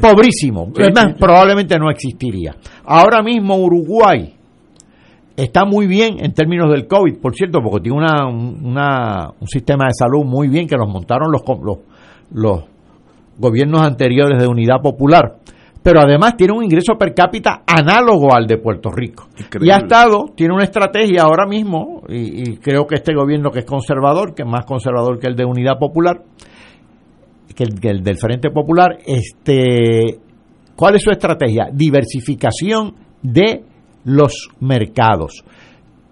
pobrísimo. 0.00 0.72
probablemente 1.18 1.78
no 1.78 1.90
existiría. 1.90 2.56
Ahora 2.84 3.22
mismo 3.22 3.56
Uruguay 3.56 4.34
está 5.36 5.64
muy 5.64 5.86
bien 5.86 6.16
en 6.24 6.32
términos 6.32 6.70
del 6.70 6.86
COVID, 6.86 7.18
por 7.18 7.34
cierto, 7.34 7.60
porque 7.62 7.84
tiene 7.84 7.98
una, 7.98 9.30
un 9.38 9.48
sistema 9.48 9.86
de 9.86 9.94
salud 9.94 10.24
muy 10.24 10.48
bien 10.48 10.66
que 10.66 10.76
los 10.76 10.88
montaron 10.88 11.30
los, 11.30 11.42
los, 11.62 11.78
los 12.32 12.64
gobiernos 13.38 13.82
anteriores 13.82 14.38
de 14.38 14.46
unidad 14.46 14.80
popular. 14.82 15.36
Pero 15.82 16.00
además 16.00 16.36
tiene 16.36 16.52
un 16.52 16.62
ingreso 16.62 16.94
per 16.98 17.14
cápita 17.14 17.62
análogo 17.66 18.34
al 18.34 18.46
de 18.46 18.58
Puerto 18.58 18.90
Rico. 18.90 19.28
Y 19.60 19.70
ha 19.70 19.78
estado, 19.78 20.26
tiene 20.34 20.52
una 20.54 20.64
estrategia 20.64 21.22
ahora 21.22 21.46
mismo, 21.46 22.02
y, 22.08 22.58
creo 22.58 22.86
que 22.86 22.96
este 22.96 23.14
gobierno 23.14 23.50
que 23.50 23.60
es 23.60 23.64
conservador, 23.64 24.34
que 24.34 24.42
es 24.42 24.48
más 24.48 24.66
conservador 24.66 25.18
que 25.18 25.28
el 25.28 25.36
de 25.36 25.44
Unidad 25.44 25.78
Popular, 25.78 26.22
que 27.54 27.64
el, 27.64 27.80
que 27.80 27.88
el 27.88 28.02
del 28.02 28.18
Frente 28.18 28.50
Popular, 28.50 28.98
este, 29.06 30.18
¿cuál 30.76 30.96
es 30.96 31.02
su 31.02 31.10
estrategia? 31.10 31.68
Diversificación 31.72 32.94
de 33.22 33.64
los 34.04 34.48
mercados 34.60 35.44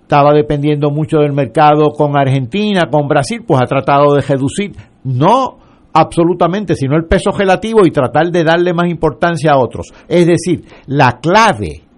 estaba 0.09 0.33
dependiendo 0.33 0.91
mucho 0.91 1.19
del 1.19 1.35
mercado 1.35 1.91
con 1.91 2.17
Argentina, 2.17 2.89
con 2.91 3.07
Brasil, 3.07 3.45
pues 3.47 3.61
ha 3.61 3.67
tratado 3.67 4.15
de 4.15 4.23
reducir, 4.23 4.73
no 5.05 5.59
absolutamente, 5.93 6.75
sino 6.75 6.97
el 6.97 7.07
peso 7.07 7.31
relativo 7.31 7.85
y 7.85 7.91
tratar 7.91 8.31
de 8.31 8.45
darle 8.45 8.73
más 8.73 8.89
importancia 8.89 9.53
a 9.53 9.59
otros. 9.59 9.89
Es 10.09 10.27
decir, 10.27 10.65
la 10.87 11.19
clave 11.21 11.89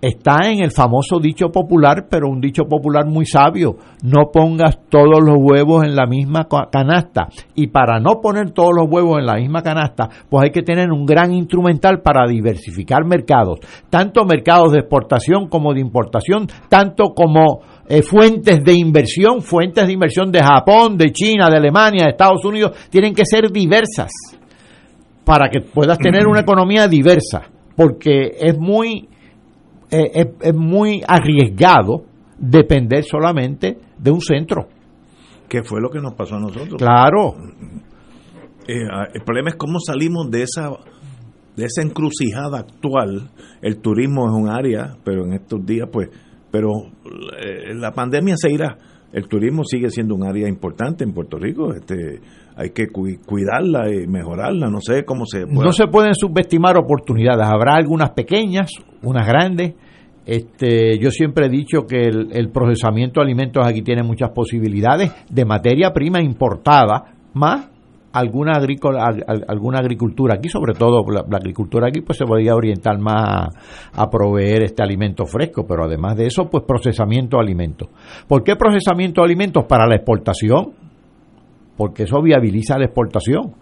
está 0.00 0.48
en 0.48 0.60
el 0.60 0.70
famoso 0.70 1.18
dicho 1.18 1.48
popular, 1.48 2.06
pero 2.08 2.28
un 2.28 2.40
dicho 2.40 2.64
popular 2.64 3.06
muy 3.06 3.26
sabio, 3.26 3.76
no 4.02 4.30
pongas 4.32 4.78
todos 4.88 5.20
los 5.20 5.36
huevos 5.38 5.84
en 5.84 5.96
la 5.96 6.06
misma 6.06 6.46
canasta. 6.70 7.28
Y 7.54 7.68
para 7.68 7.98
no 7.98 8.20
poner 8.20 8.52
todos 8.52 8.70
los 8.74 8.88
huevos 8.88 9.18
en 9.18 9.26
la 9.26 9.36
misma 9.36 9.62
canasta, 9.62 10.08
pues 10.28 10.44
hay 10.44 10.50
que 10.50 10.62
tener 10.62 10.90
un 10.90 11.04
gran 11.04 11.32
instrumental 11.32 12.00
para 12.00 12.28
diversificar 12.28 13.04
mercados, 13.04 13.58
tanto 13.90 14.24
mercados 14.24 14.72
de 14.72 14.80
exportación 14.80 15.48
como 15.48 15.74
de 15.74 15.80
importación, 15.80 16.46
tanto 16.68 17.14
como 17.14 17.60
eh, 17.88 18.02
fuentes 18.02 18.62
de 18.62 18.72
inversión, 18.74 19.42
fuentes 19.42 19.86
de 19.86 19.92
inversión 19.92 20.30
de 20.30 20.40
Japón, 20.40 20.96
de 20.96 21.10
China, 21.10 21.48
de 21.48 21.56
Alemania, 21.56 22.04
de 22.04 22.10
Estados 22.10 22.44
Unidos, 22.44 22.72
tienen 22.90 23.14
que 23.14 23.24
ser 23.24 23.50
diversas 23.50 24.10
para 25.24 25.48
que 25.48 25.60
puedas 25.60 25.98
tener 25.98 26.26
una 26.26 26.40
economía 26.42 26.86
diversa, 26.86 27.42
porque 27.76 28.32
es 28.38 28.58
muy 28.58 29.08
es, 29.90 30.28
es 30.42 30.54
muy 30.54 31.02
arriesgado 31.06 32.04
depender 32.38 33.04
solamente 33.04 33.78
de 33.98 34.10
un 34.10 34.20
centro. 34.20 34.68
¿Qué 35.48 35.62
fue 35.62 35.80
lo 35.80 35.88
que 35.88 36.00
nos 36.00 36.14
pasó 36.14 36.36
a 36.36 36.40
nosotros? 36.40 36.76
Claro. 36.76 37.34
Eh, 38.66 38.86
el 39.14 39.22
problema 39.22 39.48
es 39.48 39.56
cómo 39.56 39.80
salimos 39.80 40.30
de 40.30 40.42
esa 40.42 40.70
de 41.56 41.64
esa 41.64 41.82
encrucijada 41.82 42.60
actual. 42.60 43.30
El 43.60 43.80
turismo 43.80 44.28
es 44.28 44.32
un 44.32 44.48
área, 44.48 44.96
pero 45.02 45.24
en 45.24 45.32
estos 45.32 45.66
días, 45.66 45.88
pues, 45.92 46.08
pero 46.50 46.70
eh, 47.38 47.74
la 47.74 47.92
pandemia 47.92 48.34
se 48.36 48.52
irá. 48.52 48.76
El 49.12 49.26
turismo 49.26 49.64
sigue 49.64 49.90
siendo 49.90 50.14
un 50.14 50.24
área 50.24 50.48
importante 50.48 51.02
en 51.02 51.12
Puerto 51.12 51.38
Rico. 51.38 51.72
Este, 51.72 52.20
hay 52.56 52.70
que 52.70 52.88
cuidarla 52.88 53.90
y 53.90 54.06
mejorarla. 54.06 54.68
No 54.68 54.80
sé 54.80 55.04
cómo 55.04 55.24
se. 55.24 55.46
No 55.46 55.72
se 55.72 55.86
pueden 55.86 56.14
subestimar 56.14 56.76
oportunidades. 56.76 57.46
Habrá 57.46 57.74
algunas 57.76 58.10
pequeñas, 58.10 58.70
unas 59.02 59.26
grandes. 59.26 59.74
Este, 60.26 60.98
yo 60.98 61.10
siempre 61.10 61.46
he 61.46 61.48
dicho 61.48 61.86
que 61.86 62.02
el, 62.02 62.50
procesamiento 62.50 63.20
de 63.20 63.24
alimentos 63.24 63.66
aquí 63.66 63.80
tiene 63.80 64.02
muchas 64.02 64.30
posibilidades 64.32 65.10
de 65.30 65.44
materia 65.46 65.90
prima 65.94 66.20
importada, 66.20 67.14
más 67.32 67.70
alguna, 68.12 68.52
agrícola, 68.52 69.06
alguna 69.48 69.78
agricultura 69.78 70.34
aquí, 70.36 70.48
sobre 70.48 70.74
todo 70.74 71.04
la, 71.10 71.36
agricultura 71.36 71.88
aquí, 71.88 72.00
pues 72.00 72.18
se 72.18 72.24
podría 72.24 72.54
orientar 72.54 72.98
más 72.98 73.48
a, 73.92 74.10
proveer 74.10 74.64
este 74.64 74.82
alimento 74.82 75.24
fresco, 75.26 75.64
pero 75.66 75.84
además 75.84 76.16
de 76.16 76.26
eso, 76.26 76.48
pues 76.50 76.64
procesamiento 76.64 77.36
de 77.36 77.42
alimentos. 77.42 77.88
¿Por 78.26 78.42
qué 78.42 78.56
procesamiento 78.56 79.20
de 79.20 79.26
alimentos? 79.26 79.64
Para 79.66 79.86
la 79.86 79.96
exportación, 79.96 80.72
porque 81.76 82.04
eso 82.04 82.20
viabiliza 82.22 82.78
la 82.78 82.86
exportación. 82.86 83.54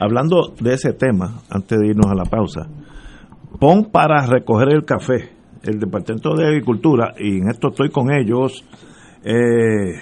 Hablando 0.00 0.52
de 0.60 0.74
ese 0.74 0.92
tema, 0.92 1.42
antes 1.50 1.78
de 1.78 1.86
irnos 1.86 2.10
a 2.10 2.14
la 2.14 2.24
pausa, 2.24 2.68
pon 3.60 3.84
para 3.84 4.26
recoger 4.26 4.70
el 4.70 4.84
café 4.84 5.34
el 5.66 5.78
Departamento 5.78 6.34
de 6.34 6.46
Agricultura, 6.46 7.14
y 7.18 7.38
en 7.38 7.48
esto 7.48 7.68
estoy 7.68 7.88
con 7.88 8.12
ellos, 8.12 8.64
eh, 9.24 9.98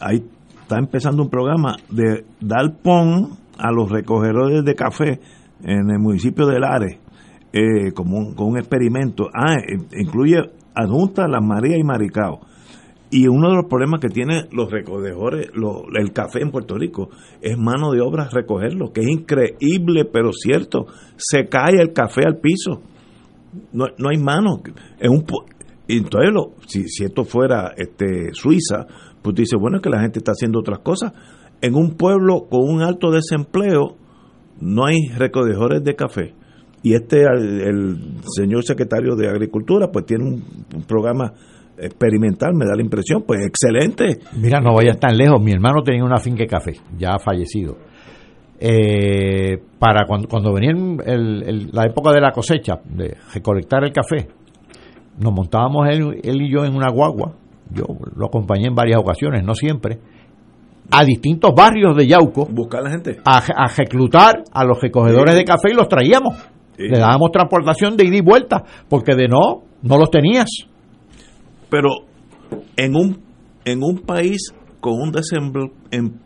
ahí 0.00 0.22
está 0.68 0.78
empezando 0.78 1.22
un 1.22 1.30
programa 1.30 1.76
de 1.88 2.26
dar 2.40 2.76
pon 2.82 3.38
a 3.56 3.72
los 3.72 3.90
recogedores 3.90 4.62
de 4.66 4.74
café 4.74 5.18
en 5.64 5.90
el 5.90 5.98
municipio 5.98 6.46
de 6.46 6.60
Lares, 6.60 6.98
eh, 7.54 7.92
como 7.94 8.18
un, 8.18 8.34
con 8.34 8.48
un 8.48 8.58
experimento. 8.58 9.28
Ah, 9.34 9.54
eh, 9.54 9.78
incluye 9.98 10.36
adjunta 10.74 11.26
Las 11.26 11.42
María 11.42 11.78
y 11.78 11.82
Maricao. 11.82 12.40
Y 13.10 13.28
uno 13.28 13.48
de 13.48 13.56
los 13.56 13.64
problemas 13.64 14.02
que 14.02 14.10
tienen 14.10 14.48
los 14.52 14.70
recogedores, 14.70 15.48
el 15.94 16.12
café 16.12 16.42
en 16.42 16.50
Puerto 16.50 16.76
Rico, 16.76 17.08
es 17.40 17.56
mano 17.56 17.92
de 17.92 18.02
obra 18.02 18.28
recogerlo, 18.30 18.92
que 18.92 19.00
es 19.00 19.08
increíble, 19.08 20.04
pero 20.04 20.32
cierto. 20.34 20.84
Se 21.16 21.48
cae 21.48 21.80
el 21.80 21.94
café 21.94 22.26
al 22.26 22.36
piso 22.36 22.82
no, 23.72 23.86
no 23.96 24.10
hay 24.10 24.18
mano. 24.18 24.62
En 25.00 25.10
un, 25.10 25.24
entonces, 25.88 26.30
si, 26.66 26.88
si 26.88 27.04
esto 27.04 27.24
fuera 27.24 27.72
este, 27.76 28.32
Suiza, 28.32 28.86
pues 29.28 29.36
dice, 29.36 29.56
bueno, 29.60 29.76
es 29.76 29.82
que 29.82 29.90
la 29.90 30.00
gente 30.00 30.18
está 30.20 30.32
haciendo 30.32 30.60
otras 30.60 30.78
cosas. 30.78 31.12
En 31.60 31.74
un 31.74 31.96
pueblo 31.96 32.46
con 32.48 32.60
un 32.62 32.82
alto 32.82 33.10
desempleo, 33.10 33.96
no 34.60 34.86
hay 34.86 35.08
recogedores 35.16 35.84
de 35.84 35.94
café. 35.94 36.34
Y 36.82 36.94
este, 36.94 37.22
el, 37.22 38.20
señor 38.22 38.64
secretario 38.64 39.16
de 39.16 39.28
Agricultura, 39.28 39.90
pues 39.92 40.06
tiene 40.06 40.24
un, 40.24 40.84
programa 40.86 41.32
experimental, 41.76 42.54
me 42.54 42.64
da 42.64 42.74
la 42.74 42.82
impresión, 42.82 43.24
pues 43.26 43.40
excelente. 43.44 44.18
Mira, 44.40 44.60
no 44.60 44.74
vayas 44.74 44.98
tan 44.98 45.16
lejos. 45.16 45.42
Mi 45.42 45.52
hermano 45.52 45.82
tenía 45.82 46.04
una 46.04 46.18
finca 46.18 46.44
de 46.44 46.46
café, 46.46 46.72
ya 46.96 47.10
ha 47.14 47.18
fallecido 47.18 47.76
eh, 48.60 49.58
para 49.78 50.04
cuando, 50.06 50.26
cuando 50.28 50.52
venía 50.52 50.72
la 50.74 51.84
época 51.84 52.12
de 52.12 52.20
la 52.20 52.32
cosecha, 52.32 52.80
de 52.84 53.16
recolectar 53.32 53.84
el 53.84 53.92
café, 53.92 54.28
nos 55.20 55.32
montábamos 55.32 55.88
él, 55.88 56.20
él, 56.22 56.42
y 56.42 56.50
yo 56.50 56.64
en 56.64 56.74
una 56.74 56.90
guagua, 56.90 57.34
yo 57.70 57.84
lo 58.16 58.26
acompañé 58.26 58.66
en 58.68 58.74
varias 58.74 59.00
ocasiones, 59.00 59.44
no 59.44 59.54
siempre, 59.54 59.98
a 60.90 61.04
distintos 61.04 61.52
barrios 61.54 61.96
de 61.96 62.06
Yauco. 62.06 62.46
Buscar 62.46 62.80
a 62.80 62.84
la 62.84 62.90
gente. 62.90 63.18
A, 63.24 63.68
reclutar 63.76 64.42
a 64.52 64.64
los 64.64 64.80
recogedores 64.80 65.34
de 65.34 65.44
café 65.44 65.68
y 65.70 65.74
los 65.74 65.88
traíamos. 65.88 66.34
Le 66.76 66.98
dábamos 66.98 67.32
transportación 67.32 67.96
de 67.96 68.06
ida 68.06 68.16
y 68.16 68.20
vuelta, 68.20 68.62
porque 68.88 69.14
de 69.14 69.26
no, 69.26 69.64
no 69.82 69.98
los 69.98 70.10
tenías. 70.10 70.48
Pero 71.68 71.88
en 72.76 72.94
un, 72.94 73.20
en 73.64 73.82
un 73.82 73.98
país 73.98 74.54
con 74.80 74.94
un 74.94 75.12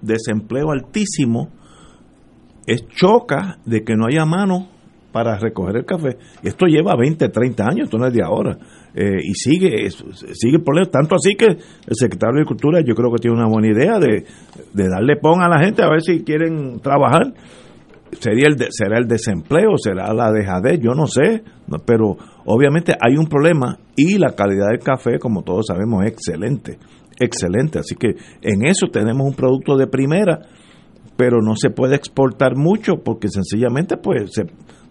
desempleo 0.03 0.71
altísimo, 0.71 1.49
es 2.67 2.87
choca 2.89 3.59
de 3.65 3.83
que 3.83 3.95
no 3.97 4.07
haya 4.07 4.25
mano 4.25 4.69
para 5.13 5.39
recoger 5.39 5.77
el 5.77 5.85
café. 5.85 6.17
Esto 6.43 6.67
lleva 6.67 6.97
20, 6.97 7.29
30 7.29 7.65
años, 7.65 7.85
esto 7.85 7.99
no 7.99 8.07
es 8.07 8.15
de 8.15 8.23
ahora. 8.25 8.57
Eh, 8.95 9.19
y 9.23 9.35
sigue 9.35 9.89
sigue 9.91 10.57
el 10.57 10.63
problema. 10.63 10.91
Tanto 10.91 11.15
así 11.15 11.35
que 11.37 11.47
el 11.47 11.95
secretario 11.95 12.35
de 12.35 12.41
Agricultura 12.41 12.81
yo 12.85 12.95
creo 12.95 13.13
que 13.13 13.21
tiene 13.21 13.37
una 13.37 13.49
buena 13.49 13.69
idea 13.69 13.99
de, 13.99 14.25
darle 14.73 15.17
pon 15.17 15.43
a 15.43 15.49
la 15.49 15.63
gente 15.63 15.83
a 15.83 15.91
ver 15.91 16.01
si 16.01 16.25
quieren 16.25 16.81
trabajar. 16.81 17.35
Sería 18.19 18.49
el 18.49 18.57
será 18.71 18.99
el 18.99 19.07
desempleo, 19.07 19.77
será 19.79 20.13
la 20.13 20.31
dejadez, 20.33 20.81
yo 20.81 20.93
no 20.93 21.07
sé, 21.07 21.43
pero 21.87 22.17
obviamente 22.45 22.95
hay 23.01 23.17
un 23.17 23.27
problema 23.27 23.79
y 23.97 24.19
la 24.19 24.35
calidad 24.35 24.69
del 24.69 24.81
café, 24.81 25.19
como 25.19 25.43
todos 25.43 25.69
sabemos, 25.69 26.05
es 26.05 26.13
excelente, 26.13 26.79
excelente. 27.19 27.79
Así 27.79 27.95
que 27.95 28.09
en 28.43 28.67
eso 28.67 28.89
tenemos 28.93 29.27
un 29.27 29.35
producto 29.35 29.79
de 29.79 29.87
primera 29.87 30.41
pero 31.17 31.41
no 31.43 31.55
se 31.57 31.71
puede 31.71 31.97
exportar 31.97 32.57
mucho 32.57 32.97
porque 33.05 33.29
sencillamente 33.29 33.97
pues 33.97 34.33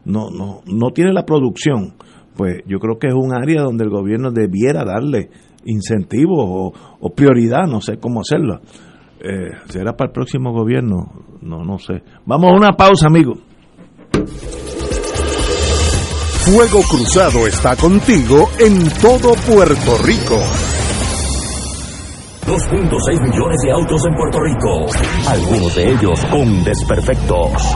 no, 0.05 0.29
no, 0.29 0.61
no 0.65 0.91
tiene 0.91 1.13
la 1.13 1.25
producción. 1.25 1.93
Pues 2.35 2.61
yo 2.65 2.79
creo 2.79 2.97
que 2.97 3.07
es 3.07 3.13
un 3.13 3.33
área 3.33 3.61
donde 3.61 3.83
el 3.83 3.89
gobierno 3.89 4.31
debiera 4.31 4.83
darle 4.85 5.29
incentivos 5.65 6.73
o, 6.99 7.09
prioridad, 7.15 7.67
no 7.67 7.81
sé 7.81 7.97
cómo 7.97 8.21
hacerlo. 8.21 8.61
Eh, 9.19 9.51
¿Será 9.67 9.93
para 9.93 10.09
el 10.09 10.13
próximo 10.13 10.51
gobierno? 10.51 11.11
No, 11.41 11.63
no 11.63 11.77
sé. 11.77 12.01
Vamos 12.25 12.51
a 12.51 12.55
una 12.55 12.71
pausa, 12.71 13.07
amigo. 13.07 13.33
Fuego 16.43 16.81
Cruzado 16.89 17.45
está 17.45 17.75
contigo 17.75 18.49
en 18.59 18.89
todo 19.01 19.33
Puerto 19.47 19.97
Rico. 20.03 20.37
2.6 22.47 23.21
millones 23.21 23.57
de 23.63 23.71
autos 23.71 24.03
en 24.07 24.15
Puerto 24.15 24.39
Rico, 24.39 24.87
algunos 25.29 25.75
de 25.75 25.91
ellos 25.91 26.25
con 26.25 26.63
desperfectos. 26.63 27.75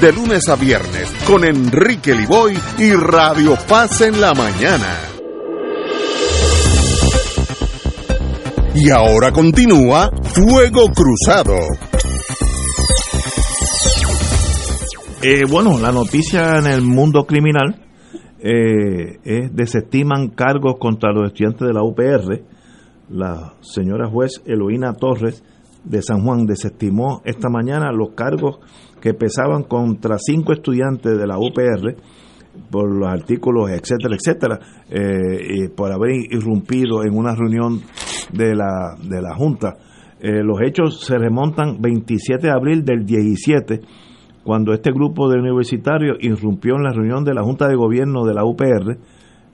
de 0.01 0.11
lunes 0.11 0.49
a 0.49 0.55
viernes 0.55 1.13
con 1.27 1.45
Enrique 1.45 2.15
Liboy 2.15 2.57
y 2.79 2.91
Radio 2.93 3.55
Paz 3.69 4.01
en 4.01 4.19
la 4.19 4.33
mañana. 4.33 4.97
Y 8.73 8.89
ahora 8.89 9.31
continúa 9.31 10.09
Fuego 10.23 10.87
Cruzado. 10.89 11.55
Eh, 15.21 15.43
bueno, 15.47 15.77
la 15.77 15.91
noticia 15.91 16.57
en 16.57 16.65
el 16.65 16.81
mundo 16.81 17.25
criminal 17.27 17.85
eh, 18.39 19.19
es 19.23 19.55
desestiman 19.55 20.29
cargos 20.29 20.77
contra 20.79 21.11
los 21.13 21.27
estudiantes 21.27 21.67
de 21.67 21.73
la 21.73 21.83
UPR. 21.83 22.41
La 23.09 23.53
señora 23.61 24.09
juez 24.09 24.41
Eloína 24.45 24.93
Torres 24.93 25.43
de 25.83 26.01
San 26.01 26.23
Juan 26.23 26.47
desestimó 26.47 27.21
esta 27.23 27.49
mañana 27.49 27.91
los 27.91 28.15
cargos 28.15 28.59
que 29.01 29.13
pesaban 29.13 29.63
contra 29.63 30.17
cinco 30.17 30.53
estudiantes 30.53 31.17
de 31.17 31.27
la 31.27 31.37
UPR 31.37 31.95
por 32.69 32.89
los 32.89 33.09
artículos, 33.09 33.69
etcétera, 33.69 34.15
etcétera, 34.15 34.59
eh, 34.89 35.69
por 35.75 35.91
haber 35.91 36.11
irrumpido 36.29 37.03
en 37.03 37.17
una 37.17 37.33
reunión 37.35 37.81
de 38.31 38.55
la, 38.55 38.95
de 39.01 39.21
la 39.21 39.35
Junta. 39.35 39.77
Eh, 40.19 40.43
los 40.43 40.61
hechos 40.61 41.01
se 41.03 41.17
remontan 41.17 41.81
27 41.81 42.47
de 42.47 42.53
abril 42.53 42.85
del 42.85 43.05
17, 43.05 43.81
cuando 44.43 44.73
este 44.73 44.91
grupo 44.91 45.29
de 45.29 45.39
universitarios 45.39 46.17
irrumpió 46.19 46.75
en 46.75 46.83
la 46.83 46.91
reunión 46.91 47.23
de 47.23 47.33
la 47.33 47.43
Junta 47.43 47.67
de 47.67 47.75
Gobierno 47.75 48.23
de 48.25 48.33
la 48.33 48.45
UPR 48.45 48.97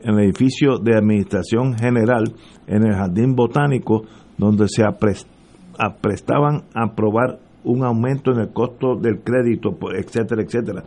en 0.02 0.14
el 0.14 0.26
edificio 0.26 0.78
de 0.80 0.96
Administración 0.96 1.78
General 1.78 2.24
en 2.68 2.86
el 2.86 2.94
Jardín 2.94 3.36
Botánico, 3.36 4.04
donde 4.38 4.68
se 4.68 4.84
aprestaban 4.84 6.64
a 6.74 6.86
aprobar 6.86 7.40
un 7.68 7.84
aumento 7.84 8.32
en 8.32 8.40
el 8.40 8.54
costo 8.54 8.96
del 8.96 9.20
crédito, 9.22 9.78
pues, 9.80 10.00
etcétera, 10.00 10.42
etcétera. 10.42 10.84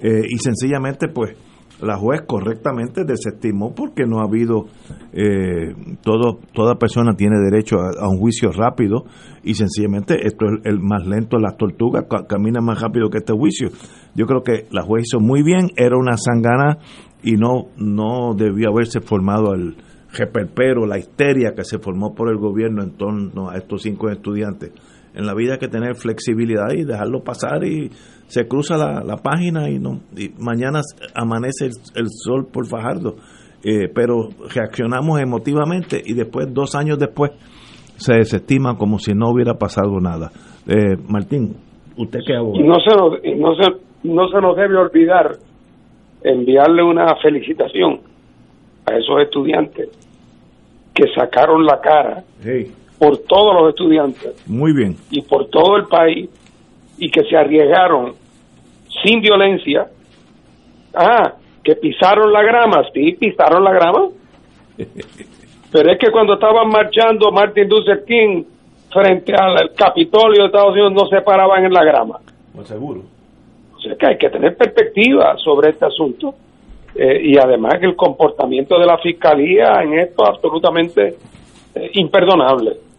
Eh, 0.00 0.22
y 0.28 0.38
sencillamente, 0.38 1.08
pues, 1.08 1.36
la 1.82 1.96
juez 1.96 2.22
correctamente 2.26 3.04
desestimó 3.04 3.74
porque 3.74 4.04
no 4.04 4.20
ha 4.20 4.24
habido, 4.24 4.66
eh, 5.12 5.74
todo, 6.02 6.38
toda 6.52 6.74
persona 6.74 7.14
tiene 7.14 7.36
derecho 7.38 7.76
a, 7.78 8.08
un 8.08 8.18
juicio 8.18 8.52
rápido 8.52 9.04
y 9.42 9.54
sencillamente 9.54 10.26
esto 10.26 10.46
es 10.46 10.60
el 10.64 10.78
más 10.80 11.06
lento 11.06 11.38
las 11.38 11.56
tortugas, 11.56 12.04
camina 12.28 12.60
más 12.60 12.80
rápido 12.80 13.08
que 13.08 13.18
este 13.18 13.32
juicio. 13.32 13.70
Yo 14.14 14.26
creo 14.26 14.42
que 14.42 14.66
la 14.70 14.82
juez 14.82 15.04
hizo 15.06 15.20
muy 15.20 15.42
bien, 15.42 15.70
era 15.76 15.96
una 15.96 16.16
sangana 16.18 16.78
y 17.22 17.32
no, 17.32 17.68
no 17.78 18.34
debió 18.34 18.70
haberse 18.70 19.00
formado 19.00 19.54
el 19.54 19.76
reperpero, 20.12 20.86
la 20.86 20.98
histeria 20.98 21.54
que 21.54 21.64
se 21.64 21.78
formó 21.78 22.14
por 22.14 22.30
el 22.30 22.36
gobierno 22.36 22.82
en 22.82 22.96
torno 22.96 23.48
a 23.48 23.56
estos 23.56 23.82
cinco 23.82 24.10
estudiantes 24.10 24.72
en 25.14 25.26
la 25.26 25.34
vida 25.34 25.54
hay 25.54 25.58
que 25.58 25.68
tener 25.68 25.96
flexibilidad 25.96 26.70
y 26.72 26.84
dejarlo 26.84 27.22
pasar 27.22 27.64
y 27.64 27.90
se 28.26 28.46
cruza 28.46 28.76
la, 28.76 29.16
página 29.16 29.68
y 29.68 29.78
no 29.78 30.00
y 30.16 30.30
mañana 30.38 30.80
amanece 31.14 31.66
el, 31.66 32.06
sol 32.08 32.46
por 32.52 32.66
Fajardo. 32.66 33.16
Eh, 33.62 33.88
pero 33.94 34.28
reaccionamos 34.54 35.20
emotivamente 35.20 36.00
y 36.02 36.14
después, 36.14 36.46
dos 36.54 36.74
años 36.74 36.98
después, 36.98 37.32
se 37.96 38.14
desestima 38.14 38.76
como 38.78 38.98
si 38.98 39.12
no 39.12 39.30
hubiera 39.30 39.54
pasado 39.54 40.00
nada. 40.00 40.30
Eh, 40.66 40.96
Martín, 41.08 41.56
¿usted 41.96 42.20
qué 42.26 42.34
Y 42.34 42.62
no 42.62 42.76
se, 42.80 42.96
nos, 42.96 43.12
no, 43.36 43.54
se, 43.56 43.70
no 44.04 44.28
se 44.28 44.40
nos 44.40 44.56
debe 44.56 44.76
olvidar 44.76 45.32
enviarle 46.22 46.82
una 46.82 47.14
felicitación 47.16 48.00
a 48.86 48.96
esos 48.96 49.20
estudiantes 49.22 49.88
que 50.94 51.04
sacaron 51.14 51.64
la 51.64 51.80
cara 51.80 52.24
por 53.00 53.16
todos 53.16 53.54
los 53.54 53.70
estudiantes. 53.70 54.46
Muy 54.46 54.74
bien. 54.74 54.94
Y 55.10 55.22
por 55.22 55.48
todo 55.48 55.78
el 55.78 55.86
país 55.86 56.28
y 56.98 57.10
que 57.10 57.24
se 57.24 57.34
arriesgaron 57.34 58.12
sin 59.02 59.22
violencia. 59.22 59.88
Ah, 60.94 61.32
que 61.64 61.76
pisaron 61.76 62.30
la 62.30 62.42
grama, 62.42 62.82
sí, 62.92 63.16
pisaron 63.18 63.64
la 63.64 63.72
grama. 63.72 64.08
Pero 65.72 65.92
es 65.92 65.98
que 65.98 66.10
cuando 66.10 66.34
estaban 66.34 66.68
marchando 66.68 67.32
Martin 67.32 67.68
Luther 67.68 68.04
King 68.04 68.44
frente 68.92 69.32
al 69.34 69.72
Capitolio 69.74 70.42
de 70.42 70.46
Estados 70.48 70.72
Unidos 70.72 70.92
no 70.92 71.06
se 71.06 71.22
paraban 71.22 71.64
en 71.64 71.72
la 71.72 71.84
grama. 71.84 72.18
Pues 72.54 72.68
seguro. 72.68 73.00
O 73.76 73.80
sea 73.80 73.94
que 73.96 74.06
hay 74.08 74.18
que 74.18 74.28
tener 74.28 74.56
perspectiva 74.58 75.38
sobre 75.38 75.70
este 75.70 75.86
asunto. 75.86 76.34
Eh, 76.94 77.20
y 77.22 77.38
además 77.38 77.78
que 77.78 77.86
el 77.86 77.96
comportamiento 77.96 78.78
de 78.78 78.84
la 78.84 78.98
fiscalía 78.98 79.80
en 79.82 80.00
esto 80.00 80.24
es 80.24 80.28
absolutamente 80.28 81.16
eh, 81.74 81.90
imperdonable. 81.94 82.89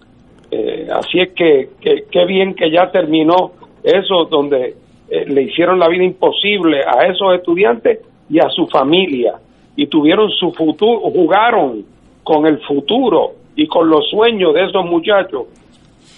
Eh, 0.52 0.88
así 0.94 1.22
es 1.22 1.30
que 1.32 1.70
qué 1.80 2.26
bien 2.26 2.54
que 2.54 2.70
ya 2.70 2.92
terminó 2.92 3.54
eso, 3.84 4.26
donde 4.26 4.76
eh, 5.10 5.26
le 5.26 5.44
hicieron 5.44 5.80
la 5.80 5.88
vida 5.88 6.04
imposible 6.04 6.82
a 6.86 7.08
esos 7.08 7.34
estudiantes 7.36 8.00
y 8.30 8.40
a 8.40 8.50
su 8.50 8.68
familia, 8.68 9.36
y 9.76 9.88
tuvieron 9.88 10.30
su 10.30 10.52
futuro, 10.52 11.00
jugaron 11.12 11.86
con 12.24 12.46
el 12.46 12.60
futuro 12.60 13.32
y 13.56 13.68
con 13.68 13.90
los 13.90 14.10
sueños 14.10 14.54
de 14.54 14.66
esos 14.66 14.86
muchachos 14.86 15.46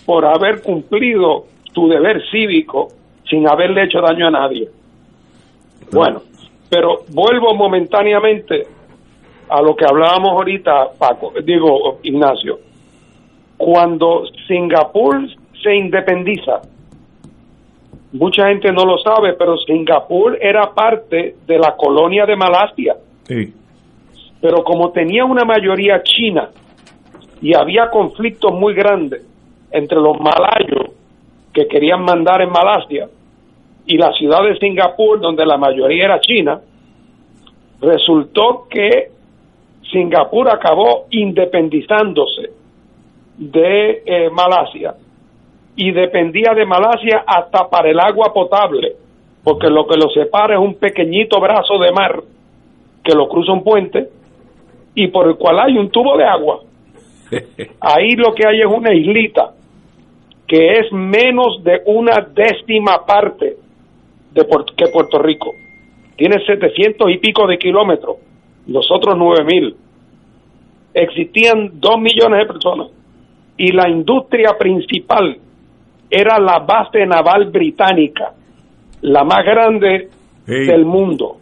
por 0.05 0.25
haber 0.25 0.61
cumplido 0.61 1.45
su 1.73 1.87
deber 1.87 2.21
cívico 2.29 2.89
sin 3.29 3.47
haberle 3.47 3.83
hecho 3.83 4.01
daño 4.01 4.27
a 4.27 4.31
nadie. 4.31 4.67
Bueno, 5.91 6.21
pero 6.69 7.03
vuelvo 7.13 7.53
momentáneamente 7.53 8.63
a 9.47 9.61
lo 9.61 9.75
que 9.75 9.85
hablábamos 9.85 10.31
ahorita, 10.31 10.89
Paco, 10.97 11.33
digo, 11.43 11.99
Ignacio 12.03 12.72
cuando 13.57 14.25
Singapur 14.47 15.27
se 15.61 15.75
independiza, 15.75 16.61
mucha 18.13 18.47
gente 18.47 18.71
no 18.71 18.85
lo 18.85 18.97
sabe, 18.97 19.33
pero 19.33 19.57
Singapur 19.57 20.37
era 20.41 20.71
parte 20.73 21.35
de 21.45 21.59
la 21.59 21.75
colonia 21.75 22.25
de 22.25 22.35
Malasia. 22.35 22.95
Pero 24.41 24.63
como 24.63 24.91
tenía 24.91 25.25
una 25.25 25.45
mayoría 25.45 26.03
china 26.03 26.49
y 27.41 27.55
había 27.55 27.89
conflictos 27.89 28.53
muy 28.53 28.73
grandes 28.73 29.25
entre 29.71 29.97
los 29.99 30.19
malayos 30.19 30.91
que 31.53 31.67
querían 31.67 32.03
mandar 32.03 32.41
en 32.41 32.49
Malasia 32.49 33.07
y 33.85 33.97
la 33.97 34.11
ciudad 34.13 34.43
de 34.43 34.57
Singapur, 34.57 35.19
donde 35.19 35.45
la 35.45 35.57
mayoría 35.57 36.05
era 36.05 36.19
china, 36.19 36.59
resultó 37.81 38.67
que 38.69 39.11
Singapur 39.91 40.49
acabó 40.49 41.05
independizándose 41.11 42.62
de 43.37 44.03
eh, 44.05 44.29
Malasia 44.29 44.95
y 45.75 45.91
dependía 45.91 46.53
de 46.53 46.65
Malasia 46.65 47.23
hasta 47.25 47.67
para 47.69 47.89
el 47.89 47.99
agua 47.99 48.31
potable, 48.33 48.93
porque 49.43 49.69
lo 49.69 49.87
que 49.87 49.97
lo 49.97 50.09
separa 50.09 50.55
es 50.55 50.59
un 50.59 50.75
pequeñito 50.75 51.39
brazo 51.39 51.79
de 51.79 51.91
mar 51.91 52.21
que 53.03 53.15
lo 53.15 53.27
cruza 53.27 53.51
un 53.51 53.63
puente 53.63 54.07
y 54.95 55.07
por 55.07 55.27
el 55.27 55.35
cual 55.35 55.59
hay 55.59 55.77
un 55.77 55.89
tubo 55.89 56.17
de 56.17 56.25
agua. 56.25 56.59
Ahí 57.81 58.11
lo 58.11 58.33
que 58.33 58.47
hay 58.47 58.61
es 58.61 58.67
una 58.67 58.93
islita 58.93 59.53
que 60.47 60.79
es 60.79 60.91
menos 60.91 61.63
de 61.63 61.81
una 61.85 62.27
décima 62.33 63.05
parte 63.05 63.57
de 64.31 64.47
que 64.77 64.87
Puerto 64.87 65.17
Rico. 65.19 65.53
Tiene 66.15 66.45
700 66.45 67.09
y 67.09 67.17
pico 67.17 67.47
de 67.47 67.57
kilómetros, 67.57 68.17
nosotros 68.67 69.17
9000. 69.17 69.75
Existían 70.93 71.71
dos 71.79 71.99
millones 71.99 72.39
de 72.39 72.45
personas 72.45 72.87
y 73.57 73.71
la 73.71 73.89
industria 73.89 74.57
principal 74.57 75.37
era 76.09 76.39
la 76.39 76.59
base 76.59 77.05
naval 77.05 77.49
británica, 77.51 78.33
la 79.01 79.23
más 79.23 79.43
grande 79.45 80.09
del 80.45 80.85
mundo. 80.85 81.37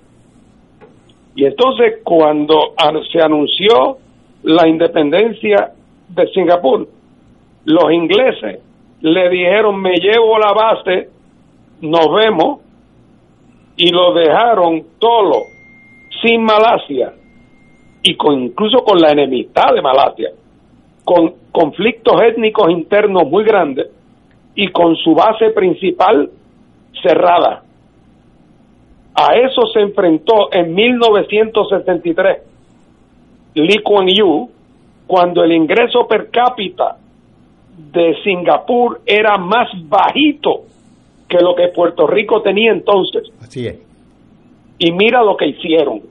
Y 1.36 1.46
entonces 1.46 2.00
cuando 2.04 2.74
se 3.12 3.22
anunció 3.22 3.98
la 4.44 4.68
independencia 4.68 5.72
de 6.10 6.28
Singapur, 6.28 6.88
los 7.66 7.92
ingleses 7.92 8.60
le 9.02 9.30
dijeron 9.30 9.82
me 9.82 9.96
llevo 9.98 10.38
la 10.38 10.54
base, 10.54 11.10
nos 11.82 12.08
vemos, 12.14 12.60
y 13.78 13.90
lo 13.90 14.14
dejaron 14.14 14.84
solo, 15.00 15.44
sin 16.22 16.44
Malasia, 16.44 17.14
y 18.04 18.16
con, 18.16 18.44
incluso 18.44 18.84
con 18.84 19.00
la 19.00 19.12
enemistad 19.12 19.74
de 19.74 19.82
Malasia, 19.82 20.30
con 21.04 21.41
conflictos 21.52 22.22
étnicos 22.22 22.72
internos 22.72 23.24
muy 23.30 23.44
grandes 23.44 23.88
y 24.56 24.68
con 24.70 24.96
su 24.96 25.14
base 25.14 25.50
principal 25.52 26.30
cerrada. 27.02 27.64
A 29.14 29.36
eso 29.36 29.68
se 29.74 29.82
enfrentó 29.82 30.52
en 30.52 30.74
1973 30.74 32.38
Lee 33.54 33.84
Kuan 33.84 34.08
Yew 34.08 34.50
cuando 35.06 35.44
el 35.44 35.52
ingreso 35.52 36.08
per 36.08 36.30
cápita 36.32 36.98
de 37.92 38.16
Singapur 38.24 39.02
era 39.06 39.38
más 39.38 39.68
bajito 39.90 40.62
que 41.28 41.40
lo 41.40 41.56
que 41.56 41.70
Puerto 41.70 42.08
Rico 42.08 42.42
tenía 42.42 42.72
entonces. 42.72 43.24
Así 43.42 43.68
es. 43.68 43.80
Y 44.80 44.92
mira 44.92 45.24
lo 45.24 45.36
que 45.36 45.48
hicieron. 45.48 46.02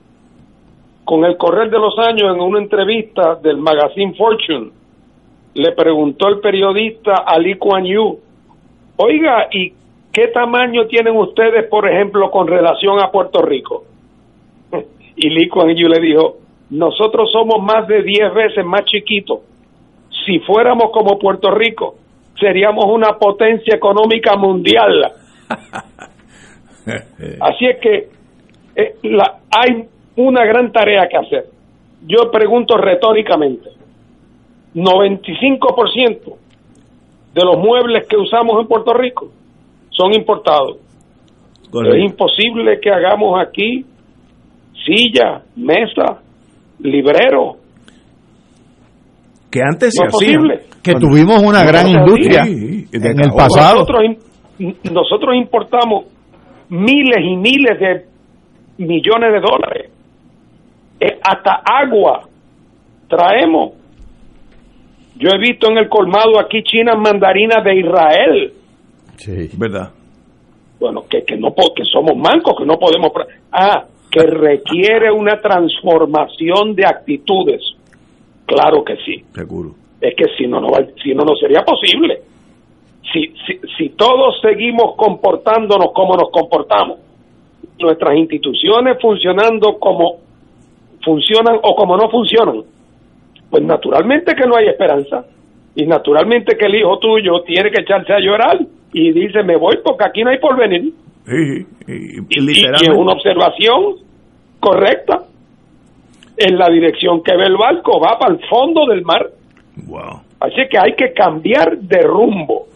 Con 1.03 1.25
el 1.25 1.35
correr 1.37 1.69
de 1.69 1.79
los 1.79 1.97
años, 1.97 2.33
en 2.33 2.41
una 2.41 2.59
entrevista 2.59 3.35
del 3.35 3.57
magazine 3.57 4.13
Fortune, 4.13 4.71
le 5.53 5.71
preguntó 5.73 6.27
el 6.27 6.39
periodista 6.39 7.23
a 7.25 7.37
Lee 7.37 7.55
Kuan 7.55 7.83
Yew, 7.83 8.19
oiga, 8.97 9.47
¿y 9.51 9.73
qué 10.11 10.27
tamaño 10.27 10.87
tienen 10.87 11.15
ustedes, 11.17 11.67
por 11.67 11.89
ejemplo, 11.89 12.31
con 12.31 12.47
relación 12.47 13.01
a 13.01 13.11
Puerto 13.11 13.41
Rico? 13.41 13.83
Y 15.15 15.29
Lee 15.29 15.49
Kuan 15.49 15.75
Yew 15.75 15.89
le 15.89 15.99
dijo, 15.99 16.37
nosotros 16.71 17.29
somos 17.31 17.61
más 17.61 17.85
de 17.87 18.01
10 18.01 18.33
veces 18.33 18.65
más 18.65 18.85
chiquitos. 18.85 19.41
Si 20.25 20.39
fuéramos 20.39 20.89
como 20.91 21.19
Puerto 21.19 21.51
Rico, 21.51 21.95
seríamos 22.39 22.85
una 22.85 23.17
potencia 23.19 23.75
económica 23.75 24.35
mundial. 24.37 25.11
Así 27.41 27.65
es 27.65 27.77
que 27.79 28.09
eh, 28.75 28.95
la, 29.03 29.39
hay 29.51 29.85
una 30.15 30.45
gran 30.45 30.71
tarea 30.71 31.07
que 31.07 31.17
hacer. 31.17 31.45
Yo 32.07 32.31
pregunto 32.31 32.77
retóricamente, 32.77 33.69
95% 34.73 36.35
de 37.33 37.41
los 37.43 37.57
muebles 37.57 38.07
que 38.07 38.17
usamos 38.17 38.61
en 38.61 38.67
Puerto 38.67 38.93
Rico 38.93 39.31
son 39.89 40.13
importados. 40.13 40.77
Es 41.73 42.03
imposible 42.03 42.79
que 42.81 42.89
hagamos 42.89 43.39
aquí 43.39 43.85
silla, 44.85 45.43
mesa, 45.55 46.21
librero. 46.79 47.57
Que 49.49 49.61
antes 49.61 49.93
no 50.01 50.09
se. 50.11 50.71
Que 50.81 50.95
tuvimos 50.95 51.41
una 51.43 51.63
gran 51.63 51.87
industria 51.87 52.43
en 52.43 53.19
el 53.19 53.31
pasado. 53.31 53.79
Nosotros, 53.79 54.01
nosotros 54.91 55.35
importamos 55.35 56.05
miles 56.69 57.19
y 57.23 57.35
miles 57.35 57.79
de 57.79 58.05
millones 58.77 59.33
de 59.33 59.39
dólares. 59.39 59.91
Eh, 60.99 61.19
hasta 61.21 61.61
agua 61.65 62.27
traemos. 63.07 63.80
Yo 65.15 65.29
he 65.29 65.37
visto 65.37 65.69
en 65.69 65.77
el 65.77 65.89
colmado 65.89 66.39
aquí 66.39 66.63
chinas 66.63 66.97
mandarinas 66.97 67.63
de 67.63 67.75
Israel. 67.75 68.53
Sí. 69.17 69.49
¿Verdad? 69.57 69.91
Bueno, 70.79 71.03
que, 71.09 71.23
que 71.23 71.37
no 71.37 71.53
que 71.53 71.83
somos 71.85 72.15
mancos, 72.17 72.55
que 72.57 72.65
no 72.65 72.77
podemos. 72.79 73.11
Ah, 73.51 73.85
que 74.09 74.23
requiere 74.23 75.11
una 75.11 75.37
transformación 75.37 76.75
de 76.75 76.85
actitudes. 76.85 77.61
Claro 78.45 78.83
que 78.83 78.95
sí. 79.05 79.23
Seguro. 79.33 79.71
Es 80.01 80.15
que 80.15 80.25
si 80.37 80.47
no, 80.47 80.59
no, 80.59 80.69
si 81.01 81.13
no, 81.13 81.23
no 81.23 81.35
sería 81.35 81.61
posible. 81.61 82.21
Si, 83.13 83.33
si, 83.45 83.59
si 83.77 83.89
todos 83.89 84.39
seguimos 84.41 84.95
comportándonos 84.97 85.91
como 85.93 86.15
nos 86.15 86.29
comportamos, 86.31 86.99
nuestras 87.79 88.15
instituciones 88.17 88.97
funcionando 89.01 89.77
como 89.79 90.17
funcionan 91.03 91.57
o 91.61 91.75
como 91.75 91.97
no 91.97 92.09
funcionan, 92.09 92.63
pues 93.51 93.63
naturalmente 93.63 94.33
que 94.33 94.47
no 94.47 94.55
hay 94.55 94.67
esperanza 94.67 95.25
y 95.75 95.85
naturalmente 95.85 96.57
que 96.57 96.65
el 96.65 96.75
hijo 96.75 96.97
tuyo 96.97 97.43
tiene 97.45 97.69
que 97.69 97.81
echarse 97.81 98.13
a 98.13 98.19
llorar 98.19 98.59
y 98.93 99.11
dice 99.11 99.43
me 99.43 99.57
voy 99.57 99.77
porque 99.83 100.05
aquí 100.05 100.23
no 100.23 100.31
hay 100.31 100.39
porvenir. 100.39 100.93
Sí, 101.25 101.65
y, 101.87 102.19
y, 102.19 102.51
y 102.51 102.65
es 102.65 102.89
una 102.89 103.13
observación 103.13 103.97
correcta 104.59 105.25
en 106.37 106.57
la 106.57 106.69
dirección 106.69 107.21
que 107.21 107.35
ve 107.35 107.45
el 107.45 107.57
barco, 107.57 107.99
va 107.99 108.17
para 108.17 108.33
el 108.33 108.39
fondo 108.47 108.85
del 108.87 109.03
mar. 109.03 109.29
Wow. 109.87 110.21
Así 110.39 110.67
que 110.69 110.79
hay 110.79 110.95
que 110.95 111.13
cambiar 111.13 111.77
de 111.77 112.01
rumbo. 112.01 112.67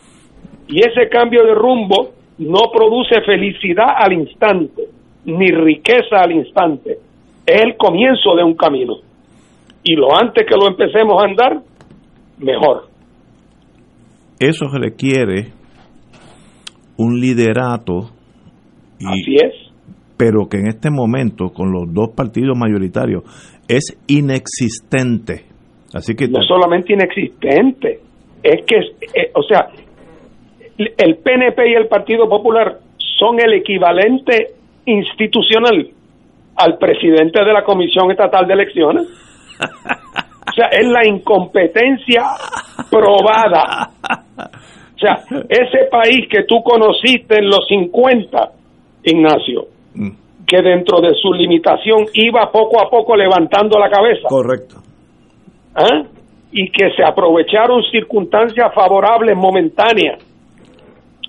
Y 0.67 0.79
ese 0.79 1.09
cambio 1.09 1.43
de 1.45 1.53
rumbo 1.53 2.11
no 2.37 2.71
produce 2.71 3.21
felicidad 3.21 3.95
al 3.97 4.13
instante, 4.13 4.83
ni 5.25 5.47
riqueza 5.47 6.21
al 6.21 6.31
instante. 6.31 6.99
Es 7.45 7.63
el 7.63 7.77
comienzo 7.77 8.35
de 8.35 8.43
un 8.43 8.55
camino. 8.55 8.97
Y 9.85 9.95
lo 9.95 10.07
antes 10.19 10.45
que 10.45 10.55
lo 10.55 10.67
empecemos 10.67 11.21
a 11.21 11.25
andar, 11.25 11.61
mejor. 12.39 12.87
Eso 14.39 14.65
requiere 14.73 15.53
un 16.97 17.19
liderato. 17.19 18.09
Y, 18.99 19.05
Así 19.05 19.35
es. 19.35 19.53
Pero 20.17 20.47
que 20.49 20.57
en 20.57 20.67
este 20.67 20.89
momento, 20.89 21.49
con 21.49 21.71
los 21.71 21.93
dos 21.93 22.09
partidos 22.15 22.57
mayoritarios, 22.57 23.23
es 23.67 23.97
inexistente. 24.07 25.45
Así 25.93 26.15
que 26.15 26.27
no 26.27 26.41
solamente 26.41 26.93
inexistente, 26.93 27.99
es 28.41 28.65
que, 28.65 28.77
eh, 28.77 29.31
o 29.33 29.43
sea, 29.43 29.69
el 30.77 31.17
PNP 31.17 31.69
y 31.69 31.73
el 31.73 31.87
Partido 31.87 32.27
Popular 32.27 32.79
son 32.97 33.39
el 33.39 33.53
equivalente 33.53 34.55
institucional 34.85 35.89
al 36.57 36.77
presidente 36.77 37.43
de 37.43 37.53
la 37.53 37.63
Comisión 37.63 38.11
Estatal 38.11 38.47
de 38.47 38.53
Elecciones. 38.53 39.07
O 39.59 40.51
sea, 40.55 40.67
es 40.67 40.87
la 40.87 41.05
incompetencia 41.05 42.23
probada. 42.89 43.89
O 44.95 44.97
sea, 44.97 45.23
ese 45.49 45.89
país 45.91 46.27
que 46.29 46.43
tú 46.43 46.63
conociste 46.63 47.39
en 47.39 47.47
los 47.47 47.67
50, 47.67 48.51
Ignacio, 49.03 49.65
que 50.47 50.61
dentro 50.61 51.01
de 51.01 51.13
su 51.21 51.33
limitación 51.33 52.05
iba 52.13 52.49
poco 52.51 52.81
a 52.81 52.89
poco 52.89 53.15
levantando 53.15 53.77
la 53.79 53.89
cabeza. 53.89 54.27
Correcto. 54.29 54.77
¿Ah? 55.75 56.03
Y 56.51 56.71
que 56.71 56.91
se 56.95 57.03
aprovecharon 57.03 57.83
circunstancias 57.91 58.73
favorables 58.73 59.35
momentáneas 59.35 60.23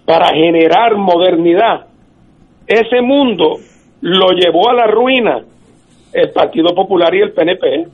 para 0.05 0.29
generar 0.29 0.97
modernidad. 0.97 1.87
Ese 2.67 3.01
mundo 3.01 3.55
lo 4.03 4.29
llevó 4.31 4.71
a 4.71 4.75
la 4.75 4.87
ruina 4.87 5.41
el 6.13 6.31
Partido 6.31 6.75
Popular 6.75 7.15
y 7.15 7.21
el 7.23 7.33
PNP. 7.33 7.87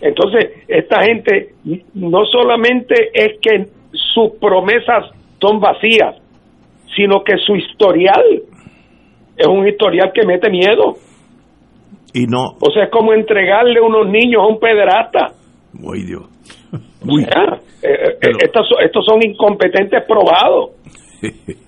Entonces, 0.00 0.64
esta 0.68 1.02
gente 1.02 1.54
no 1.94 2.24
solamente 2.26 3.10
es 3.12 3.38
que 3.40 3.66
sus 3.92 4.32
promesas 4.40 5.10
son 5.40 5.60
vacías, 5.60 6.16
sino 6.94 7.22
que 7.22 7.36
su 7.38 7.56
historial 7.56 8.42
es 9.36 9.46
un 9.46 9.66
historial 9.66 10.12
que 10.14 10.26
mete 10.26 10.50
miedo. 10.50 10.94
Y 12.12 12.26
no. 12.26 12.56
O 12.60 12.70
sea, 12.72 12.84
es 12.84 12.90
como 12.90 13.12
entregarle 13.12 13.80
unos 13.80 14.08
niños 14.08 14.42
a 14.42 14.46
un 14.46 14.58
pederasta. 14.58 15.32
Uy, 15.82 16.04
Dios. 16.04 16.24
Uy. 17.06 17.24
O 17.24 17.26
sea, 17.26 17.60
eh, 17.82 18.16
eh, 18.22 18.30
estos, 18.42 18.66
estos 18.82 19.04
son 19.04 19.20
incompetentes 19.22 20.02
probados. 20.06 20.70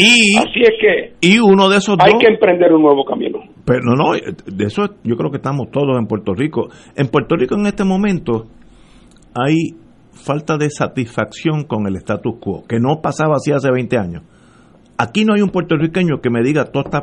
y 0.00 0.34
Y, 0.34 0.38
Así 0.38 0.60
es 0.62 0.74
que 0.80 1.14
y 1.20 1.38
uno 1.38 1.68
de 1.68 1.76
esos 1.76 1.96
hay 2.00 2.12
dos, 2.12 2.20
que 2.20 2.32
emprender 2.32 2.72
un 2.72 2.82
nuevo 2.82 3.04
camino. 3.04 3.40
pero 3.64 3.80
no, 3.82 3.94
no, 3.94 4.12
de 4.12 4.64
eso 4.64 4.96
yo 5.04 5.16
creo 5.16 5.30
que 5.30 5.36
estamos 5.36 5.70
todos 5.70 5.98
en 5.98 6.06
Puerto 6.06 6.34
Rico. 6.34 6.68
En 6.96 7.08
Puerto 7.08 7.36
Rico 7.36 7.54
en 7.54 7.66
este 7.66 7.84
momento 7.84 8.46
hay 9.34 9.76
falta 10.12 10.56
de 10.56 10.70
satisfacción 10.70 11.64
con 11.64 11.86
el 11.86 11.96
status 11.96 12.36
quo, 12.40 12.64
que 12.66 12.78
no 12.78 13.00
pasaba 13.02 13.36
así 13.36 13.52
hace 13.52 13.70
20 13.70 13.98
años. 13.98 14.22
Aquí 14.98 15.24
no 15.24 15.34
hay 15.34 15.40
un 15.40 15.48
puertorriqueño 15.48 16.20
que 16.20 16.28
me 16.28 16.42
diga 16.42 16.66
todo 16.66 16.84
está 16.84 17.02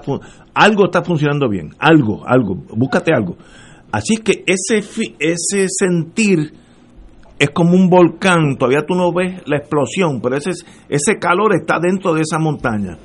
algo 0.54 0.86
está 0.86 1.04
funcionando 1.04 1.50
bien, 1.50 1.70
algo, 1.80 2.24
algo, 2.28 2.56
búscate 2.76 3.12
algo. 3.12 3.38
Así 3.92 4.18
que 4.18 4.44
ese 4.46 4.84
ese 5.20 5.68
sentir 5.68 6.52
es 7.40 7.50
como 7.52 7.74
un 7.74 7.90
volcán, 7.90 8.58
todavía 8.58 8.86
tú 8.88 8.96
no 8.96 9.14
ves 9.14 9.42
la 9.46 9.58
explosión, 9.58 10.22
pero 10.22 10.36
ese 10.38 10.52
ese 10.90 11.20
calor 11.20 11.56
está 11.56 11.80
dentro 11.80 12.14
de 12.14 12.22
esa 12.22 12.40
montaña. 12.40 12.98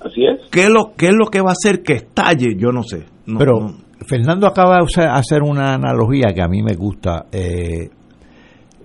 Así 0.00 0.24
es. 0.24 0.40
¿Qué 0.50 0.64
es 0.64 0.70
lo 0.70 0.92
qué 0.96 1.06
es 1.06 1.14
lo 1.14 1.26
que 1.26 1.40
va 1.40 1.50
a 1.50 1.52
hacer 1.52 1.82
que 1.82 1.94
estalle? 1.94 2.56
Yo 2.56 2.72
no 2.72 2.82
sé. 2.82 3.04
No, 3.26 3.38
Pero 3.38 3.60
no. 3.60 3.74
Fernando 4.06 4.46
acaba 4.48 4.78
de 4.78 5.04
hacer 5.04 5.42
una 5.42 5.74
analogía 5.74 6.32
que 6.34 6.42
a 6.42 6.48
mí 6.48 6.62
me 6.62 6.74
gusta. 6.74 7.26
Eh, 7.30 7.88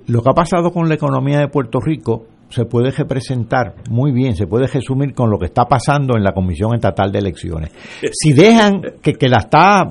lo 0.05 0.21
que 0.21 0.29
ha 0.29 0.33
pasado 0.33 0.71
con 0.71 0.87
la 0.87 0.95
economía 0.95 1.39
de 1.39 1.47
Puerto 1.47 1.79
Rico 1.79 2.25
se 2.49 2.65
puede 2.65 2.91
representar 2.91 3.75
muy 3.89 4.11
bien, 4.11 4.35
se 4.35 4.47
puede 4.47 4.67
resumir 4.67 5.13
con 5.13 5.29
lo 5.29 5.37
que 5.37 5.45
está 5.45 5.65
pasando 5.65 6.15
en 6.15 6.23
la 6.23 6.31
Comisión 6.33 6.73
Estatal 6.75 7.11
de 7.11 7.19
Elecciones. 7.19 7.71
Si 8.11 8.33
dejan 8.33 8.81
que, 9.01 9.13
que 9.13 9.27
la 9.27 9.39
está 9.39 9.87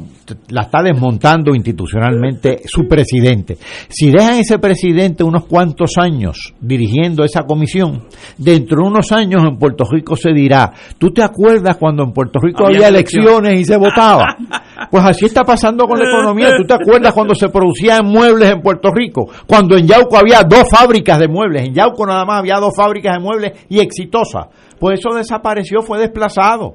la 0.49 0.63
está 0.63 0.83
desmontando 0.83 1.55
institucionalmente 1.55 2.63
su 2.67 2.89
presidente, 2.89 3.59
si 3.89 4.11
dejan 4.11 4.39
ese 4.39 4.59
presidente 4.59 5.23
unos 5.23 5.47
cuantos 5.47 5.93
años 5.99 6.55
dirigiendo 6.61 7.25
esa 7.25 7.43
comisión, 7.43 8.05
dentro 8.39 8.83
de 8.83 8.89
unos 8.89 9.13
años 9.13 9.43
en 9.45 9.57
Puerto 9.59 9.85
Rico 9.91 10.17
se 10.17 10.33
dirá, 10.33 10.73
¿tú 10.99 11.11
te 11.11 11.23
acuerdas 11.23 11.77
cuando 11.77 12.03
en 12.03 12.13
Puerto 12.13 12.41
Rico 12.41 12.65
Había 12.65 12.79
había 12.79 12.89
elecciones. 12.89 13.29
elecciones 13.29 13.61
y 13.61 13.65
se 13.65 13.77
votaba? 13.77 14.25
Pues 14.91 15.05
así 15.05 15.25
está 15.27 15.43
pasando 15.45 15.87
con 15.87 15.99
la 15.99 16.09
economía. 16.09 16.57
¿Tú 16.57 16.65
te 16.65 16.75
acuerdas 16.75 17.13
cuando 17.13 17.35
se 17.35 17.49
producían 17.49 18.07
muebles 18.07 18.51
en 18.51 18.61
Puerto 18.61 18.91
Rico? 18.93 19.29
Cuando 19.47 19.77
en 19.77 19.87
Yauco 19.87 20.17
había 20.17 20.43
dos 20.43 20.69
fábricas 20.71 21.19
de 21.19 21.29
muebles. 21.29 21.67
En 21.67 21.75
Yauco 21.75 22.07
nada 22.07 22.25
más 22.25 22.41
había 22.41 22.57
dos 22.57 22.75
fábricas 22.77 23.17
de 23.17 23.21
muebles 23.23 23.67
y 23.69 23.81
exitosas. 23.81 24.47
Pues 24.79 24.99
eso 25.01 25.15
desapareció, 25.15 25.83
fue 25.83 25.99
desplazado. 25.99 26.75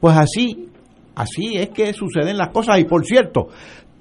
Pues 0.00 0.16
así, 0.16 0.68
así 1.14 1.56
es 1.56 1.70
que 1.70 1.92
suceden 1.92 2.36
las 2.36 2.48
cosas. 2.48 2.78
Y 2.78 2.84
por 2.84 3.04
cierto, 3.04 3.48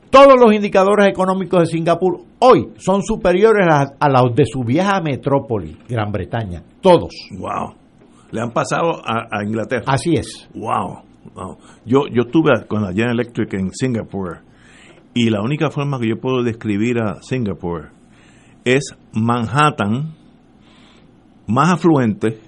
todos 0.10 0.36
los 0.40 0.54
indicadores 0.54 1.08
económicos 1.08 1.62
de 1.62 1.66
Singapur 1.68 2.22
hoy 2.40 2.70
son 2.78 3.02
superiores 3.02 3.68
a, 3.70 3.94
a 4.00 4.10
los 4.10 4.36
de 4.36 4.46
su 4.46 4.64
vieja 4.64 5.02
metrópoli, 5.02 5.78
Gran 5.88 6.12
Bretaña. 6.12 6.62
Todos. 6.82 7.14
Wow. 7.32 7.76
Le 8.32 8.42
han 8.42 8.52
pasado 8.52 9.02
a, 9.06 9.28
a 9.32 9.44
Inglaterra. 9.44 9.86
Así 9.88 10.14
es. 10.16 10.50
Wow. 10.54 11.07
Yo, 11.86 12.08
yo 12.12 12.24
estuve 12.26 12.52
con 12.68 12.82
la 12.84 12.90
General 12.90 13.20
Electric 13.20 13.54
en 13.54 13.72
Singapur 13.72 14.40
y 15.14 15.30
la 15.30 15.42
única 15.42 15.70
forma 15.70 16.00
que 16.00 16.10
yo 16.10 16.20
puedo 16.20 16.44
describir 16.44 17.00
a 17.00 17.22
Singapur 17.22 17.90
es 18.64 18.96
Manhattan 19.14 20.14
más 21.48 21.70
afluente, 21.70 22.40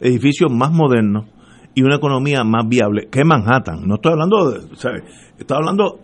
edificios 0.00 0.52
más 0.52 0.70
modernos 0.70 1.26
y 1.74 1.82
una 1.82 1.96
economía 1.96 2.44
más 2.44 2.68
viable 2.68 3.08
que 3.10 3.24
Manhattan. 3.24 3.86
No 3.86 3.94
estoy 3.94 4.12
hablando 4.12 4.50
de, 4.50 4.76
sea, 4.76 4.92
estoy 5.38 5.56
hablando 5.56 6.00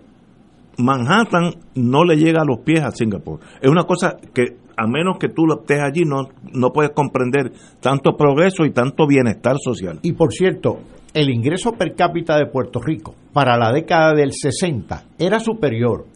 Manhattan 0.79 1.55
no 1.75 2.05
le 2.05 2.17
llega 2.17 2.43
a 2.43 2.45
los 2.45 2.61
pies 2.61 2.83
a 2.83 2.91
Singapur. 2.91 3.41
Es 3.61 3.71
una 3.71 3.85
cosa 3.85 4.17
que 4.33 4.57
a 4.77 4.87
menos 4.87 5.19
que 5.19 5.29
tú 5.29 5.45
lo 5.45 5.61
estés 5.61 5.83
allí 5.83 6.05
no 6.05 6.29
no 6.53 6.73
puedes 6.73 6.93
comprender 6.93 7.53
tanto 7.81 8.17
progreso 8.17 8.65
y 8.65 8.71
tanto 8.71 9.07
bienestar 9.07 9.57
social. 9.63 9.99
Y 10.03 10.13
por 10.13 10.33
cierto, 10.33 10.79
el 11.15 11.31
ingreso 11.31 11.73
per 11.73 11.95
cápita 11.95 12.37
de 12.37 12.47
Puerto 12.47 12.81
Rico 12.81 13.15
para 13.33 13.57
la 13.57 13.73
década 13.73 14.15
del 14.15 14.33
60 14.33 15.05
era 15.19 15.41
superior 15.41 16.07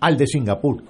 al 0.00 0.16
de 0.16 0.26
Singapur. 0.26 0.82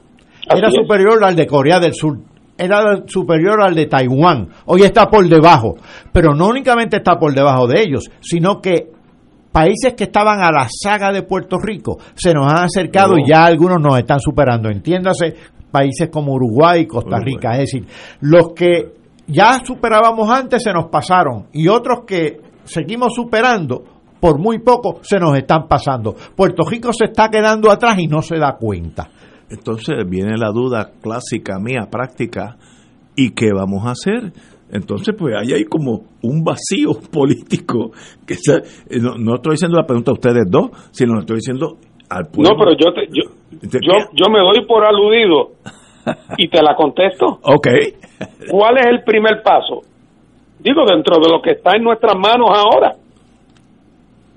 Era 0.49 0.69
es. 0.69 0.75
superior 0.75 1.23
al 1.25 1.37
de 1.37 1.47
Corea 1.47 1.81
del 1.81 1.95
Sur. 1.95 2.19
Era 2.57 3.03
superior 3.07 3.63
al 3.63 3.75
de 3.75 3.87
Taiwán. 3.87 4.49
Hoy 4.67 4.83
está 4.83 5.09
por 5.09 5.27
debajo. 5.29 5.77
Pero 6.13 6.35
no 6.35 6.49
únicamente 6.49 6.99
está 6.99 7.19
por 7.19 7.35
debajo 7.35 7.67
de 7.67 7.81
ellos, 7.83 8.11
sino 8.21 8.61
que 8.61 8.91
países 9.51 9.95
que 9.95 10.05
estaban 10.05 10.41
a 10.41 10.53
la 10.53 10.69
saga 10.71 11.11
de 11.11 11.23
Puerto 11.23 11.57
Rico 11.59 11.99
se 12.15 12.33
nos 12.35 12.47
han 12.53 12.65
acercado 12.65 13.15
Oh. 13.15 13.19
y 13.19 13.29
ya 13.29 13.45
algunos 13.45 13.79
nos 13.81 13.99
están 13.99 14.21
superando. 14.21 14.69
Entiéndase, 14.69 15.35
países 15.71 16.09
como 16.11 16.35
Uruguay 16.35 16.83
y 16.83 16.87
Costa 16.87 17.17
Uruguay. 17.17 17.35
Rica. 17.35 17.53
Es 17.55 17.59
decir, 17.61 17.87
los 18.21 18.53
que 18.55 18.93
ya 19.27 19.61
superábamos 19.65 20.29
antes 20.31 20.63
se 20.63 20.73
nos 20.73 20.87
pasaron 20.87 21.47
y 21.53 21.67
otros 21.69 22.01
que 22.07 22.41
seguimos 22.65 23.15
superando 23.15 23.83
por 24.21 24.39
muy 24.39 24.59
poco 24.59 24.99
se 25.03 25.19
nos 25.19 25.37
están 25.37 25.67
pasando. 25.67 26.15
Puerto 26.37 26.63
Rico 26.69 26.93
se 26.93 27.07
está 27.07 27.29
quedando 27.29 27.71
atrás 27.71 27.99
y 27.99 28.07
no 28.07 28.21
se 28.23 28.37
da 28.39 28.57
cuenta. 28.59 29.09
Entonces 29.49 29.97
viene 30.09 30.37
la 30.37 30.51
duda 30.53 30.91
clásica 31.03 31.59
mía, 31.59 31.89
práctica, 31.91 32.57
¿y 33.17 33.31
qué 33.31 33.51
vamos 33.53 33.85
a 33.87 33.93
hacer? 33.93 34.33
Entonces, 34.73 35.17
pues 35.19 35.35
ahí 35.37 35.53
hay 35.53 35.65
como 35.65 36.03
un 36.23 36.45
vacío 36.45 36.93
político. 37.13 37.91
que 38.27 38.35
se- 38.35 38.59
eh, 38.89 39.01
no, 39.01 39.17
no 39.19 39.35
estoy 39.37 39.53
diciendo 39.55 39.77
la 39.79 39.87
pregunta 39.87 40.13
a 40.13 40.15
ustedes 40.15 40.45
dos, 40.49 40.71
sino 40.93 41.15
lo 41.15 41.21
estoy 41.21 41.37
diciendo 41.37 41.77
al 42.09 42.27
pueblo. 42.27 42.53
No, 42.53 42.59
pero 42.59 42.73
yo, 42.79 42.93
te, 42.93 43.07
yo, 43.09 43.31
yo, 43.81 43.93
yo 44.15 44.27
me 44.31 44.39
doy 44.41 44.65
por 44.67 44.85
aludido 44.85 45.53
y 46.39 46.49
te 46.49 46.63
la 46.63 46.77
contesto. 46.77 47.27
Ok. 47.43 47.67
¿Cuál 48.51 48.79
es 48.79 48.87
el 48.87 49.03
primer 49.03 49.43
paso? 49.43 49.81
Digo, 50.63 50.85
dentro 50.85 51.19
de 51.21 51.31
lo 51.31 51.41
que 51.41 51.53
está 51.53 51.77
en 51.77 51.85
nuestras 51.85 52.17
manos 52.17 52.51
ahora. 52.53 52.95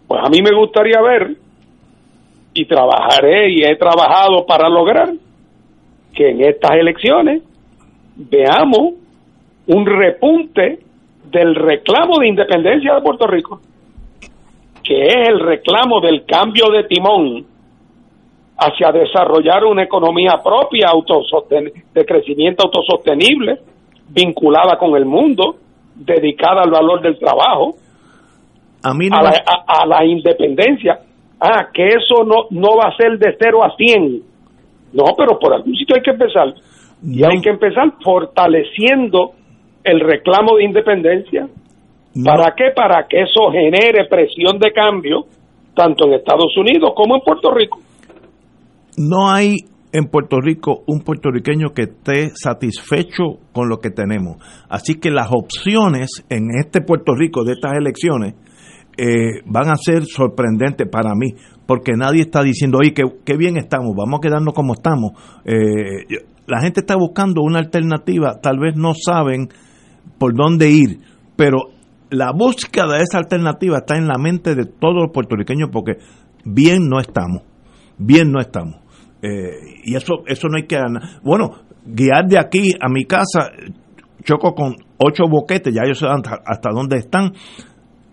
Pues 0.08 0.22
a 0.24 0.30
mí 0.30 0.42
me 0.42 0.56
gustaría 0.56 1.02
ver, 1.02 1.36
y 2.54 2.66
trabajaré 2.66 3.50
y 3.52 3.64
he 3.64 3.76
trabajado 3.76 4.46
para 4.46 4.70
lograr, 4.70 5.10
que 6.14 6.30
en 6.30 6.44
estas 6.44 6.72
elecciones 6.72 7.42
veamos 8.16 8.94
un 9.68 9.86
repunte 9.86 10.80
del 11.32 11.56
reclamo 11.56 12.20
de 12.20 12.28
independencia 12.28 12.94
de 12.94 13.02
Puerto 13.02 13.26
Rico, 13.28 13.60
que 14.84 15.08
es 15.08 15.30
el 15.30 15.40
reclamo 15.40 16.00
del 16.00 16.26
cambio 16.26 16.70
de 16.70 16.84
timón 16.84 17.46
hacia 18.58 18.92
desarrollar 18.92 19.66
una 19.66 19.84
economía 19.84 20.40
propia 20.44 20.92
de 21.94 22.06
crecimiento 22.06 22.66
autosostenible, 22.66 23.60
vinculada 24.10 24.78
con 24.78 24.96
el 24.96 25.06
mundo, 25.06 25.56
dedicada 25.96 26.62
al 26.64 26.72
valor 26.72 27.02
del 27.02 27.18
trabajo, 27.20 27.76
A 28.84 28.94
mí 28.94 29.08
no 29.10 29.18
a, 29.18 29.24
la, 29.24 29.30
a- 29.30 29.82
a 29.84 29.86
la 29.86 30.06
independencia. 30.06 31.00
Ah, 31.40 31.68
que 31.74 31.88
eso 31.88 32.24
no, 32.26 32.46
no 32.52 32.76
va 32.78 32.90
a 32.90 32.96
ser 32.98 33.18
de 33.18 33.36
0 33.40 33.64
a 33.64 33.76
100. 33.76 34.22
No, 34.94 35.04
pero 35.18 35.38
por 35.40 35.54
algún 35.54 35.76
sitio 35.76 35.96
hay 35.96 36.02
que 36.02 36.12
empezar. 36.12 36.54
Y 37.06 37.24
hay 37.24 37.42
que 37.42 37.50
empezar 37.50 37.92
fortaleciendo 38.02 39.32
el 39.84 40.00
reclamo 40.00 40.56
de 40.58 40.64
independencia. 40.66 41.48
¿Para 42.24 42.54
qué? 42.56 42.66
Para 42.76 43.08
que 43.08 43.24
eso 43.24 43.50
genere 43.52 44.06
presión 44.08 44.58
de 44.60 44.72
cambio, 44.72 45.26
tanto 45.76 46.06
en 46.06 46.14
Estados 46.14 46.56
Unidos 46.56 46.92
como 46.96 47.16
en 47.16 47.22
Puerto 47.22 47.52
Rico. 47.52 47.80
no 48.98 49.30
hay 49.32 49.56
en 49.94 50.06
Puerto 50.06 50.42
Rico 50.42 50.84
un 50.88 51.02
puertorriqueño 51.02 51.70
que 51.70 51.84
esté 51.84 52.32
satisfecho 52.36 53.38
con 53.54 53.70
lo 53.70 53.78
que 53.78 53.92
tenemos. 53.92 54.38
Así 54.68 54.96
que 54.96 55.12
las 55.12 55.30
opciones 55.32 56.26
en 56.30 56.48
este 56.60 56.82
Puerto 56.82 57.14
Rico 57.16 57.44
de 57.44 57.54
estas 57.54 57.74
elecciones 57.74 58.34
eh, 58.98 59.42
van 59.46 59.70
a 59.70 59.76
ser 59.76 60.04
sorprendentes 60.06 60.88
para 60.90 61.14
mí, 61.16 61.36
porque 61.66 61.94
nadie 61.94 62.22
está 62.22 62.44
diciendo, 62.44 62.80
oye, 62.82 62.94
qué, 62.94 63.04
qué 63.24 63.38
bien 63.38 63.58
estamos, 63.58 63.96
vamos 63.96 64.18
a 64.18 64.22
quedarnos 64.22 64.54
como 64.54 64.74
estamos. 64.74 65.14
Eh, 65.46 66.06
la 66.48 66.60
gente 66.60 66.82
está 66.82 66.96
buscando 66.96 67.42
una 67.42 67.60
alternativa, 67.60 68.40
tal 68.42 68.60
vez 68.60 68.76
no 68.76 68.94
saben 68.94 69.50
por 70.18 70.34
dónde 70.36 70.72
ir, 70.72 71.00
pero 71.36 71.70
la 72.10 72.32
búsqueda 72.32 72.98
de 72.98 73.04
esa 73.04 73.20
alternativa 73.20 73.78
está 73.78 73.96
en 73.96 74.08
la 74.08 74.18
mente 74.20 74.56
de 74.56 74.66
todos 74.66 75.04
los 75.04 75.12
puertorriqueños 75.12 75.70
porque 75.72 75.94
bien 76.46 76.90
no 76.90 77.00
estamos, 77.00 77.44
bien 77.98 78.32
no 78.32 78.40
estamos. 78.40 78.83
Eh, 79.24 79.80
y 79.86 79.96
eso 79.96 80.24
eso 80.28 80.48
no 80.50 80.58
hay 80.58 80.68
que. 80.68 80.78
Bueno, 81.24 81.52
guiar 81.86 82.26
de 82.28 82.38
aquí 82.38 82.74
a 82.80 82.90
mi 82.90 83.06
casa, 83.06 83.52
choco 84.24 84.54
con 84.54 84.76
ocho 84.98 85.24
boquetes, 85.30 85.74
ya 85.74 85.84
ellos 85.86 86.00
saben 86.00 86.18
hasta, 86.26 86.42
hasta 86.46 86.70
dónde 86.72 86.98
están. 86.98 87.32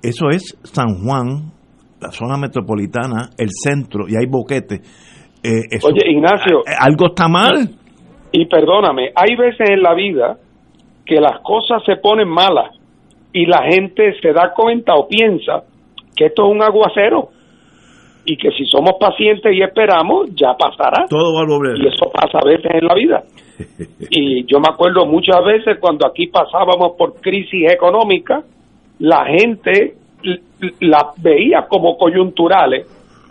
Eso 0.03 0.29
es 0.31 0.57
San 0.63 1.03
Juan, 1.05 1.53
la 2.01 2.11
zona 2.13 2.37
metropolitana, 2.39 3.31
el 3.37 3.49
centro, 3.51 4.07
y 4.09 4.15
hay 4.17 4.27
boquetes. 4.27 4.81
Eh, 5.43 5.63
eso- 5.71 5.89
Oye, 5.89 6.11
Ignacio. 6.11 6.63
algo 6.79 7.07
está 7.09 7.27
mal. 7.29 7.71
Y 8.33 8.47
perdóname, 8.47 9.11
hay 9.17 9.35
veces 9.37 9.69
en 9.69 9.83
la 9.83 9.95
vida 9.95 10.37
que 11.05 11.21
las 11.21 11.41
cosas 11.43 11.83
se 11.85 11.97
ponen 11.97 12.29
malas 12.29 12.71
y 13.33 13.47
la 13.47 13.63
gente 13.69 14.15
se 14.23 14.33
da 14.33 14.53
cuenta 14.55 14.95
o 14.95 15.09
piensa 15.09 15.65
que 16.15 16.27
esto 16.27 16.45
es 16.47 16.55
un 16.55 16.63
aguacero 16.63 17.31
y 18.25 18.37
que 18.37 18.51
si 18.51 18.65
somos 18.67 18.95
pacientes 19.01 19.53
y 19.55 19.63
esperamos, 19.63 20.31
ya 20.35 20.55
pasará. 20.55 21.07
Todo 21.09 21.35
va 21.35 21.43
a 21.43 21.47
volver. 21.47 21.79
Y 21.79 21.89
eso 21.89 22.11
pasa 22.13 22.39
a 22.39 22.47
veces 22.47 22.71
en 22.73 22.87
la 22.87 22.95
vida. 22.95 23.23
Y 24.11 24.47
yo 24.47 24.59
me 24.59 24.69
acuerdo 24.73 25.05
muchas 25.05 25.45
veces 25.45 25.79
cuando 25.79 26.07
aquí 26.07 26.29
pasábamos 26.29 26.93
por 26.97 27.21
crisis 27.21 27.71
económica 27.71 28.43
la 29.01 29.25
gente 29.27 29.95
la 30.81 31.13
veía 31.19 31.67
como 31.69 31.97
coyunturales 31.97 32.87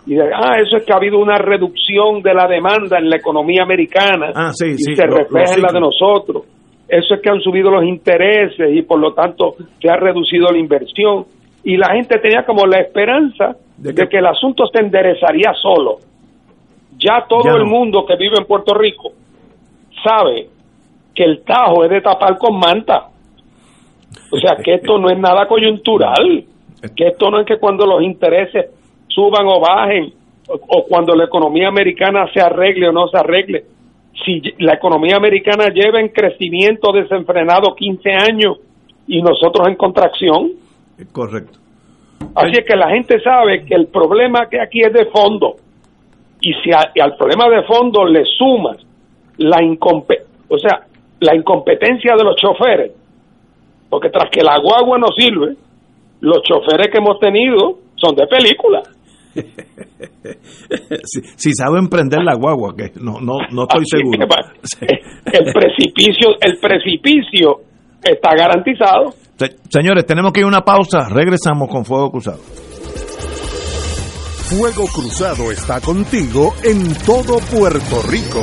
y 0.06 0.14
de, 0.14 0.22
ah, 0.22 0.56
eso 0.60 0.76
es 0.76 0.84
que 0.84 0.92
ha 0.92 0.96
habido 0.96 1.18
una 1.18 1.38
reducción 1.38 2.22
de 2.22 2.34
la 2.34 2.48
demanda 2.48 2.98
en 2.98 3.08
la 3.08 3.16
economía 3.16 3.62
americana 3.62 4.32
ah, 4.34 4.50
y 4.60 4.94
se 4.94 5.06
refleja 5.06 5.54
en 5.54 5.62
la 5.62 5.72
de 5.72 5.80
nosotros. 5.80 6.44
Eso 6.88 7.14
es 7.14 7.20
que 7.20 7.30
han 7.30 7.40
subido 7.40 7.70
los 7.70 7.84
intereses 7.84 8.74
y 8.74 8.82
por 8.82 8.98
lo 8.98 9.12
tanto 9.12 9.54
se 9.80 9.88
ha 9.88 9.96
reducido 9.96 10.48
la 10.50 10.58
inversión. 10.58 11.24
Y 11.62 11.76
la 11.76 11.92
gente 11.92 12.18
tenía 12.18 12.44
como 12.44 12.66
la 12.66 12.78
esperanza 12.78 13.56
de 13.76 13.94
que, 13.94 14.18
el 14.18 14.26
asunto 14.26 14.64
se 14.66 14.80
enderezaría 14.80 15.52
solo. 15.54 15.98
Ya 16.98 17.24
todo 17.28 17.56
el 17.56 17.64
mundo 17.64 18.04
que 18.06 18.16
vive 18.16 18.36
en 18.38 18.44
Puerto 18.44 18.74
Rico 18.74 19.12
sabe 20.04 20.48
que 21.14 21.24
el 21.24 21.42
tajo 21.42 21.84
es 21.84 21.90
de 21.90 22.00
tapar 22.00 22.36
con 22.38 22.58
manta. 22.58 23.08
O 24.32 24.36
sea, 24.36 24.56
que 24.62 24.74
esto 24.74 24.98
no 24.98 25.08
es 25.10 25.18
nada 25.18 25.46
coyuntural, 25.46 26.44
que 26.96 27.08
esto 27.08 27.30
no 27.30 27.40
es 27.40 27.46
que 27.46 27.58
cuando 27.58 27.86
los 27.86 28.02
intereses 28.02 28.66
suban 29.08 29.46
o 29.46 29.60
bajen, 29.60 30.12
o, 30.48 30.84
cuando 30.88 31.14
la 31.14 31.24
economía 31.24 31.68
americana 31.68 32.26
se 32.32 32.40
arregle 32.40 32.88
o 32.88 32.92
no 32.92 33.08
se 33.08 33.18
arregle. 33.18 33.64
Si 34.24 34.42
la 34.58 34.74
economía 34.74 35.16
americana 35.16 35.68
lleva 35.68 36.00
en 36.00 36.08
crecimiento 36.08 36.92
desenfrenado 36.92 37.74
15 37.74 38.10
años 38.10 38.58
y 39.06 39.22
nosotros 39.22 39.68
en 39.68 39.76
contracción. 39.76 40.52
Correcto. 41.12 41.58
Así 42.34 42.52
es 42.52 42.64
que 42.66 42.76
la 42.76 42.90
gente 42.90 43.20
sabe 43.20 43.64
que 43.64 43.74
el 43.74 43.88
problema 43.88 44.48
que 44.50 44.60
aquí 44.60 44.80
es 44.80 44.92
de 44.92 45.06
fondo. 45.06 45.56
Y 46.40 46.52
si 46.62 46.70
al 47.00 47.16
problema 47.16 47.48
de 47.48 47.62
fondo 47.64 48.04
le 48.04 48.24
sumas 48.24 48.76
la 49.36 49.62
incompetencia, 49.62 50.28
o 50.48 50.58
sea, 50.58 50.86
la 51.20 51.34
incompetencia 51.34 52.14
de 52.16 52.24
los 52.24 52.36
choferes, 52.36 52.92
porque 53.88 54.10
tras 54.10 54.30
que 54.30 54.42
la 54.42 54.58
guagua 54.58 54.98
no 54.98 55.08
sirve, 55.16 55.56
los 56.20 56.42
choferes 56.42 56.88
que 56.92 56.98
hemos 56.98 57.18
tenido 57.18 57.78
son 57.96 58.14
de 58.14 58.26
película. 58.26 58.82
si, 61.36 61.52
saben 61.52 61.88
prender 61.88 62.22
la 62.22 62.34
guagua, 62.34 62.74
que 62.74 62.90
no, 63.00 63.20
no, 63.20 63.38
no 63.52 63.62
estoy 63.62 63.84
seguro. 63.86 64.18
el 65.32 65.52
precipicio, 65.52 66.36
el 66.40 66.58
precipicio 66.58 67.60
está 68.02 68.34
garantizado. 68.34 69.14
señores, 69.68 70.06
tenemos 70.06 70.32
que 70.32 70.40
ir 70.40 70.44
a 70.44 70.48
una 70.48 70.62
pausa. 70.62 71.08
Regresamos 71.08 71.68
con 71.68 71.84
Fuego 71.84 72.10
Cruzado. 72.10 72.38
Fuego 74.50 74.86
Cruzado 74.86 75.52
está 75.52 75.80
contigo 75.80 76.54
en 76.64 76.94
todo 77.06 77.38
Puerto 77.38 78.02
Rico. 78.08 78.42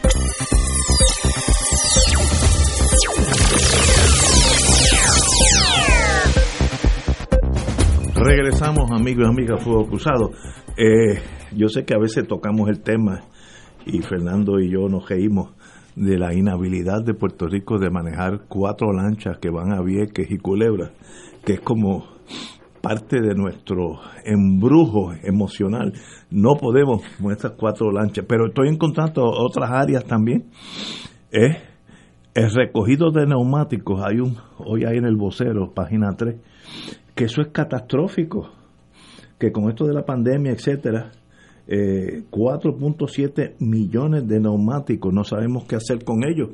Regresamos, 8.23 8.91
amigos 8.91 9.25
y 9.25 9.29
amigas, 9.29 9.63
Fuego 9.63 9.87
Cruzado. 9.87 10.31
Eh, 10.77 11.19
yo 11.55 11.69
sé 11.69 11.85
que 11.85 11.95
a 11.95 11.97
veces 11.97 12.27
tocamos 12.27 12.69
el 12.69 12.81
tema 12.81 13.21
y 13.85 13.99
Fernando 14.03 14.59
y 14.59 14.69
yo 14.69 14.87
nos 14.89 15.09
reímos 15.09 15.55
de 15.95 16.19
la 16.19 16.31
inhabilidad 16.35 17.03
de 17.03 17.15
Puerto 17.15 17.47
Rico 17.47 17.79
de 17.79 17.89
manejar 17.89 18.41
cuatro 18.47 18.93
lanchas 18.93 19.39
que 19.39 19.49
van 19.49 19.73
a 19.73 19.81
Vieques 19.81 20.29
y 20.29 20.37
Culebra, 20.37 20.91
que 21.43 21.53
es 21.53 21.61
como 21.61 22.05
parte 22.81 23.21
de 23.21 23.33
nuestro 23.33 23.99
embrujo 24.23 25.13
emocional. 25.23 25.93
No 26.29 26.55
podemos 26.55 27.01
con 27.19 27.31
estas 27.31 27.53
cuatro 27.53 27.91
lanchas, 27.91 28.25
pero 28.29 28.49
estoy 28.49 28.69
encontrando 28.69 29.25
otras 29.25 29.71
áreas 29.71 30.05
también. 30.05 30.45
¿eh? 31.31 31.57
el 32.33 32.51
recogido 32.51 33.11
de 33.11 33.25
neumáticos, 33.25 34.01
hay 34.03 34.19
un, 34.19 34.37
hoy 34.57 34.85
hay 34.85 34.97
en 34.97 35.05
el 35.05 35.15
vocero, 35.15 35.73
página 35.73 36.15
3, 36.15 36.35
que 37.21 37.25
eso 37.25 37.41
es 37.43 37.49
catastrófico, 37.49 38.49
que 39.37 39.51
con 39.51 39.69
esto 39.69 39.85
de 39.85 39.93
la 39.93 40.03
pandemia, 40.03 40.53
etcétera, 40.53 41.11
4.7 41.67 43.57
millones 43.59 44.27
de 44.27 44.39
neumáticos, 44.39 45.13
no 45.13 45.23
sabemos 45.23 45.65
qué 45.65 45.75
hacer 45.75 46.03
con 46.03 46.23
ellos. 46.27 46.49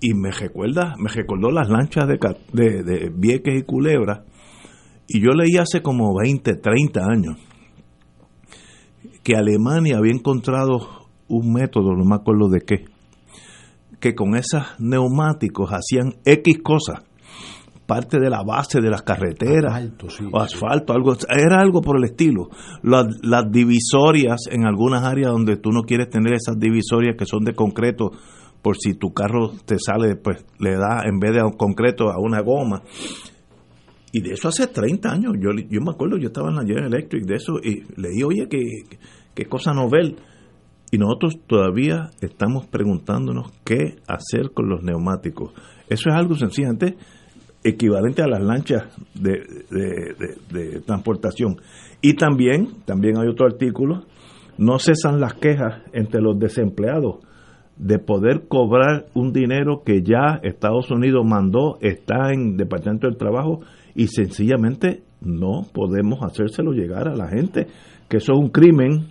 Y 0.00 0.14
me 0.14 0.32
recuerda, 0.32 0.96
me 0.98 1.10
recordó 1.10 1.52
las 1.52 1.68
lanchas 1.68 2.08
de, 2.08 2.18
de, 2.52 2.82
de 2.82 3.12
Vieques 3.14 3.56
y 3.56 3.62
Culebra, 3.62 4.24
y 5.06 5.20
yo 5.20 5.30
leí 5.30 5.56
hace 5.60 5.80
como 5.80 6.12
20, 6.18 6.56
30 6.56 7.00
años 7.04 7.36
que 9.22 9.36
Alemania 9.36 9.98
había 9.98 10.12
encontrado 10.12 11.06
un 11.28 11.52
método, 11.52 11.92
no 11.94 12.04
me 12.04 12.16
acuerdo 12.16 12.48
de 12.48 12.62
qué, 12.62 12.84
que 14.00 14.16
con 14.16 14.34
esos 14.34 14.64
neumáticos 14.80 15.70
hacían 15.70 16.14
X 16.24 16.58
cosas, 16.64 17.04
parte 17.90 18.20
de 18.20 18.30
la 18.30 18.44
base 18.44 18.80
de 18.80 18.88
las 18.88 19.02
carreteras, 19.02 19.74
asfalto, 19.74 20.06
o 20.30 20.40
asfalto, 20.40 20.92
algo, 20.92 21.16
era 21.28 21.60
algo 21.60 21.82
por 21.82 21.96
el 21.96 22.04
estilo. 22.04 22.48
Las, 22.84 23.06
las 23.20 23.50
divisorias 23.50 24.46
en 24.48 24.64
algunas 24.64 25.02
áreas 25.02 25.32
donde 25.32 25.56
tú 25.56 25.72
no 25.72 25.82
quieres 25.82 26.08
tener 26.08 26.34
esas 26.34 26.56
divisorias 26.56 27.16
que 27.18 27.26
son 27.26 27.42
de 27.42 27.52
concreto, 27.52 28.12
por 28.62 28.76
si 28.76 28.94
tu 28.94 29.12
carro 29.12 29.50
te 29.64 29.76
sale, 29.80 30.14
pues 30.14 30.46
le 30.60 30.76
da 30.76 31.02
en 31.04 31.18
vez 31.18 31.32
de 31.32 31.42
un 31.42 31.54
concreto 31.54 32.10
a 32.10 32.20
una 32.20 32.42
goma. 32.42 32.84
Y 34.12 34.20
de 34.20 34.34
eso 34.34 34.46
hace 34.46 34.68
30 34.68 35.10
años, 35.10 35.32
yo, 35.40 35.50
yo 35.68 35.80
me 35.80 35.90
acuerdo, 35.90 36.16
yo 36.16 36.28
estaba 36.28 36.50
en 36.50 36.56
la 36.56 36.62
General 36.62 36.94
Electric 36.94 37.24
de 37.24 37.34
eso 37.34 37.54
y 37.60 37.82
leí, 38.00 38.22
oye, 38.22 38.46
qué, 38.48 38.60
qué 39.34 39.46
cosa 39.46 39.72
novel. 39.72 40.14
Y 40.92 40.98
nosotros 40.98 41.40
todavía 41.48 42.10
estamos 42.20 42.68
preguntándonos 42.68 43.50
qué 43.64 43.96
hacer 44.06 44.52
con 44.54 44.68
los 44.68 44.84
neumáticos. 44.84 45.54
Eso 45.88 46.08
es 46.08 46.14
algo 46.14 46.36
sencillamente 46.36 46.96
equivalente 47.62 48.22
a 48.22 48.26
las 48.26 48.42
lanchas 48.42 48.84
de, 49.14 49.64
de, 50.50 50.80
transportación. 50.80 51.56
Y 52.00 52.14
también, 52.14 52.68
también 52.84 53.18
hay 53.18 53.28
otro 53.28 53.46
artículo, 53.46 54.04
no 54.56 54.78
cesan 54.78 55.20
las 55.20 55.34
quejas 55.34 55.82
entre 55.92 56.20
los 56.20 56.38
desempleados 56.38 57.18
de 57.76 57.98
poder 57.98 58.46
cobrar 58.46 59.06
un 59.14 59.32
dinero 59.32 59.82
que 59.84 60.02
ya 60.02 60.40
Estados 60.42 60.90
Unidos 60.90 61.24
mandó, 61.26 61.78
está 61.80 62.32
en 62.32 62.56
Departamento 62.56 63.06
del 63.06 63.16
Trabajo 63.16 63.60
y 63.94 64.08
sencillamente 64.08 65.02
no 65.22 65.66
podemos 65.72 66.20
hacérselo 66.20 66.72
llegar 66.72 67.08
a 67.08 67.16
la 67.16 67.28
gente, 67.28 67.66
que 68.08 68.18
eso 68.18 68.32
es 68.32 68.38
un 68.38 68.48
crimen, 68.48 69.08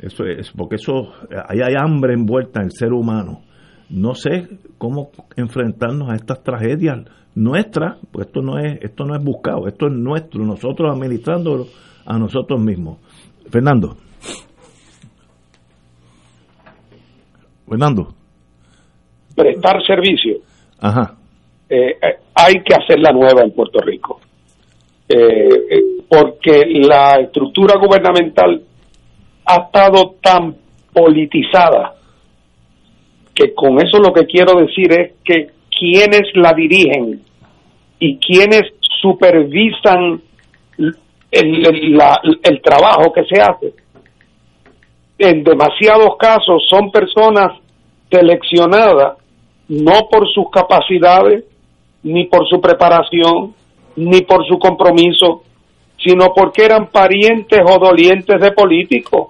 eso 0.00 0.24
es 0.24 0.50
porque 0.52 0.76
eso 0.76 1.12
ahí 1.48 1.60
hay 1.60 1.74
hambre 1.78 2.14
envuelta 2.14 2.60
en 2.60 2.66
el 2.66 2.72
ser 2.72 2.92
humano. 2.92 3.42
No 3.90 4.14
sé 4.14 4.48
cómo 4.78 5.10
enfrentarnos 5.36 6.10
a 6.10 6.16
estas 6.16 6.42
tragedias 6.42 7.04
nuestras, 7.34 7.98
pues 8.12 8.26
esto 8.26 8.42
no 8.42 8.58
es 8.58 8.80
esto 8.82 9.04
no 9.04 9.14
es 9.14 9.22
buscado, 9.22 9.66
esto 9.66 9.86
es 9.86 9.92
nuestro, 9.92 10.44
nosotros 10.44 10.92
administrándolo 10.92 11.66
a 12.06 12.18
nosotros 12.18 12.60
mismos. 12.60 12.98
Fernando. 13.50 13.96
Fernando. 17.68 18.14
Prestar 19.34 19.84
servicio. 19.86 20.38
Ajá. 20.80 21.14
Eh, 21.68 21.96
eh, 22.00 22.18
hay 22.34 22.62
que 22.62 22.74
hacerla 22.74 23.10
nueva 23.12 23.42
en 23.42 23.52
Puerto 23.52 23.80
Rico. 23.80 24.20
Eh, 25.08 25.80
porque 26.08 26.64
la 26.86 27.16
estructura 27.20 27.74
gubernamental 27.78 28.62
ha 29.46 29.54
estado 29.54 30.16
tan 30.22 30.54
politizada 30.92 31.94
que 33.34 33.52
con 33.52 33.78
eso 33.84 33.98
lo 33.98 34.12
que 34.12 34.26
quiero 34.26 34.58
decir 34.60 34.92
es 34.92 35.12
que 35.24 35.53
quienes 35.78 36.22
la 36.34 36.52
dirigen 36.52 37.22
y 37.98 38.18
quienes 38.18 38.62
supervisan 39.00 40.22
el, 41.30 42.60
trabajo 42.62 43.12
que 43.12 43.24
se 43.24 43.40
hace, 43.40 43.74
en 45.18 45.44
demasiados 45.44 46.16
casos 46.18 46.62
son 46.68 46.90
personas 46.90 47.58
seleccionadas 48.10 49.18
no 49.68 50.08
por 50.10 50.28
sus 50.28 50.50
capacidades, 50.50 51.44
ni 52.02 52.26
por 52.26 52.46
su 52.48 52.60
preparación, 52.60 53.54
ni 53.96 54.20
por 54.22 54.46
su 54.46 54.58
compromiso, 54.58 55.42
sino 55.96 56.34
porque 56.34 56.64
eran 56.64 56.88
parientes 56.88 57.60
o 57.66 57.78
dolientes 57.78 58.40
de 58.40 58.52
políticos, 58.52 59.28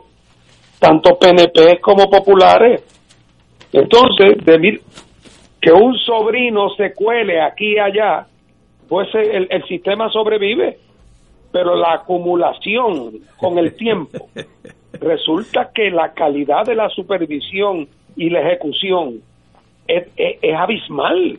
tanto 0.79 1.17
PNP 1.19 1.81
como 1.81 2.11
populares. 2.11 2.83
Entonces, 3.73 4.45
de 4.45 4.59
que 5.65 5.73
un 5.73 5.97
sobrino 5.97 6.69
se 6.77 6.93
cuele 6.93 7.41
aquí 7.41 7.73
y 7.73 7.79
allá, 7.79 8.27
pues 8.87 9.09
el, 9.15 9.47
el 9.51 9.65
sistema 9.65 10.11
sobrevive, 10.11 10.77
pero 11.51 11.75
la 11.75 11.95
acumulación 11.95 13.13
con 13.39 13.57
el 13.57 13.75
tiempo, 13.75 14.29
resulta 15.01 15.71
que 15.75 15.91
la 15.91 16.13
calidad 16.13 16.67
de 16.67 16.75
la 16.75 16.91
supervisión 16.91 17.89
y 18.15 18.29
la 18.29 18.43
ejecución 18.43 19.23
es, 19.89 20.07
es 20.17 20.55
abismal. 20.55 21.39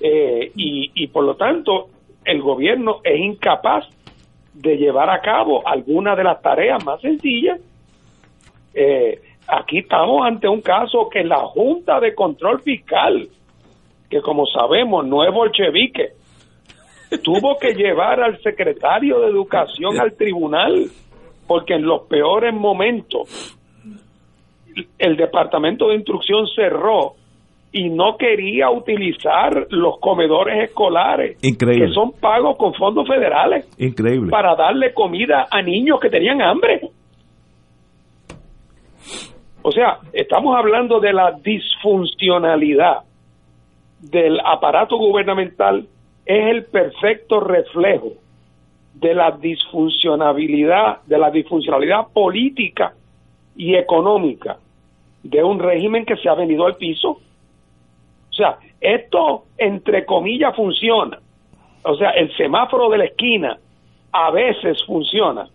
Eh, 0.00 0.52
y, 0.54 1.06
por 1.08 1.24
lo 1.24 1.36
tanto 1.36 1.88
el 2.24 2.42
gobierno 2.42 3.00
es 3.02 3.18
incapaz 3.18 3.86
de 4.52 4.76
llevar 4.76 5.08
a 5.08 5.20
cabo 5.20 5.66
alguna 5.66 6.16
de 6.16 6.24
las 6.24 6.40
tareas 6.40 6.82
más 6.84 7.02
sencillas. 7.02 7.60
Eh, 8.74 9.20
aquí 9.48 9.78
estamos 9.78 10.26
ante 10.26 10.48
un 10.48 10.60
caso 10.60 11.08
que 11.10 11.24
la 11.24 11.40
Junta 11.40 12.00
de 12.00 12.14
Control 12.14 12.60
Fiscal, 12.62 13.28
que 14.10 14.20
como 14.20 14.46
sabemos 14.46 15.06
no 15.06 15.24
es 15.24 15.32
bolchevique, 15.32 16.12
tuvo 17.22 17.56
que 17.58 17.74
llevar 17.74 18.20
al 18.20 18.40
secretario 18.42 19.20
de 19.20 19.28
Educación 19.28 19.98
al 20.00 20.14
tribunal 20.16 20.86
porque 21.46 21.74
en 21.74 21.82
los 21.82 22.02
peores 22.02 22.52
momentos 22.52 23.56
el 24.98 25.16
Departamento 25.16 25.88
de 25.88 25.96
Instrucción 25.96 26.46
cerró 26.54 27.14
y 27.72 27.88
no 27.90 28.16
quería 28.16 28.70
utilizar 28.70 29.66
los 29.70 29.98
comedores 30.00 30.70
escolares 30.70 31.38
que 31.40 31.88
son 31.92 32.12
pagos 32.12 32.56
con 32.56 32.74
fondos 32.74 33.06
federales 33.06 33.68
Increíble. 33.78 34.30
para 34.30 34.54
darle 34.56 34.92
comida 34.92 35.46
a 35.50 35.62
niños 35.62 36.00
que 36.00 36.08
tenían 36.08 36.40
hambre. 36.40 36.90
O 39.68 39.72
sea, 39.72 39.98
estamos 40.12 40.56
hablando 40.56 41.00
de 41.00 41.12
la 41.12 41.32
disfuncionalidad 41.32 42.98
del 43.98 44.38
aparato 44.38 44.96
gubernamental 44.96 45.88
es 46.24 46.46
el 46.46 46.66
perfecto 46.66 47.40
reflejo 47.40 48.12
de 48.94 49.12
la 49.12 49.32
disfuncionabilidad, 49.32 50.98
de 51.06 51.18
la 51.18 51.32
disfuncionalidad 51.32 52.06
política 52.14 52.94
y 53.56 53.74
económica 53.74 54.56
de 55.24 55.42
un 55.42 55.58
régimen 55.58 56.06
que 56.06 56.16
se 56.16 56.28
ha 56.28 56.34
venido 56.34 56.64
al 56.64 56.76
piso 56.76 57.18
o 58.30 58.34
sea, 58.36 58.58
esto 58.80 59.46
entre 59.58 60.04
comillas 60.04 60.54
funciona. 60.54 61.18
O 61.82 61.96
sea, 61.96 62.10
el 62.10 62.32
semáforo 62.36 62.88
de 62.88 62.98
la 62.98 63.06
esquina 63.06 63.58
a 64.12 64.30
veces 64.30 64.84
funciona 64.84 65.48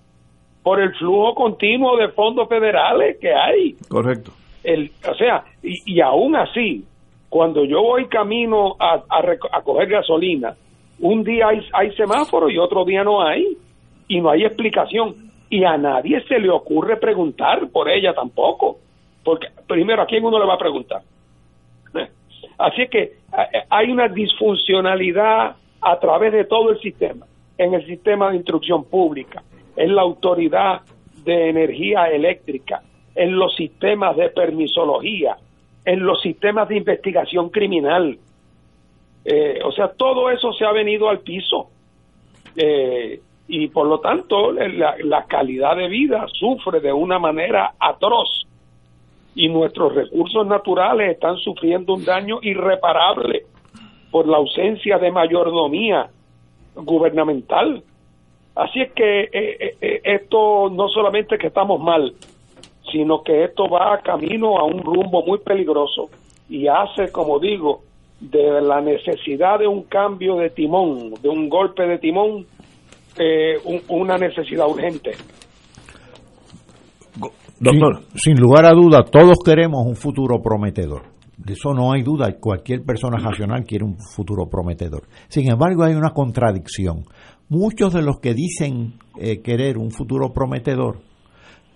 por 0.63 0.79
el 0.79 0.93
flujo 0.95 1.35
continuo 1.35 1.97
de 1.97 2.09
fondos 2.09 2.47
federales 2.47 3.17
que 3.19 3.33
hay. 3.33 3.75
Correcto. 3.87 4.31
El, 4.63 4.91
o 5.09 5.15
sea, 5.15 5.43
y, 5.63 5.95
y 5.95 6.01
aún 6.01 6.35
así, 6.35 6.85
cuando 7.29 7.65
yo 7.65 7.81
voy 7.81 8.07
camino 8.07 8.75
a, 8.79 9.03
a, 9.09 9.61
coger 9.63 9.89
gasolina, 9.89 10.55
un 10.99 11.23
día 11.23 11.47
hay, 11.47 11.65
hay 11.73 11.91
semáforo 11.95 12.49
y 12.49 12.57
otro 12.57 12.85
día 12.85 13.03
no 13.03 13.21
hay, 13.21 13.57
y 14.07 14.19
no 14.19 14.29
hay 14.29 14.43
explicación. 14.43 15.15
Y 15.49 15.63
a 15.63 15.77
nadie 15.77 16.21
se 16.27 16.39
le 16.39 16.49
ocurre 16.49 16.97
preguntar 16.97 17.69
por 17.71 17.89
ella 17.89 18.13
tampoco. 18.13 18.77
Porque, 19.23 19.47
primero, 19.67 20.01
¿a 20.01 20.05
quién 20.05 20.23
uno 20.23 20.39
le 20.39 20.45
va 20.45 20.55
a 20.55 20.57
preguntar? 20.57 21.01
Así 22.57 22.87
que 22.87 23.13
hay 23.69 23.91
una 23.91 24.07
disfuncionalidad 24.07 25.55
a 25.81 25.99
través 25.99 26.33
de 26.33 26.45
todo 26.45 26.71
el 26.71 26.79
sistema, 26.79 27.25
en 27.57 27.73
el 27.73 27.85
sistema 27.85 28.29
de 28.29 28.37
instrucción 28.37 28.83
pública, 28.83 29.41
en 29.81 29.95
la 29.95 30.03
autoridad 30.03 30.81
de 31.23 31.49
energía 31.49 32.05
eléctrica, 32.05 32.81
en 33.15 33.35
los 33.37 33.55
sistemas 33.55 34.15
de 34.15 34.29
permisología, 34.29 35.37
en 35.83 36.05
los 36.05 36.21
sistemas 36.21 36.69
de 36.69 36.77
investigación 36.77 37.49
criminal. 37.49 38.17
Eh, 39.25 39.59
o 39.63 39.71
sea, 39.71 39.89
todo 39.89 40.29
eso 40.29 40.53
se 40.53 40.65
ha 40.65 40.71
venido 40.71 41.09
al 41.09 41.19
piso. 41.19 41.69
Eh, 42.55 43.19
y 43.47 43.67
por 43.69 43.87
lo 43.87 43.99
tanto, 43.99 44.51
la 44.51 45.25
calidad 45.27 45.75
de 45.75 45.87
vida 45.87 46.25
sufre 46.33 46.79
de 46.79 46.93
una 46.93 47.19
manera 47.19 47.73
atroz 47.79 48.45
y 49.35 49.49
nuestros 49.49 49.93
recursos 49.95 50.45
naturales 50.45 51.11
están 51.11 51.37
sufriendo 51.37 51.95
un 51.95 52.05
daño 52.05 52.39
irreparable 52.41 53.45
por 54.09 54.27
la 54.27 54.37
ausencia 54.37 54.97
de 54.99 55.11
mayordomía 55.11 56.09
gubernamental. 56.75 57.83
Así 58.55 58.81
es 58.81 58.91
que 58.93 59.21
eh, 59.21 59.29
eh, 59.33 59.75
eh, 59.81 60.01
esto 60.03 60.69
no 60.69 60.89
solamente 60.89 61.37
que 61.37 61.47
estamos 61.47 61.79
mal, 61.79 62.13
sino 62.91 63.23
que 63.23 63.45
esto 63.45 63.69
va 63.69 63.99
camino 64.03 64.57
a 64.57 64.65
un 64.65 64.83
rumbo 64.83 65.23
muy 65.25 65.39
peligroso 65.39 66.09
y 66.49 66.67
hace, 66.67 67.11
como 67.11 67.39
digo, 67.39 67.81
de 68.19 68.61
la 68.61 68.81
necesidad 68.81 69.59
de 69.59 69.67
un 69.67 69.83
cambio 69.83 70.35
de 70.35 70.49
timón, 70.49 71.13
de 71.21 71.29
un 71.29 71.47
golpe 71.47 71.87
de 71.87 71.97
timón, 71.97 72.45
una 73.87 74.17
necesidad 74.17 74.67
urgente. 74.67 75.11
Doctor. 77.59 78.01
Sin, 78.15 78.37
lugar 78.37 78.65
a 78.65 78.73
duda, 78.73 79.03
todos 79.03 79.37
queremos 79.45 79.85
un 79.85 79.95
futuro 79.95 80.41
prometedor. 80.41 81.03
De 81.37 81.53
eso 81.53 81.73
no 81.73 81.91
hay 81.91 82.03
duda. 82.03 82.27
Cualquier 82.39 82.83
persona 82.83 83.17
racional 83.17 83.63
quiere 83.63 83.85
un 83.85 83.97
futuro 83.97 84.47
prometedor. 84.49 85.03
Sin 85.27 85.49
embargo, 85.49 85.83
hay 85.83 85.93
una 85.93 86.11
contradicción. 86.11 87.03
Muchos 87.51 87.93
de 87.93 88.01
los 88.01 88.21
que 88.21 88.33
dicen 88.33 88.93
eh, 89.19 89.41
querer 89.41 89.77
un 89.77 89.91
futuro 89.91 90.31
prometedor 90.31 91.01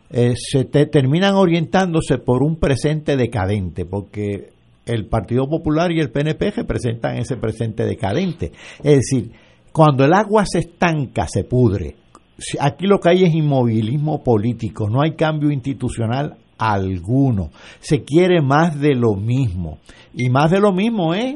eh, 0.09 0.33
se 0.37 0.63
terminan 0.63 1.35
orientándose 1.35 2.17
por 2.17 2.43
un 2.43 2.55
presente 2.55 3.17
decadente, 3.17 3.83
porque 3.83 4.51
el 4.85 5.07
Partido 5.07 5.49
Popular 5.49 5.91
y 5.91 5.99
el 5.99 6.11
PNP 6.11 6.51
representan 6.51 7.17
ese 7.17 7.35
presente 7.35 7.83
decadente. 7.83 8.53
Es 8.81 8.95
decir, 8.95 9.31
cuando 9.73 10.05
el 10.05 10.13
agua 10.13 10.45
se 10.45 10.59
estanca, 10.59 11.27
se 11.27 11.43
pudre. 11.43 11.97
Aquí 12.61 12.87
lo 12.87 13.01
que 13.01 13.09
hay 13.09 13.23
es 13.25 13.35
inmovilismo 13.35 14.23
político, 14.23 14.89
no 14.89 15.01
hay 15.01 15.15
cambio 15.15 15.51
institucional 15.51 16.37
alguno. 16.57 17.49
Se 17.81 18.05
quiere 18.05 18.41
más 18.41 18.79
de 18.79 18.95
lo 18.95 19.15
mismo. 19.15 19.79
Y 20.13 20.29
más 20.29 20.51
de 20.51 20.61
lo 20.61 20.71
mismo 20.71 21.13
es 21.13 21.35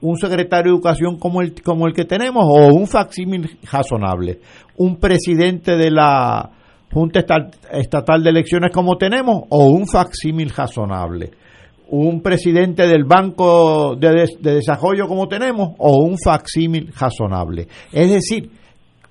un 0.00 0.16
secretario 0.16 0.72
de 0.72 0.76
educación 0.76 1.18
como 1.18 1.42
el, 1.42 1.60
como 1.62 1.86
el 1.86 1.92
que 1.92 2.04
tenemos 2.04 2.44
o 2.46 2.68
un 2.74 2.86
facsímil 2.86 3.58
razonable. 3.70 4.40
Un 4.76 4.96
presidente 4.96 5.76
de 5.76 5.90
la 5.90 6.50
Junta 6.92 7.24
Estatal 7.72 8.22
de 8.22 8.30
Elecciones 8.30 8.70
como 8.72 8.96
tenemos 8.96 9.42
o 9.48 9.66
un 9.66 9.86
facsímil 9.86 10.50
razonable 10.50 11.30
un 11.90 12.20
presidente 12.20 12.86
del 12.86 13.04
Banco 13.04 13.96
de, 13.96 14.26
Desarrollo 14.40 15.06
como 15.06 15.26
tenemos 15.26 15.70
o 15.78 16.02
un 16.04 16.18
facsímil 16.18 16.92
razonable. 16.98 17.66
Es 17.92 18.10
decir, 18.10 18.50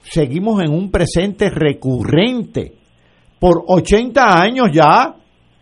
seguimos 0.03 0.61
en 0.61 0.71
un 0.71 0.91
presente 0.91 1.49
recurrente 1.49 2.73
por 3.39 3.63
80 3.67 4.41
años 4.41 4.67
ya, 4.71 5.15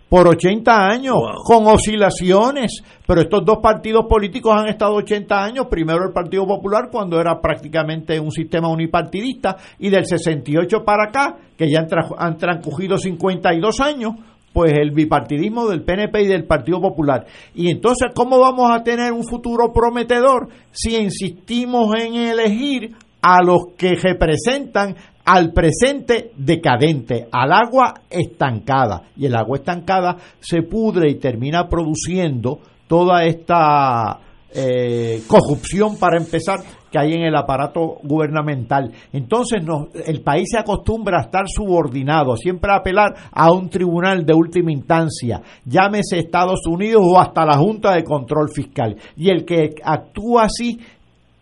por 0.09 0.27
80 0.27 0.87
años, 0.87 1.15
con 1.43 1.65
oscilaciones, 1.67 2.83
pero 3.07 3.21
estos 3.21 3.43
dos 3.43 3.57
partidos 3.61 4.05
políticos 4.07 4.53
han 4.55 4.67
estado 4.67 4.95
80 4.95 5.43
años, 5.43 5.67
primero 5.69 6.05
el 6.05 6.13
Partido 6.13 6.45
Popular 6.45 6.89
cuando 6.91 7.19
era 7.19 7.41
prácticamente 7.41 8.19
un 8.19 8.31
sistema 8.31 8.69
unipartidista 8.69 9.57
y 9.79 9.89
del 9.89 10.05
68 10.05 10.83
para 10.85 11.09
acá, 11.09 11.37
que 11.57 11.69
ya 11.69 11.79
han, 11.79 11.87
han 12.17 12.37
transcurrido 12.37 12.97
52 12.97 13.79
años, 13.79 14.13
pues 14.53 14.71
el 14.73 14.91
bipartidismo 14.91 15.67
del 15.67 15.83
PNP 15.83 16.21
y 16.21 16.27
del 16.27 16.45
Partido 16.45 16.79
Popular. 16.79 17.25
Y 17.53 17.69
entonces, 17.69 18.11
¿cómo 18.15 18.39
vamos 18.39 18.71
a 18.71 18.83
tener 18.83 19.11
un 19.11 19.25
futuro 19.25 19.73
prometedor 19.73 20.47
si 20.71 20.95
insistimos 20.95 21.93
en 21.99 22.15
elegir 22.15 22.95
a 23.21 23.43
los 23.43 23.73
que 23.75 23.95
representan 23.95 24.95
al 25.25 25.51
presente 25.51 26.31
decadente, 26.37 27.27
al 27.31 27.51
agua 27.51 27.93
estancada? 28.09 29.03
Y 29.17 29.25
el 29.25 29.35
agua 29.35 29.57
estancada 29.57 30.17
se 30.39 30.61
pudre 30.61 31.09
y 31.09 31.15
termina 31.15 31.67
produciendo 31.67 32.59
toda 32.87 33.25
esta 33.25 34.19
eh, 34.53 35.21
corrupción 35.27 35.97
para 35.97 36.17
empezar 36.17 36.59
que 36.89 36.97
hay 36.97 37.11
en 37.11 37.23
el 37.23 37.35
aparato 37.35 37.97
gubernamental. 38.03 38.89
Entonces 39.11 39.61
el 40.05 40.21
país 40.21 40.47
se 40.49 40.59
acostumbra 40.59 41.19
a 41.19 41.23
estar 41.23 41.43
subordinado, 41.45 42.37
siempre 42.37 42.71
a 42.71 42.77
apelar 42.77 43.13
a 43.33 43.51
un 43.51 43.69
tribunal 43.69 44.25
de 44.25 44.33
última 44.33 44.71
instancia, 44.71 45.41
llámese 45.65 46.19
Estados 46.19 46.65
Unidos 46.65 47.01
o 47.03 47.19
hasta 47.19 47.45
la 47.45 47.57
Junta 47.57 47.93
de 47.95 48.05
Control 48.05 48.49
Fiscal. 48.49 48.95
Y 49.17 49.29
el 49.29 49.43
que 49.43 49.75
actúa 49.83 50.43
así 50.43 50.79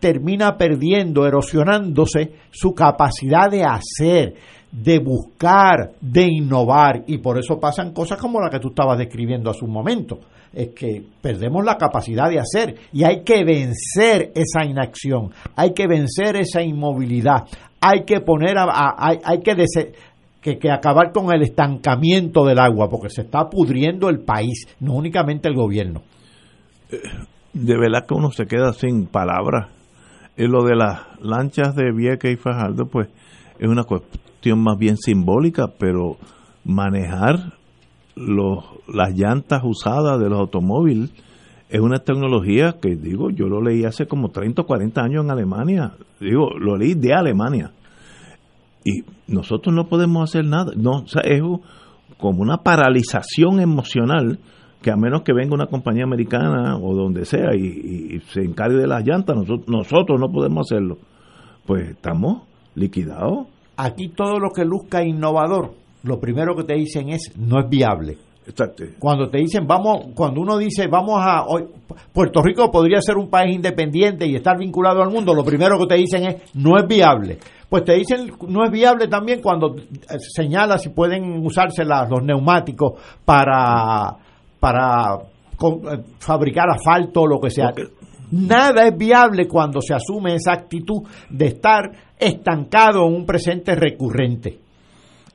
termina 0.04 0.58
perdiendo, 0.58 1.26
erosionándose 1.26 2.34
su 2.52 2.74
capacidad 2.74 3.50
de 3.50 3.64
hacer, 3.64 4.34
de 4.70 5.00
buscar, 5.00 5.94
de 6.02 6.28
innovar. 6.30 7.06
Y 7.08 7.20
por 7.20 7.40
eso 7.40 7.58
pasan 7.58 7.94
cosas 7.94 8.20
como 8.20 8.42
la 8.42 8.50
que 8.50 8.60
tú 8.60 8.68
estabas 8.68 8.98
describiendo 8.98 9.50
hace 9.50 9.64
un 9.64 9.72
momento 9.72 10.20
es 10.54 10.72
que 10.76 11.02
perdemos 11.22 11.64
la 11.64 11.78
capacidad 11.78 12.30
de 12.30 12.38
hacer 12.38 12.76
y 12.92 13.06
hay 13.06 13.24
que 13.24 13.46
vencer 13.46 14.34
esa 14.36 14.66
inacción, 14.66 15.32
hay 15.56 15.74
que 15.74 15.88
vencer 15.88 16.36
esa 16.36 16.62
inmovilidad, 16.62 17.46
hay 17.80 18.04
que 18.04 18.20
poner, 18.20 18.58
a, 18.58 18.94
hay, 18.98 19.20
hay 19.24 19.40
que, 19.40 20.58
que, 20.60 20.70
acabar 20.70 21.14
con 21.14 21.34
el 21.34 21.44
estancamiento 21.44 22.46
del 22.46 22.60
agua, 22.60 22.90
porque 22.90 23.10
se 23.10 23.22
está 23.22 23.50
pudriendo 23.50 24.10
el 24.10 24.20
país, 24.20 24.68
no 24.82 24.96
únicamente 24.96 25.48
el 25.48 25.56
gobierno. 25.56 26.02
Eh, 26.92 26.98
de 27.54 27.78
verdad 27.78 28.06
que 28.06 28.14
uno 28.14 28.32
se 28.32 28.46
queda 28.46 28.74
sin 28.74 29.08
palabras. 29.08 29.70
Y 30.38 30.48
lo 30.48 30.64
de 30.64 30.76
las 30.76 31.02
lanchas 31.22 31.76
de 31.76 31.92
Vieques 31.92 32.34
y 32.34 32.38
Fajardo, 32.38 32.88
pues 32.88 33.10
es 33.60 33.68
una 33.68 33.84
cuestión 33.84 34.64
más 34.64 34.78
bien 34.78 34.98
simbólica, 34.98 35.68
pero 35.78 36.18
manejar 36.64 37.54
los, 38.16 38.64
las 38.88 39.14
llantas 39.16 39.62
usadas 39.64 40.20
de 40.20 40.30
los 40.30 40.40
automóviles 40.40 41.12
es 41.70 41.80
una 41.80 41.98
tecnología 41.98 42.76
que, 42.80 42.96
digo, 42.96 43.32
yo 43.32 43.48
lo 43.48 43.60
leí 43.60 43.84
hace 43.84 44.06
como 44.06 44.30
30 44.30 44.62
o 44.62 44.66
40 44.66 45.02
años 45.02 45.26
en 45.26 45.32
Alemania. 45.32 45.94
Digo, 46.20 46.52
lo 46.60 46.78
leí 46.78 46.94
de 46.94 47.14
Alemania. 47.14 47.72
Y 48.86 49.04
nosotros 49.28 49.74
no 49.74 49.88
podemos 49.88 50.30
hacer 50.30 50.46
nada. 50.46 50.74
No, 50.76 51.08
sea, 51.08 51.24
es 51.24 51.42
como 52.20 52.42
una 52.44 52.58
paralización 52.58 53.60
emocional 53.60 54.38
que 54.84 54.92
a 54.92 54.96
menos 54.96 55.24
que 55.24 55.34
venga 55.34 55.56
una 55.56 55.66
compañía 55.66 56.04
americana 56.04 56.78
o 56.78 56.94
donde 56.94 57.26
sea 57.26 57.56
y, 57.56 58.22
se 58.30 58.42
encargue 58.42 58.78
de 58.78 58.88
las 58.88 59.04
llantas, 59.04 59.36
nosotros, 59.36 59.68
nosotros 59.68 60.20
no 60.20 60.32
podemos 60.32 60.72
hacerlo. 60.72 60.98
Pues 61.66 61.90
estamos 61.90 62.44
liquidados. 62.76 63.48
Aquí 63.78 64.10
todo 64.10 64.38
lo 64.38 64.52
que 64.52 64.64
luzca 64.64 65.04
innovador 65.04 65.72
lo 66.04 66.20
primero 66.20 66.56
que 66.56 66.64
te 66.64 66.76
dicen 66.76 67.10
es 67.10 67.32
no 67.38 67.60
es 67.60 67.70
viable. 67.70 68.18
Exacto. 68.46 68.84
Cuando 69.00 69.30
te 69.30 69.38
dicen 69.38 69.66
vamos, 69.66 70.08
cuando 70.14 70.42
uno 70.42 70.58
dice 70.58 70.88
vamos 70.88 71.22
a 71.22 71.46
hoy, 71.46 71.64
Puerto 72.12 72.42
Rico 72.42 72.70
podría 72.70 73.02
ser 73.02 73.16
un 73.16 73.30
país 73.30 73.56
independiente 73.56 74.28
y 74.28 74.36
estar 74.36 74.58
vinculado 74.58 75.02
al 75.02 75.10
mundo, 75.10 75.34
lo 75.34 75.46
primero 75.46 75.80
que 75.80 75.88
te 75.88 75.96
dicen 75.96 76.26
es 76.26 76.56
no 76.56 76.78
es 76.78 76.86
viable. 76.86 77.40
Pues 77.70 77.86
te 77.86 77.94
dicen 77.94 78.34
no 78.50 78.66
es 78.66 78.72
viable 78.72 79.08
también 79.08 79.42
cuando 79.42 79.78
eh, 79.78 80.20
señala 80.20 80.78
si 80.78 80.90
pueden 80.90 81.46
usarse 81.46 81.86
los 81.86 82.22
neumáticos 82.22 83.00
para 83.24 84.18
para 84.64 85.15
eh, 85.18 86.03
fabricar 86.19 86.69
asfalto 86.69 87.23
o 87.23 87.27
lo 87.27 87.41
que 87.41 87.49
sea. 87.49 87.73
Nada 88.31 88.88
es 88.88 88.98
viable 88.98 89.45
cuando 89.45 89.81
se 89.81 89.94
asume 89.94 90.35
esa 90.35 90.53
actitud 90.53 91.02
de 91.30 91.48
estar 91.48 91.91
estancado 92.18 93.06
en 93.06 93.14
un 93.14 93.26
presente 93.26 93.76
recurrente. 93.76 94.61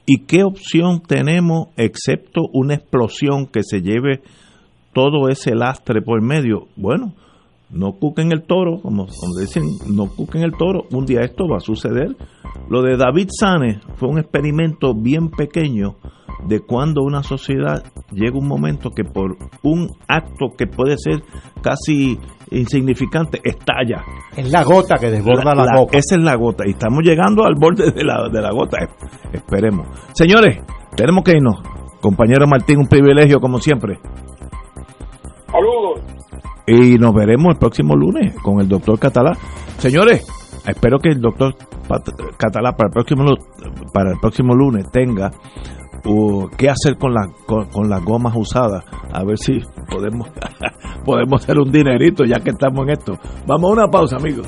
¿Y 0.07 0.25
qué 0.25 0.45
opción 0.45 1.03
tenemos 1.07 1.69
excepto 1.77 2.41
una 2.55 2.77
explosión 2.77 3.49
que 3.49 3.61
se 3.63 3.83
lleve 3.83 4.23
todo 4.95 5.29
ese 5.29 5.55
lastre 5.55 6.01
por 6.01 6.23
medio? 6.23 6.69
Bueno, 6.75 7.13
no 7.69 7.99
cuquen 8.01 8.33
el 8.33 8.45
toro, 8.45 8.81
como, 8.81 9.09
dicen, 9.39 9.65
no 9.95 10.07
cuquen 10.07 10.41
el 10.41 10.53
toro, 10.53 10.85
un 10.91 11.05
día 11.05 11.21
esto 11.21 11.45
va 11.47 11.59
a 11.59 11.61
suceder. 11.61 12.17
Lo 12.71 12.81
de 12.81 12.97
David 12.97 13.29
Sane 13.39 13.81
fue 13.97 14.09
un 14.09 14.21
experimento 14.21 14.95
bien 14.95 15.29
pequeño 15.29 15.97
de 16.47 16.61
cuando 16.61 17.03
una 17.03 17.23
sociedad 17.23 17.83
llega 18.13 18.39
un 18.39 18.47
momento 18.47 18.91
que 18.91 19.05
por 19.05 19.37
un 19.63 19.91
acto 20.07 20.49
que 20.57 20.67
puede 20.67 20.97
ser 20.99 21.23
casi 21.63 22.19
insignificante 22.51 23.41
estalla. 23.45 24.03
Es 24.37 24.51
la 24.51 24.63
gota 24.63 24.97
que 24.97 25.11
desborda 25.11 25.55
la, 25.55 25.65
la, 25.65 25.87
Esa 25.93 26.17
es 26.17 26.23
la 26.23 26.37
gota 26.37 26.65
y 26.67 26.71
estamos 26.71 27.03
llegando 27.03 27.45
al 27.45 27.55
borde 27.59 27.91
de 27.91 28.05
la, 28.05 28.29
de 28.33 28.41
la 28.41 28.51
gota. 28.53 28.79
Esperemos. 29.33 29.87
Señores, 30.13 30.59
tenemos 30.97 31.25
que 31.25 31.33
irnos. 31.33 31.57
Compañero 32.01 32.47
Martín, 32.47 32.79
un 32.79 32.87
privilegio 32.87 33.41
como 33.41 33.59
siempre. 33.59 33.99
Saludos. 35.51 36.01
Y 36.67 36.99
nos 36.99 37.15
veremos 37.15 37.55
el 37.55 37.59
próximo 37.59 37.97
lunes 37.97 38.35
con 38.43 38.61
el 38.61 38.69
doctor 38.69 38.99
Catalá. 38.99 39.33
Señores, 39.79 40.27
espero 40.67 40.99
que 40.99 41.09
el 41.09 41.21
doctor 41.21 41.55
Catalá 42.37 42.73
para 42.73 42.89
el 42.89 42.93
próximo, 42.93 43.25
para 43.93 44.11
el 44.11 44.19
próximo 44.21 44.55
lunes 44.55 44.91
tenga 44.93 45.31
qué 46.57 46.71
hacer 46.71 46.97
con, 46.97 47.13
la, 47.13 47.29
con, 47.47 47.89
las 47.89 48.03
gomas 48.05 48.35
usadas. 48.37 48.85
A 49.13 49.25
ver 49.25 49.39
si 49.39 49.61
podemos, 49.91 50.29
podemos 51.05 51.43
hacer 51.43 51.59
un 51.59 51.71
dinerito 51.71 52.25
ya 52.25 52.41
que 52.41 52.51
estamos 52.51 52.87
en 52.87 52.91
esto. 52.93 53.19
Vamos 53.47 53.71
a 53.71 53.73
una 53.75 53.89
pausa, 53.89 54.17
amigos. 54.17 54.47